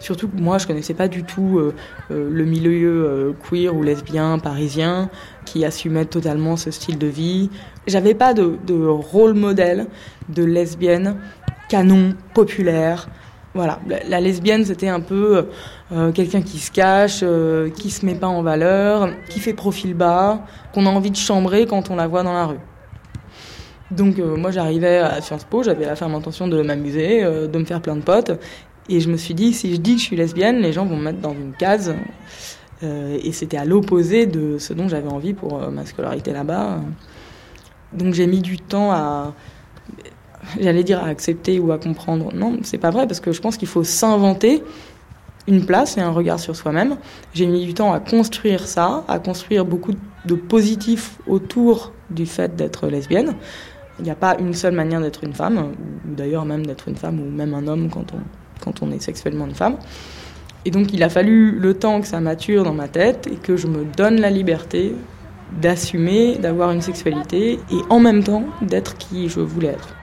Surtout 0.00 0.28
que 0.28 0.36
moi, 0.36 0.58
je 0.58 0.66
connaissais 0.66 0.94
pas 0.94 1.08
du 1.08 1.24
tout 1.24 1.58
euh, 1.58 1.74
euh, 2.10 2.28
le 2.30 2.44
milieu 2.44 3.04
euh, 3.04 3.32
queer 3.48 3.74
ou 3.74 3.82
lesbien 3.82 4.38
parisien 4.38 5.10
qui 5.44 5.64
assumait 5.64 6.04
totalement 6.04 6.56
ce 6.56 6.70
style 6.70 6.98
de 6.98 7.06
vie. 7.06 7.50
J'avais 7.86 8.14
pas 8.14 8.34
de, 8.34 8.56
de 8.66 8.86
rôle 8.86 9.34
modèle 9.34 9.86
de 10.28 10.44
lesbienne 10.44 11.16
canon 11.68 12.14
populaire. 12.34 13.08
Voilà, 13.54 13.80
la, 13.86 14.02
la 14.04 14.20
lesbienne 14.20 14.64
c'était 14.64 14.88
un 14.88 15.00
peu 15.00 15.46
euh, 15.92 16.10
quelqu'un 16.10 16.40
qui 16.40 16.58
se 16.58 16.70
cache, 16.70 17.20
euh, 17.22 17.68
qui 17.70 17.90
se 17.90 18.06
met 18.06 18.14
pas 18.14 18.28
en 18.28 18.42
valeur, 18.42 19.10
qui 19.28 19.40
fait 19.40 19.52
profil 19.52 19.94
bas, 19.94 20.44
qu'on 20.72 20.86
a 20.86 20.88
envie 20.88 21.10
de 21.10 21.16
chambrer 21.16 21.66
quand 21.66 21.90
on 21.90 21.96
la 21.96 22.06
voit 22.06 22.22
dans 22.22 22.32
la 22.32 22.46
rue. 22.46 22.60
Donc 23.90 24.18
euh, 24.18 24.36
moi 24.36 24.50
j'arrivais 24.50 24.98
à 24.98 25.20
Sciences 25.20 25.44
Po, 25.44 25.62
j'avais 25.62 25.84
la 25.84 25.96
ferme 25.96 26.14
intention 26.14 26.48
de 26.48 26.62
m'amuser, 26.62 27.22
euh, 27.22 27.46
de 27.46 27.58
me 27.58 27.64
faire 27.64 27.82
plein 27.82 27.96
de 27.96 28.00
potes, 28.00 28.32
et 28.88 29.00
je 29.00 29.10
me 29.10 29.16
suis 29.16 29.34
dit 29.34 29.52
si 29.52 29.74
je 29.74 29.76
dis 29.76 29.96
que 29.96 30.00
je 30.00 30.04
suis 30.04 30.16
lesbienne, 30.16 30.60
les 30.60 30.72
gens 30.72 30.86
vont 30.86 30.96
me 30.96 31.04
mettre 31.04 31.20
dans 31.20 31.34
une 31.34 31.52
case, 31.52 31.94
et 32.82 33.30
c'était 33.30 33.58
à 33.58 33.64
l'opposé 33.64 34.26
de 34.26 34.58
ce 34.58 34.72
dont 34.72 34.88
j'avais 34.88 35.08
envie 35.08 35.34
pour 35.34 35.56
ma 35.70 35.86
scolarité 35.86 36.32
là-bas. 36.32 36.80
Donc 37.92 38.12
j'ai 38.14 38.26
mis 38.26 38.40
du 38.40 38.58
temps 38.58 38.90
à, 38.90 39.34
j'allais 40.60 40.82
dire 40.82 40.98
à 40.98 41.06
accepter 41.06 41.60
ou 41.60 41.70
à 41.70 41.78
comprendre. 41.78 42.32
Non, 42.34 42.58
c'est 42.62 42.78
pas 42.78 42.90
vrai 42.90 43.06
parce 43.06 43.20
que 43.20 43.30
je 43.30 43.40
pense 43.40 43.56
qu'il 43.56 43.68
faut 43.68 43.84
s'inventer 43.84 44.64
une 45.46 45.66
place 45.66 45.96
et 45.96 46.00
un 46.00 46.10
regard 46.10 46.38
sur 46.38 46.54
soi-même. 46.54 46.96
J'ai 47.34 47.46
mis 47.46 47.64
du 47.64 47.74
temps 47.74 47.92
à 47.92 48.00
construire 48.00 48.66
ça, 48.66 49.04
à 49.08 49.18
construire 49.18 49.64
beaucoup 49.64 49.92
de 50.24 50.34
positifs 50.34 51.18
autour 51.26 51.92
du 52.10 52.26
fait 52.26 52.54
d'être 52.54 52.86
lesbienne. 52.88 53.34
Il 53.98 54.04
n'y 54.04 54.10
a 54.10 54.14
pas 54.14 54.36
une 54.38 54.54
seule 54.54 54.74
manière 54.74 55.00
d'être 55.00 55.24
une 55.24 55.34
femme, 55.34 55.58
ou 55.58 56.14
d'ailleurs 56.14 56.44
même 56.44 56.64
d'être 56.64 56.88
une 56.88 56.96
femme, 56.96 57.20
ou 57.20 57.30
même 57.30 57.54
un 57.54 57.66
homme 57.66 57.90
quand 57.90 58.12
on, 58.14 58.20
quand 58.62 58.82
on 58.82 58.90
est 58.90 59.00
sexuellement 59.00 59.46
une 59.46 59.54
femme. 59.54 59.76
Et 60.64 60.70
donc 60.70 60.92
il 60.92 61.02
a 61.02 61.08
fallu 61.08 61.58
le 61.58 61.74
temps 61.74 62.00
que 62.00 62.06
ça 62.06 62.20
mature 62.20 62.62
dans 62.62 62.74
ma 62.74 62.88
tête 62.88 63.26
et 63.26 63.36
que 63.36 63.56
je 63.56 63.66
me 63.66 63.84
donne 63.84 64.20
la 64.20 64.30
liberté 64.30 64.94
d'assumer, 65.60 66.38
d'avoir 66.38 66.70
une 66.70 66.80
sexualité 66.80 67.54
et 67.70 67.80
en 67.90 68.00
même 68.00 68.22
temps 68.22 68.44
d'être 68.62 68.96
qui 68.96 69.28
je 69.28 69.40
voulais 69.40 69.68
être. 69.68 69.94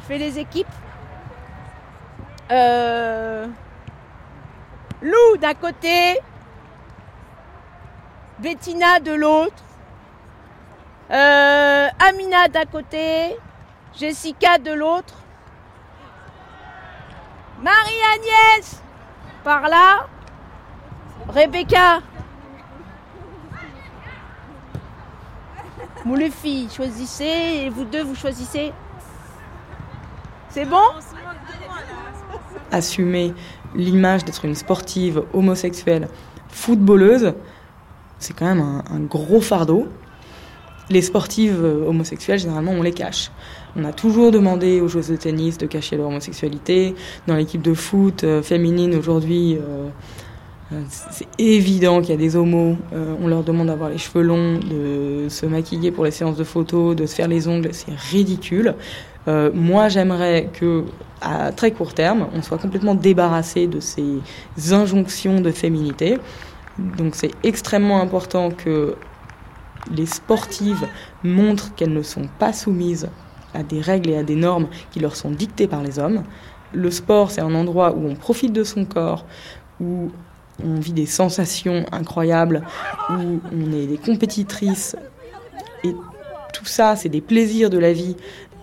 Je 0.00 0.06
fais 0.06 0.18
les 0.18 0.38
équipes. 0.38 0.66
Euh... 2.52 3.46
Lou 5.02 5.36
d'un 5.40 5.54
côté, 5.54 6.18
Bettina 8.38 9.00
de 9.00 9.12
l'autre, 9.12 9.62
euh, 11.10 11.88
Amina 11.98 12.48
d'un 12.48 12.64
côté, 12.64 13.36
Jessica 13.94 14.58
de 14.58 14.72
l'autre, 14.72 15.14
Marie-Agnès 17.62 18.82
par 19.44 19.68
là, 19.68 20.06
Rebecca. 21.28 22.00
Filles, 26.30 26.68
choisissez 26.74 27.64
et 27.64 27.68
vous 27.68 27.84
deux 27.84 28.02
vous 28.02 28.14
choisissez. 28.14 28.72
C'est 30.50 30.64
bon? 30.64 30.88
Assumer 32.70 33.34
l'image 33.76 34.24
d'être 34.24 34.44
une 34.44 34.54
sportive 34.54 35.22
homosexuelle 35.32 36.08
footballeuse, 36.48 37.34
c'est 38.18 38.34
quand 38.34 38.46
même 38.46 38.82
un, 38.90 39.00
gros 39.00 39.40
fardeau. 39.40 39.88
Les 40.88 41.02
sportives 41.02 41.62
homosexuelles, 41.64 42.38
généralement, 42.38 42.72
on 42.72 42.82
les 42.82 42.92
cache. 42.92 43.30
On 43.74 43.84
a 43.84 43.92
toujours 43.92 44.30
demandé 44.30 44.80
aux 44.80 44.88
joueuses 44.88 45.08
de 45.08 45.16
tennis 45.16 45.58
de 45.58 45.66
cacher 45.66 45.96
leur 45.96 46.06
homosexualité. 46.06 46.94
Dans 47.26 47.34
l'équipe 47.34 47.60
de 47.60 47.74
foot 47.74 48.24
euh, 48.24 48.40
féminine 48.42 48.94
aujourd'hui, 48.94 49.56
euh, 49.56 49.88
euh, 50.72 50.82
c'est 50.88 51.28
évident 51.38 52.00
qu'il 52.00 52.10
y 52.10 52.14
a 52.14 52.16
des 52.16 52.34
homos. 52.34 52.76
Euh, 52.92 53.14
on 53.20 53.28
leur 53.28 53.44
demande 53.44 53.68
d'avoir 53.68 53.88
les 53.88 53.98
cheveux 53.98 54.22
longs, 54.22 54.58
de 54.58 55.28
se 55.28 55.46
maquiller 55.46 55.92
pour 55.92 56.04
les 56.04 56.10
séances 56.10 56.36
de 56.36 56.44
photos, 56.44 56.96
de 56.96 57.06
se 57.06 57.14
faire 57.14 57.28
les 57.28 57.46
ongles. 57.46 57.68
C'est 57.72 57.94
ridicule. 57.94 58.74
Euh, 59.28 59.50
moi, 59.52 59.88
j'aimerais 59.88 60.50
que, 60.52 60.84
à 61.20 61.52
très 61.52 61.72
court 61.72 61.94
terme, 61.94 62.28
on 62.34 62.42
soit 62.42 62.58
complètement 62.58 62.94
débarrassé 62.94 63.66
de 63.66 63.80
ces 63.80 64.20
injonctions 64.72 65.40
de 65.40 65.50
féminité. 65.50 66.18
Donc, 66.78 67.14
c'est 67.14 67.32
extrêmement 67.42 68.00
important 68.00 68.50
que 68.50 68.96
les 69.90 70.06
sportives 70.06 70.86
montrent 71.22 71.74
qu'elles 71.74 71.92
ne 71.92 72.02
sont 72.02 72.28
pas 72.38 72.52
soumises 72.52 73.08
à 73.54 73.62
des 73.62 73.80
règles 73.80 74.10
et 74.10 74.16
à 74.16 74.22
des 74.22 74.34
normes 74.34 74.68
qui 74.90 75.00
leur 75.00 75.16
sont 75.16 75.30
dictées 75.30 75.66
par 75.66 75.82
les 75.82 75.98
hommes. 75.98 76.22
Le 76.72 76.90
sport, 76.90 77.30
c'est 77.30 77.40
un 77.40 77.54
endroit 77.54 77.94
où 77.94 78.06
on 78.06 78.14
profite 78.14 78.52
de 78.52 78.64
son 78.64 78.84
corps, 78.84 79.24
où 79.80 80.10
on 80.64 80.80
vit 80.80 80.92
des 80.92 81.06
sensations 81.06 81.84
incroyables, 81.92 82.62
où 83.10 83.40
on 83.52 83.72
est 83.72 83.86
des 83.86 83.98
compétitrices. 83.98 84.96
Et 85.84 85.94
tout 86.52 86.64
ça, 86.64 86.96
c'est 86.96 87.08
des 87.08 87.20
plaisirs 87.20 87.70
de 87.70 87.78
la 87.78 87.92
vie. 87.92 88.16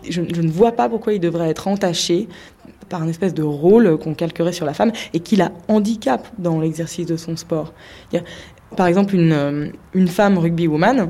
Je, 0.09 0.21
ne 0.21 0.51
vois 0.51 0.73
pas 0.73 0.89
pourquoi 0.89 1.13
il 1.13 1.19
devrait 1.19 1.49
être 1.49 1.67
entaché 1.67 2.27
par 2.89 3.01
un 3.01 3.07
espèce 3.07 3.33
de 3.33 3.43
rôle 3.43 3.97
qu'on 3.97 4.13
calquerait 4.13 4.53
sur 4.53 4.65
la 4.65 4.73
femme 4.73 4.91
et 5.13 5.19
qui 5.19 5.35
la 5.35 5.51
handicape 5.67 6.27
dans 6.37 6.59
l'exercice 6.59 7.05
de 7.05 7.17
son 7.17 7.35
sport. 7.35 7.73
Par 8.75 8.87
exemple, 8.87 9.15
une, 9.15 9.71
une 9.93 10.07
femme 10.07 10.37
rugby 10.37 10.67
woman, 10.67 11.09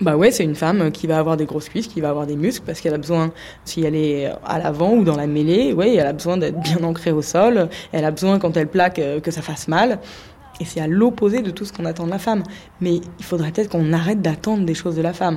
bah 0.00 0.16
ouais, 0.16 0.30
c'est 0.30 0.44
une 0.44 0.54
femme 0.54 0.90
qui 0.90 1.06
va 1.06 1.18
avoir 1.18 1.36
des 1.36 1.44
grosses 1.44 1.68
cuisses, 1.68 1.86
qui 1.86 2.00
va 2.00 2.08
avoir 2.08 2.26
des 2.26 2.36
muscles 2.36 2.64
parce 2.64 2.80
qu'elle 2.80 2.94
a 2.94 2.98
besoin, 2.98 3.32
si 3.66 3.82
elle 3.82 3.94
est 3.94 4.32
à 4.46 4.58
l'avant 4.58 4.94
ou 4.94 5.04
dans 5.04 5.16
la 5.16 5.26
mêlée, 5.26 5.74
ouais, 5.74 5.94
elle 5.94 6.06
a 6.06 6.14
besoin 6.14 6.38
d'être 6.38 6.58
bien 6.58 6.82
ancrée 6.84 7.12
au 7.12 7.20
sol. 7.20 7.68
Elle 7.92 8.06
a 8.06 8.10
besoin 8.10 8.38
quand 8.38 8.56
elle 8.56 8.68
plaque 8.68 9.00
que 9.22 9.30
ça 9.30 9.42
fasse 9.42 9.68
mal. 9.68 9.98
Et 10.58 10.64
c'est 10.64 10.80
à 10.80 10.86
l'opposé 10.86 11.42
de 11.42 11.50
tout 11.50 11.66
ce 11.66 11.72
qu'on 11.72 11.84
attend 11.84 12.06
de 12.06 12.10
la 12.10 12.18
femme. 12.18 12.42
Mais 12.80 12.96
il 13.18 13.24
faudrait 13.24 13.50
peut-être 13.50 13.70
qu'on 13.70 13.92
arrête 13.92 14.22
d'attendre 14.22 14.64
des 14.64 14.74
choses 14.74 14.96
de 14.96 15.02
la 15.02 15.12
femme. 15.12 15.36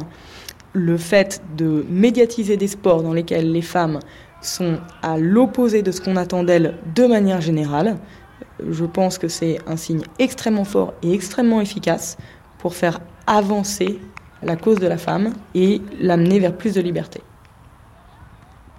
Le 0.73 0.97
fait 0.97 1.41
de 1.55 1.85
médiatiser 1.89 2.57
des 2.57 2.67
sports 2.67 3.03
dans 3.03 3.13
lesquels 3.13 3.51
les 3.51 3.61
femmes 3.61 3.99
sont 4.41 4.79
à 5.01 5.17
l'opposé 5.17 5.81
de 5.81 5.91
ce 5.91 6.01
qu'on 6.01 6.15
attend 6.15 6.43
d'elles 6.43 6.77
de 6.95 7.05
manière 7.05 7.41
générale, 7.41 7.97
je 8.67 8.85
pense 8.85 9.17
que 9.17 9.27
c'est 9.27 9.59
un 9.67 9.77
signe 9.77 10.03
extrêmement 10.19 10.65
fort 10.65 10.93
et 11.01 11.13
extrêmement 11.13 11.61
efficace 11.61 12.17
pour 12.57 12.75
faire 12.75 12.99
avancer 13.27 13.99
la 14.41 14.55
cause 14.55 14.79
de 14.79 14.87
la 14.87 14.97
femme 14.97 15.33
et 15.55 15.81
l'amener 15.99 16.39
vers 16.39 16.55
plus 16.55 16.73
de 16.73 16.81
liberté. 16.81 17.21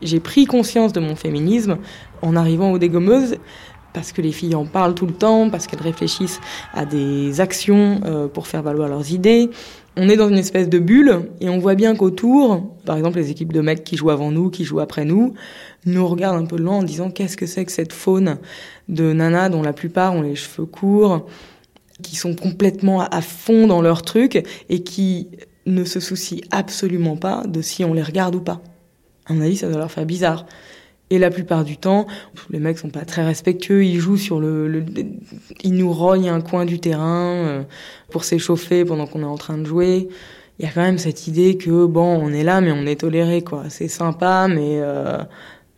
J'ai 0.02 0.20
pris 0.20 0.44
conscience 0.44 0.92
de 0.92 1.00
mon 1.00 1.16
féminisme 1.16 1.78
en 2.20 2.36
arrivant 2.36 2.72
aux 2.72 2.78
dégommeuses 2.78 3.36
parce 3.94 4.12
que 4.12 4.20
les 4.20 4.32
filles 4.32 4.56
en 4.56 4.66
parlent 4.66 4.94
tout 4.94 5.06
le 5.06 5.14
temps, 5.14 5.48
parce 5.48 5.68
qu'elles 5.68 5.80
réfléchissent 5.80 6.40
à 6.74 6.84
des 6.84 7.40
actions 7.40 8.00
euh, 8.04 8.26
pour 8.26 8.48
faire 8.48 8.60
valoir 8.60 8.88
leurs 8.88 9.12
idées. 9.12 9.50
On 9.96 10.08
est 10.08 10.16
dans 10.16 10.28
une 10.28 10.38
espèce 10.38 10.68
de 10.68 10.80
bulle 10.80 11.30
et 11.40 11.48
on 11.48 11.58
voit 11.58 11.76
bien 11.76 11.94
qu'autour, 11.94 12.74
par 12.84 12.96
exemple 12.96 13.18
les 13.18 13.30
équipes 13.30 13.52
de 13.52 13.60
mecs 13.60 13.84
qui 13.84 13.96
jouent 13.96 14.10
avant 14.10 14.32
nous, 14.32 14.50
qui 14.50 14.64
jouent 14.64 14.80
après 14.80 15.04
nous, 15.04 15.34
nous 15.86 16.06
regardent 16.06 16.42
un 16.42 16.46
peu 16.46 16.56
de 16.56 16.62
loin 16.62 16.78
en 16.78 16.82
disant 16.82 17.10
qu'est-ce 17.10 17.36
que 17.36 17.46
c'est 17.46 17.64
que 17.64 17.70
cette 17.70 17.92
faune 17.92 18.38
de 18.88 19.12
nanas 19.12 19.50
dont 19.50 19.62
la 19.62 19.72
plupart 19.72 20.14
ont 20.14 20.22
les 20.22 20.34
cheveux 20.34 20.66
courts, 20.66 21.26
qui 22.02 22.16
sont 22.16 22.34
complètement 22.34 23.02
à 23.02 23.20
fond 23.20 23.68
dans 23.68 23.82
leur 23.82 24.02
truc 24.02 24.44
et 24.68 24.82
qui 24.82 25.28
ne 25.66 25.84
se 25.84 26.00
soucient 26.00 26.40
absolument 26.50 27.16
pas 27.16 27.44
de 27.46 27.62
si 27.62 27.84
on 27.84 27.94
les 27.94 28.02
regarde 28.02 28.34
ou 28.34 28.40
pas. 28.40 28.60
À 29.26 29.32
mon 29.32 29.42
avis, 29.42 29.56
ça 29.56 29.68
doit 29.68 29.78
leur 29.78 29.92
faire 29.92 30.06
bizarre. 30.06 30.44
Et 31.10 31.18
la 31.18 31.30
plupart 31.30 31.64
du 31.64 31.76
temps, 31.76 32.06
les 32.50 32.58
mecs 32.58 32.78
sont 32.78 32.88
pas 32.88 33.04
très 33.04 33.24
respectueux, 33.24 33.84
ils 33.84 34.00
jouent 34.00 34.16
sur 34.16 34.40
le, 34.40 34.68
le 34.68 34.84
ils 35.62 35.74
nous 35.74 35.92
rognent 35.92 36.30
un 36.30 36.40
coin 36.40 36.64
du 36.64 36.80
terrain 36.80 37.34
euh, 37.34 37.62
pour 38.10 38.24
s'échauffer 38.24 38.84
pendant 38.84 39.06
qu'on 39.06 39.20
est 39.20 39.26
en 39.26 39.36
train 39.36 39.58
de 39.58 39.64
jouer. 39.64 40.08
Il 40.58 40.64
y 40.64 40.68
a 40.68 40.72
quand 40.72 40.82
même 40.82 40.98
cette 40.98 41.26
idée 41.26 41.56
que 41.56 41.84
bon, 41.84 42.18
on 42.22 42.32
est 42.32 42.44
là 42.44 42.60
mais 42.60 42.72
on 42.72 42.86
est 42.86 43.00
toléré 43.00 43.42
quoi. 43.42 43.64
C'est 43.68 43.88
sympa 43.88 44.46
mais 44.48 44.78
euh, 44.80 45.18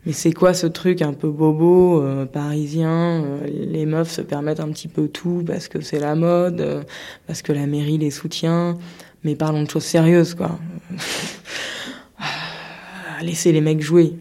mais 0.07 0.13
c'est 0.13 0.33
quoi 0.33 0.55
ce 0.55 0.69
truc 0.69 1.03
un 1.03 1.13
peu 1.13 1.29
bobo 1.29 2.01
euh, 2.01 2.27
parisien 2.27 3.25
euh, 3.25 3.41
Les 3.45 3.87
meufs 3.87 4.11
se 4.11 4.21
permettent 4.21 4.61
un 4.61 4.71
petit 4.71 4.87
peu 4.87 5.09
tout 5.09 5.43
parce 5.45 5.67
que 5.67 5.81
c'est 5.81 5.99
la 5.99 6.15
mode, 6.15 6.61
euh, 6.61 6.85
parce 7.27 7.43
que 7.43 7.53
la 7.53 7.67
mairie 7.67 7.99
les 7.99 8.13
soutient. 8.13 8.79
Mais 9.25 9.35
parlons 9.35 9.65
de 9.65 9.71
choses 9.71 9.83
sérieuses 9.83 10.35
quoi. 10.35 10.61
Laissez 13.21 13.51
les 13.51 13.61
mecs 13.61 13.83
jouer. 13.83 14.15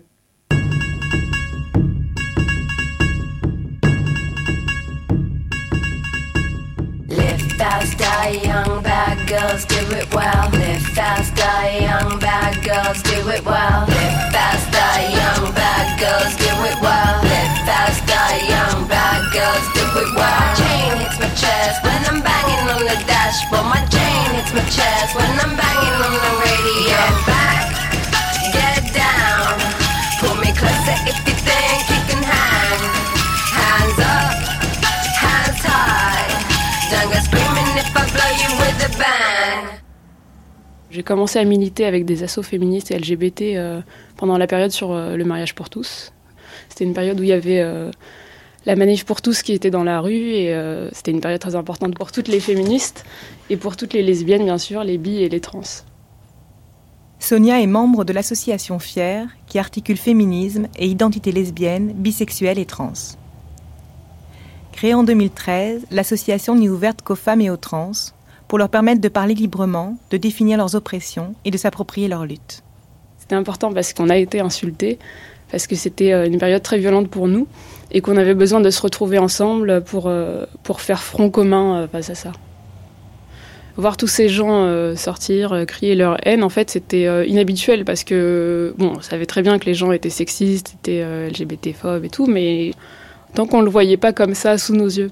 Die 8.26 8.42
young, 8.42 8.82
bad 8.82 9.18
girls 9.28 9.66
do 9.66 9.82
it 9.96 10.08
well. 10.14 10.50
Live 10.52 10.82
fast, 10.98 11.36
die 11.36 11.86
young, 11.86 12.20
bad 12.20 12.54
girls 12.64 13.02
do 13.04 13.18
it 13.30 13.46
well. 13.46 13.86
Live 13.88 14.18
fast, 14.34 14.66
die 14.72 15.10
young, 15.14 15.54
bad 15.54 15.88
girls 16.00 16.34
do 16.38 16.52
it 16.70 16.78
well. 16.82 17.18
Live 17.22 17.56
fast, 17.68 18.02
die 18.08 18.42
young, 18.50 18.88
bad 18.88 19.22
girls 19.34 19.68
do 19.78 19.86
it 20.02 20.12
well. 20.18 20.42
My 20.42 20.54
chain 20.58 20.92
hits 21.02 21.20
my 21.20 21.30
chest 21.42 21.84
when 21.86 22.02
I'm 22.10 22.20
banging 22.22 22.66
on 22.74 22.82
the 22.90 22.98
dashboard. 23.06 23.68
My 23.74 23.82
chain 23.94 24.26
hits 24.38 24.54
my 24.54 24.66
chest 24.74 25.16
when 25.16 25.32
I'm 25.44 25.54
banging 25.54 25.98
on 26.06 26.14
the 26.26 26.32
radio. 26.46 26.98
Get 26.98 27.18
back, 27.30 27.66
get 28.58 28.84
down, 28.94 29.54
pull 30.20 30.36
me 30.42 30.50
closer 30.58 30.98
if 31.06 31.18
you 31.28 31.36
think 31.46 31.95
J'ai 40.96 41.04
commencé 41.04 41.39
à 41.39 41.43
militer 41.43 41.84
avec 41.84 42.06
des 42.06 42.24
assos 42.24 42.41
féministes 42.41 42.89
et 42.89 42.98
LGBT 42.98 43.41
euh, 43.41 43.82
pendant 44.16 44.38
la 44.38 44.48
période 44.48 44.72
sur 44.72 44.93
euh, 44.93 45.18
le 45.18 45.26
mariage 45.26 45.54
pour 45.54 45.70
tous. 45.70 46.14
C'était 46.70 46.86
une 46.86 46.93
période 46.93 47.20
où 47.20 47.24
il 47.24 47.28
y 47.28 47.34
avait 47.34 47.60
euh, 47.60 47.91
la 48.66 48.78
manif 48.78 49.04
pour 49.04 49.22
tous 49.22 49.41
qui 49.41 49.52
était 49.52 49.72
dans 49.72 49.84
la 49.84 50.00
rue 50.00 50.14
et 50.32 50.58
c'était 50.93 51.12
une 51.12 51.20
période 51.20 51.41
très 51.41 51.56
importante 51.56 51.96
pour 51.96 52.14
toutes 52.14 52.30
les 52.30 52.39
féministes 52.39 53.04
et 53.50 53.58
pour 53.58 53.76
toutes 53.76 53.91
les 53.91 54.04
lesbiennes 54.04 54.46
bien 54.46 54.58
sûr, 54.58 54.86
les 54.86 54.98
bi 54.98 55.22
et 55.22 55.28
les 55.28 55.41
trans. 55.41 55.84
Sonia 57.20 57.62
est 57.62 57.68
membre 57.68 58.06
de 58.06 58.14
l'association 58.14 58.80
Fier 58.80 59.28
qui 59.48 59.60
articule 59.60 59.98
féminisme 59.98 60.68
et 60.78 60.88
identité 60.88 61.34
lesbienne, 61.34 61.91
bisexuelle 61.91 62.58
et 62.58 62.66
trans. 62.66 62.93
Créée 64.72 64.93
en 64.93 65.04
2013, 65.04 65.88
l'association 65.91 66.56
n'est 66.56 66.70
ouverte 66.70 67.02
qu'aux 67.02 67.16
femmes 67.16 67.41
et 67.41 67.50
aux 67.50 67.58
trans 67.58 67.91
pour 68.48 68.60
leur 68.60 68.70
permettre 68.70 69.02
de 69.02 69.10
parler 69.10 69.34
librement, 69.34 69.98
de 70.12 70.18
définir 70.18 70.58
leurs 70.58 70.76
oppressions 70.76 71.36
et 71.46 71.52
de 71.52 71.58
s'approprier 71.58 72.08
leur 72.08 72.26
lutte. 72.26 72.64
C'était 73.18 73.36
important 73.36 73.74
parce 73.74 73.93
qu'on 73.93 74.10
a 74.10 74.18
été 74.18 74.39
insultés, 74.39 75.00
parce 75.52 75.68
que 75.68 75.76
c'était 75.76 76.14
euh, 76.14 76.28
une 76.28 76.38
période 76.38 76.62
très 76.62 76.78
violente 76.78 77.10
pour 77.10 77.28
nous 77.28 77.48
et 77.91 78.02
qu'on 78.02 78.18
avait 78.18 78.36
besoin 78.36 78.62
de 78.62 78.70
se 78.70 78.82
retrouver 78.82 79.18
ensemble 79.18 79.82
pour, 79.84 80.06
euh, 80.08 80.46
pour 80.64 80.82
faire 80.82 81.02
front 81.02 81.30
commun 81.30 81.82
euh, 81.82 81.88
face 81.88 82.10
à 82.10 82.16
ça. 82.16 82.32
Voir 83.78 83.98
tous 83.98 84.08
ces 84.08 84.30
gens 84.30 84.96
sortir, 84.96 85.66
crier 85.68 85.96
leur 85.96 86.26
haine, 86.26 86.46
en 86.46 86.50
fait, 86.50 86.70
c'était 86.70 87.28
inhabituel 87.28 87.84
parce 87.84 88.06
que, 88.06 88.74
bon, 88.78 88.93
on 88.96 89.02
savait 89.02 89.26
très 89.26 89.41
bien 89.41 89.60
que 89.60 89.66
les 89.66 89.74
gens 89.74 89.91
étaient 89.91 90.10
sexistes, 90.10 90.78
étaient 90.80 91.04
LGBT-phobes 91.28 92.06
et 92.06 92.10
tout, 92.10 92.26
mais 92.26 92.72
tant 93.34 93.46
qu'on 93.46 93.60
ne 93.60 93.66
le 93.66 93.70
voyait 93.70 93.98
pas 93.98 94.14
comme 94.14 94.34
ça 94.34 94.58
sous 94.58 94.74
nos 94.74 94.88
yeux, 94.88 95.12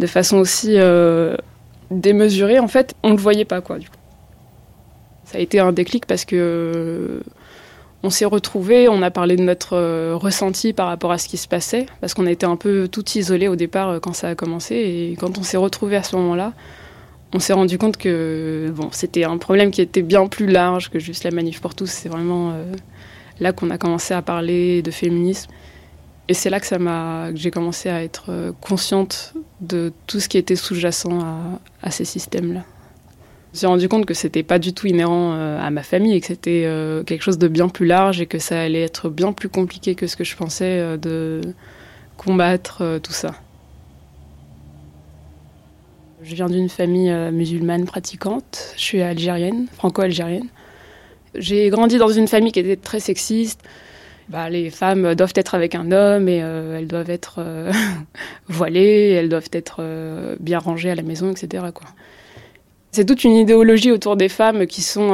de 0.00 0.06
façon 0.08 0.38
aussi 0.38 0.76
démesurée, 1.90 2.58
en 2.58 2.68
fait, 2.68 2.94
on 3.02 3.10
ne 3.10 3.16
le 3.16 3.20
voyait 3.20 3.44
pas, 3.44 3.60
quoi, 3.60 3.78
du 3.78 3.88
coup. 3.88 3.96
Ça 5.24 5.38
a 5.38 5.40
été 5.40 5.58
un 5.58 5.72
déclic 5.72 6.06
parce 6.06 6.24
que 6.24 6.36
euh, 6.36 7.20
on 8.02 8.10
s'est 8.10 8.24
retrouvés, 8.24 8.88
on 8.88 9.02
a 9.02 9.10
parlé 9.10 9.36
de 9.36 9.42
notre 9.42 9.76
euh, 9.76 10.14
ressenti 10.14 10.72
par 10.72 10.86
rapport 10.86 11.10
à 11.10 11.18
ce 11.18 11.26
qui 11.28 11.36
se 11.36 11.48
passait, 11.48 11.86
parce 12.00 12.14
qu'on 12.14 12.26
été 12.26 12.46
un 12.46 12.56
peu 12.56 12.86
tout 12.86 13.04
isolés 13.16 13.48
au 13.48 13.56
départ 13.56 13.88
euh, 13.88 13.98
quand 13.98 14.12
ça 14.12 14.28
a 14.28 14.34
commencé, 14.36 14.76
et 14.76 15.16
quand 15.18 15.38
on 15.38 15.42
s'est 15.42 15.56
retrouvés 15.56 15.96
à 15.96 16.04
ce 16.04 16.14
moment-là, 16.16 16.52
on 17.32 17.40
s'est 17.40 17.52
rendu 17.52 17.76
compte 17.76 17.96
que 17.96 18.72
bon, 18.74 18.88
c'était 18.92 19.24
un 19.24 19.36
problème 19.36 19.72
qui 19.72 19.82
était 19.82 20.02
bien 20.02 20.28
plus 20.28 20.46
large 20.46 20.90
que 20.90 21.00
juste 21.00 21.24
la 21.24 21.32
manif 21.32 21.60
pour 21.60 21.74
tous. 21.74 21.90
C'est 21.90 22.08
vraiment 22.08 22.54
là 23.40 23.52
qu'on 23.52 23.68
a 23.70 23.78
commencé 23.78 24.14
à 24.14 24.22
parler 24.22 24.80
de 24.80 24.92
féminisme. 24.92 25.50
Et 26.28 26.34
c'est 26.34 26.50
là 26.50 26.58
que, 26.58 26.66
j'ai 27.36 27.50
commencé 27.50 27.88
à 27.88 28.02
être 28.02 28.26
euh, 28.30 28.52
consciente 28.60 29.34
de 29.60 29.92
tout 30.06 30.18
ce 30.18 30.28
qui 30.28 30.38
était 30.38 30.56
sous-jacent 30.56 31.08
à, 31.82 31.90
ces 31.90 32.04
systèmes-là. 32.04 32.64
Je 33.52 33.52
me 33.52 33.58
suis 33.58 33.66
rendu 33.66 33.88
compte 33.88 34.06
que 34.06 34.14
c'était 34.14 34.42
pas 34.42 34.58
du 34.58 34.74
tout 34.74 34.86
inhérent 34.86 35.32
euh, 35.32 35.58
à 35.60 35.70
ma 35.70 35.82
famille 35.82 36.14
et 36.14 36.20
que 36.20 36.26
c'était 36.26 36.64
euh, 36.66 37.04
quelque 37.04 37.22
chose 37.22 37.38
de 37.38 37.48
bien 37.48 37.68
plus 37.68 37.86
large 37.86 38.20
et 38.20 38.26
que 38.26 38.38
ça 38.38 38.60
allait 38.60 38.82
être 38.82 39.08
bien 39.08 39.32
plus 39.32 39.48
compliqué 39.48 39.94
que 39.94 40.06
ce 40.06 40.16
que 40.16 40.24
je 40.24 40.36
pensais 40.36 40.98
de 40.98 41.40
combattre 42.16 42.98
tout 43.02 43.12
ça. 43.12 43.34
Je 46.22 46.34
viens 46.34 46.48
d'une 46.48 46.68
famille 46.68 47.12
musulmane 47.30 47.84
pratiquante. 47.84 48.74
Je 48.76 48.82
suis 48.82 49.00
algérienne, 49.00 49.66
franco-algérienne. 49.74 50.48
J'ai 51.36 51.68
grandi 51.70 51.98
dans 51.98 52.08
une 52.08 52.26
famille 52.26 52.52
qui 52.52 52.60
était 52.60 52.76
très 52.76 53.00
sexiste. 53.00 53.60
Bah, 54.28 54.50
les 54.50 54.70
femmes 54.70 55.14
doivent 55.14 55.32
être 55.36 55.54
avec 55.54 55.76
un 55.76 55.92
homme 55.92 56.28
et 56.28 56.42
euh, 56.42 56.78
elles 56.78 56.88
doivent 56.88 57.10
être 57.10 57.36
euh, 57.38 57.72
voilées, 58.48 59.10
elles 59.10 59.28
doivent 59.28 59.50
être 59.52 59.76
euh, 59.80 60.34
bien 60.40 60.58
rangées 60.58 60.90
à 60.90 60.96
la 60.96 61.02
maison, 61.02 61.30
etc. 61.30 61.64
C'est 62.90 63.04
toute 63.04 63.22
une 63.22 63.34
idéologie 63.34 63.92
autour 63.92 64.16
des 64.16 64.28
femmes 64.28 64.66
qui 64.66 64.82
sont 64.82 65.10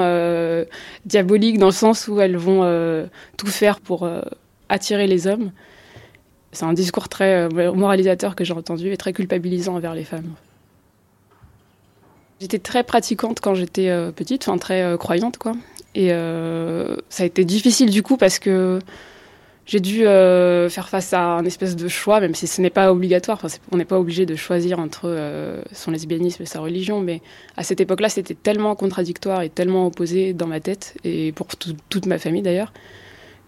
diaboliques 1.04 1.58
dans 1.58 1.66
le 1.66 1.72
sens 1.72 2.06
où 2.06 2.20
elles 2.20 2.36
vont 2.36 3.08
tout 3.36 3.48
faire 3.48 3.80
pour 3.80 4.08
attirer 4.68 5.08
les 5.08 5.26
hommes. 5.26 5.50
C'est 6.52 6.64
un 6.64 6.74
discours 6.74 7.08
très 7.08 7.48
moralisateur 7.48 8.36
que 8.36 8.44
j'ai 8.44 8.52
entendu 8.52 8.92
et 8.92 8.96
très 8.96 9.12
culpabilisant 9.12 9.74
envers 9.74 9.96
les 9.96 10.04
femmes. 10.04 10.32
J'étais 12.40 12.60
très 12.60 12.84
pratiquante 12.84 13.40
quand 13.40 13.56
j'étais 13.56 13.90
petite, 14.14 14.46
enfin 14.46 14.58
très 14.58 14.96
croyante 14.96 15.38
quoi. 15.38 15.54
Et 15.94 16.12
euh, 16.12 16.96
ça 17.10 17.22
a 17.22 17.26
été 17.26 17.44
difficile 17.44 17.90
du 17.90 18.02
coup 18.02 18.16
parce 18.16 18.38
que 18.38 18.78
j'ai 19.66 19.78
dû 19.78 20.06
euh, 20.06 20.68
faire 20.68 20.88
face 20.88 21.12
à 21.12 21.22
un 21.22 21.44
espèce 21.44 21.76
de 21.76 21.86
choix, 21.86 22.18
même 22.20 22.34
si 22.34 22.46
ce 22.46 22.60
n'est 22.60 22.70
pas 22.70 22.90
obligatoire. 22.90 23.40
On 23.70 23.76
n'est 23.76 23.84
pas 23.84 23.98
obligé 23.98 24.26
de 24.26 24.34
choisir 24.34 24.78
entre 24.80 25.02
euh, 25.04 25.62
son 25.72 25.90
lesbianisme 25.90 26.42
et 26.42 26.46
sa 26.46 26.60
religion, 26.60 27.00
mais 27.00 27.20
à 27.56 27.62
cette 27.62 27.80
époque-là, 27.80 28.08
c'était 28.08 28.34
tellement 28.34 28.74
contradictoire 28.74 29.42
et 29.42 29.50
tellement 29.50 29.86
opposé 29.86 30.32
dans 30.32 30.46
ma 30.46 30.60
tête 30.60 30.94
et 31.04 31.30
pour 31.32 31.46
tout- 31.56 31.76
toute 31.90 32.06
ma 32.06 32.18
famille 32.18 32.42
d'ailleurs 32.42 32.72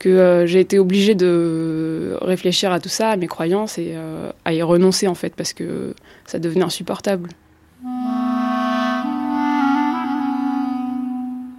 que 0.00 0.44
j'ai 0.46 0.60
été 0.60 0.78
obligée 0.78 1.14
de 1.14 2.18
réfléchir 2.20 2.72
à 2.72 2.80
tout 2.80 2.88
ça, 2.90 3.10
à 3.10 3.16
mes 3.16 3.28
croyances 3.28 3.78
et 3.78 3.94
à 4.44 4.52
y 4.52 4.60
renoncer 4.60 5.06
en 5.08 5.14
fait 5.14 5.34
parce 5.34 5.52
que 5.54 5.94
ça 6.26 6.38
devenait 6.38 6.64
insupportable. 6.64 7.30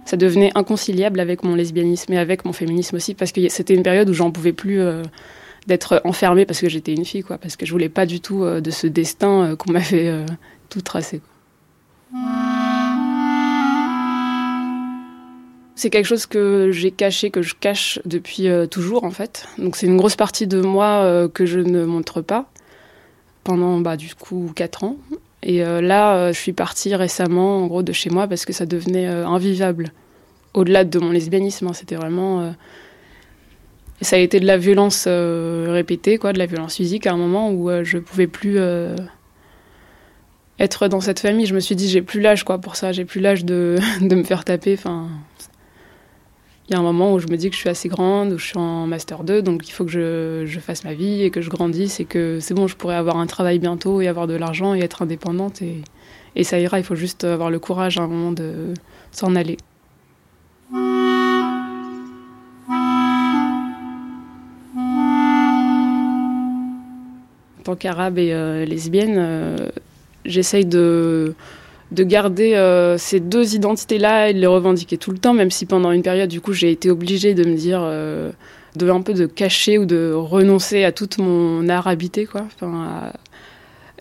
Ça 0.06 0.16
devenait 0.16 0.52
inconciliable 0.54 1.20
avec 1.20 1.42
mon 1.42 1.54
lesbianisme 1.54 2.14
et 2.14 2.18
avec 2.18 2.44
mon 2.46 2.54
féminisme 2.54 2.96
aussi, 2.96 3.14
parce 3.14 3.32
que 3.32 3.46
c'était 3.50 3.74
une 3.74 3.82
période 3.82 4.08
où 4.08 4.14
j'en 4.14 4.30
pouvais 4.30 4.54
plus 4.54 4.80
euh, 4.80 5.02
d'être 5.66 6.00
enfermée 6.04 6.46
parce 6.46 6.60
que 6.60 6.68
j'étais 6.68 6.94
une 6.94 7.04
fille, 7.04 7.22
quoi, 7.22 7.38
parce 7.38 7.56
que 7.56 7.66
je 7.66 7.72
voulais 7.72 7.88
pas 7.88 8.06
du 8.06 8.20
tout 8.20 8.44
euh, 8.44 8.60
de 8.60 8.70
ce 8.70 8.86
destin 8.86 9.42
euh, 9.42 9.56
qu'on 9.56 9.72
m'avait 9.72 10.08
euh, 10.08 10.24
tout 10.70 10.80
tracé. 10.80 11.20
C'est 15.74 15.90
quelque 15.90 16.06
chose 16.06 16.24
que 16.24 16.70
j'ai 16.72 16.90
caché, 16.90 17.30
que 17.30 17.42
je 17.42 17.54
cache 17.54 18.00
depuis 18.06 18.48
toujours 18.70 19.04
en 19.04 19.10
fait. 19.10 19.46
Donc 19.58 19.76
c'est 19.76 19.86
une 19.86 19.98
grosse 19.98 20.16
partie 20.16 20.46
de 20.46 20.62
moi 20.62 21.28
que 21.28 21.44
je 21.44 21.60
ne 21.60 21.84
montre 21.84 22.22
pas 22.22 22.50
pendant 23.44 23.78
bah, 23.80 23.98
du 23.98 24.14
coup 24.14 24.50
4 24.54 24.84
ans. 24.84 24.96
Et 25.48 25.64
euh, 25.64 25.80
là, 25.80 26.16
euh, 26.16 26.32
je 26.32 26.38
suis 26.38 26.52
partie 26.52 26.92
récemment, 26.96 27.62
en 27.62 27.68
gros, 27.68 27.84
de 27.84 27.92
chez 27.92 28.10
moi 28.10 28.26
parce 28.26 28.44
que 28.44 28.52
ça 28.52 28.66
devenait 28.66 29.06
euh, 29.06 29.24
invivable. 29.28 29.92
Au-delà 30.54 30.82
de 30.82 30.98
mon 30.98 31.12
lesbianisme, 31.12 31.68
hein, 31.68 31.72
c'était 31.72 31.94
vraiment. 31.94 32.52
Ça 34.00 34.16
a 34.16 34.18
été 34.18 34.40
de 34.40 34.46
la 34.46 34.56
violence 34.56 35.06
répétée, 35.06 36.18
quoi, 36.18 36.32
de 36.32 36.38
la 36.38 36.46
violence 36.46 36.76
physique 36.76 37.06
à 37.06 37.12
un 37.12 37.16
moment 37.16 37.50
où 37.52 37.70
je 37.84 37.98
pouvais 37.98 38.26
plus 38.26 38.58
être 40.58 40.88
dans 40.88 41.00
cette 41.00 41.20
famille. 41.20 41.44
Je 41.44 41.54
me 41.54 41.60
suis 41.60 41.76
dit, 41.76 41.88
j'ai 41.90 42.00
plus 42.00 42.20
l'âge, 42.20 42.42
quoi, 42.42 42.58
pour 42.58 42.74
ça. 42.74 42.92
J'ai 42.92 43.04
plus 43.04 43.20
l'âge 43.20 43.44
de, 43.44 43.76
de 44.00 44.14
me 44.14 44.24
faire 44.24 44.44
taper. 44.44 44.74
Enfin, 44.74 45.08
il 46.68 46.72
y 46.72 46.76
a 46.76 46.80
un 46.80 46.82
moment 46.82 47.14
où 47.14 47.20
je 47.20 47.28
me 47.28 47.36
dis 47.36 47.48
que 47.48 47.54
je 47.54 47.60
suis 47.60 47.68
assez 47.68 47.88
grande, 47.88 48.32
où 48.32 48.38
je 48.38 48.46
suis 48.46 48.58
en 48.58 48.88
master 48.88 49.22
2, 49.22 49.40
donc 49.40 49.68
il 49.68 49.70
faut 49.70 49.84
que 49.84 49.90
je, 49.90 50.58
fasse 50.58 50.82
ma 50.82 50.94
vie 50.94 51.22
et 51.22 51.30
que 51.30 51.40
je 51.40 51.48
grandisse 51.48 52.00
et 52.00 52.04
que 52.04 52.38
c'est 52.40 52.54
bon, 52.54 52.66
je 52.66 52.74
pourrais 52.74 52.96
avoir 52.96 53.18
un 53.18 53.26
travail 53.26 53.60
bientôt 53.60 54.00
et 54.00 54.08
avoir 54.08 54.26
de 54.26 54.34
l'argent 54.34 54.74
et 54.74 54.80
être 54.80 55.02
indépendante 55.02 55.62
et, 55.62 55.82
et 56.34 56.42
ça 56.42 56.58
ira. 56.58 56.78
Il 56.78 56.84
faut 56.84 56.96
juste 56.96 57.22
avoir 57.22 57.50
le 57.50 57.60
courage 57.60 57.98
à 57.98 58.02
un 58.02 58.08
moment 58.08 58.32
de 58.32 58.74
s'en 59.12 59.36
aller. 59.36 59.58
En 67.58 67.62
tant 67.62 67.76
qu'arabe 67.76 68.18
et 68.18 68.32
euh, 68.32 68.64
lesbienne, 68.64 69.14
euh, 69.18 69.68
j'essaye 70.24 70.64
de, 70.64 71.34
de 71.92 72.02
garder 72.02 72.54
euh, 72.54 72.98
ces 72.98 73.20
deux 73.20 73.54
identités-là 73.54 74.30
et 74.30 74.34
de 74.34 74.40
les 74.40 74.46
revendiquer 74.46 74.98
tout 74.98 75.12
le 75.12 75.18
temps, 75.18 75.34
même 75.34 75.50
si 75.50 75.66
pendant 75.66 75.92
une 75.92 76.02
période, 76.02 76.28
du 76.28 76.40
coup, 76.40 76.52
j'ai 76.52 76.70
été 76.70 76.90
obligée 76.90 77.34
de 77.34 77.44
me 77.48 77.54
dire, 77.54 77.80
euh, 77.82 78.32
de 78.74 78.90
un 78.90 79.02
peu 79.02 79.14
de 79.14 79.26
cacher 79.26 79.78
ou 79.78 79.86
de 79.86 80.12
renoncer 80.12 80.84
à 80.84 80.92
toute 80.92 81.18
mon 81.18 81.68
arabité, 81.68 82.28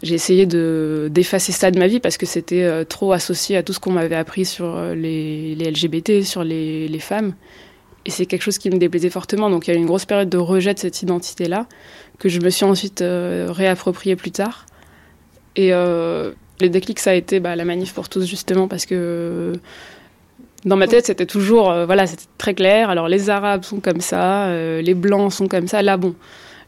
j'ai 0.03 0.15
essayé 0.15 0.45
de 0.45 1.09
d'effacer 1.09 1.53
ça 1.53 1.71
de 1.71 1.79
ma 1.79 1.87
vie 1.87 2.01
parce 2.01 2.17
que 2.17 2.25
c'était 2.25 2.63
euh, 2.63 2.83
trop 2.83 3.13
associé 3.13 3.55
à 3.55 3.63
tout 3.63 3.71
ce 3.71 3.79
qu'on 3.79 3.93
m'avait 3.93 4.15
appris 4.15 4.43
sur 4.43 4.75
euh, 4.75 4.93
les, 4.93 5.55
LGBT, 5.55 6.21
sur 6.21 6.43
les, 6.43 6.89
les 6.89 6.99
femmes. 6.99 7.33
Et 8.05 8.11
c'est 8.11 8.25
quelque 8.25 8.41
chose 8.41 8.57
qui 8.57 8.69
me 8.69 8.77
déplaisait 8.77 9.09
fortement. 9.09 9.49
Donc 9.49 9.67
il 9.67 9.71
y 9.71 9.73
a 9.73 9.77
eu 9.77 9.79
une 9.79 9.85
grosse 9.85 10.05
période 10.05 10.29
de 10.29 10.37
rejet 10.37 10.73
de 10.73 10.79
cette 10.79 11.01
identité-là 11.01 11.65
que 12.19 12.27
je 12.27 12.41
me 12.41 12.49
suis 12.49 12.65
ensuite 12.65 13.03
réappropriée 13.03 14.15
plus 14.15 14.31
tard. 14.31 14.65
Et 15.55 15.71
euh, 16.61 16.63
le 16.63 16.69
déclic, 16.69 16.99
ça 16.99 17.11
a 17.11 17.13
été 17.13 17.39
bah, 17.39 17.55
la 17.55 17.65
manif 17.65 17.93
pour 17.93 18.09
tous, 18.09 18.25
justement, 18.25 18.67
parce 18.67 18.85
que 18.85 19.53
dans 20.65 20.77
ma 20.77 20.87
tête, 20.87 21.05
c'était 21.05 21.27
toujours, 21.27 21.69
euh, 21.69 21.85
voilà, 21.85 22.07
c'était 22.07 22.25
très 22.37 22.55
clair. 22.55 22.89
Alors 22.89 23.07
les 23.07 23.29
Arabes 23.29 23.63
sont 23.63 23.79
comme 23.79 24.01
ça, 24.01 24.47
euh, 24.47 24.81
les 24.81 24.95
Blancs 24.95 25.31
sont 25.31 25.47
comme 25.47 25.67
ça. 25.67 25.81
Là, 25.83 25.95
bon, 25.95 26.15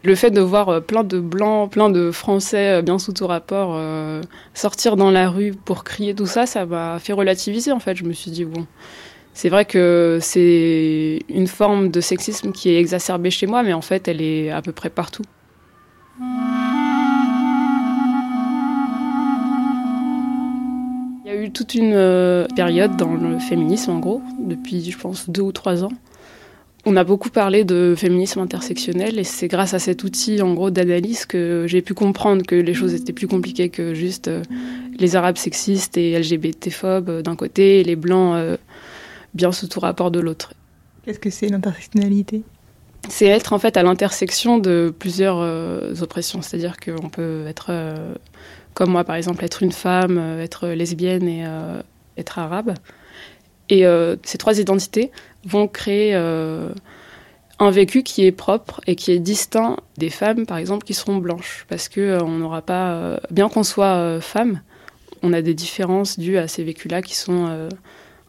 le 0.03 0.13
fait 0.15 0.29
de 0.29 0.39
voir 0.39 0.69
euh, 0.69 0.79
plein 0.79 1.03
de 1.03 1.19
Blancs, 1.19 1.71
plein 1.71 1.89
de 1.89 2.11
Français, 2.11 2.83
bien 2.83 2.99
sous 2.99 3.11
tout 3.13 3.25
rapport, 3.25 3.79
sortir 4.53 4.95
dans 4.95 5.09
la 5.11 5.29
rue 5.29 5.53
pour 5.65 5.83
crier 5.83 6.13
tout 6.13 6.27
ça, 6.27 6.45
ça 6.45 6.65
m'a 6.65 6.99
fait 6.99 7.13
relativiser, 7.13 7.71
en 7.71 7.79
fait. 7.79 7.95
Je 7.95 8.03
me 8.03 8.13
suis 8.13 8.29
dit, 8.29 8.45
bon, 8.45 8.67
c'est 9.33 9.49
vrai 9.49 9.65
que 9.65 10.19
c'est 10.21 11.19
une 11.27 11.47
forme 11.47 11.89
de 11.89 11.99
sexisme 11.99 12.51
qui 12.51 12.69
est 12.69 12.79
exacerbée 12.79 13.31
chez 13.31 13.47
moi, 13.47 13.63
mais 13.63 13.73
en 13.73 13.81
fait, 13.81 14.07
elle 14.07 14.21
est 14.21 14.51
à 14.51 14.61
peu 14.61 14.71
près 14.71 14.89
partout. 14.91 15.23
Il 21.27 21.33
y 21.33 21.35
a 21.35 21.41
eu 21.41 21.51
toute 21.51 21.75
une 21.75 21.91
euh, 21.93 22.47
période 22.55 22.95
dans 22.95 23.13
le 23.13 23.37
féminisme, 23.37 23.91
en 23.91 23.99
gros, 23.99 24.21
depuis, 24.39 24.89
je 24.89 24.97
pense, 24.97 25.29
deux 25.29 25.41
ou 25.41 25.51
trois 25.51 25.83
ans. 25.83 25.91
On 26.85 26.95
a 26.95 27.03
beaucoup 27.03 27.29
parlé 27.29 27.65
de 27.65 27.95
féminisme 27.97 28.39
intersectionnel 28.39 29.19
et 29.19 29.25
c'est 29.25 29.49
grâce 29.49 29.73
à 29.73 29.79
cet 29.79 30.05
outil, 30.05 30.41
en 30.41 30.53
gros, 30.53 30.69
d'analyse 30.69 31.25
que 31.25 31.65
j'ai 31.67 31.81
pu 31.81 31.93
comprendre 31.93 32.45
que 32.45 32.55
les 32.55 32.73
choses 32.73 32.93
étaient 32.93 33.11
plus 33.11 33.27
compliquées 33.27 33.67
que 33.67 33.93
juste 33.93 34.29
euh, 34.29 34.41
les 34.97 35.17
Arabes 35.17 35.35
sexistes 35.35 35.97
et 35.97 36.17
LGBT-phobes 36.17 37.09
euh, 37.09 37.21
d'un 37.21 37.35
côté 37.35 37.81
et 37.81 37.83
les 37.83 37.97
Blancs 37.97 38.57
bien 39.33 39.51
sous 39.51 39.67
tout 39.67 39.81
rapport 39.81 40.11
de 40.11 40.21
l'autre. 40.21 40.53
Qu'est-ce 41.03 41.19
que 41.19 41.29
c'est 41.29 41.49
l'intersectionnalité? 41.49 42.43
C'est 43.09 43.27
être 43.27 43.53
en 43.53 43.59
fait 43.59 43.77
à 43.77 43.83
l'intersection 43.83 44.57
de 44.57 44.93
plusieurs 44.97 45.39
euh, 45.39 45.93
oppressions. 46.01 46.41
C'est-à-dire 46.41 46.75
qu'on 46.77 47.09
peut 47.09 47.45
être, 47.47 47.67
euh, 47.69 48.15
comme 48.77 48.91
moi 48.91 49.03
par 49.03 49.15
exemple, 49.15 49.43
être 49.43 49.63
une 49.63 49.71
femme, 49.71 50.19
euh, 50.19 50.43
être 50.43 50.67
lesbienne 50.67 51.27
et 51.27 51.43
euh, 51.47 51.81
être 52.15 52.37
arabe. 52.37 52.75
Et 53.69 53.87
euh, 53.87 54.17
ces 54.21 54.37
trois 54.37 54.59
identités 54.59 55.11
vont 55.45 55.67
créer 55.67 56.13
un 56.13 57.71
vécu 57.71 58.03
qui 58.03 58.23
est 58.23 58.31
propre 58.31 58.81
et 58.85 58.95
qui 58.95 59.11
est 59.11 59.19
distinct 59.19 59.77
des 59.97 60.11
femmes, 60.11 60.45
par 60.45 60.57
exemple, 60.57 60.85
qui 60.85 60.93
seront 60.93 61.17
blanches. 61.17 61.65
Parce 61.69 61.89
que 61.89 62.21
on 62.21 62.37
n'aura 62.37 62.61
pas, 62.61 63.19
bien 63.31 63.49
qu'on 63.49 63.63
soit 63.63 64.21
femme, 64.21 64.61
on 65.23 65.33
a 65.33 65.41
des 65.41 65.55
différences 65.55 66.19
dues 66.19 66.37
à 66.37 66.47
ces 66.47 66.63
vécus-là 66.63 67.01
qui 67.01 67.15
sont 67.15 67.67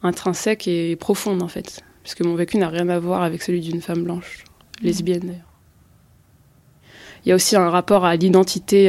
intrinsèques 0.03 0.67
et 0.67 0.97
profondes, 0.97 1.43
en 1.43 1.49
fait. 1.49 1.83
Puisque 2.03 2.23
mon 2.23 2.35
vécu 2.35 2.57
n'a 2.57 2.69
rien 2.69 2.89
à 2.89 2.99
voir 2.99 3.23
avec 3.23 3.43
celui 3.43 3.61
d'une 3.61 3.83
femme 3.83 4.03
blanche, 4.03 4.45
lesbienne 4.83 5.21
d'ailleurs. 5.21 5.53
Il 7.25 7.29
y 7.29 7.33
a 7.33 7.35
aussi 7.35 7.55
un 7.57 7.69
rapport 7.69 8.05
à 8.05 8.17
l'identité 8.17 8.89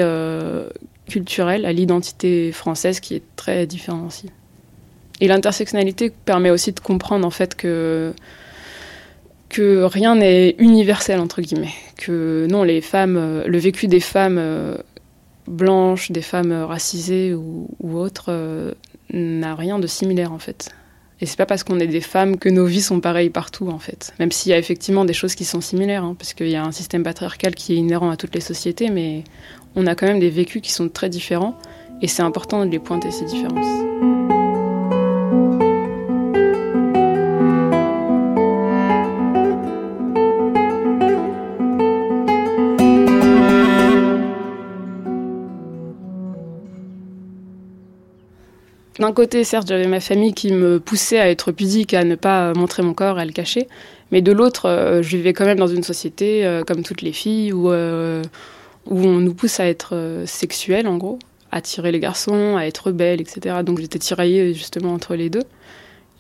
culturelle, 1.09 1.65
à 1.65 1.73
l'identité 1.73 2.53
française 2.53 3.01
qui 3.01 3.15
est 3.15 3.23
très 3.35 3.65
différent 3.65 4.05
aussi. 4.07 4.29
Et 5.21 5.27
l'intersectionnalité 5.27 6.11
permet 6.23 6.49
aussi 6.49 6.71
de 6.71 6.79
comprendre 6.79 7.27
en 7.27 7.31
fait 7.31 7.55
que 7.55 8.13
que 9.49 9.81
rien 9.83 10.15
n'est 10.15 10.55
universel 10.59 11.19
entre 11.19 11.41
guillemets, 11.41 11.73
que 11.97 12.47
non 12.49 12.63
les 12.63 12.81
femmes, 12.81 13.17
euh, 13.17 13.43
le 13.47 13.57
vécu 13.57 13.87
des 13.87 13.99
femmes 13.99 14.37
euh, 14.37 14.77
blanches, 15.47 16.11
des 16.11 16.21
femmes 16.21 16.51
euh, 16.51 16.65
racisées 16.65 17.33
ou, 17.33 17.67
autres 17.81 18.75
n'a 19.11 19.55
rien 19.55 19.79
de 19.79 19.87
similaire 19.87 20.31
en 20.31 20.39
fait. 20.39 20.69
Et 21.21 21.25
c'est 21.25 21.35
pas 21.35 21.47
parce 21.47 21.63
qu'on 21.63 21.79
est 21.79 21.87
des 21.87 21.99
femmes 21.99 22.37
que 22.37 22.47
nos 22.47 22.65
vies 22.65 22.81
sont 22.81 23.01
pareilles 23.01 23.31
partout 23.31 23.69
en 23.69 23.79
fait. 23.79 24.13
Même 24.19 24.31
s'il 24.31 24.51
y 24.51 24.53
a 24.53 24.57
effectivement 24.57 25.03
des 25.03 25.13
choses 25.13 25.35
qui 25.35 25.43
sont 25.43 25.59
similaires, 25.59 26.03
hein, 26.03 26.15
parce 26.17 26.33
qu'il 26.33 26.49
y 26.49 26.55
a 26.55 26.63
un 26.63 26.71
système 26.71 27.03
patriarcal 27.03 27.55
qui 27.55 27.73
est 27.73 27.77
inhérent 27.77 28.09
à 28.09 28.15
toutes 28.15 28.35
les 28.35 28.41
sociétés, 28.41 28.89
mais 28.89 29.23
on 29.75 29.87
a 29.87 29.95
quand 29.95 30.07
même 30.07 30.19
des 30.19 30.29
vécus 30.29 30.61
qui 30.61 30.71
sont 30.71 30.89
très 30.89 31.09
différents, 31.09 31.55
et 32.01 32.07
c'est 32.07 32.23
important 32.23 32.65
de 32.65 32.71
les 32.71 32.79
pointer 32.79 33.11
ces 33.11 33.25
différences. 33.25 33.89
D'un 48.99 49.13
côté, 49.13 49.45
certes, 49.45 49.67
j'avais 49.69 49.87
ma 49.87 50.01
famille 50.01 50.33
qui 50.33 50.51
me 50.51 50.77
poussait 50.77 51.19
à 51.19 51.29
être 51.29 51.53
pudique, 51.53 51.93
à 51.93 52.03
ne 52.03 52.15
pas 52.15 52.53
montrer 52.53 52.83
mon 52.83 52.93
corps, 52.93 53.17
à 53.17 53.23
le 53.23 53.31
cacher. 53.31 53.69
Mais 54.11 54.21
de 54.21 54.33
l'autre, 54.33 54.67
euh, 54.67 55.01
je 55.01 55.15
vivais 55.15 55.31
quand 55.31 55.45
même 55.45 55.57
dans 55.57 55.67
une 55.67 55.83
société, 55.83 56.45
euh, 56.45 56.63
comme 56.63 56.83
toutes 56.83 57.01
les 57.01 57.13
filles, 57.13 57.53
où, 57.53 57.71
euh, 57.71 58.21
où 58.89 59.05
on 59.05 59.19
nous 59.19 59.33
pousse 59.33 59.59
à 59.59 59.67
être 59.67 59.95
euh, 59.95 60.25
sexuel, 60.25 60.87
en 60.87 60.97
gros, 60.97 61.19
à 61.51 61.61
tirer 61.61 61.91
les 61.91 61.99
garçons, 61.99 62.57
à 62.57 62.65
être 62.65 62.91
belle, 62.91 63.21
etc. 63.21 63.57
Donc 63.63 63.79
j'étais 63.79 63.99
tiraillée 63.99 64.53
justement 64.53 64.93
entre 64.93 65.15
les 65.15 65.29
deux. 65.29 65.43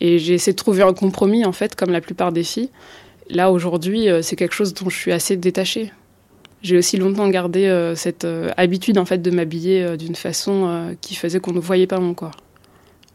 Et 0.01 0.17
j'ai 0.19 0.35
essayé 0.35 0.53
de 0.53 0.57
trouver 0.57 0.83
un 0.83 0.93
compromis, 0.93 1.43
en 1.43 1.51
fait, 1.51 1.75
comme 1.75 1.91
la 1.91 1.99
plupart 1.99 2.31
des 2.31 2.43
filles. 2.43 2.69
Là, 3.29 3.51
aujourd'hui, 3.51 4.07
euh, 4.07 4.21
c'est 4.21 4.35
quelque 4.35 4.55
chose 4.55 4.73
dont 4.73 4.89
je 4.89 4.97
suis 4.97 5.11
assez 5.11 5.35
détachée. 5.35 5.91
J'ai 6.61 6.77
aussi 6.77 6.97
longtemps 6.97 7.27
gardé 7.29 7.65
euh, 7.65 7.95
cette 7.95 8.27
habitude, 8.55 8.97
en 8.97 9.05
fait, 9.05 9.17
de 9.17 9.31
m'habiller 9.31 9.97
d'une 9.97 10.15
façon 10.15 10.95
qui 11.01 11.15
faisait 11.15 11.39
qu'on 11.39 11.53
ne 11.53 11.59
voyait 11.59 11.87
pas 11.87 11.99
mon 11.99 12.13
corps. 12.13 12.37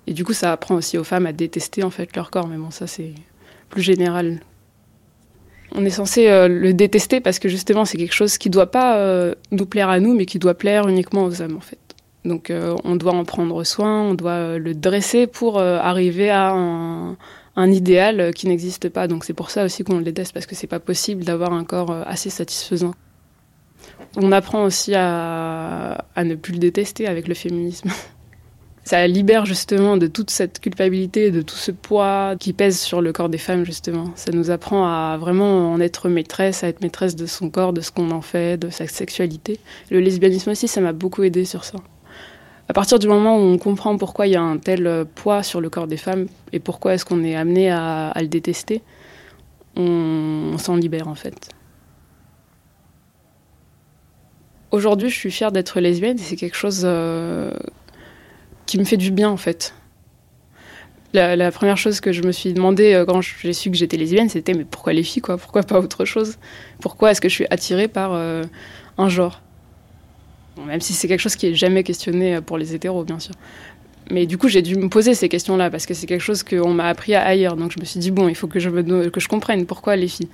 Et 0.06 0.12
du 0.12 0.24
coup, 0.24 0.34
ça 0.34 0.52
apprend 0.52 0.74
aussi 0.74 0.98
aux 0.98 1.04
femmes 1.04 1.26
à 1.26 1.32
détester, 1.32 1.82
en 1.84 1.90
fait, 1.90 2.14
leur 2.16 2.30
corps. 2.30 2.48
Mais 2.48 2.56
bon, 2.56 2.70
ça, 2.70 2.86
c'est 2.86 3.12
plus 3.70 3.82
général. 3.82 4.40
On 5.74 5.84
est 5.84 5.90
censé 5.90 6.28
euh, 6.28 6.46
le 6.46 6.72
détester 6.72 7.20
parce 7.20 7.38
que 7.38 7.48
justement, 7.48 7.84
c'est 7.84 7.98
quelque 7.98 8.14
chose 8.14 8.38
qui 8.38 8.48
doit 8.48 8.70
pas 8.70 8.96
euh, 8.98 9.34
nous 9.50 9.66
plaire 9.66 9.88
à 9.88 9.98
nous, 9.98 10.14
mais 10.14 10.24
qui 10.24 10.38
doit 10.38 10.54
plaire 10.54 10.86
uniquement 10.86 11.24
aux 11.24 11.42
hommes, 11.42 11.56
en 11.56 11.60
fait. 11.60 11.78
Donc, 12.24 12.50
euh, 12.50 12.76
on 12.84 12.96
doit 12.96 13.12
en 13.12 13.24
prendre 13.24 13.64
soin, 13.64 14.02
on 14.02 14.14
doit 14.14 14.56
le 14.56 14.74
dresser 14.74 15.26
pour 15.26 15.60
arriver 15.60 16.30
à 16.30 16.52
un, 16.52 17.70
idéal 17.70 18.32
qui 18.32 18.48
n'existe 18.48 18.88
pas. 18.88 19.08
Donc, 19.08 19.24
c'est 19.24 19.34
pour 19.34 19.50
ça 19.50 19.64
aussi 19.64 19.84
qu'on 19.84 19.98
le 19.98 20.04
déteste 20.04 20.32
parce 20.32 20.46
que 20.46 20.54
c'est 20.54 20.66
pas 20.66 20.80
possible 20.80 21.24
d'avoir 21.24 21.52
un 21.52 21.64
corps 21.64 21.90
assez 22.06 22.30
satisfaisant. 22.30 22.94
On 24.16 24.32
apprend 24.32 24.64
aussi 24.64 24.94
à 24.94 25.98
ne 26.16 26.34
plus 26.34 26.52
le 26.52 26.60
détester 26.60 27.06
avec 27.06 27.28
le 27.28 27.34
féminisme. 27.34 27.90
Ça 28.84 29.06
libère 29.06 29.46
justement 29.46 29.96
de 29.96 30.06
toute 30.06 30.28
cette 30.28 30.60
culpabilité, 30.60 31.30
de 31.30 31.40
tout 31.40 31.56
ce 31.56 31.70
poids 31.70 32.34
qui 32.38 32.52
pèse 32.52 32.78
sur 32.78 33.00
le 33.00 33.14
corps 33.14 33.30
des 33.30 33.38
femmes 33.38 33.64
justement. 33.64 34.10
Ça 34.14 34.30
nous 34.30 34.50
apprend 34.50 34.86
à 34.86 35.16
vraiment 35.18 35.72
en 35.72 35.80
être 35.80 36.10
maîtresse, 36.10 36.62
à 36.62 36.68
être 36.68 36.82
maîtresse 36.82 37.16
de 37.16 37.24
son 37.24 37.48
corps, 37.48 37.72
de 37.72 37.80
ce 37.80 37.90
qu'on 37.90 38.10
en 38.10 38.20
fait, 38.20 38.58
de 38.58 38.68
sa 38.68 38.86
sexualité. 38.86 39.58
Le 39.90 40.00
lesbianisme 40.00 40.50
aussi, 40.50 40.68
ça 40.68 40.82
m'a 40.82 40.92
beaucoup 40.92 41.22
aidé 41.22 41.46
sur 41.46 41.64
ça. 41.64 41.78
À 42.68 42.74
partir 42.74 42.98
du 42.98 43.08
moment 43.08 43.38
où 43.38 43.40
on 43.40 43.56
comprend 43.56 43.96
pourquoi 43.96 44.26
il 44.26 44.34
y 44.34 44.36
a 44.36 44.42
un 44.42 44.58
tel 44.58 45.06
poids 45.14 45.42
sur 45.42 45.62
le 45.62 45.70
corps 45.70 45.86
des 45.86 45.96
femmes 45.96 46.26
et 46.52 46.60
pourquoi 46.60 46.92
est-ce 46.92 47.06
qu'on 47.06 47.24
est 47.24 47.36
amené 47.36 47.70
à, 47.70 48.12
le 48.16 48.28
détester, 48.28 48.82
on, 49.76 50.50
on 50.52 50.58
s'en 50.58 50.76
libère 50.76 51.08
en 51.08 51.14
fait. 51.14 51.48
Aujourd'hui, 54.72 55.08
je 55.08 55.14
suis 55.14 55.30
fière 55.30 55.52
d'être 55.52 55.80
lesbienne 55.80 56.18
et 56.18 56.22
c'est 56.22 56.36
quelque 56.36 56.56
chose 56.56 56.82
euh, 56.84 57.52
qui 58.66 58.78
me 58.78 58.84
fait 58.84 58.96
du 58.96 59.10
bien 59.10 59.28
en 59.28 59.36
fait. 59.36 59.74
La, 61.14 61.52
première 61.52 61.76
chose 61.76 62.00
que 62.00 62.10
je 62.10 62.22
me 62.24 62.32
suis 62.32 62.52
demandé 62.52 62.92
euh, 62.92 63.04
quand 63.04 63.20
j'ai 63.20 63.52
su 63.52 63.70
que 63.70 63.76
j'étais 63.76 63.96
lesbienne, 63.96 64.28
c'était 64.28 64.52
mais 64.52 64.64
pourquoi 64.64 64.92
les 64.92 65.04
filles 65.04 65.22
quoi? 65.22 65.38
Pourquoi 65.38 65.62
pas 65.62 65.78
autre 65.78 66.04
chose? 66.04 66.38
Pourquoi 66.80 67.12
est-ce 67.12 67.20
que 67.20 67.28
je 67.28 67.34
suis 67.34 67.46
attirée 67.50 67.86
par 67.86 68.14
euh, 68.14 68.42
un 68.98 69.08
genre? 69.08 69.40
Même 70.66 70.80
si 70.80 70.92
c'est 70.92 71.06
quelque 71.06 71.20
chose 71.20 71.36
qui 71.36 71.46
est 71.46 71.54
jamais 71.54 71.84
questionné 71.84 72.34
euh, 72.34 72.40
pour 72.40 72.58
les 72.58 72.74
hétéros, 72.74 73.04
bien 73.04 73.20
sûr. 73.20 73.34
Mais 74.10 74.26
du 74.26 74.38
coup, 74.38 74.48
j'ai 74.48 74.60
dû 74.60 74.74
me 74.74 74.88
poser 74.88 75.14
ces 75.14 75.28
questions-là 75.28 75.70
parce 75.70 75.86
que 75.86 75.94
c'est 75.94 76.06
quelque 76.06 76.20
chose 76.20 76.42
qu'on 76.42 76.74
m'a 76.74 76.88
appris 76.88 77.14
à 77.14 77.22
ailleurs. 77.22 77.54
Donc 77.54 77.70
je 77.70 77.78
me 77.78 77.84
suis 77.84 78.00
dit 78.00 78.10
bon, 78.10 78.28
il 78.28 78.34
faut 78.34 78.48
que 78.48 78.58
je 78.58 78.68
me 78.68 79.08
que 79.08 79.20
je 79.20 79.28
comprenne 79.28 79.66
pourquoi 79.66 79.94
les 79.94 80.08
filles. 80.08 80.28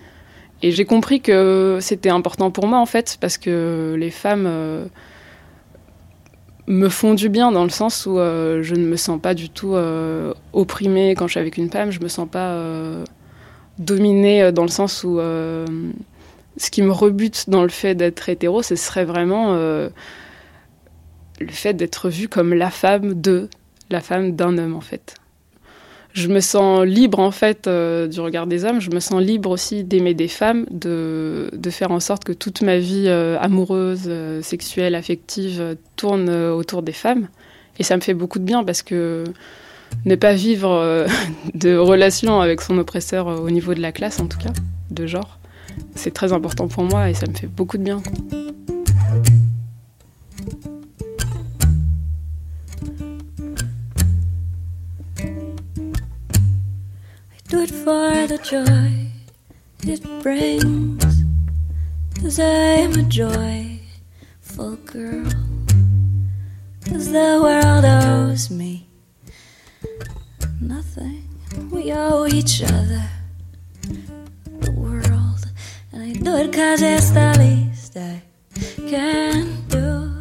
Et 0.62 0.72
j'ai 0.72 0.86
compris 0.86 1.20
que 1.20 1.76
c'était 1.82 2.08
important 2.08 2.50
pour 2.50 2.66
moi 2.66 2.78
en 2.78 2.86
fait 2.86 3.18
parce 3.20 3.36
que 3.36 3.96
les 3.98 4.10
femmes 4.10 4.48
me 6.66 6.88
font 6.88 7.14
du 7.14 7.28
bien 7.28 7.52
dans 7.52 7.64
le 7.64 7.70
sens 7.70 8.06
où 8.06 8.18
euh, 8.18 8.62
je 8.62 8.74
ne 8.74 8.86
me 8.86 8.96
sens 8.96 9.20
pas 9.20 9.34
du 9.34 9.48
tout 9.50 9.74
euh, 9.74 10.34
opprimée 10.52 11.14
quand 11.16 11.26
je 11.26 11.32
suis 11.32 11.40
avec 11.40 11.56
une 11.56 11.70
femme. 11.70 11.90
Je 11.90 12.00
me 12.00 12.08
sens 12.08 12.28
pas 12.28 12.50
euh, 12.50 13.04
dominée 13.78 14.52
dans 14.52 14.62
le 14.62 14.68
sens 14.68 15.04
où 15.04 15.18
ce 15.18 16.70
qui 16.70 16.82
me 16.82 16.92
rebute 16.92 17.48
dans 17.48 17.62
le 17.62 17.68
fait 17.68 17.94
d'être 17.94 18.28
hétéro, 18.28 18.62
ce 18.62 18.76
serait 18.76 19.04
vraiment 19.04 19.54
le 19.54 19.92
fait 21.48 21.72
d'être 21.74 22.10
vue 22.10 22.28
comme 22.28 22.52
la 22.52 22.70
femme 22.70 23.20
de, 23.20 23.48
la 23.88 24.00
femme 24.00 24.32
d'un 24.32 24.58
homme 24.58 24.74
en 24.74 24.80
fait. 24.80 25.19
Je 26.12 26.28
me 26.28 26.40
sens 26.40 26.84
libre 26.84 27.20
en 27.20 27.30
fait 27.30 27.66
euh, 27.66 28.08
du 28.08 28.20
regard 28.20 28.46
des 28.46 28.64
hommes, 28.64 28.80
je 28.80 28.90
me 28.90 28.98
sens 28.98 29.22
libre 29.22 29.50
aussi 29.50 29.84
d'aimer 29.84 30.14
des 30.14 30.28
femmes, 30.28 30.66
de, 30.70 31.50
faire 31.70 31.92
en 31.92 32.00
sorte 32.00 32.24
que 32.24 32.32
toute 32.32 32.62
ma 32.62 32.78
vie 32.78 33.04
euh, 33.06 33.38
amoureuse, 33.40 34.04
euh, 34.06 34.42
sexuelle, 34.42 34.94
affective 34.96 35.76
tourne 35.96 36.28
autour 36.28 36.82
des 36.82 36.92
femmes. 36.92 37.28
Et 37.78 37.84
ça 37.84 37.96
me 37.96 38.00
fait 38.00 38.14
beaucoup 38.14 38.40
de 38.40 38.44
bien 38.44 38.64
parce 38.64 38.82
que 38.82 39.24
ne 40.04 40.14
pas 40.16 40.34
vivre 40.34 41.06
de 41.54 41.76
relation 41.76 42.40
avec 42.40 42.60
son 42.60 42.76
oppresseur 42.78 43.26
au 43.26 43.50
niveau 43.50 43.74
de 43.74 43.80
la 43.80 43.92
classe 43.92 44.18
en 44.20 44.26
tout 44.26 44.38
cas, 44.38 44.52
de 44.90 45.06
genre, 45.06 45.38
c'est 45.94 46.12
très 46.12 46.32
important 46.32 46.66
pour 46.66 46.82
moi 46.82 47.08
et 47.08 47.14
ça 47.14 47.26
me 47.28 47.34
fait 47.34 47.46
beaucoup 47.46 47.78
de 47.78 47.84
bien. 47.84 48.02
Do 57.50 57.62
it 57.62 57.70
for 57.70 58.28
the 58.28 58.38
joy 58.44 59.10
it 59.82 60.00
brings. 60.22 61.24
Cause 62.20 62.38
I 62.38 62.84
am 62.84 62.92
a 62.92 63.02
joyful 63.02 64.76
girl. 64.86 65.32
Cause 66.86 67.10
the 67.10 67.40
world 67.42 67.84
owes 67.84 68.50
me 68.50 68.86
nothing. 70.60 71.24
We 71.72 71.92
owe 71.92 72.28
each 72.28 72.62
other 72.62 73.02
the 74.60 74.70
world. 74.70 75.44
And 75.90 76.02
I 76.04 76.12
do 76.12 76.36
it 76.36 76.52
cause 76.52 76.82
it's 76.82 77.10
the 77.10 77.34
least 77.36 77.96
I 77.96 78.22
can 78.88 79.66
do. 79.66 80.12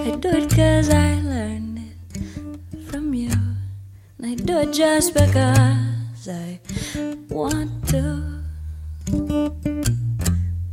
I 0.00 0.14
do 0.14 0.28
it 0.28 0.50
cause 0.50 0.88
I 0.88 1.20
learned 1.20 1.80
it 2.14 2.90
from 2.92 3.12
you. 3.12 3.32
And 4.18 4.26
I 4.26 4.34
do 4.36 4.58
it 4.58 4.72
just 4.72 5.14
because 5.14 5.87
I 6.28 6.60
want 7.30 7.88
to. 7.88 8.42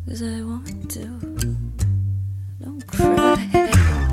Cause 0.06 0.22
I 0.22 0.42
want 0.42 0.92
to. 0.92 1.06
Don't 2.62 2.86
cry. 2.88 4.12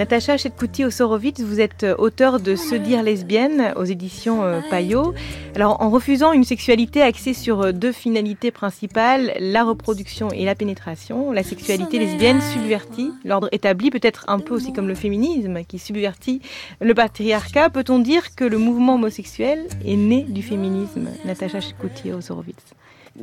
Natacha 0.00 0.38
Chetkouti-Osorowitz, 0.38 1.42
vous 1.42 1.60
êtes 1.60 1.84
euh, 1.84 1.94
auteur 1.98 2.40
de 2.40 2.56
Se 2.56 2.74
dire 2.74 3.02
lesbienne 3.02 3.74
aux 3.76 3.84
éditions 3.84 4.42
euh, 4.42 4.62
Payot. 4.70 5.12
Alors, 5.54 5.82
en 5.82 5.90
refusant 5.90 6.32
une 6.32 6.44
sexualité 6.44 7.02
axée 7.02 7.34
sur 7.34 7.60
euh, 7.60 7.72
deux 7.72 7.92
finalités 7.92 8.50
principales, 8.50 9.34
la 9.38 9.62
reproduction 9.62 10.30
et 10.30 10.46
la 10.46 10.54
pénétration, 10.54 11.32
la 11.32 11.42
sexualité 11.42 11.98
lesbienne 11.98 12.40
subvertit 12.40 13.12
l'ordre 13.26 13.50
établi, 13.52 13.90
peut-être 13.90 14.24
un 14.28 14.38
peu 14.38 14.54
aussi 14.54 14.72
comme 14.72 14.88
le 14.88 14.94
féminisme 14.94 15.64
qui 15.64 15.78
subvertit 15.78 16.40
le 16.80 16.94
patriarcat. 16.94 17.68
Peut-on 17.68 17.98
dire 17.98 18.34
que 18.34 18.44
le 18.44 18.56
mouvement 18.56 18.94
homosexuel 18.94 19.66
est 19.84 19.96
né 19.96 20.22
du 20.22 20.42
féminisme? 20.42 21.10
Natacha 21.26 21.60
Chetkouti-Osorowitz 21.60 22.72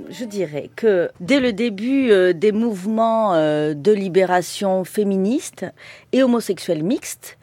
je 0.09 0.25
dirais 0.25 0.69
que 0.75 1.09
dès 1.19 1.39
le 1.39 1.53
début 1.53 2.11
euh, 2.11 2.33
des 2.33 2.51
mouvements 2.51 3.33
euh, 3.33 3.73
de 3.73 3.91
libération 3.91 4.83
féministe 4.83 5.65
et 6.11 6.23
homosexuels 6.23 6.83
mixtes, 6.83 7.37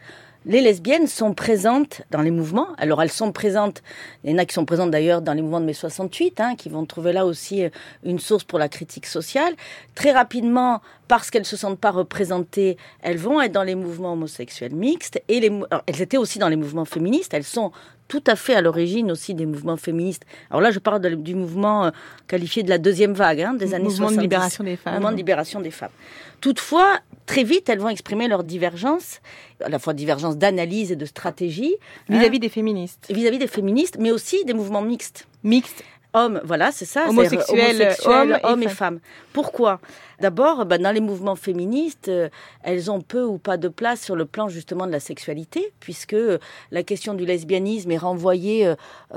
les 0.47 0.61
lesbiennes 0.61 1.07
sont 1.07 1.33
présentes 1.33 2.03
dans 2.11 2.21
les 2.21 2.31
mouvements. 2.31 2.69
Alors 2.77 3.03
elles 3.03 3.11
sont 3.11 3.33
présentes, 3.33 3.83
il 4.23 4.31
y 4.31 4.35
en 4.35 4.39
a 4.39 4.45
qui 4.45 4.53
sont 4.53 4.67
présentes 4.67 4.91
d'ailleurs 4.91 5.23
dans 5.23 5.33
les 5.33 5.41
mouvements 5.41 5.61
de 5.61 5.65
mai 5.65 5.73
68, 5.73 6.41
hein, 6.41 6.55
qui 6.55 6.69
vont 6.69 6.85
trouver 6.85 7.13
là 7.15 7.25
aussi 7.25 7.65
euh, 7.65 7.71
une 8.05 8.19
source 8.19 8.45
pour 8.45 8.59
la 8.59 8.69
critique 8.69 9.07
sociale. 9.07 9.55
Très 9.95 10.13
rapidement, 10.13 10.83
parce 11.09 11.31
qu'elles 11.31 11.47
se 11.47 11.57
sentent 11.57 11.81
pas 11.81 11.91
représentées, 11.91 12.77
elles 13.01 13.17
vont 13.17 13.41
être 13.41 13.53
dans 13.53 13.63
les 13.63 13.75
mouvements 13.75 14.13
homosexuels 14.13 14.75
mixtes 14.75 15.23
et 15.29 15.41
les, 15.41 15.51
elles 15.87 16.03
étaient 16.03 16.19
aussi 16.19 16.39
dans 16.39 16.49
les 16.49 16.57
mouvements 16.57 16.85
féministes. 16.85 17.33
Elles 17.33 17.45
sont 17.45 17.73
tout 18.09 18.23
à 18.27 18.37
fait 18.37 18.55
à 18.55 18.61
l'origine 18.61 19.11
aussi 19.11 19.35
des 19.35 19.47
mouvements 19.47 19.77
féministes. 19.77 20.25
Alors 20.51 20.61
là, 20.61 20.71
je 20.71 20.79
parle 20.79 21.01
du 21.17 21.35
mouvement 21.35 21.87
euh, 21.87 21.91
qualifié 22.29 22.63
de 22.63 22.69
la 22.69 22.79
deuxième 22.79 23.13
vague 23.13 23.41
hein, 23.41 23.55
des 23.55 23.75
années 23.75 23.85
mouvement 23.85 24.09
70. 24.09 24.17
de 24.17 24.23
libération 24.23 24.65
des 24.65 24.77
femmes. 24.77 24.95
Mouvement 24.95 25.13
de 25.13 25.17
libération 25.17 25.61
des 25.61 25.71
femmes. 25.71 25.91
Toutefois, 26.41 27.01
très 27.27 27.45
vite, 27.45 27.69
elles 27.69 27.79
vont 27.79 27.89
exprimer 27.89 28.29
leur 28.29 28.45
divergence, 28.45 29.21
à 29.63 29.69
la 29.69 29.79
fois 29.79 29.95
divergence 29.95 30.37
d'analyse 30.37 30.93
et 30.93 30.97
de 30.97 31.07
stratégie. 31.07 31.75
Vis-à-vis 32.09 32.39
des 32.39 32.51
féministes. 32.51 33.07
Vis-à-vis 33.11 33.39
des 33.39 33.47
féministes, 33.47 33.97
mais 33.99 34.11
aussi 34.11 34.45
des 34.45 34.55
mouvements 34.55 34.83
mixtes. 34.83 35.27
Mixtes 35.43 35.83
hommes, 36.15 36.41
voilà, 36.45 36.73
c'est 36.73 36.85
ça. 36.85 37.09
Homosexuels, 37.09 37.77
homosexuels 37.77 38.41
hommes, 38.45 38.62
et, 38.62 38.69
femmes. 38.69 39.01
Pourquoi? 39.33 39.81
D'abord, 40.21 40.65
ben, 40.65 40.81
dans 40.81 40.93
les 40.93 41.01
mouvements 41.01 41.37
féministes, 41.37 42.09
euh, 42.09 42.29
elles 42.62 42.91
ont 42.91 43.01
peu 43.01 43.25
ou 43.25 43.39
pas 43.39 43.57
de 43.57 43.69
place 43.69 44.01
sur 44.01 44.17
le 44.17 44.25
plan 44.25 44.49
justement 44.49 44.87
de 44.87 44.93
la 44.93 45.01
sexualité, 45.01 45.73
puisque 45.81 46.15
euh, 46.15 46.39
la 46.71 46.83
question 46.83 47.15
du 47.15 47.27
lesbianisme 47.27 47.91
est 47.91 47.99
renvoyée 47.99 48.67
euh, 48.67 48.75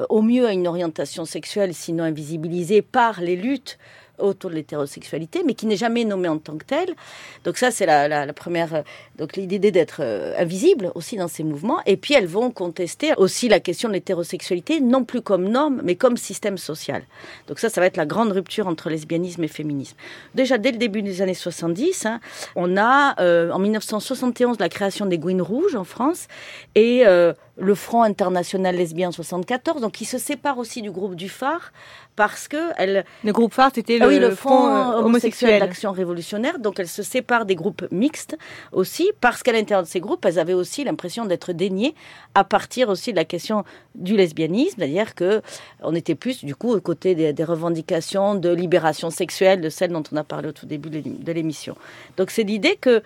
au 0.09 0.21
mieux 0.21 0.47
à 0.47 0.53
une 0.53 0.67
orientation 0.67 1.25
sexuelle, 1.25 1.73
sinon 1.73 2.03
invisibilisée 2.03 2.81
par 2.81 3.21
les 3.21 3.35
luttes 3.35 3.77
autour 4.17 4.49
de 4.49 4.55
l'hétérosexualité, 4.55 5.43
mais 5.45 5.53
qui 5.53 5.65
n'est 5.65 5.77
jamais 5.77 6.05
nommée 6.05 6.27
en 6.27 6.37
tant 6.37 6.57
que 6.57 6.65
telle. 6.65 6.95
Donc 7.43 7.57
ça, 7.57 7.71
c'est 7.71 7.85
la, 7.85 8.07
la, 8.07 8.33
première. 8.33 8.83
Donc 9.17 9.35
l'idée 9.35 9.71
d'être 9.71 10.01
euh, 10.01 10.33
invisible 10.37 10.91
aussi 10.95 11.17
dans 11.17 11.27
ces 11.27 11.43
mouvements. 11.43 11.79
Et 11.85 11.97
puis 11.97 12.13
elles 12.13 12.27
vont 12.27 12.51
contester 12.51 13.13
aussi 13.17 13.47
la 13.47 13.59
question 13.59 13.89
de 13.89 13.93
l'hétérosexualité, 13.93 14.79
non 14.79 15.03
plus 15.03 15.21
comme 15.21 15.47
norme, 15.47 15.81
mais 15.83 15.95
comme 15.95 16.17
système 16.17 16.57
social. 16.57 17.03
Donc 17.47 17.59
ça, 17.59 17.69
ça 17.69 17.81
va 17.81 17.87
être 17.87 17.97
la 17.97 18.05
grande 18.05 18.31
rupture 18.31 18.67
entre 18.67 18.89
lesbianisme 18.89 19.43
et 19.43 19.47
féminisme. 19.47 19.95
Déjà 20.35 20.57
dès 20.57 20.71
le 20.71 20.77
début 20.77 21.01
des 21.01 21.21
années 21.21 21.33
70, 21.33 22.05
hein, 22.05 22.19
on 22.55 22.77
a 22.77 23.19
euh, 23.21 23.51
en 23.51 23.59
1971 23.59 24.59
la 24.59 24.69
création 24.69 25.05
des 25.05 25.17
Gouines 25.17 25.41
Rouges 25.41 25.75
en 25.75 25.83
France 25.83 26.27
et 26.75 27.05
euh, 27.05 27.33
le 27.59 27.75
Front 27.75 28.03
international 28.03 28.75
lesbien 28.75 29.09
en 29.09 29.11
74, 29.11 29.81
donc 29.81 29.93
qui 29.93 30.05
se 30.05 30.17
sépare 30.17 30.57
aussi 30.57 30.81
du 30.81 30.91
groupe 30.91 31.15
du 31.15 31.29
phare 31.29 31.71
parce 32.15 32.47
que 32.47 32.57
elle. 32.77 33.05
Le 33.23 33.31
groupe 33.31 33.53
phare 33.53 33.71
c'était 33.73 33.97
le, 33.97 34.05
ah 34.05 34.07
oui, 34.07 34.19
le, 34.19 34.31
Front, 34.31 34.67
Front 34.67 35.05
homosexuel 35.05 35.59
d'action 35.59 35.91
révolutionnaire, 35.91 36.59
donc 36.59 36.79
elle 36.79 36.87
se 36.87 37.03
sépare 37.03 37.45
des 37.45 37.55
groupes 37.55 37.85
mixtes 37.91 38.37
aussi 38.71 39.11
parce 39.21 39.43
qu'à 39.43 39.53
l'intérieur 39.53 39.83
de 39.83 39.87
ces 39.87 39.99
groupes, 39.99 40.25
elles 40.25 40.39
avaient 40.39 40.53
aussi 40.53 40.83
l'impression 40.83 41.25
d'être 41.25 41.51
déniées 41.51 41.95
à 42.35 42.43
partir 42.43 42.89
aussi 42.89 43.11
de 43.11 43.17
la 43.17 43.25
question 43.25 43.63
du 43.95 44.15
lesbianisme, 44.15 44.75
c'est-à-dire 44.77 45.15
que 45.15 45.41
on 45.81 45.95
était 45.95 46.15
plus 46.15 46.45
du 46.45 46.55
coup 46.55 46.73
aux 46.73 46.81
côtés 46.81 47.15
des, 47.15 47.33
des, 47.33 47.43
revendications 47.43 48.35
de 48.35 48.49
libération 48.49 49.09
sexuelle, 49.09 49.61
de 49.61 49.69
celles 49.69 49.91
dont 49.91 50.03
on 50.11 50.15
a 50.15 50.23
parlé 50.23 50.49
au 50.49 50.53
tout 50.53 50.65
début 50.65 50.89
de 50.89 51.31
l'émission. 51.31 51.75
Donc 52.17 52.29
c'est 52.29 52.43
l'idée 52.43 52.75
que 52.75 53.01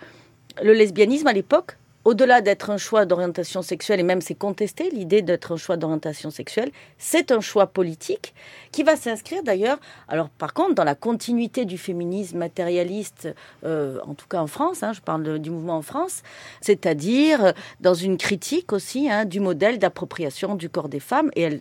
le 0.62 0.74
lesbianisme 0.74 1.26
à 1.26 1.32
l'époque 1.32 1.76
au-delà 2.04 2.40
d'être 2.40 2.70
un 2.70 2.76
choix 2.76 3.04
d'orientation 3.06 3.62
sexuelle, 3.62 4.00
et 4.00 4.04
même 4.04 4.20
c'est 4.20 4.34
contesté, 4.34 4.90
l'idée 4.90 5.22
d'être 5.22 5.52
un 5.52 5.56
choix 5.56 5.76
d'orientation 5.76 6.30
sexuelle, 6.30 6.70
c'est 6.98 7.30
un 7.30 7.40
choix 7.40 7.66
politique 7.66 8.34
qui 8.72 8.82
va 8.82 8.96
s'inscrire 8.96 9.42
d'ailleurs, 9.42 9.78
alors 10.08 10.28
par 10.28 10.54
contre, 10.54 10.74
dans 10.74 10.84
la 10.84 10.94
continuité 10.94 11.64
du 11.64 11.78
féminisme 11.78 12.38
matérialiste, 12.38 13.28
euh, 13.64 13.98
en 14.06 14.14
tout 14.14 14.26
cas 14.26 14.40
en 14.40 14.46
France, 14.46 14.82
hein, 14.82 14.92
je 14.92 15.00
parle 15.00 15.38
du 15.38 15.50
mouvement 15.50 15.76
en 15.76 15.82
France, 15.82 16.22
c'est-à-dire 16.60 17.52
dans 17.80 17.94
une 17.94 18.16
critique 18.16 18.72
aussi 18.72 19.10
hein, 19.10 19.24
du 19.24 19.40
modèle 19.40 19.78
d'appropriation 19.78 20.54
du 20.54 20.68
corps 20.68 20.88
des 20.88 21.00
femmes, 21.00 21.30
et 21.36 21.42
elle, 21.42 21.60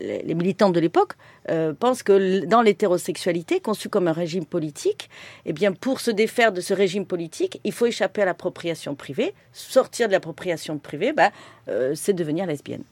les 0.00 0.34
militants 0.34 0.70
de 0.70 0.80
l'époque 0.80 1.12
euh, 1.50 1.72
pensent 1.72 2.02
que 2.02 2.44
dans 2.44 2.62
l'hétérosexualité, 2.62 3.60
conçue 3.60 3.88
comme 3.88 4.08
un 4.08 4.12
régime 4.12 4.46
politique, 4.46 5.10
eh 5.44 5.52
bien, 5.52 5.72
pour 5.72 6.00
se 6.00 6.10
défaire 6.10 6.52
de 6.52 6.60
ce 6.60 6.74
régime 6.74 7.06
politique, 7.06 7.60
il 7.64 7.72
faut 7.72 7.86
échapper 7.86 8.22
à 8.22 8.24
l'appropriation 8.24 8.94
privée. 8.94 9.34
Sortir 9.52 10.08
de 10.08 10.12
l'appropriation 10.12 10.78
privée, 10.78 11.12
bah, 11.12 11.30
euh, 11.68 11.92
c'est 11.94 12.12
devenir 12.12 12.46
lesbienne. 12.46 12.82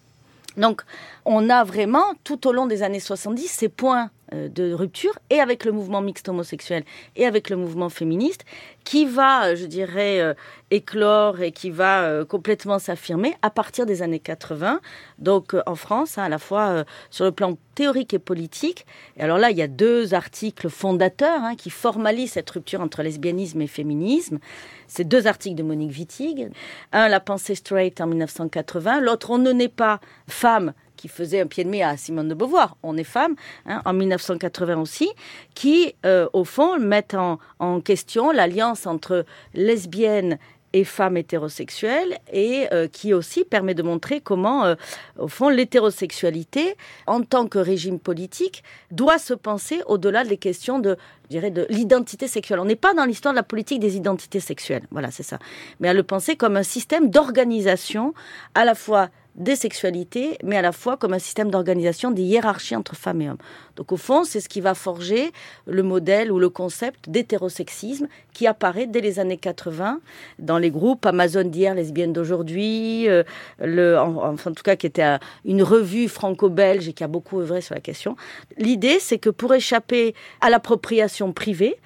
Donc, 0.56 0.82
on 1.24 1.48
a 1.48 1.64
vraiment, 1.64 2.04
tout 2.24 2.46
au 2.46 2.52
long 2.52 2.66
des 2.66 2.82
années 2.82 3.00
70, 3.00 3.48
ces 3.48 3.68
points 3.68 4.10
de 4.32 4.72
rupture, 4.72 5.18
et 5.30 5.40
avec 5.40 5.64
le 5.64 5.72
mouvement 5.72 6.00
mixte 6.00 6.28
homosexuel, 6.28 6.84
et 7.16 7.26
avec 7.26 7.50
le 7.50 7.56
mouvement 7.56 7.88
féministe, 7.88 8.44
qui 8.84 9.04
va, 9.04 9.54
je 9.54 9.66
dirais, 9.66 10.20
euh, 10.20 10.34
éclore 10.70 11.40
et 11.40 11.52
qui 11.52 11.70
va 11.70 12.02
euh, 12.02 12.24
complètement 12.24 12.78
s'affirmer 12.78 13.34
à 13.42 13.50
partir 13.50 13.86
des 13.86 14.02
années 14.02 14.18
80, 14.18 14.80
donc 15.18 15.54
en 15.66 15.74
France, 15.74 16.18
hein, 16.18 16.24
à 16.24 16.28
la 16.28 16.38
fois 16.38 16.84
sur 17.10 17.24
le 17.24 17.32
plan 17.32 17.56
théorique 17.74 18.14
et 18.14 18.18
politique. 18.18 18.86
Et 19.16 19.22
alors 19.22 19.38
là, 19.38 19.50
il 19.50 19.56
y 19.56 19.62
a 19.62 19.68
deux 19.68 20.14
articles 20.14 20.68
fondateurs 20.68 21.42
hein, 21.42 21.54
qui 21.56 21.70
formalisent 21.70 22.32
cette 22.32 22.50
rupture 22.50 22.80
entre 22.80 23.02
lesbianisme 23.02 23.60
et 23.60 23.66
féminisme. 23.66 24.38
C'est 24.86 25.04
deux 25.04 25.26
articles 25.26 25.56
de 25.56 25.62
Monique 25.62 25.92
Wittig. 25.92 26.48
Un, 26.92 27.08
La 27.08 27.20
pensée 27.20 27.54
straight 27.54 28.00
en 28.00 28.06
1980. 28.06 29.00
L'autre, 29.00 29.30
On 29.30 29.38
ne 29.38 29.52
naît 29.52 29.68
pas 29.68 30.00
femme 30.28 30.72
qui 31.02 31.08
faisait 31.08 31.40
un 31.40 31.48
pied 31.48 31.64
de 31.64 31.68
nez 31.68 31.82
à 31.82 31.96
Simone 31.96 32.28
de 32.28 32.34
Beauvoir, 32.34 32.76
On 32.84 32.96
est 32.96 33.02
femme, 33.02 33.34
hein, 33.66 33.82
en 33.84 33.92
1980 33.92 34.80
aussi, 34.80 35.10
qui, 35.52 35.96
euh, 36.06 36.28
au 36.32 36.44
fond, 36.44 36.78
mettent 36.78 37.14
en, 37.14 37.40
question 37.80 38.30
l'alliance 38.30 38.86
entre 38.86 39.24
lesbiennes 39.52 40.38
et 40.72 40.84
femmes 40.84 41.16
hétérosexuelles 41.16 42.18
et 42.32 42.68
euh, 42.72 42.86
qui 42.86 43.14
aussi 43.14 43.42
permet 43.42 43.74
de 43.74 43.82
montrer 43.82 44.20
comment, 44.20 44.64
euh, 44.64 44.76
au 45.18 45.26
fond, 45.26 45.48
l'hétérosexualité, 45.48 46.76
en 47.08 47.22
tant 47.22 47.48
que 47.48 47.58
régime 47.58 47.98
politique, 47.98 48.62
doit 48.92 49.18
se 49.18 49.34
penser 49.34 49.82
au-delà 49.86 50.22
des 50.22 50.36
questions 50.36 50.78
de, 50.78 50.96
je 51.32 51.48
de 51.48 51.66
l'identité 51.68 52.28
sexuelle. 52.28 52.60
On 52.60 52.64
n'est 52.64 52.76
pas 52.76 52.94
dans 52.94 53.06
l'histoire 53.06 53.34
de 53.34 53.38
la 53.38 53.42
politique 53.42 53.80
des 53.80 53.96
identités 53.96 54.40
sexuelles, 54.40 54.86
voilà, 54.92 55.10
c'est 55.10 55.24
ça, 55.24 55.40
mais 55.80 55.88
à 55.88 55.94
le 55.94 56.04
penser 56.04 56.36
comme 56.36 56.56
un 56.56 56.62
système 56.62 57.10
d'organisation 57.10 58.14
à 58.54 58.64
la 58.64 58.76
fois 58.76 59.08
des 59.34 59.56
sexualités, 59.56 60.36
mais 60.44 60.56
à 60.56 60.62
la 60.62 60.72
fois 60.72 60.96
comme 60.96 61.14
un 61.14 61.18
système 61.18 61.50
d'organisation 61.50 62.10
des 62.10 62.22
hiérarchies 62.22 62.76
entre 62.76 62.94
femmes 62.94 63.22
et 63.22 63.30
hommes. 63.30 63.38
Donc 63.76 63.90
au 63.90 63.96
fond, 63.96 64.24
c'est 64.24 64.40
ce 64.40 64.48
qui 64.48 64.60
va 64.60 64.74
forger 64.74 65.32
le 65.66 65.82
modèle 65.82 66.30
ou 66.30 66.38
le 66.38 66.50
concept 66.50 67.08
d'hétérosexisme 67.08 68.08
qui 68.34 68.46
apparaît 68.46 68.86
dès 68.86 69.00
les 69.00 69.18
années 69.18 69.38
80 69.38 70.00
dans 70.38 70.58
les 70.58 70.70
groupes 70.70 71.06
Amazon 71.06 71.44
d'hier, 71.44 71.74
lesbiennes 71.74 72.12
d'aujourd'hui, 72.12 73.08
euh, 73.08 73.22
le, 73.58 73.98
enfin 73.98 74.50
en 74.50 74.54
tout 74.54 74.62
cas 74.62 74.76
qui 74.76 74.86
était 74.86 75.16
une 75.44 75.62
revue 75.62 76.08
franco-belge 76.08 76.88
et 76.88 76.92
qui 76.92 77.04
a 77.04 77.08
beaucoup 77.08 77.40
œuvré 77.40 77.62
sur 77.62 77.74
la 77.74 77.80
question. 77.80 78.16
L'idée, 78.58 78.98
c'est 79.00 79.18
que 79.18 79.30
pour 79.30 79.54
échapper 79.54 80.14
à 80.42 80.50
l'appropriation 80.50 81.32
privée, 81.32 81.76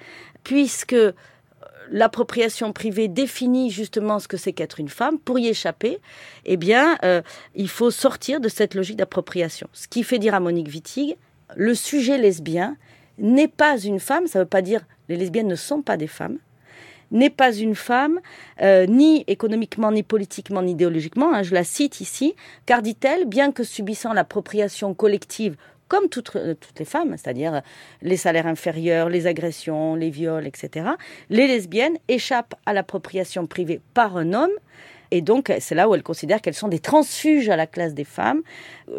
puisque 0.43 0.95
l'appropriation 1.91 2.73
privée 2.73 3.07
définit 3.07 3.71
justement 3.71 4.19
ce 4.19 4.27
que 4.27 4.37
c'est 4.37 4.53
qu'être 4.53 4.79
une 4.79 4.89
femme, 4.89 5.19
pour 5.19 5.39
y 5.39 5.47
échapper, 5.47 5.99
eh 6.45 6.57
bien, 6.57 6.97
euh, 7.03 7.21
il 7.55 7.69
faut 7.69 7.91
sortir 7.91 8.39
de 8.39 8.49
cette 8.49 8.75
logique 8.75 8.97
d'appropriation. 8.97 9.67
Ce 9.73 9.87
qui 9.87 10.03
fait 10.03 10.19
dire 10.19 10.35
à 10.35 10.39
Monique 10.39 10.67
Wittig, 10.67 11.17
le 11.55 11.75
sujet 11.75 12.17
lesbien 12.17 12.75
n'est 13.17 13.47
pas 13.47 13.77
une 13.79 13.99
femme, 13.99 14.27
ça 14.27 14.39
ne 14.39 14.43
veut 14.43 14.49
pas 14.49 14.61
dire 14.61 14.81
les 15.09 15.15
lesbiennes 15.15 15.47
ne 15.47 15.55
sont 15.55 15.81
pas 15.81 15.97
des 15.97 16.07
femmes, 16.07 16.37
n'est 17.11 17.29
pas 17.29 17.53
une 17.53 17.75
femme, 17.75 18.19
euh, 18.61 18.85
ni 18.85 19.23
économiquement, 19.27 19.91
ni 19.91 20.03
politiquement, 20.03 20.61
ni 20.61 20.71
idéologiquement, 20.71 21.33
hein, 21.33 21.43
je 21.43 21.53
la 21.53 21.63
cite 21.63 22.01
ici, 22.01 22.35
car 22.65 22.81
dit-elle, 22.81 23.25
bien 23.25 23.51
que 23.51 23.63
subissant 23.63 24.13
l'appropriation 24.13 24.93
collective 24.93 25.55
comme 25.87 26.09
toutes, 26.09 26.35
euh, 26.35 26.53
toutes 26.53 26.79
les 26.79 26.85
femmes, 26.85 27.15
c'est-à-dire 27.17 27.55
euh, 27.55 27.59
les 28.01 28.17
salaires 28.17 28.47
inférieurs, 28.47 29.09
les 29.09 29.27
agressions, 29.27 29.95
les 29.95 30.09
viols, 30.09 30.47
etc., 30.47 30.89
les 31.29 31.47
lesbiennes 31.47 31.97
échappent 32.07 32.55
à 32.65 32.73
l'appropriation 32.73 33.47
privée 33.47 33.81
par 33.93 34.17
un 34.17 34.33
homme. 34.33 34.51
Et 35.11 35.21
donc, 35.21 35.53
c'est 35.59 35.75
là 35.75 35.87
où 35.87 35.95
elle 35.95 36.03
considère 36.03 36.41
qu'elles 36.41 36.53
sont 36.53 36.67
des 36.67 36.79
transfuges 36.79 37.47
à 37.49 37.55
la 37.55 37.65
classe 37.65 37.93
des 37.93 38.03
femmes. 38.03 38.41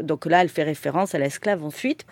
Donc 0.01 0.24
là, 0.24 0.41
elle 0.41 0.49
fait 0.49 0.62
référence 0.62 1.14
à 1.14 1.18
l'esclave 1.18 1.62
ensuite. 1.62 2.07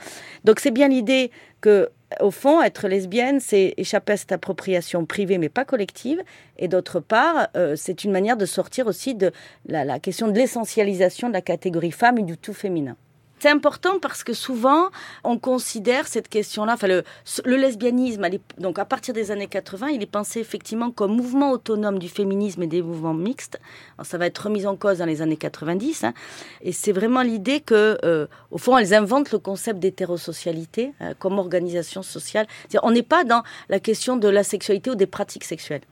Donc 0.44 0.60
c'est 0.60 0.70
bien 0.70 0.88
l'idée 0.88 1.30
que 1.62 1.88
au 2.20 2.30
fond, 2.30 2.62
être 2.62 2.88
lesbienne, 2.88 3.40
c'est 3.40 3.74
échapper 3.78 4.12
à 4.12 4.16
cette 4.16 4.32
appropriation 4.32 5.06
privée 5.06 5.38
mais 5.38 5.48
pas 5.48 5.64
collective. 5.64 6.22
Et 6.58 6.68
d'autre 6.68 7.00
part, 7.00 7.48
euh, 7.56 7.74
c'est 7.74 8.04
une 8.04 8.12
manière 8.12 8.36
de 8.36 8.46
sortir 8.46 8.86
aussi 8.86 9.14
de 9.14 9.32
la 9.66 9.98
question 9.98 10.28
de 10.28 10.38
l'essentialisation 10.38 11.28
de 11.28 11.32
la 11.32 11.40
catégorie 11.40 11.90
femme 11.90 12.18
et 12.18 12.22
du 12.22 12.36
tout 12.36 12.54
féminin. 12.54 12.96
C'est 13.38 13.50
important 13.50 13.98
parce 14.00 14.24
que 14.24 14.32
souvent, 14.32 14.88
on 15.22 15.38
considère 15.38 16.08
cette 16.08 16.28
question-là, 16.28 16.72
enfin 16.74 16.86
le, 16.86 17.04
le 17.44 17.56
lesbianisme, 17.56 18.26
donc 18.58 18.78
à 18.78 18.86
partir 18.86 19.12
des 19.12 19.30
années 19.30 19.46
80, 19.46 19.88
il 19.88 20.02
est 20.02 20.10
pensé 20.10 20.40
effectivement 20.40 20.90
comme 20.90 21.14
mouvement 21.14 21.50
autonome 21.50 21.98
du 21.98 22.08
féminisme 22.08 22.62
et 22.62 22.66
des 22.66 22.80
mouvements 22.80 23.12
mixtes. 23.12 23.60
Alors, 23.98 24.06
ça 24.06 24.16
va 24.16 24.26
être 24.26 24.38
remis 24.38 24.66
en 24.66 24.74
cause 24.76 24.98
dans 24.98 25.04
les 25.04 25.20
années 25.20 25.36
90, 25.36 26.04
hein. 26.04 26.14
et 26.62 26.72
c'est 26.72 26.92
vraiment 26.92 27.20
l'idée 27.20 27.60
que, 27.60 27.98
euh, 28.04 28.26
au 28.50 28.56
fond, 28.56 28.78
elles 28.78 28.94
inventent 28.94 29.32
le 29.32 29.38
concept 29.38 29.80
d'hétérosocialité 29.80 30.92
euh, 31.02 31.12
comme 31.18 31.38
organisation 31.38 32.02
sociale. 32.02 32.46
On 32.82 32.90
n'est 32.90 33.02
pas 33.02 33.24
dans 33.24 33.42
la 33.68 33.80
question 33.80 34.16
de 34.16 34.28
la 34.28 34.44
sexualité 34.44 34.90
ou 34.90 34.94
des 34.94 35.06
pratiques 35.06 35.44
sexuelles. 35.44 35.82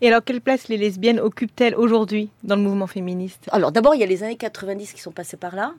Et 0.00 0.08
alors, 0.08 0.24
quelle 0.24 0.40
place 0.40 0.68
les 0.68 0.78
lesbiennes 0.78 1.20
occupent-elles 1.20 1.76
aujourd'hui 1.76 2.30
dans 2.42 2.56
le 2.56 2.62
mouvement 2.62 2.86
féministe? 2.86 3.46
Alors 3.52 3.72
d'abord, 3.72 3.94
il 3.94 4.00
y 4.00 4.04
a 4.04 4.06
les 4.06 4.22
années 4.22 4.36
90 4.36 4.94
qui 4.94 5.00
sont 5.00 5.12
passées 5.12 5.36
par 5.36 5.54
là. 5.54 5.74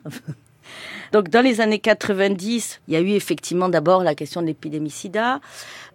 Donc 1.12 1.28
dans 1.28 1.42
les 1.42 1.60
années 1.60 1.78
90, 1.78 2.80
il 2.88 2.94
y 2.94 2.96
a 2.96 3.00
eu 3.00 3.10
effectivement 3.10 3.68
d'abord 3.68 4.02
la 4.02 4.14
question 4.14 4.42
de 4.42 4.46
l'épidémie 4.46 4.90
sida, 4.90 5.40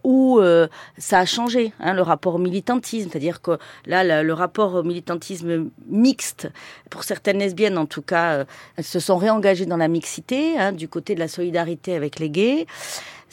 où 0.04 0.40
euh, 0.40 0.68
ça 0.98 1.20
a 1.20 1.26
changé 1.26 1.72
hein, 1.80 1.94
le 1.94 2.02
rapport 2.02 2.36
au 2.36 2.38
militantisme, 2.38 3.10
c'est-à-dire 3.10 3.42
que 3.42 3.58
là, 3.86 4.24
le, 4.24 4.34
rapport 4.34 4.76
au 4.76 4.84
militantisme 4.84 5.70
mixte, 5.88 6.50
pour 6.90 7.04
certaines 7.04 7.40
lesbiennes 7.40 7.78
en 7.78 7.86
tout 7.86 8.02
cas, 8.02 8.34
euh, 8.34 8.46
elles 8.78 8.84
se 8.84 9.00
sont 9.00 9.18
réengagées 9.18 9.66
dans 9.66 9.78
la 9.78 9.88
mixité, 9.88 10.58
hein, 10.58 10.72
du 10.72 10.88
côté 10.88 11.16
de 11.16 11.20
la 11.20 11.28
solidarité 11.28 11.96
avec 11.96 12.20
les 12.20 12.30
gays. 12.30 12.66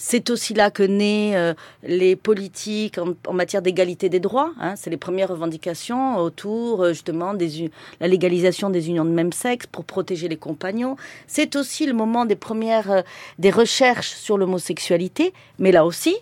C'est 0.02 0.30
aussi 0.30 0.54
là 0.54 0.70
que 0.70 0.82
naissent 0.82 1.36
euh, 1.36 1.54
les 1.82 2.16
politiques 2.16 2.96
en, 2.96 3.34
matière 3.34 3.60
d'égalité 3.60 4.08
des 4.08 4.18
droits. 4.18 4.50
Hein. 4.58 4.74
C'est 4.74 4.88
les 4.88 4.96
premières 4.96 5.28
revendications 5.28 6.16
autour 6.16 6.82
euh, 6.82 6.92
justement 6.94 7.34
des 7.34 7.64
u- 7.64 7.70
la 8.00 8.08
légalisation 8.08 8.70
des 8.70 8.88
unions 8.88 9.04
de 9.04 9.10
même 9.10 9.30
sexe 9.30 9.66
pour 9.66 9.84
protéger 9.84 10.26
les 10.28 10.38
compagnons. 10.38 10.96
C'est 11.26 11.54
aussi 11.54 11.84
le 11.84 11.92
moment 11.92 12.24
des 12.24 12.34
premières 12.34 12.90
euh, 12.90 13.02
des 13.38 13.50
recherches 13.50 14.12
sur 14.14 14.38
l'homosexualité, 14.38 15.34
mais 15.58 15.70
là 15.70 15.84
aussi. 15.84 16.16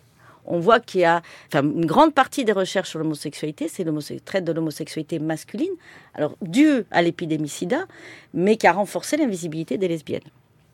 On 0.50 0.58
voit 0.58 0.80
qu'il 0.80 1.02
y 1.02 1.04
a 1.04 1.20
une 1.52 1.84
grande 1.84 2.14
partie 2.14 2.44
des 2.44 2.52
recherches 2.52 2.88
sur 2.88 2.98
l'homosexualité, 2.98 3.68
c'est 3.68 3.84
le 3.84 3.92
traite 4.24 4.44
de 4.44 4.52
l'homosexualité 4.52 5.18
masculine, 5.18 5.74
alors 6.14 6.34
due 6.40 6.84
à 6.90 7.02
l'épidémie 7.02 7.50
sida, 7.50 7.84
mais 8.32 8.56
qui 8.56 8.66
a 8.66 8.72
renforcé 8.72 9.18
l'invisibilité 9.18 9.76
des 9.76 9.88
lesbiennes. 9.88 10.22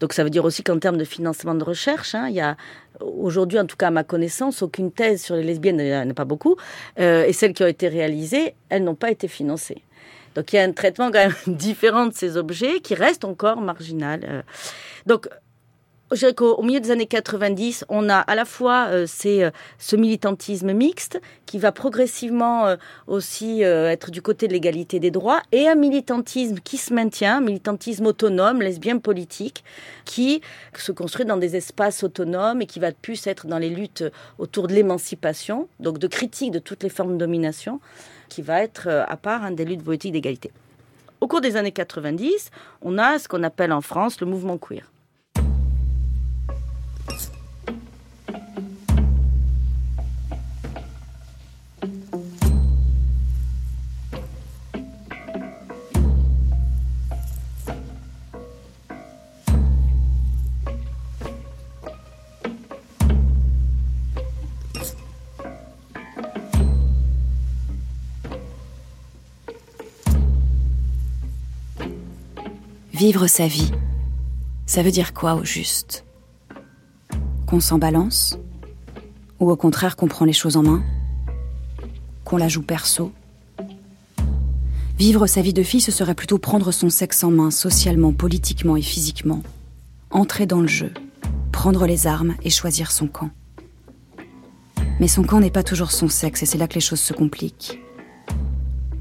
Donc 0.04 0.12
ça 0.12 0.22
veut 0.22 0.28
dire 0.28 0.44
aussi 0.44 0.62
qu'en 0.62 0.78
termes 0.78 0.98
de 0.98 1.04
financement 1.04 1.54
de 1.54 1.64
recherche, 1.64 2.14
hein, 2.14 2.26
il 2.28 2.34
y 2.34 2.40
a 2.42 2.58
aujourd'hui, 3.00 3.58
en 3.58 3.64
tout 3.64 3.78
cas 3.78 3.86
à 3.86 3.90
ma 3.90 4.04
connaissance, 4.04 4.60
aucune 4.60 4.92
thèse 4.92 5.22
sur 5.22 5.34
les 5.34 5.42
lesbiennes, 5.42 5.80
il 5.80 5.86
n'y 5.86 5.96
en 5.96 6.10
a 6.10 6.12
pas 6.12 6.26
beaucoup, 6.26 6.56
euh, 7.00 7.24
et 7.24 7.32
celles 7.32 7.54
qui 7.54 7.62
ont 7.62 7.66
été 7.66 7.88
réalisées, 7.88 8.54
elles 8.68 8.84
n'ont 8.84 8.96
pas 8.96 9.10
été 9.10 9.28
financées. 9.28 9.80
Donc 10.34 10.52
il 10.52 10.56
y 10.56 10.58
a 10.58 10.62
un 10.62 10.72
traitement 10.72 11.10
quand 11.10 11.26
même 11.26 11.34
différent 11.56 12.04
de 12.04 12.12
ces 12.12 12.36
objets 12.36 12.80
qui 12.80 12.94
reste 12.94 13.24
encore 13.24 13.62
marginal. 13.62 14.20
euh. 14.28 14.42
Donc 15.06 15.26
je 16.12 16.18
dirais 16.18 16.34
qu'au 16.34 16.54
au 16.54 16.62
milieu 16.62 16.80
des 16.80 16.90
années 16.90 17.06
90, 17.06 17.86
on 17.88 18.08
a 18.08 18.18
à 18.18 18.34
la 18.34 18.44
fois 18.44 18.88
euh, 18.90 19.06
euh, 19.26 19.50
ce 19.78 19.96
militantisme 19.96 20.72
mixte 20.72 21.20
qui 21.46 21.58
va 21.58 21.72
progressivement 21.72 22.66
euh, 22.66 22.76
aussi 23.06 23.62
être 23.62 24.10
du 24.10 24.20
côté 24.20 24.46
de 24.46 24.52
l'égalité 24.52 25.00
des 25.00 25.10
droits 25.10 25.40
et 25.52 25.66
un 25.66 25.74
militantisme 25.74 26.58
qui 26.62 26.76
se 26.76 26.92
maintient, 26.92 27.38
un 27.38 27.40
militantisme 27.40 28.06
autonome, 28.06 28.60
lesbien 28.60 28.98
politique, 28.98 29.64
qui 30.04 30.42
se 30.76 30.92
construit 30.92 31.24
dans 31.24 31.36
des 31.36 31.56
espaces 31.56 32.02
autonomes 32.02 32.60
et 32.62 32.66
qui 32.66 32.80
va 32.80 32.92
plus 32.92 33.26
être 33.26 33.46
dans 33.46 33.58
les 33.58 33.70
luttes 33.70 34.04
autour 34.38 34.68
de 34.68 34.74
l'émancipation, 34.74 35.68
donc 35.80 35.98
de 35.98 36.06
critique 36.06 36.50
de 36.50 36.58
toutes 36.58 36.82
les 36.82 36.88
formes 36.88 37.14
de 37.14 37.18
domination, 37.18 37.80
qui 38.28 38.42
va 38.42 38.62
être 38.62 38.88
à 38.88 39.16
part 39.16 39.50
des 39.50 39.64
luttes 39.64 39.82
politiques 39.84 40.12
d'égalité. 40.12 40.50
Au 41.20 41.26
cours 41.26 41.40
des 41.40 41.56
années 41.56 41.72
90, 41.72 42.50
on 42.82 42.98
a 42.98 43.18
ce 43.18 43.28
qu'on 43.28 43.42
appelle 43.42 43.72
en 43.72 43.80
France 43.80 44.20
le 44.20 44.26
mouvement 44.26 44.58
queer. 44.58 44.90
Vivre 73.06 73.26
sa 73.26 73.46
vie, 73.46 73.70
ça 74.64 74.82
veut 74.82 74.90
dire 74.90 75.12
quoi 75.12 75.34
au 75.34 75.44
juste? 75.44 76.06
Qu'on 77.46 77.60
s'en 77.60 77.76
balance? 77.76 78.38
Ou 79.40 79.50
au 79.50 79.56
contraire 79.56 79.96
qu'on 79.96 80.08
prend 80.08 80.24
les 80.24 80.32
choses 80.32 80.56
en 80.56 80.62
main? 80.62 80.82
Qu'on 82.24 82.38
la 82.38 82.48
joue 82.48 82.62
perso? 82.62 83.12
Vivre 84.98 85.26
sa 85.26 85.42
vie 85.42 85.52
de 85.52 85.62
fille, 85.62 85.82
ce 85.82 85.92
serait 85.92 86.14
plutôt 86.14 86.38
prendre 86.38 86.72
son 86.72 86.88
sexe 86.88 87.22
en 87.24 87.30
main, 87.30 87.50
socialement, 87.50 88.14
politiquement 88.14 88.74
et 88.74 88.80
physiquement. 88.80 89.42
Entrer 90.10 90.46
dans 90.46 90.62
le 90.62 90.66
jeu, 90.66 90.90
prendre 91.52 91.86
les 91.86 92.06
armes 92.06 92.36
et 92.42 92.48
choisir 92.48 92.90
son 92.90 93.06
camp. 93.06 93.28
Mais 94.98 95.08
son 95.08 95.24
camp 95.24 95.40
n'est 95.40 95.50
pas 95.50 95.62
toujours 95.62 95.92
son 95.92 96.08
sexe 96.08 96.42
et 96.42 96.46
c'est 96.46 96.56
là 96.56 96.68
que 96.68 96.76
les 96.76 96.80
choses 96.80 97.00
se 97.00 97.12
compliquent. 97.12 97.78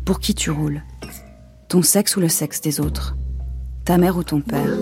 Pour 0.03 0.19
qui 0.19 0.35
tu 0.35 0.51
roules? 0.51 0.83
Ton 1.69 1.81
sexe 1.81 2.17
ou 2.17 2.19
le 2.19 2.27
sexe 2.27 2.59
des 2.59 2.81
autres? 2.81 3.15
Ta 3.85 3.97
mère 3.97 4.15
ou 4.15 4.23
ton 4.23 4.39
père 4.39 4.77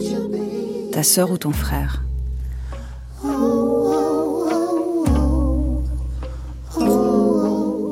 Ta 0.91 1.01
sœur 1.01 1.31
ou 1.31 1.37
ton 1.39 1.51
frère 1.51 2.03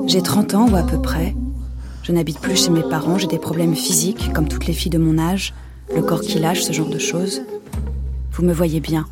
J'ai 0.06 0.22
30 0.22 0.54
ans 0.54 0.70
ou 0.70 0.76
à 0.76 0.84
peu 0.84 1.02
près. 1.02 1.36
Je 2.04 2.12
n'habite 2.12 2.40
plus 2.40 2.56
chez 2.56 2.70
mes 2.70 2.84
parents, 2.84 3.18
j'ai 3.18 3.26
des 3.26 3.40
problèmes 3.40 3.76
physiques, 3.76 4.32
comme 4.34 4.48
toutes 4.48 4.68
les 4.68 4.74
filles 4.74 4.92
de 4.92 5.00
mon 5.00 5.18
âge, 5.18 5.56
le 5.96 6.04
corps 6.04 6.22
qui 6.22 6.38
lâche, 6.38 6.62
ce 6.62 6.74
genre 6.74 6.90
de 6.90 7.00
choses. 7.00 7.42
Vous 8.34 8.44
me 8.44 8.54
voyez 8.54 8.80
bien. 8.80 9.08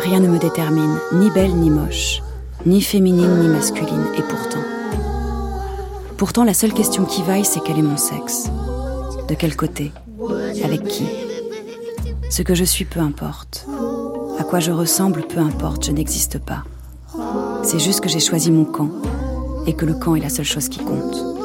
Rien 0.00 0.18
ne 0.18 0.28
me 0.28 0.38
détermine, 0.40 0.98
ni 1.12 1.30
belle 1.30 1.54
ni 1.54 1.70
moche, 1.70 2.20
ni 2.66 2.80
féminine 2.80 3.38
ni 3.38 3.46
masculine, 3.46 4.06
et 4.18 4.22
pourtant. 4.22 4.62
Pourtant, 6.16 6.42
la 6.42 6.54
seule 6.54 6.72
question 6.74 7.04
qui 7.04 7.22
vaille, 7.22 7.44
c'est 7.44 7.60
quel 7.64 7.78
est 7.78 7.82
mon 7.82 7.96
sexe 7.96 8.50
De 9.28 9.34
quel 9.36 9.54
côté 9.54 9.92
Avec 10.64 10.84
qui 10.84 11.06
Ce 12.30 12.42
que 12.42 12.54
je 12.54 12.64
suis, 12.64 12.84
peu 12.84 13.00
importe. 13.00 13.66
À 14.38 14.44
quoi 14.44 14.60
je 14.60 14.70
ressemble, 14.70 15.22
peu 15.22 15.40
importe, 15.40 15.86
je 15.86 15.92
n'existe 15.92 16.38
pas. 16.38 16.64
C'est 17.62 17.78
juste 17.78 18.00
que 18.00 18.08
j'ai 18.08 18.20
choisi 18.20 18.50
mon 18.50 18.64
camp, 18.64 18.90
et 19.66 19.74
que 19.74 19.86
le 19.86 19.94
camp 19.94 20.14
est 20.14 20.20
la 20.20 20.28
seule 20.28 20.44
chose 20.44 20.68
qui 20.68 20.80
compte. 20.80 21.41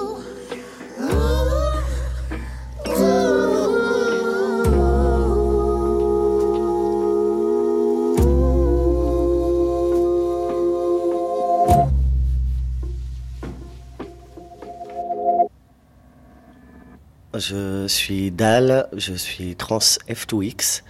Je 17.87 17.93
suis 17.93 18.31
Dal, 18.31 18.89
je 18.97 19.13
suis 19.13 19.55
trans 19.55 19.77
F2X, 19.79 20.83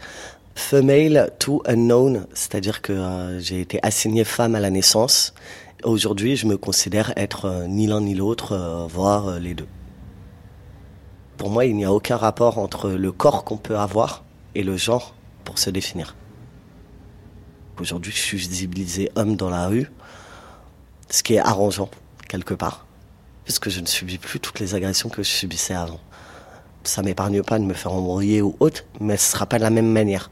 female 0.55 1.29
to 1.37 1.61
unknown, 1.67 2.25
c'est-à-dire 2.33 2.81
que 2.81 2.91
euh, 2.91 3.39
j'ai 3.39 3.61
été 3.61 3.79
assignée 3.83 4.23
femme 4.23 4.55
à 4.55 4.59
la 4.59 4.71
naissance. 4.71 5.35
Aujourd'hui, 5.83 6.35
je 6.35 6.47
me 6.47 6.57
considère 6.57 7.13
être 7.15 7.45
euh, 7.45 7.67
ni 7.67 7.85
l'un 7.85 8.01
ni 8.01 8.15
l'autre, 8.15 8.53
euh, 8.53 8.87
voire 8.87 9.39
les 9.39 9.53
deux. 9.53 9.67
Pour 11.37 11.51
moi, 11.51 11.65
il 11.65 11.75
n'y 11.75 11.85
a 11.85 11.93
aucun 11.93 12.17
rapport 12.17 12.57
entre 12.57 12.89
le 12.89 13.11
corps 13.11 13.43
qu'on 13.43 13.57
peut 13.57 13.77
avoir 13.77 14.23
et 14.55 14.63
le 14.63 14.75
genre 14.75 15.13
pour 15.43 15.59
se 15.59 15.69
définir. 15.69 16.15
Aujourd'hui, 17.79 18.11
je 18.11 18.17
suis 18.17 18.37
visibilisé 18.39 19.11
homme 19.15 19.35
dans 19.35 19.51
la 19.51 19.67
rue, 19.67 19.91
ce 21.11 21.21
qui 21.21 21.35
est 21.35 21.39
arrangeant, 21.39 21.91
quelque 22.27 22.55
part, 22.55 22.87
puisque 23.43 23.69
je 23.69 23.81
ne 23.81 23.85
subis 23.85 24.17
plus 24.17 24.39
toutes 24.39 24.59
les 24.59 24.73
agressions 24.73 25.09
que 25.09 25.21
je 25.21 25.29
subissais 25.29 25.75
avant 25.75 25.99
ça 26.87 27.01
m'épargne 27.01 27.41
pas 27.43 27.59
de 27.59 27.63
me 27.63 27.73
faire 27.73 27.93
embrouiller 27.93 28.41
ou 28.41 28.55
autre, 28.59 28.83
mais 28.99 29.15
ce 29.17 29.31
sera 29.31 29.45
pas 29.45 29.57
de 29.57 29.63
la 29.63 29.69
même 29.69 29.91
manière. 29.91 30.31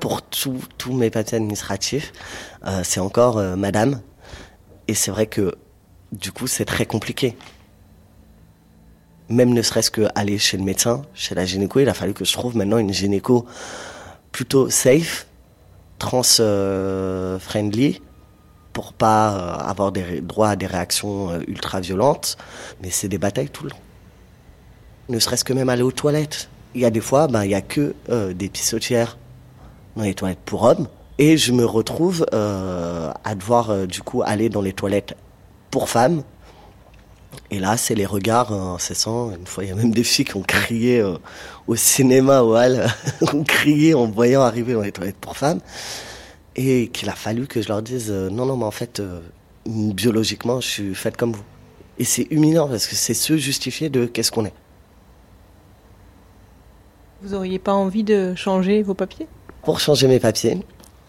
Pour 0.00 0.22
tous 0.22 0.92
mes 0.92 1.10
papiers 1.10 1.36
administratifs, 1.36 2.12
euh, 2.66 2.80
c'est 2.84 3.00
encore 3.00 3.38
euh, 3.38 3.56
madame. 3.56 4.00
Et 4.86 4.94
c'est 4.94 5.10
vrai 5.10 5.26
que 5.26 5.54
du 6.12 6.30
coup, 6.30 6.46
c'est 6.46 6.66
très 6.66 6.86
compliqué. 6.86 7.36
Même 9.30 9.54
ne 9.54 9.62
serait-ce 9.62 9.90
que 9.90 10.06
aller 10.14 10.38
chez 10.38 10.58
le 10.58 10.64
médecin, 10.64 11.02
chez 11.14 11.34
la 11.34 11.46
gynéco, 11.46 11.80
il 11.80 11.88
a 11.88 11.94
fallu 11.94 12.12
que 12.12 12.26
je 12.26 12.32
trouve 12.34 12.54
maintenant 12.56 12.78
une 12.78 12.92
gynéco 12.92 13.46
plutôt 14.30 14.68
safe, 14.68 15.26
trans-friendly 15.98 18.02
pour 18.74 18.92
pas 18.92 19.32
euh, 19.32 19.70
avoir 19.70 19.92
des 19.92 20.20
droits 20.20 20.50
à 20.50 20.56
des 20.56 20.66
réactions 20.66 21.30
euh, 21.30 21.38
ultra 21.46 21.80
violentes, 21.80 22.36
mais 22.82 22.90
c'est 22.90 23.08
des 23.08 23.18
batailles 23.18 23.48
tout 23.48 23.64
le 23.64 23.70
temps. 23.70 23.83
Ne 25.08 25.18
serait-ce 25.18 25.44
que 25.44 25.52
même 25.52 25.68
aller 25.68 25.82
aux 25.82 25.92
toilettes. 25.92 26.48
Il 26.74 26.80
y 26.80 26.84
a 26.84 26.90
des 26.90 27.00
fois, 27.00 27.26
ben, 27.28 27.44
il 27.44 27.50
y 27.50 27.54
a 27.54 27.60
que 27.60 27.94
euh, 28.08 28.32
des 28.32 28.48
pissotières 28.48 29.18
dans 29.96 30.02
les 30.02 30.14
toilettes 30.14 30.40
pour 30.44 30.62
hommes, 30.64 30.88
et 31.18 31.36
je 31.36 31.52
me 31.52 31.64
retrouve 31.64 32.26
à 32.32 33.34
devoir 33.36 33.86
du 33.86 34.02
coup 34.02 34.22
aller 34.22 34.48
dans 34.48 34.62
les 34.62 34.72
toilettes 34.72 35.14
pour 35.70 35.88
femmes. 35.88 36.24
Et 37.52 37.60
là, 37.60 37.76
c'est 37.76 37.94
les 37.94 38.06
regards 38.06 38.52
incessants. 38.52 39.30
Une 39.30 39.46
fois, 39.46 39.62
il 39.62 39.70
y 39.70 39.72
a 39.72 39.76
même 39.76 39.92
des 39.92 40.02
filles 40.02 40.24
qui 40.24 40.36
ont 40.36 40.42
crié 40.42 41.04
au 41.68 41.76
cinéma, 41.76 42.42
au 42.42 42.56
hall, 42.56 42.84
ont 43.32 43.44
crié 43.44 43.94
en 43.94 44.06
voyant 44.06 44.42
arriver 44.42 44.72
dans 44.72 44.80
les 44.80 44.90
toilettes 44.90 45.18
pour 45.18 45.36
femmes 45.36 45.60
et 46.56 46.88
qu'il 46.88 47.08
a 47.08 47.14
fallu 47.14 47.46
que 47.46 47.60
je 47.62 47.68
leur 47.68 47.82
dise 47.82 48.10
euh, 48.10 48.30
non, 48.30 48.46
non, 48.46 48.56
mais 48.56 48.64
en 48.64 48.70
fait, 48.70 49.00
euh, 49.00 49.20
biologiquement, 49.66 50.60
je 50.60 50.68
suis 50.68 50.94
faite 50.94 51.16
comme 51.16 51.32
vous. 51.32 51.42
Et 51.98 52.04
c'est 52.04 52.26
humiliant 52.30 52.68
parce 52.68 52.86
que 52.86 52.94
c'est 52.94 53.14
se 53.14 53.36
justifier 53.36 53.88
de 53.88 54.06
qu'est-ce 54.06 54.32
qu'on 54.32 54.44
est. 54.44 54.54
Vous 57.24 57.32
auriez 57.32 57.58
pas 57.58 57.72
envie 57.72 58.04
de 58.04 58.34
changer 58.34 58.82
vos 58.82 58.92
papiers? 58.92 59.26
Pour 59.62 59.80
changer 59.80 60.08
mes 60.08 60.20
papiers, 60.20 60.58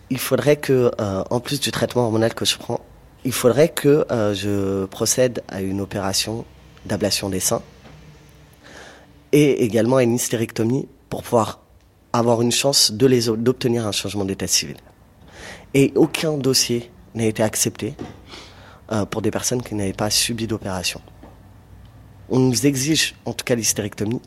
il 0.09 0.17
faudrait 0.17 0.55
que, 0.55 0.89
euh, 1.01 1.23
en 1.29 1.41
plus 1.41 1.59
du 1.59 1.71
traitement 1.71 2.03
hormonal 2.03 2.33
que 2.33 2.45
je 2.45 2.57
prends, 2.57 2.79
il 3.25 3.33
faudrait 3.33 3.67
que 3.67 4.05
je 4.33 4.85
procède 4.85 5.43
à 5.49 5.61
une 5.61 5.81
opération 5.81 6.45
d'ablation 6.85 7.27
des 7.27 7.41
seins 7.41 7.61
et 9.33 9.65
également 9.65 9.97
à 9.97 10.03
une 10.03 10.13
hystérectomie 10.13 10.87
pour 11.09 11.23
pouvoir 11.23 11.59
avoir 12.13 12.41
une 12.41 12.51
chance 12.51 12.93
d'obtenir 12.93 13.85
un 13.85 13.91
changement 13.91 14.23
d'état 14.23 14.47
civil. 14.47 14.77
Et 15.73 15.91
aucun 15.95 16.37
dossier 16.37 16.91
n'a 17.13 17.25
été 17.25 17.43
accepté 17.43 17.93
euh, 18.93 19.05
pour 19.05 19.21
des 19.21 19.31
personnes 19.31 19.61
qui 19.61 19.75
n'avaient 19.75 19.91
pas 19.91 20.09
subi 20.09 20.47
d'opération. 20.47 21.01
On 22.29 22.39
nous 22.39 22.65
exige 22.65 23.15
en 23.25 23.33
tout 23.33 23.43
cas 23.43 23.55
l'hystérectomie 23.55 24.21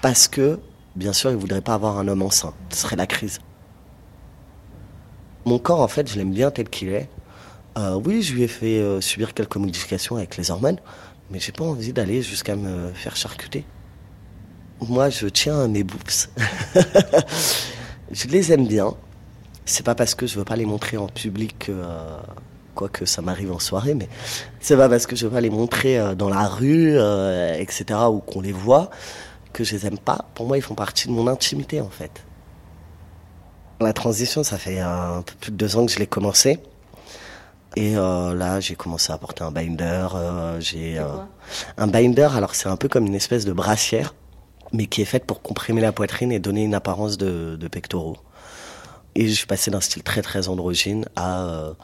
parce 0.00 0.26
que, 0.26 0.58
bien 0.96 1.12
sûr, 1.12 1.30
ils 1.30 1.36
ne 1.36 1.40
voudraient 1.40 1.60
pas 1.60 1.74
avoir 1.74 1.98
un 1.98 2.08
homme 2.08 2.22
enceint. 2.22 2.54
Ce 2.70 2.78
serait 2.78 2.96
la 2.96 3.06
crise. 3.06 3.40
Mon 5.44 5.58
corps, 5.58 5.80
en 5.80 5.88
fait, 5.88 6.08
je 6.08 6.16
l'aime 6.16 6.32
bien 6.32 6.50
tel 6.50 6.68
qu'il 6.68 6.88
est. 6.90 7.08
Euh, 7.78 7.98
oui, 8.04 8.22
je 8.22 8.34
lui 8.34 8.42
ai 8.42 8.48
fait 8.48 8.78
euh, 8.78 9.00
subir 9.00 9.34
quelques 9.34 9.56
modifications 9.56 10.16
avec 10.16 10.36
les 10.36 10.50
hormones, 10.50 10.78
mais 11.30 11.40
j'ai 11.40 11.52
pas 11.52 11.64
envie 11.64 11.92
d'aller 11.92 12.22
jusqu'à 12.22 12.54
me 12.54 12.92
faire 12.92 13.16
charcuter. 13.16 13.64
Moi, 14.80 15.10
je 15.10 15.26
tiens 15.26 15.62
à 15.62 15.68
mes 15.68 15.84
boobs. 15.84 16.00
je 18.12 18.28
les 18.28 18.52
aime 18.52 18.66
bien. 18.66 18.94
C'est 19.64 19.84
pas 19.84 19.94
parce 19.94 20.14
que 20.14 20.26
je 20.26 20.38
veux 20.38 20.44
pas 20.44 20.56
les 20.56 20.66
montrer 20.66 20.96
en 20.96 21.06
public, 21.06 21.68
euh, 21.68 22.18
quoique 22.74 23.04
ça 23.04 23.22
m'arrive 23.22 23.52
en 23.52 23.60
soirée, 23.60 23.94
mais 23.94 24.08
c'est 24.60 24.76
pas 24.76 24.88
parce 24.88 25.06
que 25.06 25.16
je 25.16 25.26
veux 25.26 25.32
pas 25.32 25.40
les 25.40 25.50
montrer 25.50 26.14
dans 26.16 26.28
la 26.28 26.48
rue, 26.48 26.96
etc., 27.58 28.00
ou 28.10 28.18
qu'on 28.18 28.40
les 28.40 28.52
voit, 28.52 28.90
que 29.52 29.64
je 29.64 29.74
les 29.74 29.86
aime 29.86 29.98
pas. 29.98 30.26
Pour 30.34 30.46
moi, 30.46 30.56
ils 30.58 30.62
font 30.62 30.74
partie 30.74 31.08
de 31.08 31.12
mon 31.12 31.26
intimité, 31.26 31.80
en 31.80 31.90
fait. 31.90 32.24
La 33.80 33.92
transition, 33.92 34.42
ça 34.42 34.58
fait 34.58 34.80
un 34.80 35.22
peu 35.22 35.34
plus 35.40 35.50
de 35.50 35.56
deux 35.56 35.76
ans 35.76 35.86
que 35.86 35.92
je 35.92 35.98
l'ai 35.98 36.06
commencé. 36.06 36.60
Et 37.74 37.96
euh, 37.96 38.34
là, 38.34 38.60
j'ai 38.60 38.74
commencé 38.74 39.12
à 39.12 39.18
porter 39.18 39.44
un 39.44 39.50
binder. 39.50 40.08
Euh, 40.14 40.60
j'ai 40.60 40.98
euh, 40.98 41.06
un 41.78 41.86
binder. 41.86 42.28
Alors, 42.36 42.54
c'est 42.54 42.68
un 42.68 42.76
peu 42.76 42.88
comme 42.88 43.06
une 43.06 43.14
espèce 43.14 43.44
de 43.44 43.52
brassière, 43.52 44.14
mais 44.72 44.86
qui 44.86 45.02
est 45.02 45.06
faite 45.06 45.24
pour 45.24 45.42
comprimer 45.42 45.80
la 45.80 45.92
poitrine 45.92 46.32
et 46.32 46.38
donner 46.38 46.64
une 46.64 46.74
apparence 46.74 47.16
de, 47.16 47.56
de 47.56 47.68
pectoraux. 47.68 48.18
Et 49.14 49.26
je 49.28 49.34
suis 49.34 49.46
passé 49.46 49.70
d'un 49.70 49.80
style 49.80 50.02
très 50.02 50.22
très 50.22 50.48
androgyne 50.48 51.06
à 51.16 51.74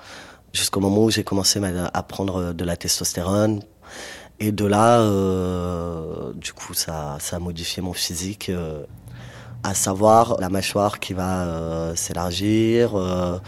jusqu'au 0.54 0.80
moment 0.80 1.04
où 1.04 1.10
j'ai 1.10 1.24
commencé 1.24 1.60
à 1.92 2.02
prendre 2.02 2.54
de 2.54 2.64
la 2.64 2.76
testostérone. 2.76 3.60
Et 4.40 4.52
de 4.52 4.65
là, 4.65 5.01
euh, 5.01 6.32
du 6.35 6.52
coup, 6.52 6.74
ça, 6.74 7.16
ça 7.20 7.36
a 7.36 7.39
modifié 7.39 7.82
mon 7.82 7.93
physique. 7.93 8.48
Euh, 8.51 8.85
à 9.62 9.74
savoir 9.74 10.36
la 10.40 10.48
mâchoire 10.48 11.01
qui 11.01 11.15
va 11.15 11.43
euh, 11.43 11.94
s'élargir, 11.94 12.97
euh, 12.97 13.39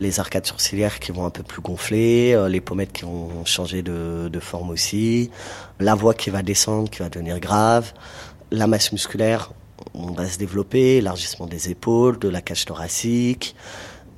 les 0.00 0.18
arcades 0.20 0.46
sourcilières 0.46 0.98
qui 0.98 1.12
vont 1.12 1.26
un 1.26 1.30
peu 1.30 1.42
plus 1.42 1.60
gonfler, 1.60 2.32
euh, 2.32 2.48
les 2.48 2.60
pommettes 2.60 2.92
qui 2.92 3.02
vont 3.02 3.44
changer 3.44 3.82
de, 3.82 4.28
de, 4.32 4.40
forme 4.40 4.70
aussi, 4.70 5.30
la 5.78 5.94
voix 5.94 6.14
qui 6.14 6.30
va 6.30 6.42
descendre, 6.42 6.88
qui 6.88 7.00
va 7.00 7.08
devenir 7.10 7.38
grave, 7.38 7.92
la 8.50 8.66
masse 8.66 8.92
musculaire 8.92 9.52
on 9.94 10.12
va 10.12 10.26
se 10.28 10.38
développer, 10.38 10.96
élargissement 10.96 11.46
des 11.46 11.70
épaules, 11.70 12.18
de 12.18 12.28
la 12.28 12.40
cage 12.40 12.64
thoracique, 12.64 13.54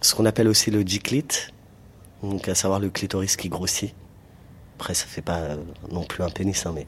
ce 0.00 0.14
qu'on 0.14 0.24
appelle 0.24 0.48
aussi 0.48 0.70
le 0.70 0.84
diclite, 0.84 1.52
donc 2.22 2.48
à 2.48 2.54
savoir 2.54 2.80
le 2.80 2.90
clitoris 2.90 3.36
qui 3.36 3.48
grossit. 3.48 3.94
Après, 4.80 4.94
ça 4.94 5.04
fait 5.06 5.20
pas 5.20 5.40
non 5.92 6.04
plus 6.04 6.24
un 6.24 6.30
pénis, 6.30 6.64
hein, 6.64 6.72
mais 6.74 6.86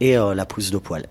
et 0.00 0.16
euh, 0.16 0.36
la 0.36 0.46
pousse 0.46 0.70
de 0.70 0.78
poil. 0.78 1.04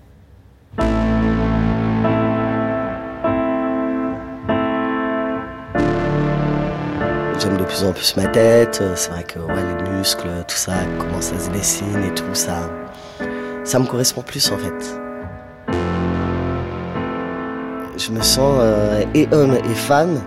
J'aime 7.40 7.58
de 7.58 7.66
plus 7.66 7.84
en 7.84 7.92
plus 7.92 8.16
ma 8.16 8.28
tête. 8.28 8.82
C'est 8.96 9.12
vrai 9.12 9.26
que 9.26 9.40
ouais, 9.40 9.84
les 9.84 9.90
muscles, 9.98 10.30
tout 10.48 10.56
ça 10.56 10.76
commence 10.98 11.34
à 11.34 11.40
se 11.40 11.50
dessiner 11.50 12.08
et 12.08 12.14
tout 12.14 12.24
ça. 12.34 12.70
Ça 13.66 13.78
me 13.78 13.86
correspond 13.86 14.22
plus 14.22 14.50
en 14.50 14.58
fait 14.58 15.00
je 17.98 18.12
me 18.12 18.22
sens 18.22 18.58
euh, 18.62 19.04
et 19.14 19.28
homme 19.32 19.56
et 19.56 19.76
femme 19.76 20.22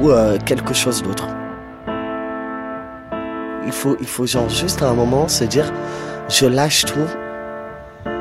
ou 0.00 0.10
euh, 0.10 0.36
quelque 0.44 0.74
chose 0.74 1.02
d'autre. 1.02 1.26
Il 3.66 3.72
faut, 3.72 3.96
il 4.00 4.06
faut 4.06 4.26
genre 4.26 4.48
juste 4.48 4.82
à 4.82 4.88
un 4.88 4.94
moment 4.94 5.28
se 5.28 5.44
dire 5.44 5.72
je 6.28 6.46
lâche 6.46 6.84
tout, 6.84 7.06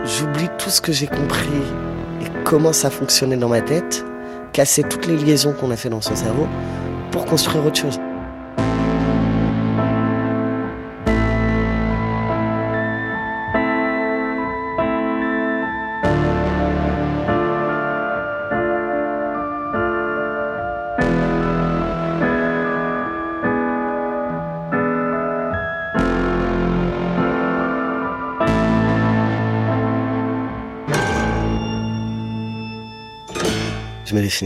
j'oublie 0.03 0.49
tout 0.57 0.69
ce 0.69 0.81
que 0.81 0.91
j'ai 0.91 1.07
compris 1.07 1.61
et 2.21 2.25
comment 2.43 2.73
ça 2.73 2.89
fonctionnait 2.89 3.37
dans 3.37 3.49
ma 3.49 3.61
tête, 3.61 4.05
casser 4.53 4.83
toutes 4.83 5.07
les 5.07 5.17
liaisons 5.17 5.53
qu'on 5.53 5.71
a 5.71 5.77
fait 5.77 5.89
dans 5.89 6.01
son 6.01 6.15
cerveau 6.15 6.47
pour 7.11 7.25
construire 7.25 7.65
autre 7.65 7.79
chose. 7.79 7.99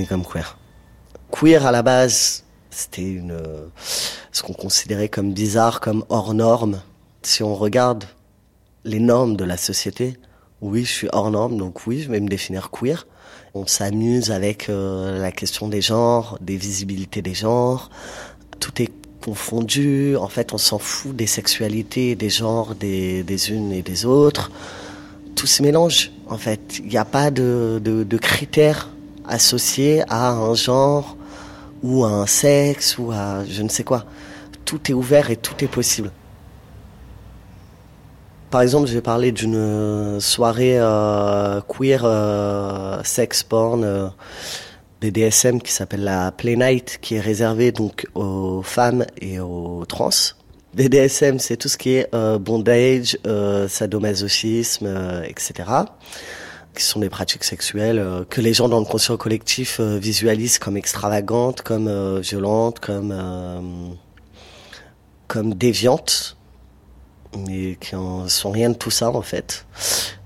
Comme 0.08 0.26
queer. 0.26 0.58
Queer 1.32 1.66
à 1.66 1.72
la 1.72 1.82
base, 1.82 2.44
c'était 2.70 3.04
une 3.04 3.38
ce 4.32 4.44
qu'on 4.44 4.54
considérait 4.54 5.10
comme 5.10 5.34
bizarre, 5.34 5.80
comme 5.80 6.06
hors 6.10 6.34
norme. 6.34 6.82
Si 7.24 7.44
on 7.44 7.56
regarde 7.56 8.06
les 8.86 9.00
normes 9.00 9.36
de 9.36 9.44
la 9.44 9.58
société, 9.58 10.18
oui, 10.62 10.86
je 10.86 10.92
suis 10.92 11.08
hors 11.12 11.32
norme, 11.32 11.58
donc 11.58 11.88
oui, 11.88 12.02
je 12.02 12.12
vais 12.12 12.20
me 12.20 12.28
définir 12.28 12.70
queer. 12.72 13.08
On 13.54 13.66
s'amuse 13.66 14.32
avec 14.32 14.70
euh, 14.70 15.20
la 15.20 15.32
question 15.32 15.68
des 15.68 15.82
genres, 15.82 16.38
des 16.42 16.56
visibilités 16.56 17.22
des 17.22 17.34
genres. 17.34 17.90
Tout 18.60 18.82
est 18.82 18.92
confondu. 19.24 20.16
En 20.16 20.28
fait, 20.28 20.54
on 20.54 20.58
s'en 20.58 20.80
fout 20.80 21.16
des 21.16 21.28
sexualités, 21.28 22.16
des 22.16 22.30
genres, 22.30 22.76
des, 22.76 23.52
unes 23.52 23.72
et 23.72 23.82
des 23.82 24.06
autres. 24.06 24.52
Tout 25.36 25.48
se 25.48 25.64
mélange. 25.64 26.12
En 26.28 26.38
fait, 26.38 26.80
il 26.80 26.90
n'y 26.90 26.98
a 26.98 27.06
pas 27.06 27.32
de 27.32 28.18
critères 28.22 28.90
associé 29.30 30.04
à 30.10 30.32
un 30.32 30.54
genre 30.56 31.16
ou 31.84 32.04
à 32.04 32.10
un 32.10 32.26
sexe 32.26 32.98
ou 32.98 33.12
à 33.12 33.46
je 33.46 33.62
ne 33.64 33.70
sais 33.70 33.84
quoi. 33.84 34.06
Tout 34.66 34.92
est 34.92 34.94
ouvert 34.94 35.32
et 35.32 35.38
tout 35.38 35.64
est 35.64 35.68
possible. 35.68 36.12
Par 38.50 38.62
exemple, 38.62 38.88
je 38.88 38.96
vais 38.96 39.02
parler 39.02 39.32
d'une 39.32 40.20
soirée 40.20 40.80
euh, 40.80 41.62
queer 41.62 42.02
euh, 42.04 43.00
sex 43.04 43.44
porn 43.44 43.84
euh, 43.84 44.08
BDSM 45.02 45.62
qui 45.62 45.72
s'appelle 45.72 46.04
la 46.04 46.32
Play 46.32 46.56
Night, 46.56 46.98
qui 47.00 47.16
est 47.16 47.20
réservée 47.20 47.72
donc 47.72 48.08
aux 48.16 48.64
femmes 48.64 49.06
et 49.22 49.40
aux 49.40 49.86
trans. 49.88 50.10
BDSM, 50.74 51.38
c'est 51.40 51.58
tout 51.58 51.70
ce 51.70 51.78
qui 51.78 51.96
est 51.96 52.10
bondage, 52.40 53.18
sadomasochisme, 53.68 55.24
etc 55.26 55.64
qui 56.80 56.86
sont 56.86 57.02
des 57.02 57.10
pratiques 57.10 57.44
sexuelles 57.44 58.00
euh, 58.00 58.24
que 58.24 58.40
les 58.40 58.54
gens 58.54 58.70
dans 58.70 58.80
le 58.80 58.86
conscient 58.86 59.18
collectif 59.18 59.80
euh, 59.80 60.00
visualisent 60.00 60.60
comme 60.60 60.78
extravagantes, 60.78 61.62
comme 61.62 61.88
euh, 61.88 62.22
violentes, 62.22 62.80
comme 62.80 63.98
comme 65.28 65.54
déviantes, 65.54 66.38
mais 67.38 67.76
qui 67.76 67.96
en 67.96 68.28
sont 68.28 68.50
rien 68.50 68.70
de 68.70 68.76
tout 68.76 68.92
ça 68.92 69.12
en 69.12 69.22
fait. 69.22 69.66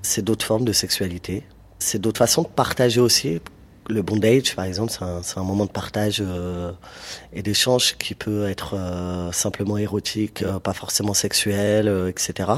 C'est 0.02 0.22
d'autres 0.22 0.46
formes 0.46 0.64
de 0.64 0.72
sexualité. 0.72 1.44
C'est 1.80 2.00
d'autres 2.00 2.20
façons 2.20 2.44
de 2.44 2.48
partager 2.48 3.02
aussi 3.02 3.42
le 3.90 4.02
bondage, 4.02 4.56
par 4.56 4.64
exemple, 4.64 4.94
c'est 5.24 5.38
un, 5.38 5.44
moment 5.44 5.66
de 5.66 5.72
partage 5.72 6.24
et 7.34 7.42
d'échange 7.42 7.98
qui 7.98 8.16
peut 8.16 8.48
être 8.48 8.78
simplement 9.34 9.78
érotique, 9.78 10.46
pas 10.64 10.72
forcément 10.72 11.14
sexuel, 11.14 11.92
etc. 12.08 12.50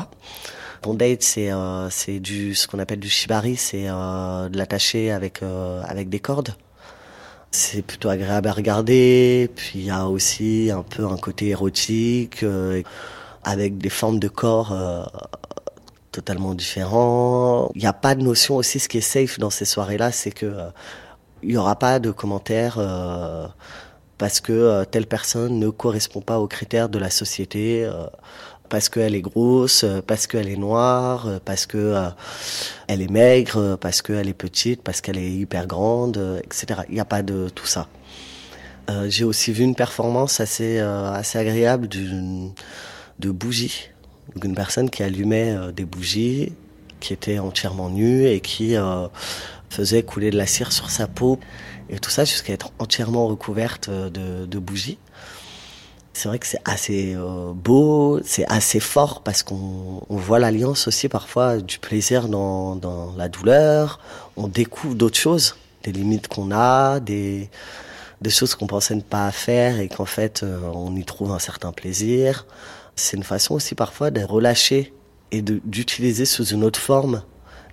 C'est 1.20 1.52
euh, 1.52 1.90
c'est 1.90 2.20
du 2.20 2.54
ce 2.54 2.68
qu'on 2.68 2.78
appelle 2.78 3.00
du 3.00 3.10
shibari, 3.10 3.56
c'est 3.56 3.86
euh, 3.90 4.50
de 4.50 4.58
l'attacher 4.58 5.12
avec 5.12 5.42
euh, 5.42 5.82
avec 5.84 6.10
des 6.10 6.20
cordes. 6.20 6.54
C'est 7.50 7.82
plutôt 7.82 8.10
agréable 8.10 8.48
à 8.48 8.54
regarder. 8.54 9.50
Puis 9.56 9.80
il 9.80 9.86
y 9.86 9.90
a 9.90 10.08
aussi 10.08 10.70
un 10.72 10.84
peu 10.84 11.06
un 11.08 11.18
côté 11.18 11.48
érotique 11.48 12.46
avec 13.44 13.78
des 13.80 13.90
formes 13.90 14.20
de 14.20 14.28
corps 14.28 14.76
totalement 16.12 16.54
différents. 16.54 17.72
Il 17.76 17.82
n'y 17.82 17.88
a 17.88 17.94
pas 17.94 18.14
de 18.14 18.22
notion 18.22 18.58
aussi. 18.58 18.80
Ce 18.80 18.88
qui 18.88 18.98
est 19.00 19.02
safe 19.02 19.40
dans 19.40 19.50
ces 19.50 19.66
soirées-là, 19.66 20.12
c'est 20.12 20.32
que 20.32 20.54
il 21.44 21.50
n'y 21.50 21.58
aura 21.58 21.76
pas 21.78 22.00
de 22.00 22.12
commentaires 22.12 22.78
parce 24.18 24.42
que 24.42 24.84
telle 24.92 25.08
personne 25.08 25.60
ne 25.60 25.70
correspond 25.70 26.22
pas 26.22 26.40
aux 26.40 26.48
critères 26.48 26.90
de 26.90 27.00
la 27.00 27.10
société. 27.10 27.90
Parce 28.70 28.90
qu'elle 28.90 29.16
est 29.16 29.22
grosse, 29.22 29.84
euh, 29.84 30.02
parce 30.06 30.28
qu'elle 30.28 30.50
est 30.50 30.58
noire, 30.58 31.28
euh, 31.28 31.40
parce 31.44 31.66
que 31.66 31.78
euh, 31.78 32.10
elle 32.88 33.02
est 33.02 33.12
maigre, 33.12 33.58
euh, 33.58 33.78
parce 33.78 34.02
qu'elle 34.02 34.28
est 34.28 34.34
petite, 34.34 34.82
parce 34.82 35.02
qu'elle 35.02 35.18
est 35.18 35.32
hyper 35.32 35.68
grande, 35.68 36.42
etc. 36.44 36.82
Il 36.90 36.96
n'y 36.96 37.00
a 37.00 37.06
pas 37.06 37.24
de 37.24 37.50
tout 37.50 37.66
ça. 37.66 37.88
J'ai 39.08 39.24
aussi 39.24 39.52
vu 39.52 39.64
une 39.64 39.74
performance 39.74 40.40
assez 40.40 40.80
agréable 41.34 41.88
d'une 41.88 42.52
de 43.18 43.32
bougies, 43.32 43.90
Donc, 44.36 44.46
une 44.46 44.54
personne 44.54 44.92
qui 44.92 45.02
allumait 45.02 45.56
des 45.76 45.86
bougies, 45.86 46.54
qui 47.00 47.12
était 47.12 47.40
entièrement 47.40 47.90
nue 47.90 48.28
et 48.28 48.42
qui 48.42 48.76
faisait 49.72 50.04
couler 50.04 50.30
de 50.30 50.38
la 50.38 50.46
cire 50.46 50.72
sur 50.72 50.92
sa 50.92 51.08
peau 51.08 51.40
et 51.90 51.98
tout 51.98 52.12
ça 52.12 52.26
jusqu'à 52.26 52.54
être 52.54 52.70
entièrement 52.78 53.26
recouverte 53.26 53.90
de 53.90 54.60
bougies. 54.60 55.00
C'est 56.16 56.30
vrai 56.30 56.40
que 56.40 56.48
c'est 56.48 56.62
assez 56.64 57.14
euh, 57.14 57.52
beau, 57.54 58.22
c'est 58.24 58.46
assez 58.50 58.80
fort 58.80 59.22
parce 59.22 59.44
qu'on 59.44 60.02
on 60.08 60.16
voit 60.16 60.40
l'alliance 60.40 60.88
aussi 60.88 61.10
parfois 61.10 61.58
du 61.58 61.78
plaisir 61.78 62.30
dans, 62.30 63.14
la 63.18 63.28
douleur. 63.28 64.00
On 64.38 64.48
découvre 64.48 64.96
d'autres 64.96 65.18
choses, 65.18 65.58
des 65.84 65.92
limites 65.92 66.30
qu'on 66.30 66.52
a, 66.54 67.02
des, 67.02 67.50
choses 68.30 68.56
qu'on 68.56 68.66
pensait 68.66 68.96
ne 68.96 69.02
pas 69.02 69.30
faire 69.32 69.82
et 69.82 69.90
qu'en 69.90 70.06
fait 70.06 70.42
euh, 70.42 70.58
on 70.74 70.96
y 70.96 71.04
trouve 71.04 71.34
un 71.34 71.40
certain 71.40 71.74
plaisir. 71.74 72.46
C'est 72.96 73.18
une 73.18 73.24
façon 73.24 73.56
aussi 73.56 73.76
parfois 73.76 74.10
de 74.10 74.24
relâcher 74.24 74.94
et 75.34 75.42
d'utiliser 75.42 76.24
sous 76.24 76.46
une 76.46 76.64
autre 76.64 76.80
forme 76.80 77.24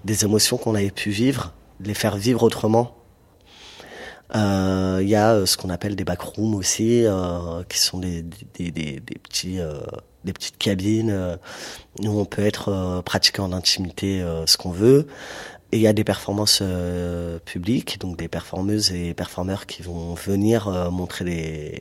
des 0.04 0.24
émotions 0.24 0.56
qu'on 0.56 0.74
avait 0.74 0.90
pu 0.90 1.10
vivre, 1.10 1.52
de 1.78 1.86
les 1.86 1.94
faire 1.94 2.16
vivre 2.16 2.42
autrement. 2.42 3.01
Euh, 4.34 5.00
Il 5.02 5.08
y 5.08 5.14
a 5.14 5.34
euh, 5.34 5.46
ce 5.46 5.56
qu'on 5.56 5.70
appelle 5.70 5.96
des 5.96 6.04
backrooms 6.04 6.54
aussi, 6.54 7.04
euh, 7.04 7.62
qui 7.68 7.78
sont 7.78 7.98
des, 7.98 8.22
des, 8.54 8.70
des, 8.70 9.00
des 9.00 9.18
petits, 9.18 9.60
euh, 9.60 9.80
des 10.24 10.32
petites 10.32 10.58
cabines 10.58 11.10
euh, 11.10 11.36
où 12.00 12.08
on 12.08 12.24
peut 12.24 12.44
être 12.44 12.68
euh, 12.70 13.02
pratiquer 13.02 13.42
en 13.42 13.52
intimité 13.52 14.22
euh, 14.22 14.46
ce 14.46 14.56
qu'on 14.56 14.70
veut. 14.70 15.06
Et 15.72 15.76
il 15.78 15.82
y 15.82 15.86
a 15.86 15.92
des 15.92 16.04
performances 16.04 16.60
euh, 16.62 17.38
publiques, 17.44 17.98
donc 17.98 18.16
des 18.18 18.28
performeuses 18.28 18.92
et 18.92 19.14
performeurs 19.14 19.66
qui 19.66 19.82
vont 19.82 20.14
venir 20.14 20.68
euh, 20.68 20.90
montrer 20.90 21.24
des, 21.24 21.78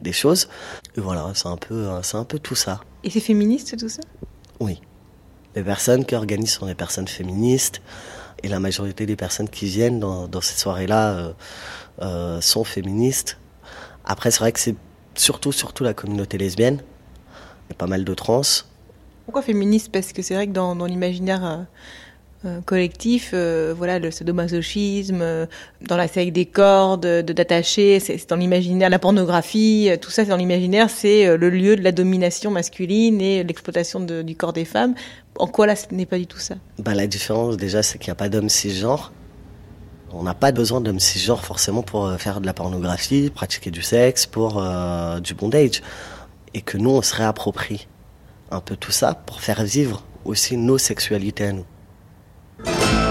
des 0.00 0.12
choses. 0.12 0.48
Et 0.96 1.00
voilà, 1.00 1.30
c'est 1.34 1.48
un 1.48 1.56
peu, 1.56 1.74
euh, 1.74 2.02
c'est 2.02 2.16
un 2.16 2.24
peu 2.24 2.38
tout 2.38 2.56
ça. 2.56 2.80
Et 3.04 3.10
c'est 3.10 3.20
féministe 3.20 3.76
tout 3.78 3.88
ça? 3.88 4.02
Oui. 4.58 4.80
Les 5.56 5.64
personnes 5.64 6.04
qui 6.04 6.14
organisent 6.14 6.52
sont 6.52 6.66
des 6.66 6.74
personnes 6.76 7.08
féministes 7.08 7.80
et 8.42 8.48
la 8.48 8.60
majorité 8.60 9.06
des 9.06 9.16
personnes 9.16 9.48
qui 9.48 9.66
viennent 9.66 10.00
dans, 10.00 10.28
dans 10.28 10.40
ces 10.40 10.58
soirées-là 10.58 11.12
euh, 11.12 11.32
euh, 12.02 12.40
sont 12.40 12.64
féministes. 12.64 13.38
Après, 14.04 14.30
c'est 14.30 14.40
vrai 14.40 14.52
que 14.52 14.60
c'est 14.60 14.76
surtout, 15.14 15.52
surtout 15.52 15.84
la 15.84 15.94
communauté 15.94 16.38
lesbienne. 16.38 16.82
Il 17.68 17.72
y 17.72 17.72
a 17.72 17.76
pas 17.76 17.86
mal 17.86 18.04
de 18.04 18.14
trans. 18.14 18.42
Pourquoi 19.24 19.42
féministe? 19.42 19.90
Parce 19.92 20.12
que 20.12 20.22
c'est 20.22 20.34
vrai 20.34 20.46
que 20.46 20.52
dans, 20.52 20.74
l'imaginaire 20.86 21.44
euh, 21.44 21.62
collectif, 22.64 23.32
euh, 23.34 23.74
voilà, 23.76 23.98
le 23.98 24.10
sadomasochisme, 24.10 25.20
euh, 25.20 25.46
dans 25.82 25.96
la 25.96 26.08
série 26.08 26.32
des 26.32 26.46
cordes, 26.46 27.02
de 27.02 27.20
d'attacher, 27.20 28.00
c'est 28.00 28.28
dans 28.30 28.36
l'imaginaire, 28.36 28.88
la 28.88 28.98
pornographie, 28.98 29.88
euh, 29.90 29.96
tout 29.96 30.10
ça, 30.10 30.24
c'est 30.24 30.30
dans 30.30 30.36
l'imaginaire, 30.36 30.88
c'est 30.88 31.26
euh, 31.26 31.36
le 31.36 31.50
lieu 31.50 31.76
de 31.76 31.82
la 31.82 31.92
domination 31.92 32.50
masculine 32.50 33.20
et 33.20 33.44
l'exploitation 33.44 34.00
du 34.00 34.36
corps 34.36 34.54
des 34.54 34.64
femmes. 34.64 34.94
En 35.38 35.46
quoi 35.46 35.66
là, 35.66 35.76
ce 35.76 35.86
n'est 35.92 36.06
pas 36.06 36.18
du 36.18 36.26
tout 36.26 36.38
ça? 36.38 36.54
Bah, 36.78 36.94
la 36.94 37.06
différence, 37.06 37.56
déjà, 37.56 37.82
c'est 37.82 37.98
qu'il 37.98 38.08
n'y 38.08 38.12
a 38.12 38.16
pas 38.16 38.28
d'hommes 38.28 38.48
cisgenres. 38.48 39.12
On 40.12 40.22
n'a 40.22 40.34
pas 40.34 40.50
besoin 40.50 40.80
d'hommes 40.80 40.98
cisgenres 40.98 41.44
forcément 41.44 41.82
pour 41.82 42.06
euh, 42.06 42.16
faire 42.16 42.40
de 42.40 42.46
la 42.46 42.52
pornographie, 42.52 43.30
pratiquer 43.30 43.70
du 43.70 43.82
sexe, 43.82 44.26
pour 44.26 44.58
euh, 44.58 45.20
du 45.20 45.34
bondage. 45.34 45.82
Et 46.52 46.62
que 46.62 46.78
nous, 46.78 46.90
on 46.90 47.02
se 47.02 47.14
réapproprie 47.14 47.86
un 48.50 48.60
peu 48.60 48.76
tout 48.76 48.90
ça 48.90 49.14
pour 49.14 49.40
faire 49.40 49.62
vivre 49.62 50.02
aussi 50.24 50.56
nos 50.56 50.78
sexualités 50.78 51.44
à 51.44 51.52
nous. 51.52 51.64
Le 52.66 53.09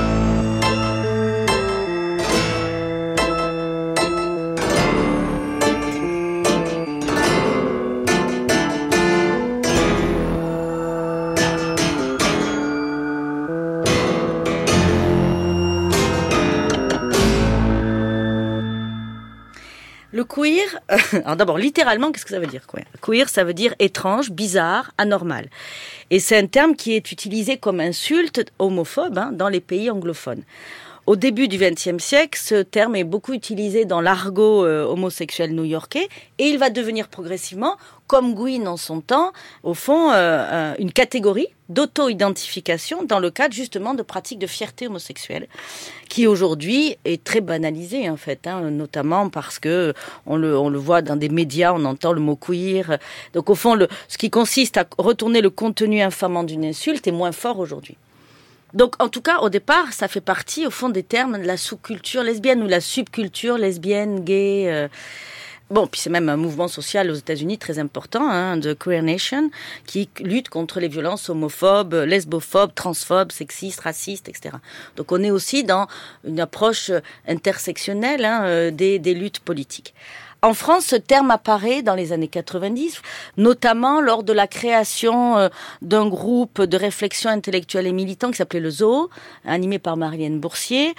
queer, 20.30 20.80
alors 21.12 21.36
d'abord 21.36 21.58
littéralement, 21.58 22.12
qu'est-ce 22.12 22.26
que 22.26 22.32
ça 22.32 22.40
veut 22.40 22.48
dire 22.48 22.66
queer? 22.68 22.86
Queer, 23.02 23.28
ça 23.28 23.44
veut 23.44 23.54
dire 23.54 23.74
étrange, 23.80 24.32
bizarre, 24.32 24.92
anormal. 24.98 25.50
Et 26.10 26.20
c'est 26.20 26.38
un 26.38 26.46
terme 26.48 26.76
qui 26.76 26.94
est 26.94 27.12
utilisé 27.12 27.58
comme 27.58 27.80
insulte 27.80 28.50
homophobe 28.60 29.18
hein, 29.18 29.32
dans 29.34 29.50
les 29.50 29.60
pays 29.60 29.90
anglophones. 29.90 30.44
Au 31.10 31.16
début 31.16 31.48
du 31.48 31.58
XXe 31.58 31.98
siècle, 31.98 32.40
ce 32.40 32.62
terme 32.62 32.96
est 32.96 33.04
beaucoup 33.04 33.34
utilisé 33.34 33.84
dans 33.84 34.00
l'argot 34.00 34.64
euh, 34.64 34.86
homosexuel 34.86 35.56
new-yorkais 35.56 36.08
et 36.38 36.50
il 36.50 36.60
va 36.60 36.70
devenir 36.70 37.08
progressivement, 37.08 37.78
comme 38.06 38.36
Gwyn 38.36 38.68
en 38.68 38.78
son 38.78 39.02
temps, 39.02 39.32
au 39.64 39.74
fond, 39.74 40.12
euh, 40.12 40.14
euh, 40.16 40.74
une 40.78 40.92
catégorie 40.92 41.48
d'auto-identification 41.70 43.06
dans 43.06 43.18
le 43.18 43.32
cadre 43.32 43.56
justement 43.56 43.96
de 43.96 44.04
pratiques 44.04 44.38
de 44.38 44.46
fierté 44.46 44.86
homosexuelle 44.86 45.48
qui 46.10 46.28
aujourd'hui 46.28 46.98
est 47.06 47.24
très 47.24 47.42
banalisée 47.42 48.08
en 48.08 48.18
fait, 48.18 48.46
hein, 48.46 48.70
notamment 48.70 49.30
parce 49.30 49.58
que 49.58 49.96
on 50.28 50.38
le, 50.38 50.78
voit 50.78 51.02
dans 51.02 51.16
des 51.16 51.30
médias, 51.30 51.74
on 51.74 51.86
entend 51.86 52.14
le 52.14 52.22
mot 52.22 52.36
queer. 52.36 53.00
Donc 53.34 53.50
au 53.50 53.56
fond, 53.56 53.76
ce 54.08 54.18
qui 54.20 54.30
consiste 54.30 54.78
à 54.78 54.86
retourner 55.00 55.42
le 55.42 55.50
contenu 55.50 56.04
infamant 56.04 56.44
d'une 56.44 56.66
insulte 56.66 57.08
est 57.08 57.12
moins 57.12 57.32
fort 57.32 57.58
aujourd'hui. 57.58 57.98
Donc, 58.74 59.02
en 59.02 59.10
tout 59.10 59.22
cas, 59.22 59.40
au 59.40 59.50
départ, 59.50 59.94
ça 59.94 60.08
fait 60.08 60.22
partie, 60.22 60.68
au 60.68 60.72
fond, 60.72 60.90
des 60.90 61.04
termes 61.04 61.40
de 61.42 61.46
la 61.46 61.58
sous-culture 61.58 62.24
lesbienne 62.24 62.62
ou 62.62 62.68
la 62.68 62.82
subculture 62.82 63.58
lesbienne, 63.58 64.24
gay. 64.24 64.66
euh. 64.68 64.88
Bon, 65.72 65.86
puis 65.86 66.02
c'est 66.02 66.10
même 66.10 66.30
un 66.30 66.36
mouvement 66.36 66.68
social 66.68 67.12
aux 67.12 67.16
États-Unis 67.16 67.60
très 67.60 67.78
important, 67.78 68.28
hein, 68.28 68.58
de 68.58 68.74
Queer 68.74 69.04
Nation, 69.04 69.52
qui 69.86 70.10
lutte 70.20 70.50
contre 70.50 70.80
les 70.80 70.88
violences 70.88 71.30
homophobes, 71.30 71.94
lesbophobes, 71.94 72.74
transphobes, 72.74 73.32
sexistes, 73.32 73.82
racistes, 73.82 74.30
etc. 74.30 74.56
Donc, 74.96 75.12
on 75.12 75.22
est 75.22 75.30
aussi 75.30 75.64
dans 75.64 75.88
une 76.26 76.40
approche 76.40 76.92
intersectionnelle 77.28 78.26
hein, 78.26 78.46
euh, 78.46 78.72
des, 78.72 78.98
des 78.98 79.14
luttes 79.14 79.42
politiques. 79.42 79.94
En 80.42 80.54
France, 80.54 80.86
ce 80.86 80.96
terme 80.96 81.32
apparaît 81.32 81.82
dans 81.82 81.96
les 81.96 82.14
années 82.14 82.30
90, 82.30 83.02
notamment 83.36 84.00
lors 84.00 84.24
de 84.24 84.32
la 84.32 84.48
création 84.48 85.38
euh, 85.38 85.50
d'un 85.82 86.08
groupe 86.08 86.62
de 86.62 86.78
réflexion 86.78 87.30
intellectuelle 87.30 87.88
et 87.88 87.92
militant 87.92 88.32
qui 88.32 88.38
s'appelait 88.38 88.62
le 88.62 88.70
Zoo, 88.70 89.10
animé 89.44 89.80
par 89.80 89.98
Marianne 89.98 90.40
Boursier. 90.40 90.96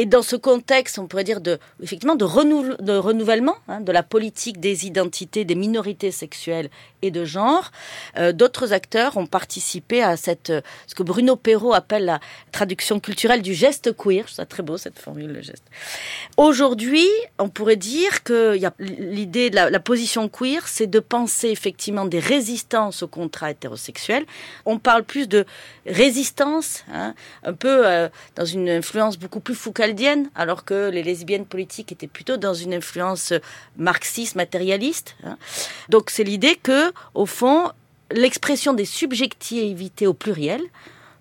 Et 0.00 0.06
dans 0.06 0.22
ce 0.22 0.34
contexte, 0.34 0.98
on 0.98 1.06
pourrait 1.06 1.24
dire 1.24 1.42
de, 1.42 1.58
effectivement, 1.82 2.16
de, 2.16 2.24
renou- 2.24 2.80
de 2.80 2.96
renouvellement 2.96 3.56
hein, 3.68 3.82
de 3.82 3.92
la 3.92 4.02
politique 4.02 4.58
des 4.58 4.86
identités 4.86 5.44
des 5.44 5.54
minorités 5.54 6.10
sexuelles 6.10 6.70
et 7.02 7.10
de 7.10 7.26
genre, 7.26 7.70
euh, 8.16 8.32
d'autres 8.32 8.72
acteurs 8.72 9.18
ont 9.18 9.26
participé 9.26 10.02
à 10.02 10.16
cette, 10.16 10.48
euh, 10.48 10.62
ce 10.86 10.94
que 10.94 11.02
Bruno 11.02 11.36
Perrault 11.36 11.74
appelle 11.74 12.06
la 12.06 12.18
traduction 12.50 12.98
culturelle 12.98 13.42
du 13.42 13.52
geste 13.52 13.94
queer. 13.94 14.20
Je 14.20 14.22
trouve 14.22 14.36
ça 14.36 14.46
très 14.46 14.62
beau 14.62 14.78
cette 14.78 14.98
formule, 14.98 15.32
le 15.32 15.42
geste. 15.42 15.64
Aujourd'hui, 16.38 17.06
on 17.38 17.50
pourrait 17.50 17.76
dire 17.76 18.22
que 18.22 18.58
l'idée 18.78 19.50
de 19.50 19.56
la, 19.56 19.80
position 19.80 20.30
queer, 20.30 20.66
c'est 20.66 20.86
de 20.86 21.00
penser 21.00 21.48
effectivement 21.48 22.06
des 22.06 22.20
résistances 22.20 23.02
au 23.02 23.08
contrat 23.08 23.50
hétérosexuel. 23.50 24.24
On 24.64 24.78
parle 24.78 25.04
plus 25.04 25.28
de 25.28 25.44
résistance, 25.84 26.84
hein, 26.90 27.14
un 27.42 27.52
peu 27.52 27.86
euh, 27.86 28.08
dans 28.36 28.46
une 28.46 28.70
influence 28.70 29.18
beaucoup 29.18 29.40
plus 29.40 29.54
alors 30.34 30.64
que 30.64 30.90
les 30.90 31.02
lesbiennes 31.02 31.46
politiques 31.46 31.92
étaient 31.92 32.06
plutôt 32.06 32.36
dans 32.36 32.54
une 32.54 32.74
influence 32.74 33.32
marxiste, 33.76 34.36
matérialiste. 34.36 35.16
hein. 35.24 35.36
Donc 35.88 36.10
c'est 36.10 36.24
l'idée 36.24 36.56
que, 36.56 36.92
au 37.14 37.26
fond, 37.26 37.70
l'expression 38.10 38.72
des 38.72 38.84
subjectivités 38.84 40.06
au 40.06 40.14
pluriel 40.14 40.62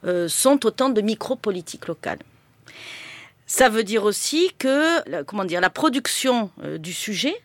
euh, 0.05 0.27
sont 0.27 0.65
autant 0.65 0.89
de 0.89 1.01
micro-politiques 1.01 1.87
locales. 1.87 2.19
Ça 3.45 3.67
veut 3.67 3.83
dire 3.83 4.03
aussi 4.03 4.51
que, 4.59 5.23
comment 5.23 5.43
dire, 5.43 5.59
la 5.59 5.71
production 5.71 6.51
euh, 6.63 6.77
du 6.77 6.93
sujet 6.93 7.35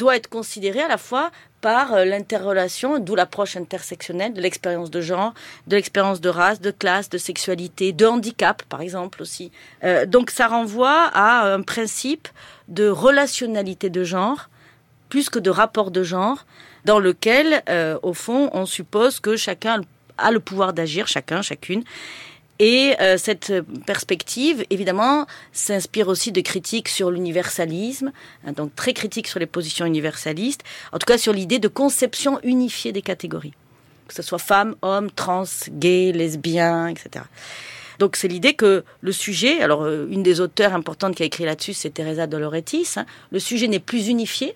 doit 0.00 0.16
être 0.16 0.28
considérée 0.28 0.80
à 0.80 0.88
la 0.88 0.96
fois 0.96 1.30
par 1.60 1.92
euh, 1.92 2.04
l'interrelation, 2.06 2.98
d'où 2.98 3.14
l'approche 3.14 3.56
intersectionnelle 3.56 4.32
de 4.32 4.40
l'expérience 4.40 4.90
de 4.90 5.02
genre, 5.02 5.34
de 5.66 5.76
l'expérience 5.76 6.22
de 6.22 6.30
race, 6.30 6.60
de 6.60 6.70
classe, 6.70 7.10
de 7.10 7.18
sexualité, 7.18 7.92
de 7.92 8.06
handicap, 8.06 8.62
par 8.62 8.80
exemple 8.80 9.20
aussi. 9.20 9.52
Euh, 9.84 10.06
donc 10.06 10.30
ça 10.30 10.48
renvoie 10.48 11.10
à 11.12 11.52
un 11.52 11.60
principe 11.60 12.28
de 12.68 12.88
relationnalité 12.88 13.90
de 13.90 14.02
genre, 14.02 14.48
plus 15.10 15.28
que 15.28 15.38
de 15.38 15.50
rapport 15.50 15.90
de 15.90 16.02
genre, 16.02 16.46
dans 16.86 16.98
lequel, 16.98 17.62
euh, 17.68 17.98
au 18.02 18.14
fond, 18.14 18.48
on 18.54 18.64
suppose 18.64 19.20
que 19.20 19.36
chacun 19.36 19.82
a 20.16 20.30
le 20.30 20.40
pouvoir 20.40 20.72
d'agir, 20.72 21.08
chacun, 21.08 21.42
chacune. 21.42 21.82
Et 22.60 22.94
euh, 23.00 23.16
cette 23.16 23.54
perspective, 23.86 24.66
évidemment, 24.68 25.26
s'inspire 25.50 26.08
aussi 26.08 26.30
de 26.30 26.42
critiques 26.42 26.90
sur 26.90 27.10
l'universalisme, 27.10 28.12
hein, 28.46 28.52
donc 28.52 28.76
très 28.76 28.92
critique 28.92 29.28
sur 29.28 29.40
les 29.40 29.46
positions 29.46 29.86
universalistes, 29.86 30.62
en 30.92 30.98
tout 30.98 31.06
cas 31.06 31.16
sur 31.16 31.32
l'idée 31.32 31.58
de 31.58 31.68
conception 31.68 32.38
unifiée 32.42 32.92
des 32.92 33.00
catégories, 33.00 33.54
que 34.08 34.14
ce 34.14 34.20
soit 34.20 34.38
femmes, 34.38 34.76
hommes, 34.82 35.10
trans, 35.10 35.44
gays, 35.70 36.12
lesbiens, 36.12 36.88
etc. 36.88 37.24
Donc 37.98 38.16
c'est 38.16 38.28
l'idée 38.28 38.52
que 38.52 38.84
le 39.00 39.12
sujet, 39.12 39.62
alors 39.62 39.84
euh, 39.84 40.06
une 40.10 40.22
des 40.22 40.42
auteurs 40.42 40.74
importantes 40.74 41.14
qui 41.14 41.22
a 41.22 41.26
écrit 41.26 41.46
là-dessus, 41.46 41.72
c'est 41.72 41.88
Teresa 41.88 42.26
Doloretis, 42.26 42.88
hein, 42.96 43.06
le 43.30 43.38
sujet 43.38 43.68
n'est 43.68 43.78
plus 43.78 44.08
unifié, 44.08 44.54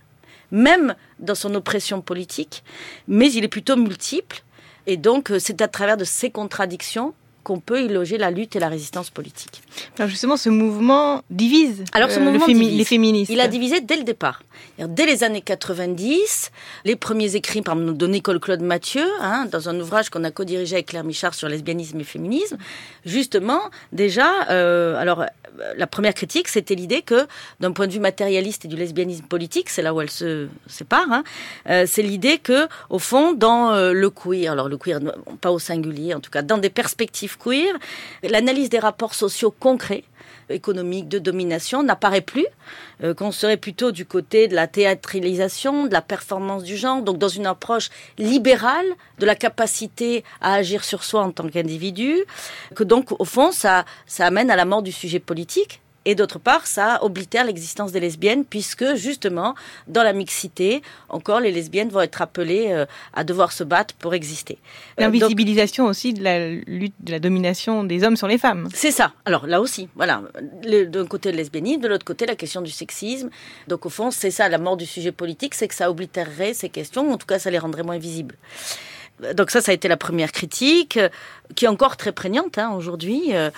même 0.51 0.94
dans 1.20 1.35
son 1.35 1.55
oppression 1.55 2.02
politique, 2.02 2.64
mais 3.09 3.32
il 3.32 3.44
est 3.44 3.48
plutôt 3.48 3.76
multiple, 3.76 4.43
et 4.86 4.98
donc 4.98 5.31
euh, 5.31 5.39
c'est 5.39 5.62
à 5.62 5.68
travers 5.68 5.97
de 5.97 6.05
ces 6.05 6.31
contradictions 6.31 7.14
qu'on 7.45 7.61
peut 7.61 7.81
y 7.83 7.89
loger 7.89 8.19
la 8.19 8.31
lutte 8.33 8.57
et 8.57 8.59
la 8.59 8.69
résistance 8.69 9.11
politique. 9.11 9.62
Alors 9.99 10.09
justement, 10.09 10.37
ce 10.37 10.49
mouvement 10.49 11.23
divise 11.31 11.85
Alors 11.93 12.11
ce 12.11 12.16
euh, 12.19 12.25
le 12.25 12.31
mouvement 12.33 12.47
fémi- 12.47 12.59
divise. 12.65 12.79
les 12.79 12.85
féministes. 12.85 13.31
Il 13.33 13.41
a 13.41 13.47
divisé 13.49 13.81
dès 13.81 13.97
le 13.97 14.03
départ. 14.03 14.43
Dès 14.79 15.07
les 15.07 15.23
années 15.23 15.41
90, 15.43 16.51
les 16.85 16.97
premiers 16.97 17.37
écrits 17.37 17.62
par 17.62 17.77
exemple, 17.77 17.97
de 17.97 18.07
Nicole 18.07 18.41
Claude 18.41 18.62
Mathieu, 18.62 19.05
hein, 19.21 19.47
dans 19.51 19.69
un 19.69 19.79
ouvrage 19.79 20.11
qu'on 20.11 20.25
a 20.25 20.31
co-dirigé 20.33 20.75
avec 20.77 20.87
Claire 20.87 21.05
Michard 21.05 21.35
sur 21.35 21.49
lesbianisme 21.49 22.01
et 22.01 22.05
féminisme, 22.05 22.57
justement, 23.05 23.61
déjà, 23.93 24.31
euh, 24.51 24.97
alors 24.97 25.23
euh, 25.23 25.27
la 25.77 25.87
première 25.87 26.15
critique, 26.15 26.49
c'était 26.49 26.75
l'idée 26.75 27.03
que, 27.03 27.27
d'un 27.61 27.73
point 27.73 27.87
de 27.87 27.93
vue 27.93 28.01
matérialiste 28.01 28.65
et 28.65 28.69
du 28.69 28.77
lesbianisme 28.77 29.25
politique, 29.27 29.71
c'est 29.71 29.83
là 29.83 29.95
où 29.95 30.01
elle 30.01 30.11
se 30.11 30.49
sépare, 30.66 31.07
hein, 31.11 31.25
euh, 31.71 31.85
c'est 31.87 32.03
l'idée 32.03 32.39
que, 32.39 32.66
au 32.91 32.99
fond, 32.99 33.33
dans 33.33 33.75
le 33.93 34.11
queer, 34.11 34.51
alors 34.53 34.69
le 34.69 34.77
queer, 34.79 34.99
pas 35.41 35.51
au 35.53 35.59
singulier, 35.59 36.15
en 36.15 36.21
tout 36.21 36.31
cas, 36.31 36.43
dans 36.43 36.59
des 36.59 36.71
perspectives 36.71 37.34
queer, 37.39 37.74
l'analyse 38.23 38.69
des 38.69 38.78
rapports 38.78 39.15
sociaux 39.15 39.51
concrets 39.51 40.05
économique 40.51 41.09
de 41.09 41.19
domination 41.19 41.82
n'apparaît 41.82 42.20
plus, 42.20 42.47
euh, 43.02 43.15
qu'on 43.15 43.32
serait 43.32 43.56
plutôt 43.56 43.93
du 43.93 44.05
côté 44.05 44.48
de 44.48 44.55
la 44.55 44.66
théâtralisation, 44.66 45.86
de 45.86 45.93
la 45.93 46.02
performance 46.02 46.65
du 46.65 46.77
genre, 46.77 47.02
donc 47.02 47.19
dans 47.19 47.28
une 47.28 47.47
approche 47.47 47.90
libérale 48.19 48.86
de 49.19 49.27
la 49.27 49.35
capacité 49.35 50.24
à 50.40 50.55
agir 50.55 50.85
sur 50.85 51.05
soi 51.05 51.23
en 51.23 51.31
tant 51.31 51.48
qu'individu, 51.48 52.16
que 52.74 52.85
donc 52.85 53.19
au 53.19 53.24
fond 53.24 53.52
ça, 53.52 53.85
ça 54.06 54.27
amène 54.27 54.51
à 54.51 54.56
la 54.56 54.65
mort 54.65 54.82
du 54.82 54.93
sujet 54.93 55.20
politique. 55.20 55.81
Et 56.05 56.14
d'autre 56.14 56.39
part, 56.39 56.66
ça 56.66 56.98
oblitère 57.02 57.44
l'existence 57.44 57.93
des 57.93 58.01
lesbiennes, 58.01 58.44
puisque 58.44 58.94
justement, 58.94 59.55
dans 59.89 60.02
la 60.02 60.12
mixité, 60.12 60.82
encore 61.09 61.40
les 61.40 61.51
lesbiennes 61.51 61.89
vont 61.89 62.02
être 62.02 62.20
appelées 62.20 62.66
euh, 62.70 62.85
à 63.14 63.24
devoir 63.24 63.52
se 63.52 63.64
battre 63.64 63.94
pour 63.94 64.14
exister. 64.14 64.59
Euh, 65.01 65.02
L'invisibilisation 65.02 65.86
aussi 65.86 66.12
de 66.12 66.22
la 66.22 66.48
lutte, 66.51 66.94
de 67.01 67.12
la 67.12 67.18
domination 67.20 67.85
des 67.85 68.05
hommes 68.05 68.16
sur 68.16 68.28
les 68.28 68.39
femmes. 68.39 68.68
c'est 68.74 68.90
ça. 68.90 69.12
Alors 69.24 69.47
là 69.47 69.60
aussi, 69.60 69.89
voilà. 69.94 70.22
D'un 70.64 71.06
côté 71.06 71.31
le 71.31 71.39
lesbianisme, 71.39 71.81
de 71.81 71.89
l'autre 71.89 72.05
côté 72.05 72.26
la 72.26 72.36
question 72.36 72.60
du 72.60 72.70
sexisme. 72.70 73.31
Donc 73.68 73.86
au 73.86 73.90
fond, 73.90 74.10
c'est 74.10 74.31
ça 74.31 74.48
la 74.48 74.59
mort 74.59 74.76
du 74.76 74.86
sujet 74.86 75.12
politique, 75.12 75.55
c'est 75.55 75.68
que 75.68 75.74
ça 75.74 75.90
oblitérerait 75.90 76.55
ces 76.55 76.68
questions, 76.68 77.09
ou 77.09 77.12
en 77.12 77.16
tout 77.16 77.26
cas 77.26 77.39
ça 77.39 77.51
les 77.51 77.59
rendrait 77.59 77.82
moins 77.82 77.98
visibles. 77.98 78.35
Donc 79.36 79.51
ça, 79.51 79.61
ça 79.61 79.70
a 79.70 79.74
été 79.74 79.86
la 79.86 79.97
première 79.97 80.32
critique, 80.32 80.97
euh, 80.97 81.09
qui 81.55 81.66
est 81.66 81.69
encore 81.69 81.97
très 81.97 82.11
prégnante 82.11 82.59
hein, 82.59 82.73
aujourd'hui. 82.73 83.31
euh. 83.32 83.51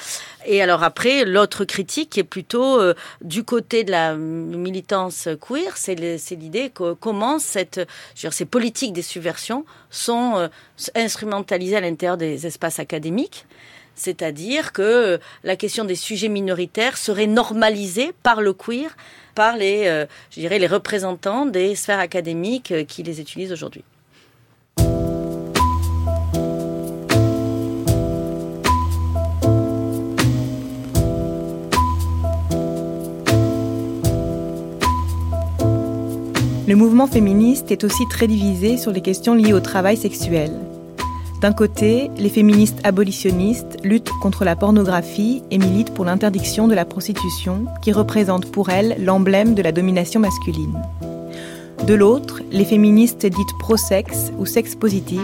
Et 0.44 0.60
alors 0.60 0.82
après, 0.82 1.24
l'autre 1.24 1.64
critique 1.64 2.10
qui 2.10 2.20
est 2.20 2.24
plutôt 2.24 2.78
euh, 2.78 2.94
du 3.22 3.42
côté 3.42 3.82
de 3.82 3.90
la 3.90 4.14
militance 4.14 5.28
queer, 5.40 5.76
c'est 5.76 5.94
l'idée 5.94 6.70
que 6.70 6.92
comment 6.92 7.38
cette, 7.38 7.80
ces 8.14 8.44
politiques 8.44 8.92
des 8.92 9.02
subversions 9.02 9.64
sont 9.90 10.48
instrumentalisées 10.94 11.76
à 11.76 11.80
l'intérieur 11.80 12.16
des 12.16 12.46
espaces 12.46 12.78
académiques. 12.78 13.46
C'est-à-dire 13.94 14.72
que 14.72 15.18
la 15.42 15.56
question 15.56 15.84
des 15.84 15.94
sujets 15.94 16.28
minoritaires 16.28 16.98
serait 16.98 17.26
normalisée 17.26 18.12
par 18.22 18.42
le 18.42 18.52
queer, 18.52 18.94
par 19.34 19.56
les, 19.56 20.06
représentants 20.66 21.46
des 21.46 21.74
sphères 21.74 22.00
académiques 22.00 22.86
qui 22.86 23.02
les 23.02 23.20
utilisent 23.22 23.52
aujourd'hui. 23.52 23.84
Le 36.68 36.74
mouvement 36.74 37.06
féministe 37.06 37.70
est 37.70 37.84
aussi 37.84 38.08
très 38.08 38.26
divisé 38.26 38.76
sur 38.76 38.90
les 38.90 39.00
questions 39.00 39.34
liées 39.34 39.52
au 39.52 39.60
travail 39.60 39.96
sexuel. 39.96 40.50
D'un 41.40 41.52
côté, 41.52 42.10
les 42.18 42.28
féministes 42.28 42.80
abolitionnistes 42.82 43.76
luttent 43.84 44.10
contre 44.20 44.44
la 44.44 44.56
pornographie 44.56 45.44
et 45.52 45.58
militent 45.58 45.94
pour 45.94 46.04
l'interdiction 46.04 46.66
de 46.66 46.74
la 46.74 46.84
prostitution, 46.84 47.66
qui 47.82 47.92
représente 47.92 48.50
pour 48.50 48.70
elles 48.70 48.96
l'emblème 48.98 49.54
de 49.54 49.62
la 49.62 49.70
domination 49.70 50.18
masculine. 50.18 50.76
De 51.86 51.94
l'autre, 51.94 52.42
les 52.50 52.64
féministes 52.64 53.26
dites 53.26 53.58
pro-sexe 53.60 54.32
ou 54.36 54.44
sexe 54.44 54.74
positif 54.74 55.20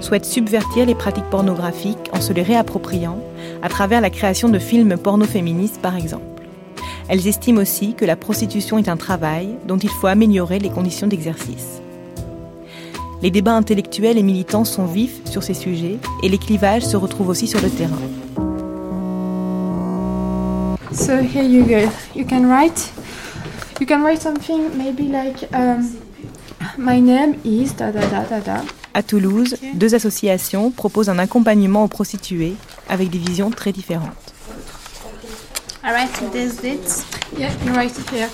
souhaitent 0.00 0.24
subvertir 0.24 0.86
les 0.86 0.94
pratiques 0.94 1.30
pornographiques 1.30 2.10
en 2.12 2.20
se 2.20 2.32
les 2.32 2.42
réappropriant 2.42 3.18
à 3.60 3.68
travers 3.68 4.00
la 4.00 4.10
création 4.10 4.48
de 4.48 4.60
films 4.60 4.96
porno-féministes 4.96 5.82
par 5.82 5.96
exemple. 5.96 6.35
Elles 7.08 7.28
estiment 7.28 7.60
aussi 7.60 7.94
que 7.94 8.04
la 8.04 8.16
prostitution 8.16 8.78
est 8.78 8.88
un 8.88 8.96
travail 8.96 9.56
dont 9.66 9.78
il 9.78 9.90
faut 9.90 10.08
améliorer 10.08 10.58
les 10.58 10.70
conditions 10.70 11.06
d'exercice. 11.06 11.80
Les 13.22 13.30
débats 13.30 13.54
intellectuels 13.54 14.18
et 14.18 14.22
militants 14.22 14.64
sont 14.64 14.86
vifs 14.86 15.20
sur 15.24 15.42
ces 15.42 15.54
sujets 15.54 15.98
et 16.22 16.28
les 16.28 16.38
clivages 16.38 16.84
se 16.84 16.96
retrouvent 16.96 17.28
aussi 17.28 17.46
sur 17.46 17.60
le 17.62 17.70
terrain. 17.70 17.96
So 20.92 21.12
here 21.12 21.44
you 21.44 21.64
go. 21.64 21.88
You 22.14 22.26
can 22.28 22.48
write. 22.48 22.92
You 23.80 23.86
can 23.86 24.02
write 24.02 24.20
something 24.20 24.76
maybe 24.76 25.04
like 25.04 25.48
um, 25.54 25.86
my 26.76 27.00
name 27.00 27.36
is 27.44 27.74
da 27.76 27.92
da 27.92 28.00
da 28.08 28.24
da 28.24 28.40
da. 28.40 28.64
À 28.94 29.02
Toulouse, 29.02 29.56
deux 29.74 29.94
associations 29.94 30.70
proposent 30.70 31.10
un 31.10 31.18
accompagnement 31.18 31.84
aux 31.84 31.88
prostituées 31.88 32.54
avec 32.88 33.10
des 33.10 33.18
visions 33.18 33.50
très 33.50 33.72
différentes. 33.72 34.25
I 35.86 35.92
write 35.92 36.32
these 36.32 36.56
dates. 36.56 37.04
Yeah, 37.38 37.54
you 37.64 37.72
write 37.72 37.96
it 37.96 38.10
here. 38.10 38.28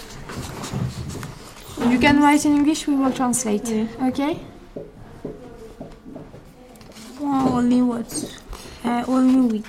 You 1.90 1.98
can 1.98 2.20
write 2.20 2.46
in 2.46 2.54
English. 2.54 2.86
We 2.86 2.96
will 2.96 3.12
translate. 3.12 3.68
Okay? 4.02 4.38
Well, 7.20 7.54
only 7.58 7.82
what? 7.82 8.08
Uh, 8.84 9.04
only 9.06 9.58
with 9.60 9.66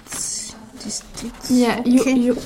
this 0.83 1.03
text. 1.17 1.51
Yeah, 1.51 1.81
you 1.85 1.99
Okay. 2.01 2.15
you 2.17 2.37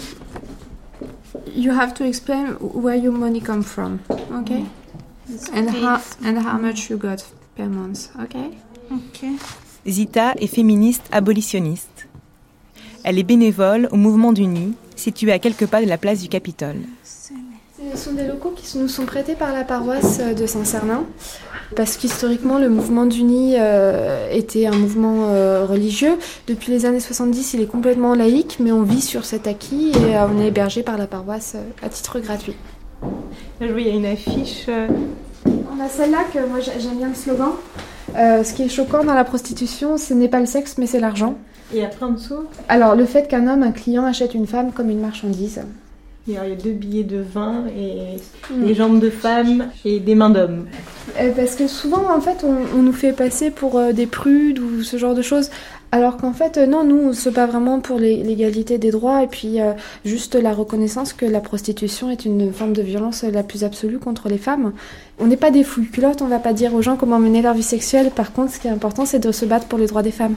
you 1.54 1.72
have 1.72 1.94
to 1.96 2.04
explain 2.04 2.48
where 2.60 2.96
your 2.96 3.12
money 3.14 3.40
come 3.40 3.62
from, 3.64 4.00
okay? 4.42 4.66
And 5.54 5.70
how 5.70 6.02
and 6.26 6.40
how 6.40 6.58
much 6.58 6.90
you 6.90 6.98
got 6.98 7.24
per 7.56 7.68
month, 7.70 8.10
okay? 8.20 8.58
Okay. 8.92 9.38
Zita 9.88 10.34
est 10.40 10.48
féministe 10.48 11.04
abolitionniste. 11.12 12.08
Elle 13.04 13.20
est 13.20 13.24
bénévole 13.24 13.88
au 13.92 13.96
mouvement 13.98 14.34
du 14.34 14.46
NU, 14.48 14.74
situé 14.98 15.32
à 15.32 15.40
quelques 15.40 15.66
pas 15.68 15.82
de 15.82 15.88
la 15.88 15.98
place 15.98 16.22
du 16.22 16.28
Capitole. 16.30 16.76
Ce 17.04 17.98
sont 17.98 18.14
des 18.14 18.26
locaux 18.26 18.54
qui 18.56 18.78
nous 18.80 18.88
sont 18.88 19.06
prêtés 19.06 19.36
par 19.36 19.54
la 19.54 19.64
paroisse 19.64 20.20
de 20.20 20.46
Saint-Cernin, 20.48 21.04
parce 21.76 21.96
qu'historiquement, 21.96 22.58
le 22.58 22.70
mouvement 22.70 23.06
d'Uni 23.06 23.54
euh, 23.58 24.30
était 24.32 24.66
un 24.66 24.76
mouvement 24.76 25.28
euh, 25.30 25.64
religieux. 25.66 26.18
Depuis 26.48 26.72
les 26.72 26.86
années 26.88 27.00
70, 27.00 27.54
il 27.54 27.62
est 27.62 27.68
complètement 27.68 28.16
laïque, 28.16 28.58
mais 28.60 28.72
on 28.72 28.82
vit 28.82 29.02
sur 29.02 29.26
cet 29.26 29.46
acquis 29.48 29.92
et 29.92 30.16
euh, 30.16 30.26
on 30.28 30.42
est 30.42 30.48
hébergé 30.48 30.82
par 30.82 30.98
la 30.98 31.06
paroisse 31.06 31.54
euh, 31.56 31.86
à 31.86 31.90
titre 31.90 32.20
gratuit. 32.20 32.56
Là, 33.62 33.68
je 33.68 33.72
vois, 33.72 33.82
il 33.82 33.88
y 33.88 33.92
a 33.92 33.94
une 33.94 34.06
affiche. 34.08 34.66
euh, 34.70 34.88
On 35.46 35.80
a 35.80 35.88
celle-là 35.88 36.24
que 36.34 36.40
moi 36.48 36.60
j'ai- 36.60 36.80
j'aime 36.80 36.98
bien 36.98 37.10
le 37.10 37.16
slogan. 37.16 37.52
Euh, 38.16 38.44
ce 38.44 38.54
qui 38.54 38.64
est 38.64 38.70
choquant 38.70 39.04
dans 39.04 39.14
la 39.14 39.24
prostitution, 39.24 39.98
ce 39.98 40.14
n'est 40.16 40.30
pas 40.30 40.40
le 40.40 40.48
sexe, 40.48 40.76
mais 40.80 40.88
c'est 40.88 41.00
l'argent. 41.00 41.36
Et 41.74 41.84
après 41.84 42.06
en 42.06 42.12
dessous 42.12 42.46
Alors, 42.70 42.96
le 42.96 43.06
fait 43.06 43.28
qu'un 43.28 43.48
homme, 43.48 43.64
un 43.64 43.72
client, 43.72 44.06
achète 44.06 44.34
une 44.34 44.48
femme 44.48 44.72
comme 44.72 44.90
une 44.90 45.02
marchandise. 45.02 45.62
Il 46.30 46.34
y 46.34 46.38
a 46.38 46.44
deux 46.62 46.72
billets 46.72 47.06
de 47.06 47.20
20 47.22 47.68
et 47.78 48.18
des 48.66 48.74
jambes 48.76 49.00
de 49.00 49.10
femmes 49.10 49.68
et 49.86 50.02
des 50.02 50.14
mains 50.14 50.30
d'hommes. 50.30 50.66
Euh, 51.22 51.32
Parce 51.34 51.56
que 51.56 51.68
souvent, 51.68 52.04
en 52.14 52.20
fait, 52.20 52.44
on, 52.44 52.78
on 52.78 52.82
nous 52.84 52.92
fait 52.92 53.14
passer 53.14 53.50
pour 53.50 53.78
euh, 53.78 53.94
des 53.94 54.08
prudes 54.08 54.60
ou 54.60 54.84
ce 54.84 54.98
genre 54.98 55.16
de 55.16 55.22
choses. 55.22 55.50
Alors 55.94 56.18
qu'en 56.18 56.34
fait, 56.34 56.58
euh, 56.58 56.66
non, 56.66 56.84
nous, 56.84 56.98
on 56.98 57.14
se 57.14 57.30
bat 57.30 57.46
vraiment 57.46 57.80
pour 57.80 57.98
l'é- 57.98 58.22
l'égalité 58.24 58.78
des 58.78 58.92
droits 58.92 59.24
et 59.24 59.28
puis 59.28 59.62
euh, 59.62 59.72
juste 60.04 60.36
la 60.36 60.52
reconnaissance 60.54 61.14
que 61.14 61.26
la 61.26 61.40
prostitution 61.40 62.10
est 62.10 62.26
une 62.26 62.52
forme 62.52 62.74
de 62.74 62.82
violence 62.82 63.24
la 63.24 63.44
plus 63.44 63.64
absolue 63.64 63.98
contre 63.98 64.28
les 64.28 64.38
femmes. 64.38 64.74
On 65.20 65.28
n'est 65.28 65.38
pas 65.38 65.50
des 65.52 65.64
fouilles 65.64 65.88
culottes, 65.88 66.22
on 66.22 66.28
va 66.28 66.40
pas 66.40 66.52
dire 66.52 66.74
aux 66.74 66.82
gens 66.82 66.98
comment 66.98 67.20
mener 67.20 67.42
leur 67.42 67.54
vie 67.54 67.64
sexuelle. 67.64 68.12
Par 68.14 68.34
contre, 68.34 68.52
ce 68.54 68.60
qui 68.60 68.68
est 68.68 68.72
important, 68.72 69.06
c'est 69.06 69.20
de 69.20 69.32
se 69.32 69.46
battre 69.46 69.68
pour 69.68 69.80
les 69.80 69.88
droits 69.88 70.04
des 70.04 70.12
femmes. 70.12 70.36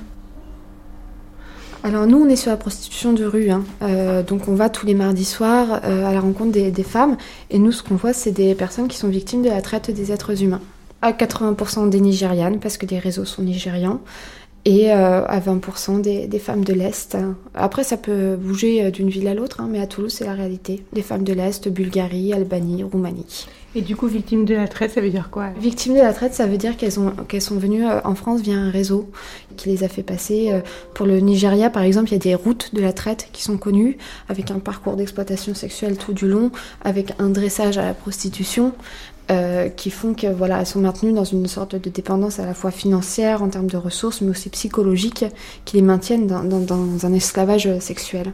Alors 1.83 2.07
nous, 2.07 2.19
on 2.19 2.29
est 2.29 2.37
sur 2.37 2.51
la 2.51 2.59
prostitution 2.59 3.15
de 3.15 3.25
rue, 3.25 3.51
hein. 3.51 3.65
Euh, 3.81 4.23
donc 4.23 4.49
on 4.49 4.55
va 4.55 4.69
tous 4.69 4.85
les 4.85 4.95
mardis 4.95 5.25
soirs 5.25 5.81
euh, 5.85 6.05
à 6.05 6.13
la 6.13 6.21
rencontre 6.21 6.53
des, 6.53 6.83
femmes, 6.83 7.17
et 7.49 7.59
nous, 7.59 7.73
ce 7.73 7.83
qu'on 7.83 7.95
voit, 7.95 8.13
c'est 8.13 8.33
des 8.33 8.55
personnes 8.55 8.87
qui 8.87 8.99
sont 8.99 9.09
victimes 9.09 9.43
de 9.43 9.49
la 9.49 9.63
traite 9.63 9.91
des 9.91 10.13
êtres 10.13 10.43
humains. 10.43 10.61
À 11.01 11.13
80% 11.13 11.89
des 11.89 12.01
Nigérianes, 12.01 12.61
parce 12.61 12.77
que 12.77 12.85
les 12.85 12.99
réseaux 12.99 13.25
sont 13.25 13.41
nigérians, 13.41 14.01
et 14.67 14.93
euh, 14.93 15.25
à 15.25 15.41
20% 15.41 16.03
des, 16.03 16.39
femmes 16.39 16.65
de 16.65 16.75
l'Est. 16.75 17.17
Après, 17.55 17.83
ça 17.83 17.97
peut 17.97 18.37
bouger 18.37 18.91
d'une 18.91 19.09
ville 19.09 19.27
à 19.27 19.33
l'autre, 19.33 19.63
hein, 19.63 19.69
mais 19.71 19.81
à 19.81 19.87
Toulouse, 19.87 20.13
c'est 20.13 20.27
la 20.27 20.35
réalité. 20.35 20.85
Les 20.93 21.01
femmes 21.01 21.25
de 21.25 21.33
l'Est, 21.33 21.67
Bulgarie, 21.69 22.35
Albanie, 22.35 22.83
Roumanie. 22.83 23.47
Et 23.77 23.83
du 23.83 23.95
coup, 23.95 24.09
victime 24.09 24.45
de 24.45 24.55
la 24.55 24.67
traite, 24.67 24.91
ça 24.91 25.01
veut 25.01 25.11
dire 25.11 25.31
quoi 25.31 25.51
Victimes 25.57 25.95
de 25.95 26.01
la 26.01 26.13
traite, 26.13 26.35
ça 26.35 26.47
veut 26.47 26.57
dire 26.57 26.77
qu'elles 26.77 26.93
qu'elles 27.29 27.41
sont 27.41 27.57
venues 27.57 27.87
euh, 27.87 28.01
en 28.03 28.17
France 28.17 28.41
via 28.41 28.57
un 28.57 28.69
réseau 28.69 29.09
qui 29.57 29.69
les 29.69 29.85
a 29.85 29.89
fait 29.89 30.03
passer. 30.03 30.51
euh, 30.51 30.61
Pour 30.93 31.07
le 31.07 31.21
Nigeria, 31.21 31.71
par 31.71 31.85
exemple, 31.85 32.09
il 32.09 32.13
y 32.15 32.17
a 32.17 32.19
des 32.19 32.35
routes 32.35 32.75
de 32.75 32.81
la 32.81 32.93
traite 32.93 33.29
qui 33.33 33.45
sont 33.45 33.59
connues, 33.59 33.97
avec 34.29 34.51
un 34.51 34.59
parcours 34.59 34.97
d'exploitation 34.97 35.55
sexuelle 35.55 35.97
tout 35.97 36.13
du 36.13 36.27
long, 36.27 36.51
avec 36.83 37.13
un 37.21 37.29
dressage 37.29 37.79
à 37.79 37.85
la 37.85 37.95
prostitution, 37.95 38.73
euh, 39.31 39.69
qui 39.69 39.91
font 39.91 40.15
que 40.15 40.27
voilà, 40.27 40.59
elles 40.59 40.67
sont 40.67 40.81
maintenues 40.81 41.13
dans 41.13 41.23
une 41.23 41.47
sorte 41.47 41.77
de 41.77 41.91
dépendance 41.91 42.41
à 42.41 42.47
la 42.47 42.55
fois 42.55 42.73
financière, 42.73 43.41
en 43.41 43.51
termes 43.51 43.69
de 43.71 43.77
ressources, 43.77 44.21
mais 44.21 44.31
aussi 44.31 44.49
psychologique, 44.49 45.25
qui 45.65 45.77
les 45.77 45.83
maintiennent 45.83 46.27
dans 46.27 47.07
un 47.07 47.13
esclavage 47.13 47.79
sexuel. 47.79 48.33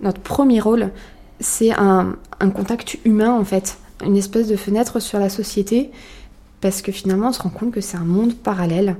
Notre 0.00 0.20
premier 0.20 0.60
rôle, 0.60 0.90
c'est 1.40 1.72
un, 1.72 2.16
contact 2.54 2.98
humain 3.04 3.32
en 3.32 3.44
fait, 3.44 3.78
une 4.04 4.16
espèce 4.16 4.48
de 4.48 4.56
fenêtre 4.56 5.00
sur 5.00 5.18
la 5.18 5.28
société, 5.28 5.90
parce 6.60 6.82
que 6.82 6.92
finalement 6.92 7.28
on 7.28 7.32
se 7.32 7.42
rend 7.42 7.50
compte 7.50 7.72
que 7.72 7.80
c'est 7.80 7.96
un 7.96 8.04
monde 8.04 8.34
parallèle. 8.34 8.96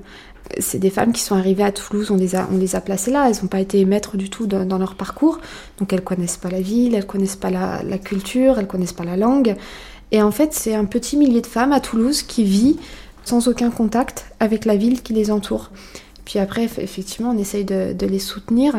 C'est 0.60 0.78
des 0.78 0.90
femmes 0.90 1.12
qui 1.12 1.22
sont 1.22 1.34
arrivées 1.34 1.64
à 1.64 1.72
Toulouse, 1.72 2.12
on 2.12 2.16
les 2.16 2.36
a, 2.36 2.80
placées 2.80 3.10
là, 3.10 3.28
elles 3.28 3.42
n'ont 3.42 3.48
pas 3.48 3.60
été 3.60 3.84
maîtres 3.84 4.16
du 4.16 4.30
tout 4.30 4.46
dans, 4.46 4.78
leur 4.78 4.94
parcours, 4.94 5.40
donc 5.78 5.92
elles 5.92 6.04
connaissent 6.04 6.36
pas 6.36 6.50
la 6.50 6.60
ville, 6.60 6.94
elles 6.94 7.06
connaissent 7.06 7.36
pas 7.36 7.50
la, 7.50 7.98
culture, 7.98 8.58
elles 8.58 8.68
connaissent 8.68 8.92
pas 8.92 9.04
la 9.04 9.16
langue. 9.16 9.56
Et 10.12 10.22
en 10.22 10.30
fait, 10.30 10.52
c'est 10.52 10.74
un 10.74 10.84
petit 10.84 11.16
millier 11.16 11.40
de 11.40 11.48
femmes 11.48 11.72
à 11.72 11.80
Toulouse 11.80 12.22
qui 12.22 12.44
vit 12.44 12.76
sans 13.24 13.48
aucun 13.48 13.70
contact 13.70 14.26
avec 14.38 14.66
la 14.66 14.76
ville 14.76 15.02
qui 15.02 15.14
les 15.14 15.32
entoure. 15.32 15.72
Puis 16.24 16.38
après, 16.38 16.66
eff- 16.66 16.80
effectivement, 16.80 17.30
on 17.30 17.38
essaye 17.38 17.64
de 17.64 18.06
les 18.06 18.20
soutenir, 18.20 18.76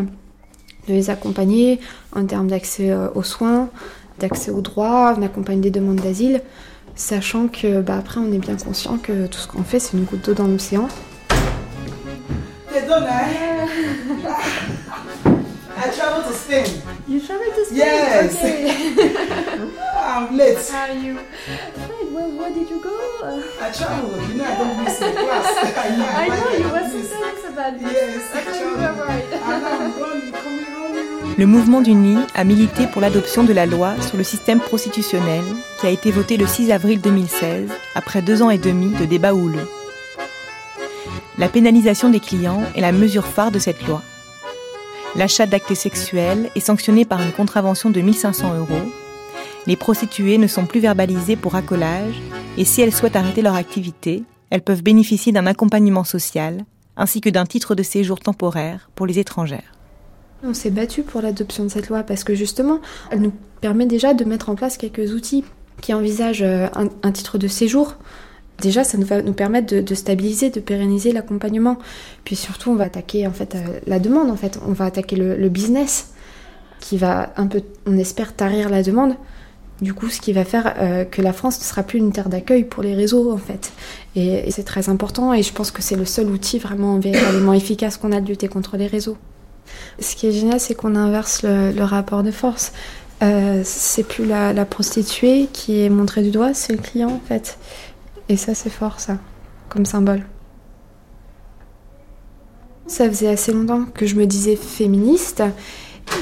de 0.87 0.93
les 0.93 1.09
accompagner 1.09 1.79
en 2.15 2.25
termes 2.25 2.47
d'accès 2.47 2.91
euh, 2.91 3.07
aux 3.15 3.23
soins, 3.23 3.69
d'accès 4.19 4.51
aux 4.51 4.61
droits, 4.61 5.15
on 5.17 5.21
accompagne 5.21 5.61
des 5.61 5.71
demandes 5.71 6.01
d'asile, 6.01 6.41
sachant 6.95 7.47
que 7.47 7.81
bah, 7.81 7.97
après, 7.99 8.19
on 8.19 8.31
est 8.31 8.37
bien 8.39 8.55
conscient 8.55 8.97
que 8.97 9.27
tout 9.27 9.39
ce 9.39 9.47
qu'on 9.47 9.63
fait, 9.63 9.79
c'est 9.79 9.97
une 9.97 10.05
goutte 10.05 10.25
d'eau 10.25 10.33
dans 10.33 10.47
l'océan. 10.47 10.87
I 15.79 15.91
traveled 15.91 16.25
to 16.25 16.33
Spain. 16.33 16.65
You 17.07 17.19
traveled 17.21 17.53
to 17.53 17.65
Spain? 17.65 17.77
Yes. 17.77 18.35
Okay. 18.35 19.69
I'm 19.95 20.35
late. 20.35 20.57
How 20.69 20.87
are 20.89 20.93
you? 20.93 21.17
Fine. 21.19 22.13
Well, 22.13 22.31
where 22.31 22.53
did 22.53 22.69
you 22.69 22.81
go? 22.81 22.97
I 23.61 23.71
traveled. 23.71 24.27
You 24.29 24.35
know 24.35 24.45
I 24.45 24.55
don't 24.57 24.83
miss 24.83 24.97
the 24.97 25.11
class. 25.11 25.77
I 25.77 26.27
know 26.29 26.49
you 26.57 26.69
were 26.73 26.89
so 26.89 26.97
Yes. 26.97 27.09
serious 27.09 27.45
about 27.53 27.79
this. 27.79 27.93
Yes, 27.93 28.31
I 28.33 28.41
Okay, 28.41 28.59
you 28.63 28.69
were 28.71 29.05
right. 29.05 29.33
And 29.33 29.65
I'm 29.65 29.91
going, 29.93 30.31
coming 30.31 30.63
home. 30.65 30.76
Le 31.37 31.45
mouvement 31.45 31.81
du 31.81 31.93
NI 31.93 32.17
a 32.33 32.43
milité 32.43 32.87
pour 32.87 32.99
l'adoption 32.99 33.43
de 33.43 33.53
la 33.53 33.67
loi 33.67 33.93
sur 34.01 34.17
le 34.17 34.23
système 34.23 34.59
prostitutionnel 34.59 35.43
qui 35.79 35.85
a 35.85 35.91
été 35.91 36.09
votée 36.09 36.35
le 36.35 36.47
6 36.47 36.71
avril 36.71 36.99
2016, 36.99 37.69
après 37.93 38.23
deux 38.23 38.41
ans 38.41 38.49
et 38.49 38.57
demi 38.57 38.89
de 38.89 39.05
débats 39.05 39.35
houleux. 39.35 39.69
La 41.37 41.47
pénalisation 41.47 42.09
des 42.09 42.19
clients 42.19 42.63
est 42.75 42.81
la 42.81 42.91
mesure 42.91 43.27
phare 43.27 43.51
de 43.51 43.59
cette 43.59 43.85
loi. 43.85 44.01
L'achat 45.15 45.45
d'actes 45.45 45.75
sexuels 45.75 46.49
est 46.55 46.59
sanctionné 46.59 47.05
par 47.05 47.21
une 47.21 47.31
contravention 47.31 47.91
de 47.91 48.01
1500 48.01 48.57
euros. 48.57 48.91
Les 49.67 49.75
prostituées 49.75 50.39
ne 50.39 50.47
sont 50.47 50.65
plus 50.65 50.79
verbalisées 50.79 51.35
pour 51.35 51.53
accolage 51.53 52.19
et 52.57 52.65
si 52.65 52.81
elles 52.81 52.95
souhaitent 52.95 53.15
arrêter 53.15 53.43
leur 53.43 53.53
activité, 53.53 54.23
elles 54.49 54.63
peuvent 54.63 54.81
bénéficier 54.81 55.31
d'un 55.31 55.45
accompagnement 55.45 56.03
social 56.03 56.65
ainsi 56.95 57.21
que 57.21 57.29
d'un 57.29 57.45
titre 57.45 57.75
de 57.75 57.83
séjour 57.83 58.19
temporaire 58.19 58.89
pour 58.95 59.05
les 59.05 59.19
étrangères. 59.19 59.76
On 60.43 60.53
s'est 60.53 60.69
battu 60.69 61.01
pour 61.01 61.21
l'adoption 61.21 61.63
de 61.63 61.69
cette 61.69 61.89
loi 61.89 62.03
parce 62.03 62.23
que 62.23 62.35
justement, 62.35 62.79
elle 63.11 63.21
nous 63.21 63.33
permet 63.61 63.85
déjà 63.85 64.13
de 64.13 64.23
mettre 64.23 64.49
en 64.49 64.55
place 64.55 64.77
quelques 64.77 65.13
outils 65.13 65.43
qui 65.81 65.93
envisagent 65.93 66.43
euh, 66.43 66.67
un, 67.03 67.11
titre 67.11 67.37
de 67.37 67.47
séjour. 67.47 67.95
Déjà, 68.61 68.83
ça 68.83 68.97
nous 68.97 69.05
va 69.05 69.21
nous 69.21 69.33
permettre 69.33 69.81
de, 69.81 69.95
stabiliser, 69.95 70.49
de 70.49 70.59
pérenniser 70.59 71.11
l'accompagnement. 71.11 71.77
Puis 72.23 72.35
surtout, 72.35 72.71
on 72.71 72.75
va 72.75 72.85
attaquer 72.85 73.27
en 73.27 73.31
fait 73.31 73.55
euh, 73.55 73.79
la 73.87 73.99
demande. 73.99 74.29
En 74.29 74.35
fait, 74.35 74.59
on 74.67 74.73
va 74.73 74.85
attaquer 74.85 75.15
le, 75.15 75.35
le 75.35 75.49
business 75.49 76.13
qui 76.79 76.97
va 76.97 77.33
un 77.37 77.47
peu, 77.47 77.61
on 77.85 77.97
espère, 77.97 78.35
tarir 78.35 78.69
la 78.69 78.83
demande. 78.83 79.15
Du 79.81 79.93
coup, 79.93 80.09
ce 80.09 80.19
qui 80.19 80.33
va 80.33 80.43
faire 80.43 80.73
euh, 80.79 81.03
que 81.03 81.21
la 81.21 81.33
France 81.33 81.59
ne 81.59 81.63
sera 81.63 81.83
plus 81.83 81.99
une 81.99 82.11
terre 82.11 82.29
d'accueil 82.29 82.63
pour 82.63 82.81
les 82.81 82.95
réseaux, 82.95 83.31
en 83.31 83.37
fait. 83.37 83.71
Et, 84.15 84.47
et 84.47 84.51
c'est 84.51 84.63
très 84.63 84.89
important. 84.89 85.33
Et 85.33 85.43
je 85.43 85.53
pense 85.53 85.69
que 85.69 85.83
c'est 85.83 85.95
le 85.95 86.05
seul 86.05 86.27
outil 86.27 86.57
vraiment 86.57 86.97
véritablement 86.99 87.53
efficace 87.53 87.97
qu'on 87.97 88.11
a 88.11 88.21
de 88.21 88.27
lutter 88.27 88.47
contre 88.47 88.77
les 88.77 88.87
réseaux. 88.87 89.17
Ce 89.99 90.15
qui 90.15 90.27
est 90.27 90.31
génial, 90.31 90.59
c'est 90.59 90.75
qu'on 90.75 90.95
inverse 90.95 91.43
le, 91.43 91.83
rapport 91.83 92.23
de 92.23 92.31
force. 92.31 92.71
Euh, 93.23 93.61
c'est 93.63 94.03
plus 94.03 94.25
la, 94.25 94.53
la 94.53 94.65
prostituée 94.65 95.47
qui 95.51 95.81
est 95.81 95.89
montrée 95.89 96.21
du 96.21 96.29
doigt, 96.29 96.53
c'est 96.53 96.73
le 96.73 96.79
client 96.79 97.09
en 97.09 97.21
fait. 97.27 97.57
Et 98.29 98.37
ça, 98.37 98.53
c'est 98.53 98.69
fort, 98.69 98.99
ça, 98.99 99.17
comme 99.69 99.85
symbole. 99.85 100.23
Ça 102.87 103.07
faisait 103.09 103.27
assez 103.27 103.51
longtemps 103.51 103.85
que 103.93 104.05
je 104.05 104.15
me 104.15 104.25
disais 104.25 104.55
féministe. 104.55 105.43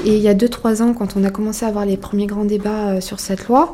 Et 0.03 0.15
il 0.15 0.21
y 0.21 0.27
a 0.27 0.33
2-3 0.33 0.81
ans, 0.81 0.93
quand 0.93 1.15
on 1.15 1.23
a 1.23 1.29
commencé 1.29 1.65
à 1.65 1.67
avoir 1.67 1.85
les 1.85 1.97
premiers 1.97 2.25
grands 2.25 2.45
débats 2.45 2.89
euh, 2.89 3.01
sur 3.01 3.19
cette 3.19 3.47
loi, 3.47 3.71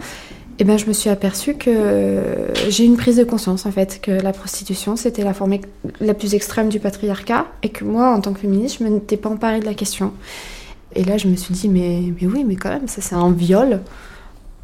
eh 0.62 0.64
ben, 0.64 0.78
je 0.78 0.86
me 0.86 0.94
suis 0.94 1.10
aperçue 1.10 1.56
que 1.56 2.22
j'ai 2.70 2.86
une 2.86 2.96
prise 2.96 3.18
de 3.18 3.24
conscience 3.24 3.66
en 3.66 3.72
fait, 3.72 4.00
que 4.00 4.12
la 4.12 4.32
prostitution 4.32 4.96
c'était 4.96 5.24
la 5.24 5.34
forme 5.34 5.58
la 6.00 6.14
plus 6.14 6.36
extrême 6.36 6.70
du 6.70 6.80
patriarcat 6.80 7.48
et 7.64 7.70
que 7.70 7.84
moi, 7.84 8.14
en 8.14 8.22
tant 8.22 8.32
que 8.32 8.42
féministe, 8.42 8.78
je 8.78 8.84
ne 8.84 8.90
m'étais 8.92 9.18
pas 9.18 9.30
emparée 9.30 9.60
de 9.60 9.66
la 9.66 9.74
question. 9.74 10.14
Et 10.94 11.04
là, 11.04 11.18
je 11.18 11.28
me 11.28 11.36
suis 11.36 11.56
dit, 11.56 11.68
mais, 11.68 12.02
mais 12.22 12.28
oui, 12.28 12.44
mais 12.46 12.58
quand 12.58 12.70
même, 12.70 12.88
ça 12.88 13.02
c'est 13.02 13.16
un 13.16 13.32
viol 13.32 13.82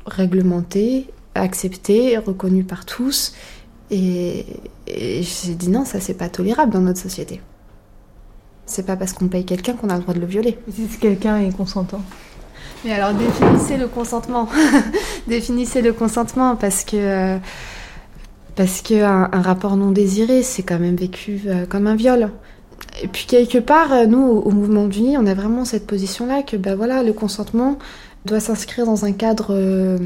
réglementé, 0.05 1.07
accepté, 1.33 2.15
reconnu 2.19 2.63
par 2.63 2.85
tous. 2.85 3.33
Et, 3.89 4.45
et 4.85 5.23
j'ai 5.23 5.55
dit, 5.55 5.69
non, 5.69 5.83
ça 5.83 5.99
c'est 5.99 6.13
pas 6.13 6.29
tolérable 6.29 6.71
dans 6.73 6.81
notre 6.81 6.99
société. 6.99 7.41
C'est 8.67 8.85
pas 8.85 8.97
parce 8.97 9.13
qu'on 9.13 9.29
paye 9.29 9.45
quelqu'un 9.45 9.73
qu'on 9.73 9.89
a 9.89 9.95
le 9.95 10.03
droit 10.03 10.13
de 10.13 10.19
le 10.19 10.27
violer. 10.27 10.59
Si 10.71 10.99
quelqu'un 10.99 11.39
est 11.39 11.57
consentant? 11.57 12.03
Mais 12.85 12.93
alors 12.93 13.13
définissez 13.13 13.77
le 13.77 13.87
consentement. 13.87 14.47
définissez 15.27 15.81
le 15.81 15.93
consentement 15.93 16.55
parce 16.55 16.83
que 16.83 17.37
parce 18.55 18.81
que 18.81 19.03
un, 19.03 19.41
rapport 19.41 19.77
non 19.77 19.91
désiré 19.91 20.41
c'est 20.41 20.63
quand 20.63 20.79
même 20.79 20.95
vécu 20.95 21.41
euh, 21.45 21.65
comme 21.65 21.87
un 21.87 21.95
viol. 21.95 22.31
Et 23.01 23.07
puis 23.07 23.25
quelque 23.27 23.59
part, 23.59 23.93
euh, 23.93 24.05
nous 24.05 24.19
au, 24.19 24.51
mouvement 24.51 24.87
du 24.87 25.01
on 25.17 25.25
a 25.27 25.33
vraiment 25.33 25.63
cette 25.63 25.85
position-là 25.85 26.41
que 26.41 26.57
bah 26.57 26.75
voilà, 26.75 27.03
le 27.03 27.13
consentement 27.13 27.77
doit 28.25 28.39
s'inscrire 28.39 28.85
dans 28.85 29.05
un 29.05 29.11
cadre 29.11 29.47
euh, 29.51 29.97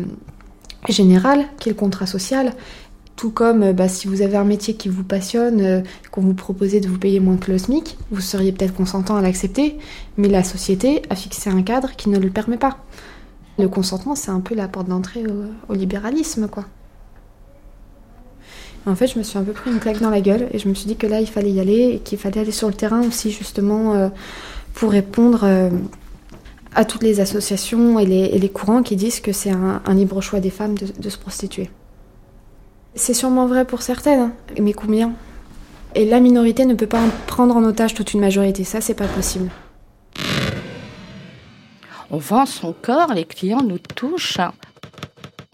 général 0.89 1.45
qui 1.59 1.69
est 1.69 1.71
le 1.71 1.77
contrat 1.77 2.05
social. 2.05 2.53
Tout 3.21 3.29
comme 3.29 3.61
euh, 3.61 3.71
bah, 3.71 3.87
si 3.87 4.07
vous 4.07 4.23
avez 4.23 4.35
un 4.35 4.43
métier 4.43 4.73
qui 4.73 4.89
vous 4.89 5.03
passionne, 5.03 5.61
euh, 5.61 5.81
qu'on 6.09 6.21
vous 6.21 6.33
proposait 6.33 6.79
de 6.79 6.87
vous 6.87 6.97
payer 6.97 7.19
moins 7.19 7.37
que 7.37 7.51
le 7.51 7.59
SMIC, 7.59 7.95
vous 8.09 8.19
seriez 8.19 8.51
peut-être 8.51 8.73
consentant 8.73 9.15
à 9.15 9.21
l'accepter, 9.21 9.77
mais 10.17 10.27
la 10.27 10.43
société 10.43 11.03
a 11.11 11.15
fixé 11.15 11.51
un 11.51 11.61
cadre 11.61 11.91
qui 11.95 12.09
ne 12.09 12.17
le 12.17 12.31
permet 12.31 12.57
pas. 12.57 12.79
Le 13.59 13.69
consentement, 13.69 14.15
c'est 14.15 14.31
un 14.31 14.39
peu 14.39 14.55
la 14.55 14.67
porte 14.67 14.87
d'entrée 14.87 15.23
au, 15.69 15.75
libéralisme, 15.75 16.47
quoi. 16.47 16.65
En 18.87 18.95
fait, 18.95 19.05
je 19.05 19.19
me 19.19 19.23
suis 19.23 19.37
un 19.37 19.43
peu 19.43 19.51
pris 19.51 19.69
une 19.69 19.77
claque 19.77 19.99
dans 19.99 20.09
la 20.09 20.21
gueule 20.21 20.47
et 20.51 20.57
je 20.57 20.67
me 20.67 20.73
suis 20.73 20.87
dit 20.87 20.95
que 20.95 21.05
là, 21.05 21.21
il 21.21 21.27
fallait 21.27 21.51
y 21.51 21.59
aller 21.59 21.91
et 21.93 21.99
qu'il 21.99 22.17
fallait 22.17 22.41
aller 22.41 22.51
sur 22.51 22.69
le 22.69 22.73
terrain 22.73 23.03
aussi, 23.07 23.29
justement, 23.29 23.93
euh, 23.93 24.09
pour 24.73 24.89
répondre 24.89 25.47
à 26.73 26.85
toutes 26.85 27.03
les 27.03 27.19
associations 27.19 27.99
et 27.99 28.07
les, 28.07 28.49
courants 28.49 28.81
qui 28.81 28.95
disent 28.95 29.19
que 29.19 29.31
c'est 29.31 29.51
un, 29.51 29.83
un 29.85 29.93
libre 29.93 30.21
choix 30.21 30.39
des 30.39 30.49
femmes 30.49 30.75
de, 30.75 30.87
de 30.99 31.09
se 31.09 31.19
prostituer. 31.19 31.69
C'est 32.95 33.13
sûrement 33.13 33.47
vrai 33.47 33.65
pour 33.65 33.81
certaines, 33.81 34.19
hein, 34.19 34.33
mais 34.59 34.73
combien? 34.73 35.13
Et 35.95 36.05
la 36.05 36.19
minorité 36.19 36.65
ne 36.65 36.73
peut 36.73 36.87
pas 36.87 37.01
en 37.01 37.09
prendre 37.27 37.55
en 37.55 37.63
otage 37.63 37.93
toute 37.93 38.13
une 38.13 38.19
majorité, 38.19 38.63
ça 38.63 38.81
c'est 38.81 38.93
pas 38.93 39.07
possible. 39.07 39.49
On 42.09 42.17
vend 42.17 42.45
son 42.45 42.73
corps, 42.73 43.13
les 43.13 43.23
clients 43.23 43.63
nous 43.63 43.79
touchent. 43.79 44.41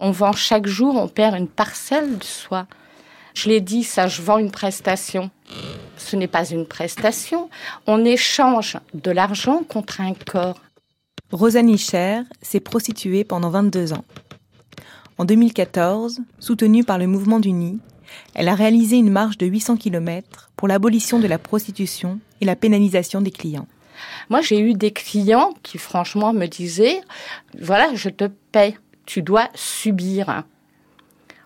On 0.00 0.10
vend 0.10 0.32
chaque 0.32 0.66
jour, 0.66 0.96
on 0.96 1.06
perd 1.06 1.36
une 1.36 1.48
parcelle 1.48 2.18
de 2.18 2.24
soi. 2.24 2.66
Je 3.34 3.48
l'ai 3.48 3.60
dit, 3.60 3.84
ça, 3.84 4.08
je 4.08 4.20
vends 4.22 4.38
une 4.38 4.50
prestation. 4.50 5.30
Ce 5.96 6.16
n'est 6.16 6.26
pas 6.26 6.44
une 6.44 6.66
prestation. 6.66 7.50
On 7.86 8.04
échange 8.04 8.76
de 8.94 9.12
l'argent 9.12 9.62
contre 9.68 10.00
un 10.00 10.14
corps. 10.14 10.60
Rosanne 11.30 11.76
Cher 11.78 12.24
s'est 12.42 12.58
prostituée 12.58 13.22
pendant 13.22 13.50
22 13.50 13.92
ans. 13.92 14.04
En 15.18 15.24
2014, 15.24 16.20
soutenue 16.38 16.84
par 16.84 16.96
le 16.96 17.08
mouvement 17.08 17.40
du 17.40 17.50
Nid, 17.50 17.80
elle 18.36 18.48
a 18.48 18.54
réalisé 18.54 18.96
une 18.98 19.10
marche 19.10 19.36
de 19.36 19.46
800 19.46 19.76
km 19.76 20.50
pour 20.54 20.68
l'abolition 20.68 21.18
de 21.18 21.26
la 21.26 21.38
prostitution 21.38 22.20
et 22.40 22.44
la 22.44 22.54
pénalisation 22.54 23.20
des 23.20 23.32
clients. 23.32 23.66
Moi, 24.30 24.42
j'ai 24.42 24.60
eu 24.60 24.74
des 24.74 24.92
clients 24.92 25.54
qui, 25.64 25.76
franchement, 25.76 26.32
me 26.32 26.46
disaient, 26.46 27.00
voilà, 27.60 27.92
je 27.94 28.10
te 28.10 28.30
paie, 28.52 28.78
tu 29.06 29.22
dois 29.22 29.48
subir. 29.54 30.44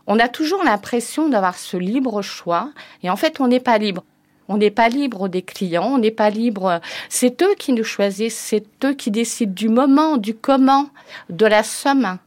On 0.07 0.19
a 0.19 0.29
toujours 0.29 0.63
l'impression 0.63 1.31
d'avoir 1.31 1.57
ce 1.57 1.79
libre 1.79 2.21
choix, 2.21 2.73
et 3.03 3.09
en 3.09 3.17
fait, 3.17 3.41
on 3.41 3.49
n'est 3.49 3.59
pas 3.59 3.79
libre. 3.79 4.05
On 4.49 4.59
n'est 4.59 4.71
pas 4.71 4.91
libre 4.91 5.29
des 5.29 5.41
clients, 5.41 5.95
on 5.95 5.99
n'est 5.99 6.11
pas 6.11 6.29
libre. 6.29 6.83
C'est 7.09 7.41
eux 7.41 7.55
qui 7.59 7.73
nous 7.73 7.85
choisissent, 7.85 8.37
c'est 8.37 8.67
eux 8.85 8.93
qui 8.93 9.11
décident 9.11 9.55
du 9.55 9.71
moment, 9.71 10.19
du 10.19 10.35
comment, 10.35 10.91
de 11.31 11.47
la 11.47 11.63
somme. 11.63 12.19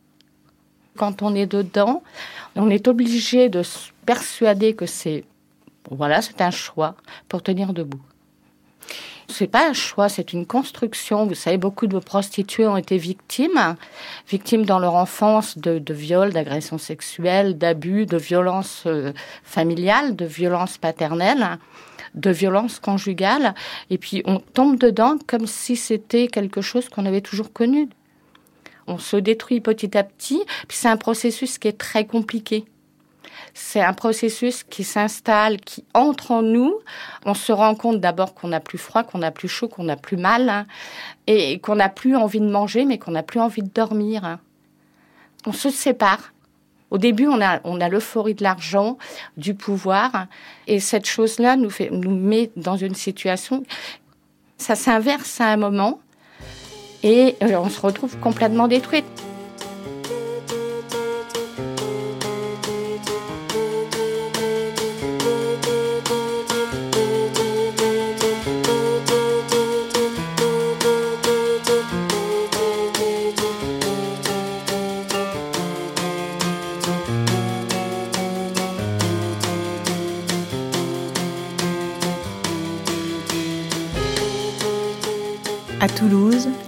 Quand 0.97 1.21
on 1.21 1.35
est 1.35 1.45
dedans, 1.45 2.03
on 2.55 2.69
est 2.69 2.87
obligé 2.87 3.49
de 3.49 3.63
se 3.63 3.89
persuader 4.05 4.75
que 4.75 4.85
c'est 4.85 5.23
voilà, 5.91 6.21
c'est 6.21 6.41
un 6.41 6.51
choix 6.51 6.95
pour 7.29 7.43
tenir 7.43 7.73
debout. 7.73 8.01
C'est 9.27 9.47
pas 9.47 9.67
un 9.67 9.73
choix, 9.73 10.07
c'est 10.07 10.33
une 10.33 10.45
construction. 10.45 11.25
Vous 11.25 11.33
savez, 11.33 11.57
beaucoup 11.57 11.87
de 11.87 11.97
prostituées 11.97 12.67
ont 12.67 12.77
été 12.77 12.97
victimes, 12.97 13.75
victimes 14.29 14.65
dans 14.65 14.77
leur 14.77 14.95
enfance 14.95 15.57
de, 15.57 15.81
viols, 15.93 16.31
d'agressions 16.31 16.77
sexuelles, 16.77 17.57
d'abus, 17.57 18.05
de 18.05 18.17
violences 18.17 18.83
euh, 18.85 19.13
familiales, 19.43 20.15
de 20.15 20.25
violences 20.25 20.77
paternelles, 20.77 21.57
de 22.13 22.29
violences 22.29 22.79
conjugales. 22.79 23.55
Et 23.89 23.97
puis 23.97 24.21
on 24.25 24.39
tombe 24.39 24.77
dedans 24.77 25.17
comme 25.25 25.47
si 25.47 25.75
c'était 25.75 26.27
quelque 26.27 26.61
chose 26.61 26.87
qu'on 26.87 27.05
avait 27.05 27.21
toujours 27.21 27.51
connu. 27.51 27.89
On 28.87 28.97
se 28.97 29.17
détruit 29.17 29.61
petit 29.61 29.97
à 29.97 30.03
petit, 30.03 30.43
c'est 30.69 30.89
un 30.89 30.97
processus 30.97 31.57
qui 31.57 31.67
est 31.67 31.77
très 31.77 32.05
compliqué 32.05 32.65
c'est 33.53 33.81
un 33.81 33.93
processus 33.93 34.63
qui 34.63 34.83
s'installe, 34.83 35.59
qui 35.61 35.85
entre 35.93 36.31
en 36.31 36.41
nous. 36.41 36.75
On 37.25 37.33
se 37.33 37.51
rend 37.51 37.73
compte 37.73 38.01
d'abord 38.01 38.33
qu'on 38.33 38.51
a 38.51 38.59
plus 38.59 38.77
froid, 38.77 39.03
qu'on 39.03 39.21
a 39.21 39.31
plus 39.31 39.47
chaud, 39.47 39.69
qu'on 39.69 39.87
a 39.87 39.95
plus 39.95 40.17
mal, 40.17 40.49
hein, 40.49 40.65
et 41.25 41.59
qu'on 41.59 41.75
n'a 41.75 41.89
plus 41.89 42.15
envie 42.15 42.41
de 42.41 42.49
manger, 42.49 42.83
mais 42.85 42.97
qu'on 42.97 43.11
n'a 43.11 43.23
plus 43.23 43.39
envie 43.39 43.63
de 43.63 43.69
dormir. 43.69 44.25
hein. 44.25 44.39
On 45.45 45.53
se 45.53 45.69
sépare. 45.69 46.33
Au 46.91 46.97
début, 46.97 47.27
on 47.27 47.41
a, 47.41 47.89
l'euphorie 47.89 48.35
de 48.35 48.43
l'argent, 48.43 48.97
du 49.37 49.53
pouvoir, 49.55 50.27
et 50.67 50.79
cette 50.79 51.05
chose-là 51.05 51.55
nous, 51.55 51.71
nous 51.91 52.15
met 52.15 52.51
dans 52.57 52.77
une 52.77 52.95
situation. 52.95 53.63
Ça 54.57 54.75
s'inverse 54.75 55.41
à 55.41 55.47
un 55.47 55.57
moment, 55.57 55.99
et 57.05 57.35
euh, 57.43 57.57
on 57.57 57.69
se 57.69 57.79
retrouve 57.79 58.17
complètement 58.17 58.67
détruite. 58.67 59.05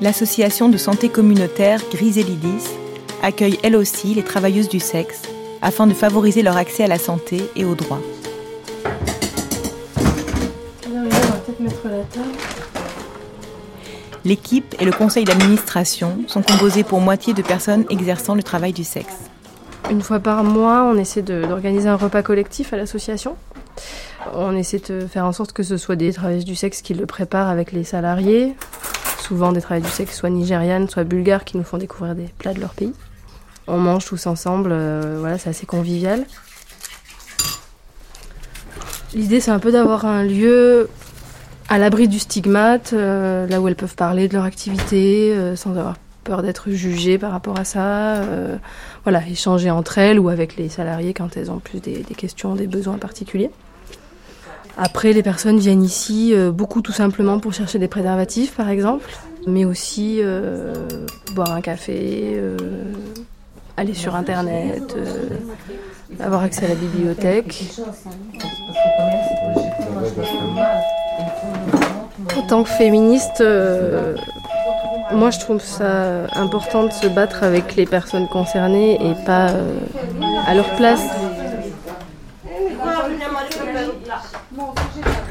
L'association 0.08 0.70
de 0.70 0.78
santé 0.78 1.10
communautaire 1.10 1.82
Griselidis 1.92 2.64
accueille 3.22 3.60
elle 3.62 3.76
aussi 3.76 4.14
les 4.14 4.24
travailleuses 4.24 4.70
du 4.70 4.80
sexe 4.80 5.24
afin 5.62 5.86
de 5.86 5.94
favoriser 5.94 6.44
leur 6.44 6.56
accès 6.56 6.86
à 6.86 6.88
la 6.88 6.98
santé 6.98 7.42
et 7.58 7.66
aux 7.66 7.76
droits. 7.76 8.00
L'équipe 14.24 14.76
et 14.80 14.86
le 14.86 14.94
conseil 14.94 15.26
d'administration 15.26 16.20
sont 16.28 16.42
composés 16.42 16.86
pour 16.86 17.02
moitié 17.02 17.34
de 17.34 17.42
personnes 17.42 17.84
exerçant 17.90 18.34
le 18.34 18.44
travail 18.44 18.72
du 18.72 18.86
sexe. 18.86 19.18
Une 19.92 20.02
fois 20.02 20.22
par 20.22 20.46
mois, 20.46 20.84
on 20.84 20.98
essaie 20.98 21.22
d'organiser 21.22 21.90
un 21.90 21.98
repas 21.98 22.22
collectif 22.24 22.72
à 22.72 22.78
l'association. 22.78 23.36
On 24.34 24.56
essaie 24.56 24.80
de 24.80 25.06
faire 25.06 25.26
en 25.26 25.34
sorte 25.34 25.52
que 25.52 25.64
ce 25.64 25.76
soit 25.76 25.98
des 25.98 26.14
travailleuses 26.14 26.46
du 26.46 26.56
sexe 26.56 26.82
qui 26.82 26.94
le 26.94 27.06
préparent 27.06 27.50
avec 27.50 27.74
les 27.74 27.84
salariés, 27.84 28.56
souvent 29.28 29.52
des 29.52 29.62
travailleuses 29.62 29.90
du 29.90 29.94
sexe 29.94 30.16
soit 30.16 30.30
nigérianes, 30.30 30.88
soit 30.88 31.04
bulgares 31.04 31.44
qui 31.44 31.58
nous 31.58 31.64
font 31.64 31.78
découvrir 31.78 32.16
des 32.16 32.30
plats 32.38 32.54
de 32.54 32.62
leur 32.62 32.74
pays. 32.74 32.94
On 33.68 33.78
mange 33.78 34.06
tous 34.06 34.26
ensemble, 34.28 34.70
euh, 34.72 35.18
voilà, 35.20 35.38
c'est 35.38 35.50
assez 35.50 35.66
convivial. 35.66 36.26
L'idée, 39.14 39.42
c'est 39.42 39.52
un 39.52 39.60
peu 39.60 39.72
d'avoir 39.72 40.06
un 40.06 40.24
lieu 40.24 40.90
à 41.68 41.78
l'abri 41.78 42.08
du 42.08 42.20
stigmate, 42.20 42.94
euh, 42.94 43.46
là 43.48 43.60
où 43.60 43.68
elles 43.68 43.76
peuvent 43.76 43.96
parler 43.96 44.30
de 44.30 44.34
leur 44.34 44.46
activité 44.46 45.34
euh, 45.34 45.58
sans 45.58 45.72
avoir 45.72 45.96
peur 46.24 46.42
d'être 46.42 46.70
jugées 46.72 47.18
par 47.18 47.32
rapport 47.32 47.60
à 47.60 47.66
ça. 47.66 48.22
voilà, 49.04 49.26
échanger 49.28 49.72
entre 49.72 49.98
elles 49.98 50.20
ou 50.20 50.28
avec 50.28 50.58
les 50.58 50.68
salariés 50.68 51.14
quand 51.14 51.38
elles 51.38 51.50
ont 51.52 51.60
plus 51.60 51.80
des 51.80 52.04
questions, 52.16 52.56
des 52.56 52.68
besoins 52.68 52.98
particuliers. 52.98 53.50
Après, 54.78 55.12
les 55.12 55.24
personnes 55.24 55.58
viennent 55.58 55.84
ici 55.84 56.34
euh, 56.34 56.52
beaucoup 56.52 56.82
tout 56.82 56.92
simplement 56.92 57.40
pour 57.40 57.52
chercher 57.52 57.80
des 57.80 57.88
préservatifs, 57.88 58.54
par 58.56 58.70
exemple, 58.70 59.10
mais 59.48 59.66
aussi 59.66 60.20
euh, 60.22 60.74
boire 61.34 61.52
un 61.52 61.62
café, 61.62 62.34
euh, 62.36 62.56
aller 63.76 63.96
sur 63.96 64.16
Internet, 64.16 64.96
avoir 66.20 66.44
accès 66.44 66.66
à 66.66 66.70
la 66.70 66.76
bibliothèque. 66.76 67.74
En 72.38 72.42
tant 72.44 72.64
que 72.64 72.70
féministe, 72.70 73.44
moi 75.12 75.32
je 75.32 75.40
trouve 75.40 75.62
ça 75.62 76.28
important 76.34 76.84
de 76.86 76.92
se 76.92 77.08
battre 77.08 77.44
avec 77.44 77.76
les 77.76 77.86
personnes 77.86 78.28
concernées 78.28 78.96
et 78.96 79.14
pas 79.26 79.54
à 80.46 80.54
leur 80.54 80.70
place. 80.76 81.08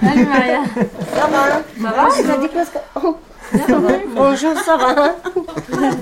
Salut 0.07 0.27
Maria. 0.27 0.61
Ça 1.15 1.27
va 1.27 1.57
hein 1.57 2.09
Ça 2.11 2.23
va 2.23 2.37
dit 2.39 2.49
quoi 2.49 2.65
ce 2.65 2.71
que- 2.71 2.79
Oh. 3.05 3.17
Bonjour, 4.17 4.53
ça 4.65 4.77
va 4.77 5.05
hein 5.05 5.15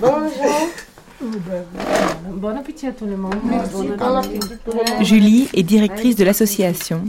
Bonjour. 0.01 0.69
Bon 2.33 2.57
appétit 2.57 2.87
à 2.89 2.93
tout 2.93 3.07
le 3.07 3.17
monde. 3.17 3.35
Bon 3.43 4.17
appétit 4.17 4.39
tout 4.65 4.71
le 4.73 4.77
monde. 4.97 5.05
Julie 5.05 5.49
est 5.55 5.63
directrice 5.63 6.17
de 6.17 6.25
l'association. 6.25 7.03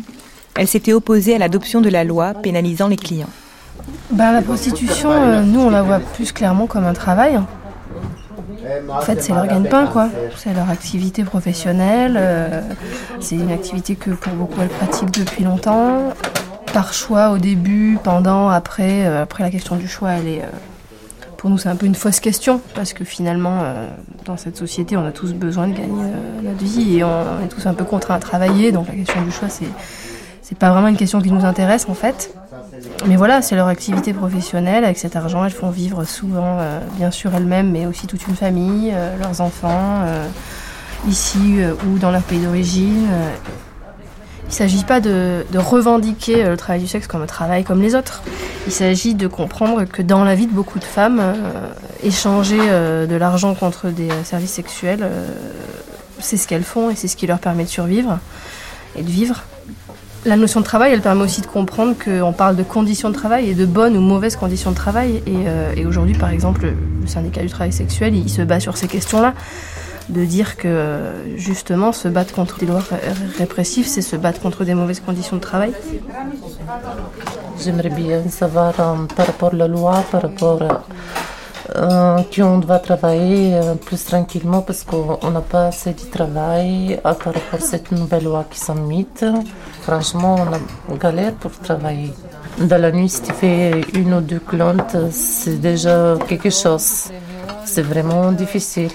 Elle 0.56 0.68
s'était 0.68 0.94
opposée 0.94 1.36
à 1.36 1.38
l'adoption 1.38 1.82
de 1.82 1.90
la 1.90 2.04
loi 2.04 2.34
pénalisant 2.34 2.88
les 2.88 2.96
clients. 2.98 3.30
Bah, 4.12 4.32
la 4.32 4.42
prostitution, 4.42 5.12
euh, 5.12 5.42
nous 5.42 5.60
on 5.62 5.70
la 5.70 5.82
voit 5.84 6.00
plus 6.00 6.32
clairement 6.32 6.66
comme 6.68 6.86
un 6.86 6.94
travail. 6.94 7.40
En 8.90 9.02
fait, 9.02 9.22
c'est 9.22 9.34
leur 9.34 9.46
gagne-pain, 9.48 9.86
quoi. 9.88 10.10
C'est 10.38 10.54
leur 10.54 10.70
activité 10.70 11.24
professionnelle. 11.24 12.16
euh, 12.18 12.62
c'est 13.20 13.36
une 13.36 13.52
activité 13.52 13.96
que 13.96 14.12
pour 14.12 14.34
beaucoup 14.34 14.60
elles 14.62 14.70
pratiquent 14.70 15.12
depuis 15.20 15.44
longtemps. 15.44 16.14
Par 16.76 16.92
choix 16.92 17.30
au 17.30 17.38
début, 17.38 17.98
pendant, 18.04 18.50
après. 18.50 19.08
euh, 19.08 19.24
après, 19.24 19.46
la 19.46 19.50
question 19.50 19.78
du 19.78 19.88
choix, 19.88 20.10
elle 20.12 20.28
est. 20.28 20.42
euh, 20.42 20.48
pour 21.38 21.50
nous, 21.50 21.58
c'est 21.58 21.70
un 21.70 21.78
peu 21.78 21.86
une 21.86 21.96
fausse 21.96 22.20
question. 22.20 22.60
Parce 22.74 22.92
que 22.92 23.06
finalement, 23.06 23.60
euh, 23.62 23.88
dans 24.26 24.36
cette 24.36 24.58
société, 24.58 24.98
on 24.98 25.06
a 25.06 25.14
tous 25.14 25.34
besoin 25.34 25.70
de 25.70 25.74
gagner 25.74 26.04
notre 26.44 26.66
vie 26.66 26.98
et 26.98 27.04
on, 27.06 27.40
est 27.46 27.48
tous 27.48 27.66
un 27.66 27.74
peu 27.74 27.86
contraints 27.86 28.16
à 28.16 28.20
travailler. 28.20 28.74
Donc 28.74 28.90
la 28.90 28.96
question 28.96 29.22
du 29.22 29.32
choix, 29.32 29.48
c'est. 29.48 29.70
C'est 30.42 30.58
pas 30.58 30.70
vraiment 30.70 30.90
une 30.90 30.98
question 30.98 31.22
qui 31.22 31.32
nous 31.32 31.46
intéresse 31.46 31.88
en 31.90 31.94
fait. 31.96 32.36
Mais 33.08 33.16
voilà, 33.16 33.42
c'est 33.42 33.56
leur 33.56 33.68
activité 33.68 34.14
professionnelle. 34.14 34.84
Avec 34.84 34.98
cet 34.98 35.16
argent, 35.16 35.46
elles 35.46 35.52
font 35.52 35.70
vivre 35.70 36.04
souvent, 36.04 36.60
bien 36.98 37.10
sûr, 37.10 37.34
elles-mêmes, 37.34 37.72
mais 37.72 37.88
aussi 37.88 38.06
toute 38.06 38.28
une 38.28 38.36
famille, 38.36 38.94
leurs 39.20 39.42
enfants, 39.42 40.06
ici 41.08 41.56
ou 41.88 41.98
dans 41.98 42.12
leur 42.12 42.22
pays 42.22 42.42
d'origine. 42.42 43.08
Il 44.46 44.50
ne 44.50 44.54
s'agit 44.54 44.84
pas 44.84 45.00
de, 45.00 45.44
revendiquer 45.56 46.44
euh, 46.44 46.52
le 46.52 46.58
travail 46.58 46.80
du 46.80 46.88
sexe 46.88 47.08
comme 47.08 47.22
un 47.22 47.28
travail 47.28 47.64
comme 47.64 47.82
les 47.82 47.96
autres. 47.96 48.22
Il 48.68 48.72
s'agit 48.72 49.16
de 49.16 49.28
comprendre 49.28 49.86
que 49.86 50.02
dans 50.02 50.24
la 50.24 50.36
vie 50.36 50.46
de 50.46 50.52
beaucoup 50.52 50.80
de 50.80 50.84
femmes, 50.84 51.20
euh, 51.20 51.34
échanger 52.04 52.60
euh, 52.62 53.08
de 53.08 53.16
l'argent 53.16 53.56
contre 53.56 53.90
des 53.90 54.10
services 54.24 54.52
sexuels, 54.52 55.08
c'est 56.20 56.38
ce 56.38 56.48
qu'elles 56.48 56.64
font 56.64 56.90
et 56.92 56.96
c'est 56.96 57.08
ce 57.08 57.18
qui 57.18 57.28
leur 57.28 57.40
permet 57.40 57.64
de 57.64 57.70
survivre 57.70 58.20
et 58.96 59.02
de 59.02 59.10
vivre. 59.10 59.44
La 60.26 60.38
notion 60.38 60.60
de 60.60 60.66
travail, 60.66 60.92
elle 60.94 61.02
permet 61.02 61.24
aussi 61.24 61.42
de 61.42 61.48
comprendre 61.48 61.96
qu'on 62.04 62.34
parle 62.34 62.56
de 62.56 62.64
conditions 62.64 63.10
de 63.10 63.16
travail 63.16 63.50
et 63.50 63.54
de 63.54 63.66
bonnes 63.66 63.98
ou 63.98 64.02
mauvaises 64.02 64.36
conditions 64.36 64.72
de 64.72 64.76
travail. 64.76 65.22
Et, 65.28 65.80
et 65.80 65.86
aujourd'hui, 65.86 66.16
par 66.16 66.30
exemple, 66.30 66.74
le 67.02 67.08
syndicat 67.08 67.42
du 67.42 67.50
travail 67.50 67.72
sexuel, 67.72 68.16
il 68.16 68.30
se 68.30 68.42
bat 68.42 68.60
sur 68.60 68.76
ces 68.76 68.88
questions-là. 68.88 69.36
De 70.08 70.24
dire 70.24 70.56
que 70.56 71.14
justement, 71.36 71.92
se 71.92 72.08
battre 72.08 72.34
contre 72.34 72.60
des 72.60 72.68
lois 72.68 72.84
ré- 72.92 72.98
répressives, 73.40 73.88
c'est 73.88 74.04
se 74.04 74.16
battre 74.16 74.40
contre 74.40 74.64
des 74.64 74.76
mauvaises 74.76 75.00
conditions 75.00 75.38
de 75.38 75.42
travail. 75.42 75.74
J'aimerais 77.60 77.90
bien 77.90 78.22
savoir 78.30 78.74
euh, 78.80 79.06
par 79.16 79.26
rapport 79.26 79.54
à 79.54 79.56
la 79.56 79.68
loi, 79.68 80.04
par 80.12 80.22
rapport 80.22 80.62
à 80.62 80.84
euh, 81.76 82.20
qu'on 82.34 82.60
doit 82.60 82.78
travailler 82.78 83.56
euh, 83.56 83.74
plus 83.74 84.06
tranquillement 84.06 84.62
parce 84.62 84.84
qu'on 84.84 85.18
on 85.24 85.32
n'a 85.32 85.42
pas 85.42 85.68
assez 85.68 85.94
de 85.94 86.02
travail 86.12 86.94
euh, 87.04 87.14
par 87.14 87.34
rapport 87.34 87.54
à 87.54 87.60
cette 87.60 87.92
nouvelle 87.92 88.26
loi 88.26 88.46
qui 88.50 88.60
s'en 88.60 88.76
mise. 88.76 89.06
Franchement, 89.82 90.36
on 90.40 90.94
a 90.94 90.98
galère 90.98 91.34
pour 91.34 91.52
travailler. 91.52 92.14
Dans 92.60 92.80
la 92.80 92.92
nuit, 92.92 93.10
si 93.10 93.22
tu 93.24 93.34
fais 93.34 93.82
une 93.96 94.14
ou 94.14 94.22
deux 94.22 94.40
plantes, 94.40 94.96
c'est 95.12 95.60
déjà 95.60 96.16
quelque 96.28 96.52
chose. 96.52 97.10
C'est 97.66 97.82
vraiment 97.82 98.32
difficile. 98.32 98.92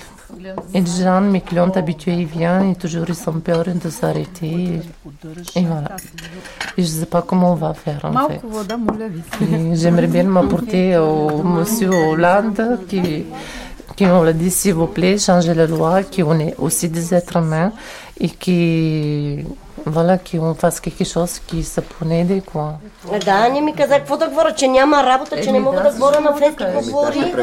Et 0.75 0.85
gens, 0.87 1.21
mes 1.21 1.41
clients 1.41 1.71
habitués, 1.71 2.15
ils 2.15 2.27
viennent 2.27 2.71
et 2.71 2.75
toujours 2.75 3.05
ils 3.09 3.29
ont 3.29 3.41
peur 3.41 3.65
de 3.65 3.91
s'arrêter. 3.91 4.81
Et 5.57 5.65
voilà. 5.65 5.97
Et 6.77 6.83
je 6.83 6.95
ne 6.95 7.01
sais 7.01 7.07
pas 7.07 7.23
comment 7.23 7.53
on 7.53 7.57
va 7.57 7.75
faire 7.75 8.05
en 8.05 8.29
fait. 8.29 8.41
J'aimerais 9.75 10.07
bien 10.07 10.25
m'apporter 10.25 10.97
au 10.97 11.43
monsieur 11.43 11.91
Hollande 11.91 12.81
qui, 12.89 13.25
qui 13.97 14.07
on 14.07 14.23
l'a 14.23 14.33
dit 14.33 14.51
s'il 14.51 14.75
vous 14.75 14.87
plaît, 14.87 15.19
changer 15.19 15.55
la 15.55 15.67
loi, 15.67 16.03
qu'on 16.05 16.39
est 16.39 16.55
aussi 16.59 16.89
des 16.89 17.15
êtres 17.15 17.37
humains 17.37 17.73
et 18.19 18.29
qui 18.29 19.45
voilà, 19.87 20.19
qu'on 20.19 20.55
fasse 20.55 20.81
quelque 20.81 21.05
chose 21.05 21.41
qui 21.47 21.63
se 21.63 21.81
peut 21.81 22.07
aider 22.11 22.43
quoi. 22.43 22.79
Да, 23.25 23.49
не 23.49 23.61
ми 23.61 23.75
каза 23.75 23.95
какво 23.95 24.17
да 24.17 24.29
говоря, 24.29 24.55
че 24.55 24.69
няма 24.69 25.05
работа, 25.05 25.41
че 25.41 25.53
не 25.53 25.61
мога 25.61 25.83
да 25.83 25.91
говоря 25.91 26.21
на 26.21 26.37
френски 26.37 26.65
говори. 26.91 27.35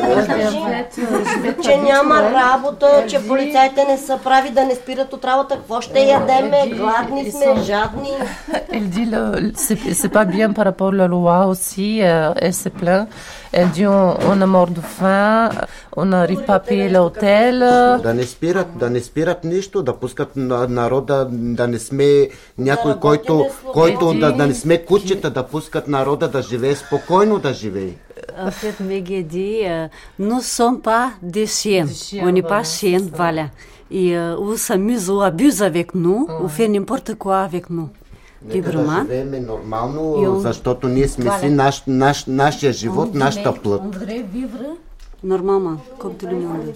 Че 1.64 1.78
няма 1.78 2.22
работа, 2.22 3.06
че 3.08 3.28
полицайите 3.28 3.86
не 3.86 3.98
са 3.98 4.20
прави 4.24 4.50
да 4.50 4.64
не 4.66 4.76
спират 4.76 5.14
от 5.14 5.26
работа. 5.26 5.56
Какво 5.56 5.82
ще 5.82 6.00
ядеме? 6.00 6.72
Гладни 6.76 7.32
сме, 7.32 7.62
жадни. 7.62 8.14
Elle 8.72 8.90
dit 8.98 9.08
le, 9.14 9.24
c'est, 9.56 10.12
pas 10.18 10.26
bien 10.26 10.50
par 10.58 10.66
rapport 10.70 10.92
à 10.94 10.98
la 11.02 11.08
loi 11.08 11.38
aussi. 11.52 11.90
elle 12.00 12.54
se 12.54 12.70
plaint. 12.70 13.08
Elle 13.52 13.70
dit 13.70 13.88
on, 13.88 14.42
a 14.42 14.46
mort 14.46 14.70
de 14.70 14.82
faim, 14.82 15.50
on 15.96 16.06
n'arrive 16.06 16.44
pas 16.44 16.56
à 16.56 16.60
payer 16.60 16.90
l'hôtel. 16.90 17.60
Да 18.04 18.14
не 18.14 18.24
спират, 18.24 18.68
да 18.76 18.90
не 18.90 19.00
спират 19.00 19.44
нищо, 19.44 19.84
да 19.84 19.94
пускат 19.94 20.36
на 20.36 20.68
народа, 20.68 21.28
да 21.32 21.68
не 21.68 21.80
сме 21.80 22.27
някой, 22.58 23.00
който, 23.00 23.46
който 23.74 24.14
да, 24.14 24.32
да 24.32 24.48
не 24.48 24.54
сме 24.54 24.78
кучета, 24.78 25.30
да 25.30 25.44
пускат 25.44 25.88
народа 25.88 26.28
да 26.28 26.42
живее 26.42 26.76
спокойно 26.76 27.40
да 27.40 27.54
живее. 27.54 27.94
En 28.48 28.52
fait, 28.52 28.76
Megedi, 28.84 29.52
euh, 29.64 29.90
nous 30.20 30.40
ne 30.42 30.48
sommes 30.58 30.80
pas 30.82 31.06
des 31.36 31.48
chiens. 31.60 31.88
on 32.26 32.32
n'est 32.36 32.50
pas 32.56 32.64
chiens, 32.76 33.06
voilà. 33.22 33.46
Et 33.92 34.08
euh, 34.18 34.48
on 34.48 34.56
s'amuse, 34.68 35.06
on 35.10 35.22
abuse 35.32 35.60
avec 35.72 35.88
nous, 35.96 36.20
on 36.44 36.48
fait 36.58 36.68
n'importe 36.76 37.12
quoi 37.24 37.38
avec 37.50 37.66
nous. 37.70 37.90
Нека 38.54 38.72
да 38.72 39.02
живееме 39.02 39.40
нормално, 39.40 40.02
И 40.24 40.28
он- 40.28 40.40
защото 40.40 40.88
ние 40.88 41.08
сме 41.08 41.26
Voilà. 41.26 41.40
си 41.40 41.50
наш, 41.50 41.84
наш, 41.88 42.26
нашия 42.28 42.74
живот, 42.74 43.14
нашата 43.16 43.54
плът. 43.54 43.82
Normalement, 45.24 45.78
comme 46.02 46.16
tout 46.20 46.28
le 46.28 46.40
monde. 46.48 46.68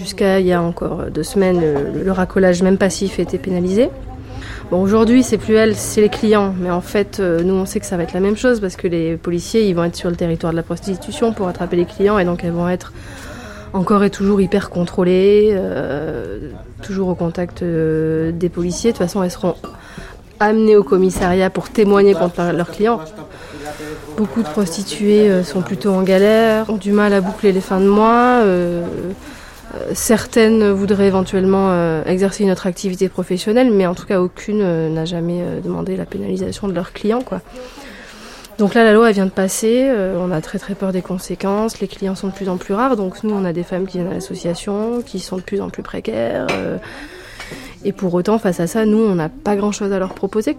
Jusqu'à 0.00 0.38
il 0.40 0.46
y 0.46 0.52
a 0.52 0.60
encore 0.70 0.98
deux 1.16 1.22
semaines, 1.32 1.60
le 2.06 2.12
racolage 2.12 2.60
même 2.62 2.76
passif 2.86 3.18
était 3.18 3.38
pénalisé. 3.38 3.84
Bon, 4.70 4.80
aujourd'hui, 4.82 5.24
c'est 5.24 5.36
plus 5.38 5.54
elle, 5.54 5.74
c'est 5.74 6.00
les 6.00 6.08
clients. 6.08 6.54
Mais 6.60 6.70
en 6.70 6.80
fait, 6.80 7.18
euh, 7.18 7.42
nous, 7.42 7.54
on 7.54 7.66
sait 7.66 7.80
que 7.80 7.86
ça 7.86 7.96
va 7.96 8.04
être 8.04 8.12
la 8.12 8.20
même 8.20 8.36
chose 8.36 8.60
parce 8.60 8.76
que 8.76 8.86
les 8.86 9.16
policiers, 9.16 9.68
ils 9.68 9.74
vont 9.74 9.82
être 9.84 9.96
sur 9.96 10.10
le 10.10 10.16
territoire 10.16 10.52
de 10.52 10.56
la 10.56 10.62
prostitution 10.62 11.32
pour 11.32 11.48
attraper 11.48 11.76
les 11.76 11.86
clients 11.86 12.18
et 12.18 12.24
donc 12.24 12.44
elles 12.44 12.52
vont 12.52 12.68
être 12.68 12.92
encore 13.72 14.04
et 14.04 14.10
toujours 14.10 14.40
hyper 14.40 14.70
contrôlées, 14.70 15.50
euh, 15.52 16.38
toujours 16.82 17.08
au 17.08 17.14
contact 17.16 17.62
euh, 17.62 18.30
des 18.30 18.48
policiers. 18.48 18.92
De 18.92 18.96
toute 18.96 19.04
façon, 19.06 19.24
elles 19.24 19.30
seront 19.32 19.56
amenées 20.38 20.76
au 20.76 20.84
commissariat 20.84 21.50
pour 21.50 21.68
témoigner 21.70 22.14
contre 22.14 22.34
leur- 22.38 22.52
leurs 22.52 22.70
clients. 22.70 23.00
Beaucoup 24.16 24.42
de 24.42 24.48
prostituées 24.48 25.42
sont 25.42 25.62
plutôt 25.62 25.90
en 25.90 26.02
galère, 26.02 26.70
ont 26.70 26.76
du 26.76 26.92
mal 26.92 27.12
à 27.12 27.20
boucler 27.20 27.50
les 27.52 27.60
fins 27.60 27.80
de 27.80 27.88
mois. 27.88 28.40
Euh, 29.74 29.90
certaines 29.94 30.70
voudraient 30.70 31.06
éventuellement 31.06 31.68
euh, 31.70 32.02
exercer 32.04 32.44
une 32.44 32.50
autre 32.50 32.66
activité 32.66 33.08
professionnelle, 33.08 33.70
mais 33.70 33.86
en 33.86 33.94
tout 33.94 34.06
cas 34.06 34.20
aucune 34.20 34.62
euh, 34.62 34.88
n'a 34.88 35.04
jamais 35.04 35.42
demandé 35.62 35.96
la 35.96 36.06
pénalisation 36.06 36.68
de 36.68 36.72
leurs 36.72 36.92
clients. 36.92 37.22
Donc 38.58 38.74
là, 38.74 38.84
la 38.84 38.92
loi 38.92 39.10
vient 39.12 39.26
de 39.26 39.30
passer, 39.30 39.90
on 40.18 40.30
a 40.30 40.42
très 40.42 40.58
très 40.58 40.74
peur 40.74 40.92
des 40.92 41.00
conséquences, 41.00 41.80
les 41.80 41.88
clients 41.88 42.14
sont 42.14 42.28
de 42.28 42.32
plus 42.32 42.50
en 42.50 42.58
plus 42.58 42.74
rares, 42.74 42.94
donc 42.96 43.22
nous 43.24 43.34
on 43.34 43.44
a 43.46 43.54
des 43.54 43.62
femmes 43.62 43.86
qui 43.86 43.98
viennent 43.98 44.10
à 44.10 44.14
l'association, 44.14 45.00
qui 45.00 45.18
sont 45.18 45.36
de 45.36 45.42
plus 45.42 45.62
en 45.62 45.70
plus 45.70 45.82
précaires. 45.82 46.46
et 47.84 47.92
pour 47.92 48.12
autant, 48.12 48.38
face 48.38 48.60
à 48.60 48.66
ça, 48.66 48.84
nous 48.84 48.98
on 48.98 49.14
n'a 49.14 49.30
pas 49.30 49.56
grand 49.56 49.72
chose 49.72 49.92
à 49.92 49.98
leur 49.98 50.12
proposer. 50.12 50.54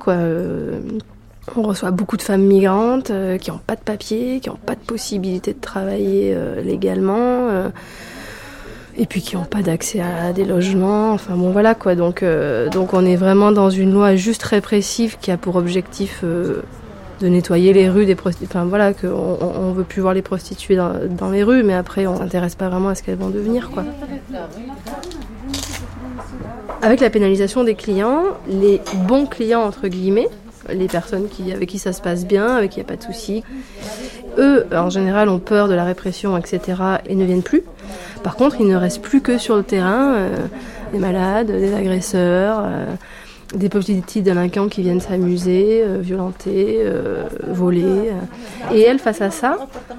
On 1.55 1.61
reçoit 1.61 1.91
beaucoup 1.91 2.17
de 2.17 2.23
femmes 2.23 2.43
migrantes 2.43 3.11
qui 3.39 3.51
n'ont 3.51 3.59
pas 3.59 3.75
de 3.75 3.81
papier, 3.81 4.39
qui 4.39 4.49
n'ont 4.49 4.55
pas 4.55 4.73
de 4.73 4.79
possibilité 4.79 5.53
de 5.53 5.59
travailler 5.59 6.35
légalement. 6.63 7.69
Et 9.01 9.07
puis 9.07 9.21
qui 9.23 9.35
n'ont 9.35 9.45
pas 9.45 9.63
d'accès 9.63 9.99
à 9.99 10.31
des 10.31 10.45
logements. 10.45 11.11
Enfin 11.11 11.35
bon 11.35 11.49
voilà 11.49 11.73
quoi. 11.73 11.95
Donc, 11.95 12.21
euh, 12.21 12.69
donc 12.69 12.93
on 12.93 13.03
est 13.03 13.15
vraiment 13.15 13.51
dans 13.51 13.71
une 13.71 13.91
loi 13.91 14.15
juste 14.15 14.43
répressive 14.43 15.17
qui 15.19 15.31
a 15.31 15.37
pour 15.37 15.55
objectif 15.55 16.21
euh, 16.23 16.61
de 17.19 17.27
nettoyer 17.27 17.73
les 17.73 17.89
rues 17.89 18.05
des 18.05 18.13
prostituées. 18.13 18.47
Enfin 18.49 18.65
voilà, 18.65 18.93
qu'on 18.93 19.07
on, 19.09 19.51
on 19.59 19.71
veut 19.71 19.83
plus 19.83 20.01
voir 20.01 20.13
les 20.13 20.21
prostituées 20.21 20.75
dans, 20.75 20.93
dans 21.09 21.31
les 21.31 21.41
rues, 21.41 21.63
mais 21.63 21.73
après 21.73 22.05
on 22.05 22.15
s'intéresse 22.15 22.53
pas 22.53 22.69
vraiment 22.69 22.89
à 22.89 22.95
ce 22.95 23.01
qu'elles 23.01 23.17
vont 23.17 23.29
devenir 23.31 23.71
quoi. 23.71 23.83
Avec 26.83 26.99
la 26.99 27.09
pénalisation 27.09 27.63
des 27.63 27.75
clients, 27.75 28.23
les 28.47 28.81
bons 29.07 29.25
clients 29.25 29.63
entre 29.63 29.87
guillemets, 29.87 30.29
les 30.69 30.87
personnes 30.87 31.27
qui, 31.27 31.51
avec 31.51 31.69
qui 31.69 31.79
ça 31.79 31.91
se 31.91 32.01
passe 32.01 32.25
bien, 32.25 32.55
avec 32.55 32.71
qui 32.71 32.79
il 32.79 32.83
n'y 32.83 32.85
a 32.85 32.89
pas 32.89 32.97
de 32.97 33.03
soucis, 33.03 33.43
eux 34.37 34.65
en 34.71 34.89
général 34.89 35.29
ont 35.29 35.39
peur 35.39 35.67
de 35.67 35.73
la 35.73 35.83
répression, 35.83 36.37
etc. 36.37 36.81
et 37.07 37.15
ne 37.15 37.25
viennent 37.25 37.43
plus. 37.43 37.63
Par 38.23 38.35
contre, 38.35 38.57
il 38.59 38.67
ne 38.67 38.75
reste 38.75 39.01
plus 39.01 39.21
que 39.21 39.37
sur 39.37 39.55
le 39.55 39.63
terrain 39.63 40.13
euh, 40.13 40.37
des 40.93 40.99
malades, 40.99 41.47
des 41.47 41.73
agresseurs, 41.73 42.61
euh, 42.63 42.85
des 43.55 43.67
petits 43.67 44.21
délinquants 44.21 44.69
qui 44.69 44.81
viennent 44.81 45.01
s'amuser, 45.01 45.83
euh, 45.83 45.97
violenter, 45.99 46.85
voler. 47.47 48.11
Et 48.73 48.81
elles, 48.81 48.99
face 48.99 49.21
à 49.21 49.31
ça, 49.31 49.57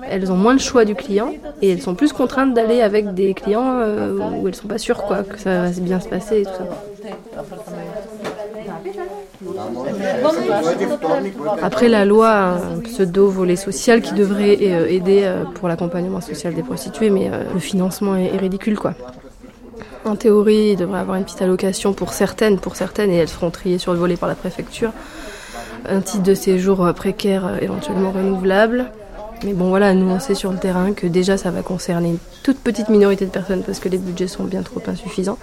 elles 0.09 0.31
ont 0.31 0.37
moins 0.37 0.55
le 0.55 0.59
choix 0.59 0.85
du 0.85 0.95
client 0.95 1.33
et 1.61 1.71
elles 1.71 1.83
sont 1.83 1.95
plus 1.95 2.13
contraintes 2.13 2.55
d'aller 2.55 2.81
avec 2.81 3.13
des 3.15 3.35
clients 3.35 3.81
où 4.41 4.49
elles 4.49 4.55
sont 4.55 4.69
pas 4.69 4.79
sûres 4.79 5.03
quoi, 5.03 5.23
que 5.23 5.39
ça 5.39 5.63
va 5.63 5.71
bien 5.81 6.01
se 6.01 6.09
passer 6.09 6.43
et 6.43 6.45
tout 6.45 6.51
ça. 6.51 6.65
Après 11.63 11.89
la 11.89 12.05
loi, 12.05 12.29
a 12.29 12.55
un 12.55 12.81
pseudo 12.81 13.29
volet 13.29 13.57
social 13.57 14.03
qui 14.03 14.15
devrait 14.15 14.59
euh, 14.63 14.87
aider 14.87 15.23
euh, 15.25 15.45
pour 15.45 15.69
l'accompagnement 15.69 16.21
social 16.21 16.55
des 16.55 16.63
prostituées, 16.63 17.11
mais 17.11 17.31
euh, 17.31 17.45
le 17.53 17.61
financement 17.61 18.17
est, 18.17 18.37
ridicule 18.37 18.79
quoi. 18.79 18.95
En 20.05 20.17
théorie, 20.17 20.71
il 20.73 20.77
devrait 20.77 20.99
avoir 20.99 21.17
une 21.17 21.25
petite 21.25 21.43
allocation 21.43 21.93
pour 21.93 22.13
certaines, 22.13 22.59
pour 22.59 22.75
certaines, 22.77 23.11
et 23.11 23.17
elles 23.17 23.29
seront 23.29 23.51
triées 23.51 23.79
sur 23.79 23.93
le 23.93 23.99
volet 23.99 24.17
par 24.17 24.29
la 24.29 24.35
préfecture. 24.35 24.93
Un 25.89 26.01
titre 26.01 26.25
de 26.25 26.35
séjour 26.35 26.93
précaire, 26.95 27.59
éventuellement 27.61 28.11
renouvelable. 28.11 28.91
Mais 29.45 29.53
bon, 29.53 29.69
voilà, 29.69 29.95
nous 29.95 30.09
on 30.09 30.21
sait 30.21 30.35
sur 30.35 30.53
le 30.53 30.59
terrain 30.59 30.93
que 30.93 31.07
déjà 31.07 31.37
ça 31.37 31.51
va 31.51 31.63
concerner 31.63 32.11
une 32.11 32.19
toute 32.43 32.59
petite 32.59 32.89
minorité 32.89 33.27
de 33.27 33.31
personnes 33.31 33.63
parce 33.63 33.81
que 33.81 33.89
les 33.89 33.99
budgets 33.99 34.29
sont 34.29 34.45
bien 34.45 34.63
trop 34.63 34.81
insuffisants. 34.87 35.39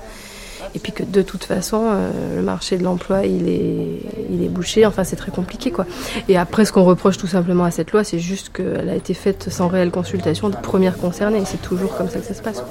Et 0.76 0.80
puis 0.80 0.92
que 0.92 1.04
de 1.04 1.22
toute 1.22 1.44
façon, 1.44 1.82
euh, 1.86 2.38
le 2.38 2.42
marché 2.42 2.78
de 2.78 2.84
l'emploi, 2.84 3.26
il 3.26 3.48
est, 3.48 4.00
il 4.30 4.44
est 4.44 4.50
bouché. 4.50 4.86
Enfin, 4.86 5.04
c'est 5.04 5.16
très 5.16 5.32
compliqué, 5.32 5.72
quoi. 5.72 5.86
Et 6.28 6.38
après, 6.38 6.66
ce 6.66 6.72
qu'on 6.72 6.84
reproche 6.84 7.18
tout 7.18 7.28
simplement 7.28 7.64
à 7.64 7.72
cette 7.72 7.92
loi, 7.92 8.04
c'est 8.04 8.20
juste 8.20 8.50
qu'elle 8.50 8.90
a 8.90 8.96
été 8.96 9.14
faite 9.14 9.50
sans 9.50 9.68
réelle 9.68 9.92
consultation 9.92 10.50
des 10.50 10.58
premières 10.58 10.98
concernées. 10.98 11.40
Et 11.40 11.46
c'est 11.46 11.62
toujours 11.62 11.96
comme 11.98 12.10
ça 12.10 12.20
que 12.20 12.26
ça 12.26 12.34
se 12.34 12.42
passe. 12.42 12.64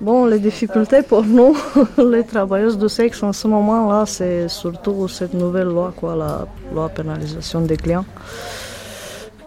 Bon, 0.00 0.26
les 0.26 0.38
difficultés 0.38 1.02
pour 1.02 1.24
nous, 1.24 1.56
les 1.98 2.24
travailleuses 2.24 2.78
du 2.78 2.88
sexe 2.88 3.22
en 3.22 3.32
ce 3.32 3.48
moment-là, 3.48 4.04
c'est 4.06 4.48
surtout 4.48 5.08
cette 5.08 5.34
nouvelle 5.34 5.68
loi, 5.68 5.92
quoi, 5.96 6.14
la 6.14 6.46
loi 6.72 6.88
pénalisation 6.88 7.60
des 7.62 7.76
clients. 7.76 8.04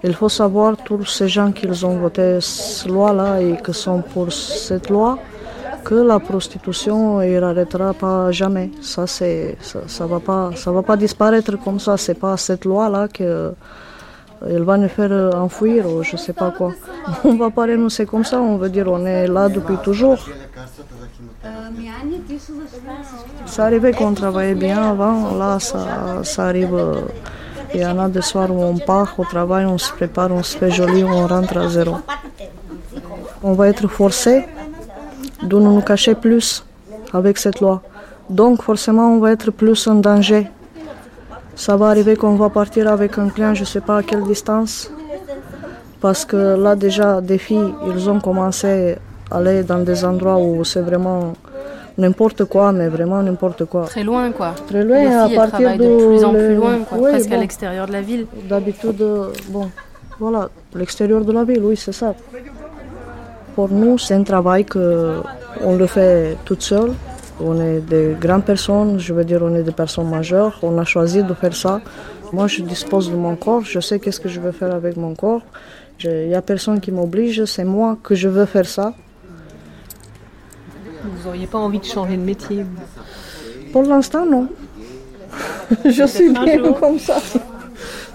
Il 0.04 0.14
faut 0.14 0.30
savoir, 0.30 0.78
tous 0.78 1.06
ces 1.06 1.28
gens 1.28 1.52
qui 1.52 1.68
ont 1.84 1.98
voté 1.98 2.40
cette 2.42 2.88
loi-là 2.88 3.42
et 3.42 3.58
qui 3.64 3.74
sont 3.74 4.02
pour 4.02 4.32
cette 4.32 4.90
loi, 4.90 5.18
que 5.84 5.96
la 5.96 6.20
prostitution 6.20 7.20
ne 7.20 7.42
arrêtera 7.42 7.94
pas 7.94 8.32
jamais. 8.32 8.70
Ça, 8.82 9.08
c'est, 9.08 9.58
ça, 9.62 10.06
va 10.06 10.20
pas, 10.20 10.52
va 10.66 10.84
pas 10.84 10.98
disparaître 10.98 11.56
comme 11.64 11.80
ça. 11.80 11.98
C'est 11.98 12.20
pas 12.20 12.36
cette 12.38 12.66
loi-là 12.66 13.08
que 13.08 13.54
elle 14.48 14.64
va 14.64 14.78
nous 14.78 14.90
faire 14.90 15.34
enfouir 15.36 15.88
ou 15.88 16.04
je 16.04 16.16
sais 16.16 16.34
pas 16.34 16.52
quoi. 16.52 16.72
On 17.24 17.36
va 17.36 17.50
pas 17.50 17.64
renoncer 17.64 18.06
comme 18.06 18.24
ça. 18.24 18.40
On 18.40 18.58
veut 18.58 18.70
dire 18.70 18.88
on 18.88 19.04
est 19.06 19.28
là 19.28 19.50
depuis 19.50 19.78
toujours. 19.78 20.20
Ça 23.46 23.66
arrivait 23.66 23.94
qu'on 23.94 24.14
travaillait 24.14 24.54
bien 24.56 24.80
avant, 24.92 25.36
là 25.36 25.60
ça, 25.60 26.22
ça 26.24 26.46
arrive. 26.46 26.78
Il 27.74 27.82
y 27.82 27.86
en 27.86 28.00
a 28.00 28.08
des 28.08 28.22
soirs 28.22 28.52
où 28.52 28.62
on 28.64 28.78
part 28.78 29.14
au 29.18 29.26
travail, 29.26 29.66
on 29.66 29.78
se 29.78 29.92
prépare, 29.92 30.32
on 30.32 30.44
se 30.44 30.58
fait 30.58 30.72
joli, 30.72 31.04
on 31.04 31.28
rentre 31.28 31.58
à 31.58 31.68
zéro. 31.68 31.98
On 33.44 33.54
va 33.54 33.68
être 33.68 33.88
forcé 33.88 34.46
de 35.44 35.58
nous 35.58 35.82
cacher 35.82 36.16
plus 36.16 36.66
avec 37.14 37.38
cette 37.38 37.60
loi. 37.60 37.82
Donc 38.30 38.62
forcément 38.62 39.14
on 39.14 39.20
va 39.20 39.32
être 39.32 39.52
plus 39.52 39.88
en 39.88 39.96
danger. 39.96 40.48
Ça 41.56 41.76
va 41.76 41.88
arriver 41.90 42.16
qu'on 42.16 42.36
va 42.36 42.50
partir 42.50 42.88
avec 42.88 43.18
un 43.18 43.30
client, 43.30 43.54
je 43.54 43.62
ne 43.62 43.66
sais 43.66 43.82
pas 43.82 43.98
à 43.98 44.04
quelle 44.04 44.24
distance. 44.24 44.92
Parce 46.00 46.26
que 46.26 46.56
là 46.56 46.76
déjà, 46.76 47.22
des 47.22 47.38
filles, 47.38 47.74
ils 47.88 48.10
ont 48.10 48.20
commencé 48.20 48.96
à 49.32 49.38
aller 49.38 49.64
dans 49.64 49.80
des 49.80 50.06
endroits 50.06 50.38
où 50.38 50.64
c'est 50.64 50.82
vraiment 50.82 51.34
n'importe 51.98 52.46
quoi, 52.46 52.72
mais 52.72 52.88
vraiment 52.90 53.22
n'importe 53.24 53.66
quoi. 53.66 53.84
Très 53.86 54.04
loin, 54.04 54.32
quoi. 54.32 54.54
Très 54.68 54.84
loin, 54.84 55.00
Les 55.02 55.08
à 55.08 55.28
filles, 55.28 55.36
partir 55.36 55.78
de 55.78 55.84
de 55.84 56.06
plus 56.08 56.24
en 56.24 56.32
le- 56.32 56.38
plus 56.48 56.56
loin, 56.56 56.78
quoi, 56.88 56.98
Oui, 57.00 57.12
presque 57.12 57.32
à 57.32 57.36
bon. 57.36 57.42
l'extérieur 57.42 57.88
de 57.88 57.92
la 57.94 58.02
ville. 58.02 58.26
D'habitude, 58.50 59.02
euh, 59.02 59.30
bon, 59.50 59.70
voilà, 60.20 60.50
l'extérieur 60.76 61.22
de 61.26 61.32
la 61.32 61.44
ville, 61.44 61.62
oui, 61.64 61.76
c'est 61.78 61.92
ça. 61.92 62.14
Pour 63.56 63.70
nous, 63.70 63.98
c'est 63.98 64.14
un 64.14 64.24
travail 64.24 64.66
que 64.66 65.22
on 65.64 65.76
le 65.76 65.88
fait 65.88 66.38
toute 66.46 66.62
seule. 66.62 66.92
On 67.40 67.60
est 67.62 67.80
des 67.82 68.16
grandes 68.20 68.46
personnes, 68.46 69.00
je 69.00 69.14
veux 69.14 69.24
dire, 69.24 69.42
on 69.44 69.54
est 69.56 69.64
des 69.64 69.72
personnes 69.72 70.10
majeures. 70.10 70.58
On 70.64 70.78
a 70.78 70.84
choisi 70.84 71.24
de 71.24 71.34
faire 71.34 71.56
ça. 71.56 71.82
Moi, 72.34 72.48
je 72.48 72.62
dispose 72.62 73.10
de 73.10 73.16
mon 73.16 73.36
corps, 73.36 73.62
je 73.64 73.80
sais 73.80 74.00
qu'est-ce 74.00 74.20
que 74.20 74.30
je 74.30 74.40
veux 74.40 74.52
faire 74.52 74.74
avec 74.74 74.98
mon 74.98 75.16
corps. 75.16 75.42
Il 76.04 76.28
n'y 76.28 76.36
a 76.36 76.42
personne 76.42 76.80
qui 76.80 76.92
m'oblige, 76.92 77.46
c'est 77.46 77.64
moi 77.64 77.98
que 78.04 78.14
je 78.16 78.28
veux 78.28 78.46
faire 78.46 78.66
ça. 78.68 78.94
Vous 81.04 81.26
n'auriez 81.26 81.48
pas 81.48 81.58
envie 81.58 81.80
de 81.80 81.86
changer 81.86 82.18
de 82.18 82.22
métier 82.22 82.66
Pour 83.72 83.84
l'instant, 83.84 84.26
non. 84.26 84.48
je 85.86 86.06
suis 86.06 86.30
bien 86.30 86.74
comme 86.74 87.00
ça. 87.00 87.18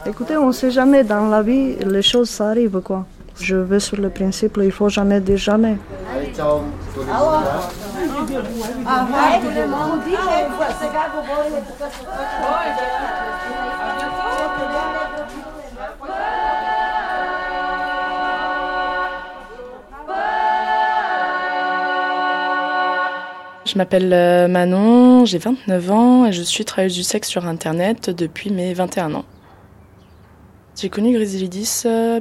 Écoutez, 0.07 0.37
on 0.37 0.49
ne 0.49 0.53
sait 0.53 0.71
jamais 0.71 1.05
dans 1.05 1.29
la 1.29 1.43
vie, 1.43 1.77
les 1.77 2.03
choses, 2.03 2.31
ça 2.31 2.49
arrive, 2.49 2.81
quoi. 2.81 3.07
Je 3.41 3.57
vais 3.57 3.81
sur 3.81 3.99
le 3.99 4.11
principe, 4.11 4.59
il 4.63 4.73
faut 4.73 4.89
jamais 4.89 5.21
dire 5.21 5.39
jamais. 5.39 5.77
Je 23.65 23.79
m'appelle 23.79 24.13
euh, 24.13 24.49
Manon, 24.49 25.25
j'ai 25.25 25.39
29 25.39 25.91
ans 25.93 26.27
et 26.27 26.33
je 26.33 26.43
suis 26.43 26.65
travailleuse 26.65 26.95
du 26.95 27.05
sexe 27.05 27.29
sur 27.29 27.47
Internet 27.47 28.11
depuis 28.11 28.51
mes 28.51 28.75
21 28.75 29.15
ans. 29.15 29.25
J'ai 30.77 30.89
connu 30.89 31.13
Griselidis, 31.13 31.83
euh, 31.87 32.21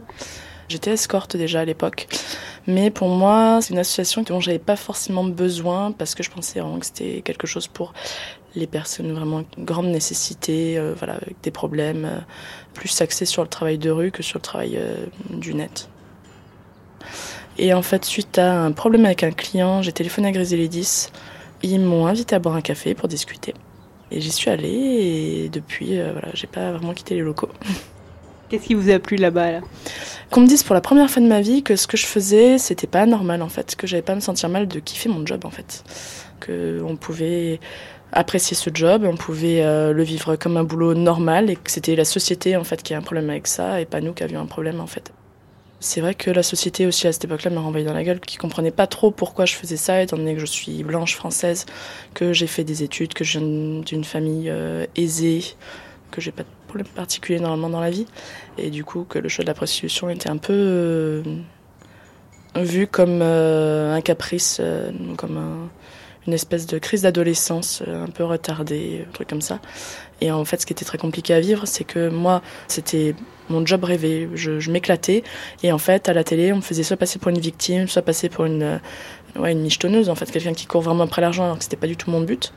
j'étais 0.70 0.92
escorte 0.92 1.36
déjà 1.36 1.62
à 1.62 1.66
l'époque. 1.66 2.08
Mais 2.68 2.92
pour 2.92 3.10
moi, 3.10 3.58
c'est 3.60 3.74
une 3.74 3.80
association 3.80 4.22
dont 4.22 4.40
j'avais 4.40 4.60
pas 4.60 4.76
forcément 4.76 5.24
besoin 5.24 5.92
parce 5.92 6.14
que 6.14 6.22
je 6.22 6.30
pensais 6.30 6.60
vraiment 6.60 6.78
que 6.78 6.86
c'était 6.86 7.22
quelque 7.22 7.48
chose 7.48 7.68
pour 7.68 7.94
les 8.54 8.68
personnes 8.68 9.12
vraiment 9.12 9.44
grande 9.58 9.88
nécessité, 9.88 10.78
euh, 10.78 10.94
voilà, 10.96 11.14
avec 11.16 11.42
des 11.42 11.52
problèmes, 11.52 12.24
plus 12.76 13.02
axés 13.02 13.26
sur 13.26 13.42
le 13.42 13.50
travail 13.50 13.80
de 13.80 13.90
rue 13.90 14.12
que 14.12 14.22
sur 14.22 14.38
le 14.38 14.44
travail 14.44 14.80
du 15.32 15.56
net. 15.56 15.90
Et 17.58 17.74
en 17.74 17.82
fait, 17.82 18.06
suite 18.06 18.38
à 18.38 18.62
un 18.62 18.72
problème 18.72 19.06
avec 19.06 19.24
un 19.24 19.32
client, 19.32 19.82
j'ai 19.82 19.92
téléphoné 19.92 20.28
à 20.28 20.32
Griselidis. 20.32 21.10
Ils 21.64 21.80
m'ont 21.80 22.08
invité 22.08 22.36
à 22.36 22.40
boire 22.40 22.56
un 22.56 22.62
café 22.62 22.94
pour 22.94 23.08
discuter. 23.08 23.54
Et 24.12 24.20
j'y 24.20 24.32
suis 24.32 24.50
allée 24.50 24.70
et 25.46 25.50
depuis, 25.50 26.00
euh, 26.00 26.12
voilà, 26.12 26.30
j'ai 26.34 26.48
pas 26.48 26.72
vraiment 26.72 26.94
quitté 26.94 27.16
les 27.16 27.22
locaux. 27.22 27.50
Qu'est-ce 28.50 28.66
qui 28.66 28.74
vous 28.74 28.90
a 28.90 29.00
plu 29.00 29.16
là-bas 29.16 29.52
là? 29.52 29.62
Qu'on 30.30 30.42
me 30.42 30.48
dise 30.48 30.64
pour 30.64 30.76
la 30.76 30.82
première 30.82 31.10
fois 31.10 31.22
de 31.22 31.28
ma 31.28 31.40
vie 31.40 31.64
que 31.64 31.78
ce 31.78 31.88
que 31.88 31.96
je 31.96 32.06
faisais, 32.06 32.58
c'était 32.58 32.88
pas 32.88 33.06
normal 33.06 33.42
en 33.42 33.48
fait, 33.48 33.78
que 33.78 33.88
j'avais 33.88 34.02
pas 34.02 34.12
à 34.12 34.16
me 34.16 34.22
sentir 34.22 34.50
mal 34.50 34.68
de 34.68 34.80
kiffer 34.80 35.08
mon 35.08 35.26
job 35.26 35.46
en 35.46 35.52
fait. 35.52 35.86
Que 36.42 36.82
on 36.86 36.98
pouvait 36.98 37.62
apprécier 38.12 38.58
ce 38.58 38.70
job, 38.74 39.06
on 39.06 39.16
pouvait 39.16 39.64
euh, 39.64 39.94
le 39.94 40.04
vivre 40.04 40.36
comme 40.36 40.58
un 40.58 40.66
boulot 40.66 40.94
normal 40.94 41.50
et 41.50 41.56
que 41.56 41.72
c'était 41.72 41.96
la 41.96 42.04
société 42.04 42.58
en 42.58 42.66
fait 42.66 42.84
qui 42.84 42.94
a 42.94 42.98
un 42.98 43.02
problème 43.02 43.30
avec 43.30 43.48
ça 43.48 43.80
et 43.80 43.86
pas 43.86 44.02
nous 44.02 44.12
qui 44.12 44.24
avions 44.24 44.42
un 44.42 44.46
problème 44.46 44.82
en 44.82 44.88
fait. 44.88 45.14
C'est 45.84 46.00
vrai 46.00 46.14
que 46.14 46.30
la 46.30 46.44
société 46.44 46.86
aussi 46.86 47.08
à 47.08 47.12
cette 47.12 47.26
époque-là 47.26 47.50
m'a 47.50 47.60
renvoyé 47.60 47.84
dans 47.86 47.94
la 47.94 48.04
gueule, 48.04 48.20
qui 48.20 48.38
comprenait 48.38 48.70
pas 48.72 48.86
trop 48.88 49.10
pourquoi 49.12 49.46
je 49.46 49.56
faisais 49.56 49.78
ça, 49.78 50.02
étant 50.02 50.16
donné 50.16 50.36
que 50.36 50.40
je 50.40 50.46
suis 50.46 50.84
blanche 50.84 51.16
française, 51.16 51.66
que 52.14 52.34
j'ai 52.34 52.46
fait 52.48 52.64
des 52.64 52.84
études, 52.84 53.14
que 53.14 53.24
je 53.24 53.40
viens 53.40 53.82
d'une 53.82 54.04
famille 54.04 54.50
euh, 54.50 54.86
aisée, 54.96 55.44
que 56.12 56.22
j'ai 56.22 56.32
pas 56.32 56.44
de 56.44 56.48
problème 56.68 56.88
particulier 56.88 57.40
normalement 57.40 57.70
dans 57.70 57.80
la 57.82 57.90
vie, 57.90 58.06
et 58.60 58.70
du 58.70 58.84
coup 58.86 59.06
que 59.10 59.18
le 59.18 59.28
choix 59.28 59.44
de 59.44 59.50
la 59.50 59.56
prostitution 59.56 60.10
était 60.10 60.30
un 60.30 60.38
peu 60.38 60.54
euh, 60.54 61.24
vu 62.56 62.88
comme 62.88 63.22
euh, 63.22 63.94
un 63.96 64.02
caprice, 64.02 64.62
comme 65.18 65.38
un- 65.38 65.70
une 66.28 66.34
espèce 66.34 66.68
de 66.68 66.78
crise 66.78 67.02
d'adolescence 67.02 67.82
un 67.88 68.06
peu 68.08 68.24
retardée, 68.24 69.06
un 69.08 69.12
truc 69.12 69.28
comme 69.28 69.42
ça. 69.42 69.60
Et 70.22 70.32
en 70.32 70.46
fait, 70.46 70.62
ce 70.62 70.66
qui 70.68 70.74
était 70.74 70.86
très 70.86 71.00
compliqué 71.00 71.34
à 71.34 71.40
vivre, 71.40 71.66
c'est 71.66 71.84
que 71.84 72.08
moi, 72.10 72.44
c'était 72.68 73.16
mon 73.50 73.66
job 73.66 73.84
rêvé. 73.84 74.30
Je, 74.36 74.72
m'éclatais. 74.72 75.24
Et 75.64 75.72
en 75.72 75.80
fait, 75.80 76.08
à 76.08 76.14
la 76.14 76.24
télé, 76.24 76.54
on 76.54 76.58
me 76.58 76.62
faisait 76.62 76.84
soit 76.84 76.98
passer 76.98 77.18
pour 77.18 77.30
une 77.30 77.40
victime, 77.40 77.88
soit 77.88 78.04
passer 78.04 78.30
pour 78.30 78.46
une, 78.46 78.62
euh, 78.62 78.78
ouais, 79.36 79.52
une 79.52 79.62
michetonneuse, 79.62 80.10
en 80.10 80.16
fait, 80.16 80.32
quelqu'un 80.32 80.54
qui 80.54 80.68
court 80.68 80.82
vraiment 80.82 81.06
après 81.06 81.22
l'argent, 81.22 81.46
alors 81.46 81.58
que 81.58 81.64
c'était 81.64 81.76
pas 81.76 81.88
du 81.88 81.98
tout 81.98 82.12
mon 82.12 82.22
but. 82.22 82.54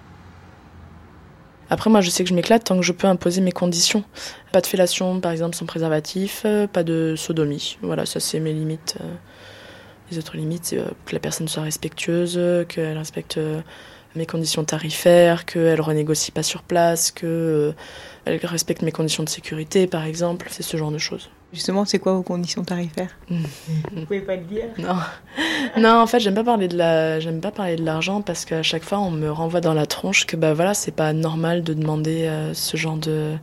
Après, 1.70 1.88
moi, 1.88 2.02
je 2.02 2.10
sais 2.10 2.22
que 2.22 2.28
je 2.28 2.34
m'éclate 2.34 2.64
tant 2.64 2.76
que 2.76 2.82
je 2.82 2.92
peux 2.92 3.06
imposer 3.06 3.40
mes 3.40 3.50
conditions. 3.50 4.04
Pas 4.52 4.60
de 4.60 4.66
fellation, 4.66 5.18
par 5.20 5.32
exemple, 5.32 5.56
sans 5.56 5.64
préservatif, 5.64 6.42
euh, 6.44 6.66
pas 6.66 6.84
de 6.84 7.14
sodomie. 7.16 7.78
Voilà, 7.80 8.04
ça, 8.04 8.20
c'est 8.20 8.40
mes 8.40 8.52
limites. 8.52 8.98
euh. 9.00 9.14
Les 10.10 10.18
autres 10.18 10.36
limites, 10.36 10.66
c'est 10.66 10.76
que 11.06 11.14
la 11.14 11.18
personne 11.18 11.48
soit 11.48 11.62
respectueuse, 11.62 12.38
qu'elle 12.68 12.98
respecte 12.98 13.40
mes 14.16 14.26
conditions 14.26 14.64
tarifaires, 14.64 15.44
qu'elle 15.44 15.80
renégocie 15.80 16.30
pas 16.30 16.42
sur 16.42 16.62
place, 16.62 17.10
qu'elle 17.10 17.74
respecte 18.26 18.82
mes 18.82 18.92
conditions 18.92 19.24
de 19.24 19.28
sécurité, 19.28 19.86
par 19.86 20.04
exemple. 20.04 20.48
C'est 20.50 20.62
ce 20.62 20.76
genre 20.76 20.90
de 20.90 20.98
choses. 20.98 21.30
Justement, 21.54 21.84
c'est 21.84 22.00
quoi 22.00 22.14
vos 22.14 22.22
conditions 22.22 22.64
tarifaires? 22.64 23.16
Vous 23.30 24.06
pouvez 24.06 24.20
pas 24.22 24.34
le 24.34 24.42
dire 24.42 24.64
Non. 24.76 24.96
Non, 25.80 26.00
en 26.00 26.06
fait, 26.08 26.18
j'aime 26.18 26.34
pas 26.34 26.42
parler 26.42 26.66
de 26.66 26.76
la, 26.76 27.20
j'aime 27.20 27.40
pas 27.40 27.52
parler 27.52 27.76
de 27.76 27.84
l'argent 27.84 28.22
parce 28.22 28.44
qu'à 28.44 28.64
chaque 28.64 28.82
fois, 28.82 28.98
on 28.98 29.12
me 29.12 29.30
renvoie 29.30 29.60
dans 29.60 29.74
la 29.74 29.86
tronche 29.86 30.26
que 30.26 30.36
bah 30.36 30.52
voilà, 30.52 30.74
c'est 30.74 30.94
pas 30.94 31.12
normal 31.12 31.62
de 31.62 31.72
demander 31.72 32.24
euh, 32.24 32.54
ce 32.54 32.76
genre 32.76 32.96
de, 32.96 33.34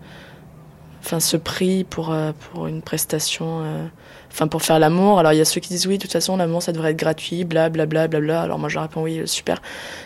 enfin, 1.00 1.22
ce 1.22 1.38
prix 1.38 1.86
pour 1.86 2.12
euh, 2.12 2.34
pour 2.52 2.68
une 2.68 2.82
prestation, 2.82 3.62
euh, 3.64 3.86
enfin 4.32 4.48
pour 4.48 4.62
faire 4.62 4.80
l'amour. 4.80 5.20
Alors 5.20 5.34
il 5.34 5.38
y 5.38 5.42
a 5.42 5.46
ceux 5.46 5.62
qui 5.62 5.70
disent 5.70 5.88
oui, 5.88 5.98
de 5.98 6.04
toute 6.04 6.12
façon, 6.12 6.38
l'amour 6.38 6.64
ça 6.64 6.72
devrait 6.72 6.92
être 6.92 6.98
gratuit, 6.98 7.44
bla 7.44 7.70
bla 7.70 7.86
bla 7.86 8.08
bla 8.08 8.20
bla. 8.20 8.42
Alors 8.42 8.60
moi 8.60 8.70
je 8.70 8.80
réponds 8.80 9.04
oui, 9.04 9.22
super, 9.26 9.62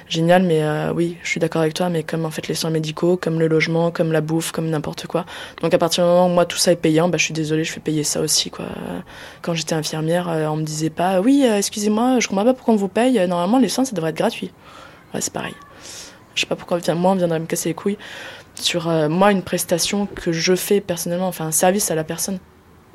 génial, 0.09 0.43
mais 0.43 0.63
euh, 0.63 0.91
oui, 0.93 1.17
je 1.23 1.29
suis 1.29 1.39
d'accord 1.39 1.61
avec 1.61 1.73
toi, 1.73 1.89
mais 1.89 2.03
comme 2.03 2.25
en 2.25 2.31
fait 2.31 2.47
les 2.47 2.55
soins 2.55 2.69
médicaux, 2.69 3.17
comme 3.17 3.39
le 3.39 3.47
logement, 3.47 3.91
comme 3.91 4.11
la 4.11 4.21
bouffe, 4.21 4.51
comme 4.51 4.69
n'importe 4.69 5.07
quoi. 5.07 5.25
Donc 5.61 5.73
à 5.73 5.77
partir 5.77 6.03
du 6.03 6.09
moment 6.09 6.27
où 6.27 6.29
moi 6.29 6.45
tout 6.45 6.57
ça 6.57 6.71
est 6.71 6.75
payant, 6.75 7.07
bah 7.09 7.17
je 7.17 7.25
suis 7.25 7.33
désolée, 7.33 7.63
je 7.63 7.71
fais 7.71 7.79
payer 7.79 8.03
ça 8.03 8.21
aussi 8.21 8.49
quoi. 8.49 8.65
Quand 9.41 9.53
j'étais 9.53 9.75
infirmière, 9.75 10.29
euh, 10.29 10.47
on 10.47 10.57
me 10.57 10.63
disait 10.63 10.89
pas 10.89 11.21
oui, 11.21 11.45
euh, 11.45 11.57
excusez-moi, 11.57 12.19
je 12.19 12.27
comprends 12.27 12.45
pas 12.45 12.53
pourquoi 12.53 12.73
on 12.73 12.77
vous 12.77 12.87
paye. 12.87 13.15
Normalement 13.27 13.59
les 13.59 13.69
soins 13.69 13.85
ça 13.85 13.95
devrait 13.95 14.09
être 14.11 14.17
gratuit. 14.17 14.51
C'est 15.19 15.31
pareil. 15.31 15.53
Je 16.33 16.41
sais 16.41 16.47
pas 16.47 16.57
pourquoi 16.57 16.79
moi 16.95 17.11
on 17.11 17.15
viendrait 17.15 17.39
me 17.39 17.45
casser 17.45 17.69
les 17.69 17.75
couilles 17.75 17.97
sur 18.55 18.87
moi 19.09 19.31
une 19.31 19.43
prestation 19.43 20.05
que 20.07 20.31
je 20.33 20.55
fais 20.55 20.81
personnellement, 20.81 21.27
enfin 21.27 21.45
un 21.45 21.51
service 21.51 21.91
à 21.91 21.95
la 21.95 22.03
personne. 22.03 22.39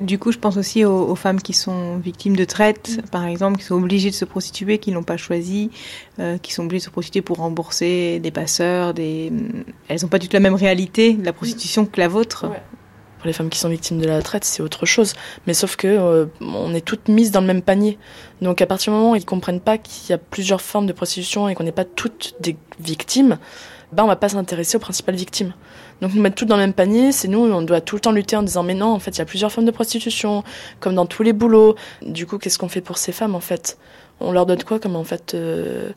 Du 0.01 0.17
coup, 0.17 0.31
je 0.31 0.39
pense 0.39 0.57
aussi 0.57 0.83
aux, 0.83 1.09
aux 1.09 1.15
femmes 1.15 1.39
qui 1.39 1.53
sont 1.53 1.97
victimes 1.97 2.35
de 2.35 2.43
traite, 2.43 3.01
par 3.11 3.25
exemple, 3.25 3.59
qui 3.59 3.65
sont 3.65 3.75
obligées 3.75 4.09
de 4.09 4.15
se 4.15 4.25
prostituer, 4.25 4.79
qui 4.79 4.91
n'ont 4.91 5.03
pas 5.03 5.17
choisi, 5.17 5.69
euh, 6.19 6.39
qui 6.39 6.53
sont 6.53 6.63
obligées 6.63 6.79
de 6.79 6.85
se 6.85 6.89
prostituer 6.89 7.21
pour 7.21 7.37
rembourser 7.37 8.19
des 8.19 8.31
passeurs, 8.31 8.95
des... 8.95 9.31
elles 9.87 10.01
n'ont 10.01 10.07
pas 10.07 10.17
du 10.17 10.27
tout 10.27 10.35
la 10.35 10.39
même 10.39 10.55
réalité 10.55 11.13
de 11.13 11.23
la 11.23 11.33
prostitution 11.33 11.85
que 11.85 11.99
la 11.99 12.07
vôtre. 12.07 12.47
Pour 13.19 13.27
les 13.27 13.33
femmes 13.33 13.49
qui 13.49 13.59
sont 13.59 13.69
victimes 13.69 13.99
de 13.99 14.07
la 14.07 14.23
traite, 14.23 14.43
c'est 14.43 14.63
autre 14.63 14.87
chose. 14.87 15.13
Mais 15.45 15.53
sauf 15.53 15.75
que 15.75 15.87
euh, 15.87 16.25
on 16.41 16.73
est 16.73 16.81
toutes 16.81 17.07
mises 17.07 17.29
dans 17.29 17.41
le 17.41 17.45
même 17.45 17.61
panier. 17.61 17.99
Donc 18.41 18.61
à 18.61 18.65
partir 18.65 18.91
du 18.91 18.97
moment 18.97 19.11
où 19.11 19.15
ils 19.15 19.23
comprennent 19.25 19.61
pas 19.61 19.77
qu'il 19.77 20.09
y 20.09 20.13
a 20.13 20.17
plusieurs 20.17 20.61
formes 20.61 20.87
de 20.87 20.93
prostitution 20.93 21.47
et 21.47 21.53
qu'on 21.53 21.63
n'est 21.63 21.71
pas 21.71 21.85
toutes 21.85 22.33
des 22.39 22.57
victimes, 22.79 23.37
bah 23.91 24.03
on 24.03 24.07
va 24.07 24.15
pas 24.15 24.29
s'intéresser 24.29 24.77
aux 24.77 24.79
principales 24.79 25.15
victimes. 25.15 25.53
Donc 26.01 26.13
nous 26.15 26.21
mettre 26.21 26.35
toutes 26.35 26.47
dans 26.47 26.55
le 26.55 26.63
même 26.63 26.73
panier, 26.73 27.11
c'est 27.11 27.27
nous, 27.27 27.39
on 27.39 27.61
doit 27.61 27.79
tout 27.79 27.95
le 27.95 28.01
temps 28.01 28.11
lutter 28.11 28.35
en 28.35 28.43
disant 28.43 28.63
mais 28.63 28.73
non, 28.73 28.87
en 28.87 28.99
fait 28.99 29.11
il 29.11 29.19
y 29.19 29.21
a 29.21 29.25
plusieurs 29.25 29.51
formes 29.51 29.67
de 29.67 29.71
prostitution, 29.71 30.43
comme 30.79 30.95
dans 30.95 31.05
tous 31.05 31.23
les 31.23 31.33
boulots. 31.33 31.75
Du 32.01 32.25
coup, 32.25 32.37
qu'est-ce 32.37 32.57
qu'on 32.57 32.69
fait 32.69 32.81
pour 32.81 32.97
ces 32.97 33.11
femmes 33.11 33.35
en 33.35 33.39
fait? 33.39 33.77
On 34.19 34.31
leur 34.31 34.45
donne 34.45 34.63
quoi 34.63 34.79
comme 34.79 34.95
en 34.95 35.03
fait 35.03 35.33
euh, 35.35 35.91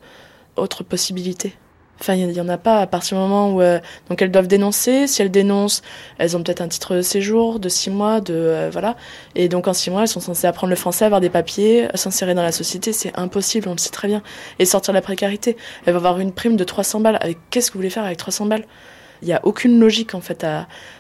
autre 0.57 0.85
possibilité? 0.85 1.55
Enfin, 2.01 2.15
il 2.15 2.33
y 2.33 2.41
en 2.41 2.49
a 2.49 2.59
pas 2.59 2.81
à 2.81 2.87
partir 2.87 3.17
du 3.17 3.23
moment 3.23 3.53
où 3.53 3.63
euh, 3.63 3.79
donc 4.11 4.21
elles 4.21 4.31
doivent 4.31 4.49
dénoncer. 4.49 5.07
Si 5.07 5.23
elles 5.23 5.31
dénoncent, 5.31 5.81
elles 6.19 6.37
ont 6.37 6.43
peut-être 6.43 6.61
un 6.61 6.69
titre 6.69 6.97
de 6.97 7.03
séjour 7.03 7.61
de 7.61 7.69
six 7.69 7.89
mois, 7.89 8.21
de 8.21 8.35
euh, 8.35 8.69
voilà. 8.71 8.97
Et 9.37 9.49
donc 9.49 9.69
en 9.69 9.73
six 9.73 9.91
mois, 9.91 10.03
elles 10.03 10.09
sont 10.09 10.21
censées 10.21 10.47
apprendre 10.47 10.71
le 10.71 10.77
français, 10.77 11.05
avoir 11.05 11.21
des 11.21 11.31
papiers, 11.31 11.89
s'insérer 11.95 12.35
dans 12.35 12.43
la 12.43 12.53
société. 12.53 12.93
C'est 12.93 13.17
impossible, 13.17 13.69
on 13.69 13.73
le 13.73 13.79
sait 13.79 13.91
très 13.91 14.09
bien. 14.09 14.23
Et 14.59 14.65
sortir 14.65 14.93
de 14.93 14.99
la 14.99 15.03
précarité. 15.03 15.57
Elles 15.87 15.93
vont 15.93 15.99
avoir 15.99 16.19
une 16.19 16.33
prime 16.33 16.57
de 16.57 16.65
300 16.65 17.01
balles. 17.01 17.21
Qu'est-ce 17.51 17.71
que 17.71 17.75
vous 17.75 17.79
voulez 17.79 17.91
faire 17.91 18.05
avec 18.05 18.19
300 18.19 18.47
balles? 18.47 18.65
Il 19.25 19.29
n'y 19.29 19.33
a 19.33 19.41
aucune 19.45 19.81
logique 19.81 20.15
en 20.15 20.21
fait 20.21 20.47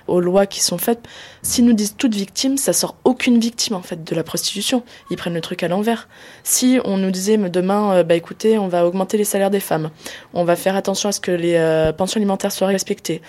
aux 0.06 0.18
lois 0.18 0.46
qui 0.46 0.62
sont 0.62 0.78
faites. 0.78 1.00
S'ils 1.42 1.66
nous 1.66 1.74
disent 1.74 1.94
toutes 1.98 2.14
victimes, 2.14 2.56
ça 2.56 2.72
sort 2.72 2.96
aucune 3.04 3.38
victime 3.38 3.76
en 3.76 3.82
fait 3.82 4.02
de 4.02 4.14
la 4.14 4.22
prostitution. 4.22 4.82
Ils 5.10 5.18
prennent 5.18 5.34
le 5.34 5.42
truc 5.42 5.62
à 5.62 5.68
l'envers. 5.68 6.08
Si 6.42 6.80
on 6.86 6.96
nous 6.96 7.10
disait 7.10 7.36
demain, 7.36 7.96
euh, 7.96 8.02
bah 8.02 8.14
écoutez, 8.14 8.58
on 8.58 8.66
va 8.66 8.86
augmenter 8.86 9.18
les 9.18 9.24
salaires 9.24 9.50
des 9.50 9.60
femmes, 9.60 9.90
on 10.32 10.44
va 10.44 10.56
faire 10.56 10.74
attention 10.74 11.10
à 11.10 11.12
ce 11.12 11.20
que 11.20 11.30
les 11.30 11.56
euh, 11.56 11.92
pensions 11.92 12.16
alimentaires 12.16 12.50
soient 12.50 12.68
respectées, 12.68 13.20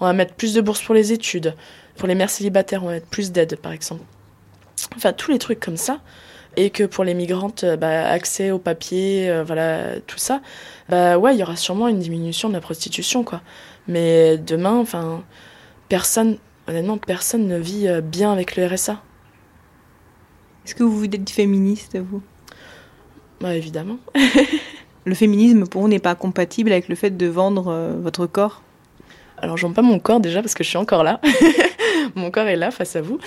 on 0.00 0.04
va 0.04 0.12
mettre 0.12 0.34
plus 0.34 0.52
de 0.52 0.60
bourses 0.60 0.82
pour 0.82 0.94
les 0.94 1.12
études, 1.12 1.54
pour 1.96 2.06
les 2.06 2.14
mères 2.14 2.30
célibataires, 2.30 2.82
on 2.82 2.88
va 2.88 2.92
mettre 2.92 3.06
plus 3.06 3.32
d'aide 3.32 3.56
par 3.56 3.72
exemple. 3.72 4.02
Enfin 4.96 5.14
tous 5.14 5.30
les 5.30 5.38
trucs 5.38 5.60
comme 5.60 5.78
ça. 5.78 6.00
Et 6.58 6.68
que 6.68 6.84
pour 6.84 7.02
les 7.02 7.14
migrantes, 7.14 7.64
euh, 7.64 7.78
bah, 7.78 8.10
accès 8.10 8.50
aux 8.50 8.58
papiers, 8.58 9.42
voilà, 9.46 9.98
tout 10.06 10.18
ça, 10.18 10.42
bah 10.90 11.16
ouais, 11.16 11.34
il 11.34 11.40
y 11.40 11.42
aura 11.42 11.56
sûrement 11.56 11.88
une 11.88 11.98
diminution 11.98 12.50
de 12.50 12.54
la 12.54 12.60
prostitution, 12.60 13.24
quoi. 13.24 13.40
Mais 13.88 14.38
demain, 14.38 14.76
enfin, 14.76 15.22
personne, 15.88 16.38
honnêtement, 16.68 16.98
personne 16.98 17.46
ne 17.46 17.58
vit 17.58 17.88
euh, 17.88 18.00
bien 18.00 18.32
avec 18.32 18.56
le 18.56 18.66
RSA. 18.66 19.02
Est-ce 20.64 20.74
que 20.74 20.84
vous 20.84 20.96
vous 20.96 21.04
êtes 21.04 21.30
féministe, 21.30 21.98
vous? 21.98 22.22
Bah 23.40 23.56
évidemment. 23.56 23.98
Le 25.04 25.14
féminisme, 25.14 25.66
pour 25.66 25.82
vous, 25.82 25.88
n'est 25.88 25.98
pas 25.98 26.14
compatible 26.14 26.70
avec 26.70 26.88
le 26.88 26.94
fait 26.94 27.10
de 27.10 27.26
vendre 27.26 27.68
euh, 27.68 27.96
votre 28.00 28.26
corps? 28.26 28.62
Alors, 29.42 29.56
vends 29.56 29.72
pas 29.72 29.82
mon 29.82 29.98
corps 29.98 30.20
déjà 30.20 30.40
parce 30.40 30.54
que 30.54 30.62
je 30.62 30.68
suis 30.68 30.78
encore 30.78 31.02
là. 31.02 31.20
mon 32.14 32.30
corps 32.30 32.46
est 32.46 32.56
là 32.56 32.70
face 32.70 32.94
à 32.96 33.02
vous. 33.02 33.18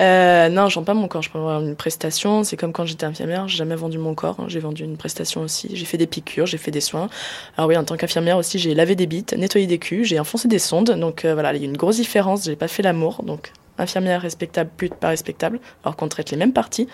Euh, 0.00 0.48
non, 0.48 0.68
vends 0.68 0.84
pas 0.84 0.94
mon 0.94 1.08
corps. 1.08 1.22
Je 1.22 1.30
peux 1.30 1.38
avoir 1.38 1.60
une 1.60 1.74
prestation. 1.74 2.44
C'est 2.44 2.56
comme 2.56 2.72
quand 2.72 2.86
j'étais 2.86 3.06
infirmière. 3.06 3.48
J'ai 3.48 3.58
jamais 3.58 3.74
vendu 3.74 3.98
mon 3.98 4.14
corps. 4.14 4.36
hein. 4.38 4.44
J'ai 4.48 4.60
vendu 4.60 4.84
une 4.84 4.96
prestation 4.96 5.42
aussi. 5.42 5.70
J'ai 5.74 5.84
fait 5.84 5.98
des 5.98 6.06
piqûres, 6.06 6.46
j'ai 6.46 6.58
fait 6.58 6.70
des 6.70 6.80
soins. 6.80 7.08
Alors 7.56 7.68
oui, 7.68 7.76
en 7.76 7.84
tant 7.84 7.96
qu'infirmière 7.96 8.38
aussi, 8.38 8.58
j'ai 8.58 8.72
lavé 8.74 8.94
des 8.94 9.06
bites, 9.06 9.32
nettoyé 9.36 9.66
des 9.66 9.78
culs, 9.78 10.04
j'ai 10.04 10.20
enfoncé 10.20 10.48
des 10.48 10.60
sondes. 10.60 10.90
Donc 10.92 11.24
euh, 11.24 11.34
voilà, 11.34 11.52
il 11.54 11.60
y 11.60 11.64
a 11.64 11.68
une 11.68 11.76
grosse 11.76 11.96
différence. 11.96 12.44
J'ai 12.44 12.56
pas 12.56 12.68
fait 12.68 12.82
l'amour. 12.82 13.22
Donc 13.24 13.52
infirmière 13.76 14.22
respectable, 14.22 14.70
pute 14.76 14.94
pas 14.94 15.08
respectable. 15.08 15.58
Alors 15.82 15.96
qu'on 15.96 16.08
traite 16.08 16.30
les 16.30 16.36
mêmes 16.36 16.52
parties. 16.52 16.88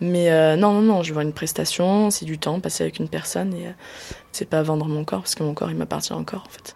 Mais 0.00 0.30
euh, 0.30 0.56
non, 0.56 0.72
non, 0.72 0.82
non, 0.82 1.02
je 1.02 1.12
vois 1.12 1.22
une 1.22 1.32
prestation, 1.32 2.10
c'est 2.10 2.24
du 2.24 2.36
temps 2.38 2.58
passé 2.58 2.82
avec 2.82 2.98
une 2.98 3.08
personne 3.08 3.54
et 3.54 3.66
euh, 3.66 3.72
c'est 4.32 4.48
pas 4.48 4.60
vendre 4.62 4.86
mon 4.86 5.04
corps 5.04 5.20
parce 5.20 5.36
que 5.36 5.44
mon 5.44 5.54
corps 5.54 5.70
il 5.70 5.76
m'appartient 5.76 6.12
encore 6.12 6.44
en 6.44 6.50
fait. 6.50 6.74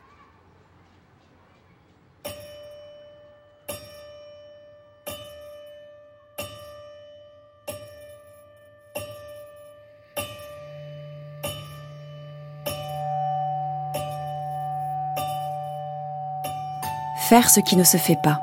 Faire 17.29 17.51
ce 17.51 17.59
qui 17.59 17.75
ne 17.75 17.83
se 17.83 17.97
fait 17.97 18.19
pas. 18.23 18.41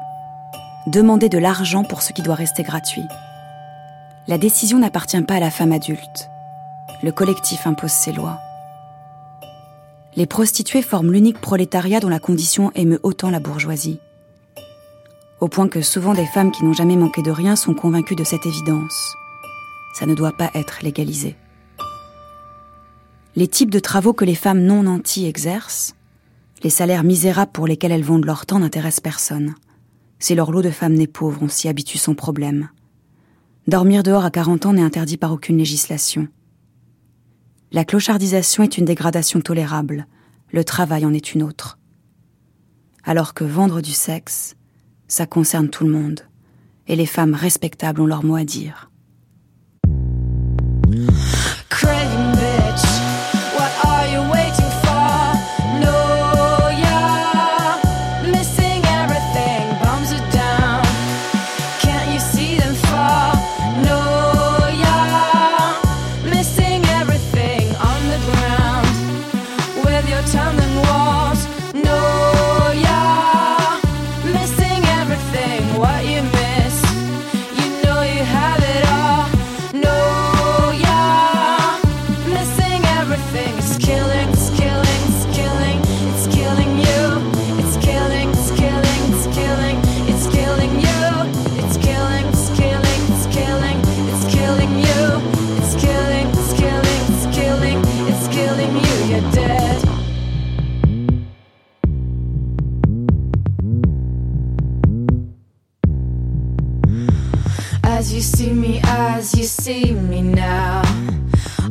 Demander 0.88 1.30
de 1.30 1.38
l'argent 1.38 1.86
pour 1.86 2.02
ce 2.02 2.12
qui 2.12 2.22
doit 2.22 2.36
rester 2.36 2.64
gratuit. 2.64 3.06
La 4.28 4.38
décision 4.38 4.78
n'appartient 4.78 5.22
pas 5.22 5.36
à 5.36 5.40
la 5.40 5.52
femme 5.52 5.72
adulte. 5.72 6.30
Le 7.02 7.14
collectif 7.14 7.66
impose 7.66 7.94
ses 7.94 8.12
lois. 8.12 8.42
Les 10.18 10.26
prostituées 10.26 10.82
forment 10.82 11.14
l'unique 11.14 11.40
prolétariat 11.40 12.02
dont 12.02 12.10
la 12.10 12.20
condition 12.20 12.74
émeut 12.76 13.00
autant 13.04 13.30
la 13.30 13.40
bourgeoisie. 13.40 14.02
Au 15.40 15.48
point 15.48 15.70
que 15.70 15.82
souvent 15.82 16.14
des 16.14 16.26
femmes 16.26 16.52
qui 16.52 16.66
n'ont 16.66 16.74
jamais 16.74 16.98
manqué 16.98 17.22
de 17.22 17.32
rien 17.32 17.56
sont 17.56 17.76
convaincues 17.76 18.18
de 18.18 18.26
cette 18.26 18.46
évidence. 18.46 19.16
Ça 19.98 20.06
ne 20.06 20.14
doit 20.14 20.36
pas 20.38 20.52
être 20.56 20.84
légalisé. 20.84 21.38
Les 23.38 23.48
types 23.48 23.72
de 23.72 23.80
travaux 23.80 24.12
que 24.12 24.26
les 24.26 24.36
femmes 24.36 24.62
non 24.62 24.84
nantis 24.84 25.26
exercent, 25.26 25.96
les 26.64 26.70
salaires 26.70 27.04
misérables 27.04 27.52
pour 27.52 27.68
lesquels 27.68 27.92
elles 27.92 28.04
vendent 28.04 28.26
leur 28.26 28.46
temps 28.46 28.60
n'intéressent 28.60 29.02
personne. 29.02 29.56
C'est 30.20 30.36
leur 30.36 30.52
lot 30.52 30.62
de 30.62 30.70
femmes 30.70 30.94
nées 30.94 31.08
pauvres, 31.08 31.42
on 31.44 31.50
s'y 31.50 31.68
habitue 31.68 31.98
sans 31.98 32.16
problème. 32.16 32.70
Dormir 33.68 34.04
dehors 34.04 34.26
à 34.26 34.32
40 34.32 34.66
ans 34.66 34.74
n'est 34.74 34.82
interdit 34.82 35.18
par 35.18 35.34
aucune 35.34 35.58
législation. 35.58 36.28
La 37.72 37.86
clochardisation 37.86 38.64
est 38.64 38.78
une 38.78 38.86
dégradation 38.86 39.42
tolérable, 39.42 40.08
le 40.52 40.64
travail 40.64 41.06
en 41.06 41.14
est 41.14 41.34
une 41.34 41.44
autre. 41.44 41.78
Alors 43.04 43.34
que 43.34 43.44
vendre 43.44 43.82
du 43.82 43.92
sexe, 43.92 44.56
ça 45.08 45.26
concerne 45.26 45.70
tout 45.70 45.84
le 45.84 45.92
monde, 45.92 46.22
et 46.88 46.96
les 46.96 47.06
femmes 47.06 47.34
respectables 47.34 48.00
ont 48.00 48.06
leur 48.06 48.24
mot 48.24 48.36
à 48.36 48.46
dire. 48.46 48.90
You 109.44 109.50
see 109.50 109.92
me 109.92 110.22
now. 110.22 110.82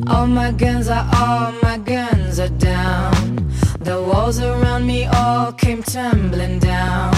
All 0.06 0.26
my 0.26 0.52
guns 0.52 0.88
are 0.88 1.08
all 1.16 1.52
my 1.62 1.78
guns 1.78 2.38
are 2.38 2.54
down. 2.58 3.14
The 3.80 3.96
walls 4.08 4.40
around 4.40 4.86
me 4.86 5.06
all 5.06 5.52
came 5.52 5.82
tumbling 5.82 6.58
down. 6.58 7.14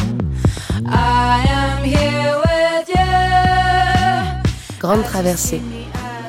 I 0.87 1.45
am 1.61 1.83
here 1.83 2.37
with 2.47 2.89
you. 2.89 4.79
Grande 4.79 5.03
traversée. 5.03 5.61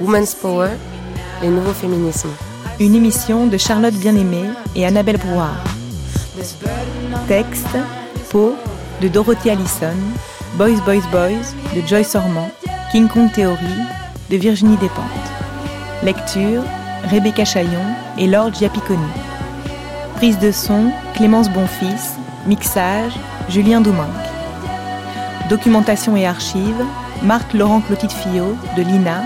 Women's 0.02 0.34
Power, 0.34 0.72
les 1.44 1.50
nouveaux 1.50 1.74
féminismes. 1.74 2.34
Une 2.80 2.96
émission 2.96 3.46
de 3.46 3.58
Charlotte 3.58 3.94
Bien-Aimée 3.94 4.50
et 4.76 4.88
Annabelle 4.88 5.18
Brouard. 5.18 5.64
Texte, 7.28 7.78
Peau, 8.32 8.56
de 9.02 9.08
Dorothy 9.08 9.52
Allison. 9.52 9.98
Boys, 10.58 10.82
Boys, 10.84 11.06
Boys, 11.12 11.54
de 11.76 11.86
Joyce 11.86 12.16
Ormand. 12.16 12.50
King 12.92 13.08
Kong 13.10 13.30
Theory, 13.30 13.58
de 14.30 14.38
Virginie 14.38 14.78
Despentes. 14.78 15.06
Lecture, 16.04 16.64
Rebecca 17.12 17.46
Chaillon 17.46 17.86
et 18.18 18.28
Laure 18.28 18.54
Giapiconi. 18.54 19.00
Prise 20.16 20.40
de 20.40 20.52
son, 20.52 20.92
Clémence 21.14 21.50
Bonfils. 21.50 22.18
Mixage, 22.48 23.14
Julien 23.50 23.82
Douminc. 23.82 24.08
Documentation 25.50 26.16
et 26.16 26.28
archives, 26.28 26.86
Marc 27.24 27.54
Laurent 27.54 27.82
Clotilde 27.82 28.12
Fillot, 28.12 28.56
de 28.78 28.84
l'INA, 28.84 29.24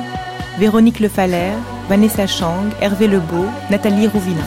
Véronique 0.58 1.00
Le 1.00 1.10
Faller, 1.10 1.52
Vanessa 1.90 2.28
Chang, 2.28 2.70
Hervé 2.82 3.08
Lebeau, 3.08 3.46
Nathalie 3.70 4.08
Rouvillin. 4.08 4.44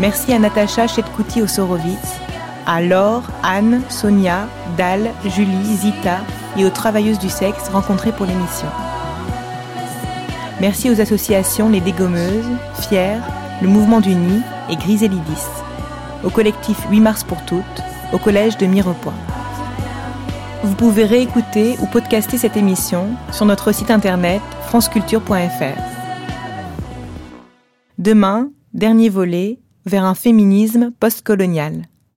Merci 0.00 0.32
à 0.32 0.38
Natacha 0.38 0.86
Chetkouti-Osorowitz, 0.86 2.20
à 2.66 2.82
Laure, 2.82 3.24
Anne, 3.42 3.80
Sonia, 3.88 4.48
Dal, 4.76 5.10
Julie, 5.24 5.76
Zita 5.76 6.20
et 6.58 6.64
aux 6.64 6.70
travailleuses 6.70 7.18
du 7.18 7.28
sexe 7.28 7.68
rencontrées 7.68 8.12
pour 8.12 8.26
l'émission. 8.26 8.68
Merci 10.60 10.90
aux 10.90 11.00
associations 11.00 11.68
Les 11.68 11.80
Dégommeuses, 11.80 12.48
Fier, 12.80 13.22
le 13.62 13.68
Mouvement 13.68 14.00
du 14.00 14.14
Nid 14.14 14.42
et 14.68 14.76
Griselidis, 14.76 15.46
au 16.24 16.30
collectif 16.30 16.78
8 16.90 17.00
mars 17.00 17.24
pour 17.24 17.44
toutes, 17.44 17.64
au 18.12 18.18
collège 18.18 18.56
de 18.58 18.66
Mirepoix. 18.66 19.14
Vous 20.64 20.74
pouvez 20.74 21.04
réécouter 21.04 21.76
ou 21.80 21.86
podcaster 21.86 22.36
cette 22.36 22.56
émission 22.56 23.10
sur 23.32 23.46
notre 23.46 23.70
site 23.72 23.90
internet 23.92 24.42
franceculture.fr. 24.66 25.80
Demain, 27.98 28.50
dernier 28.74 29.08
volet, 29.08 29.60
vers 29.86 30.04
un 30.04 30.14
féminisme 30.14 30.90
postcolonial. 30.98 31.82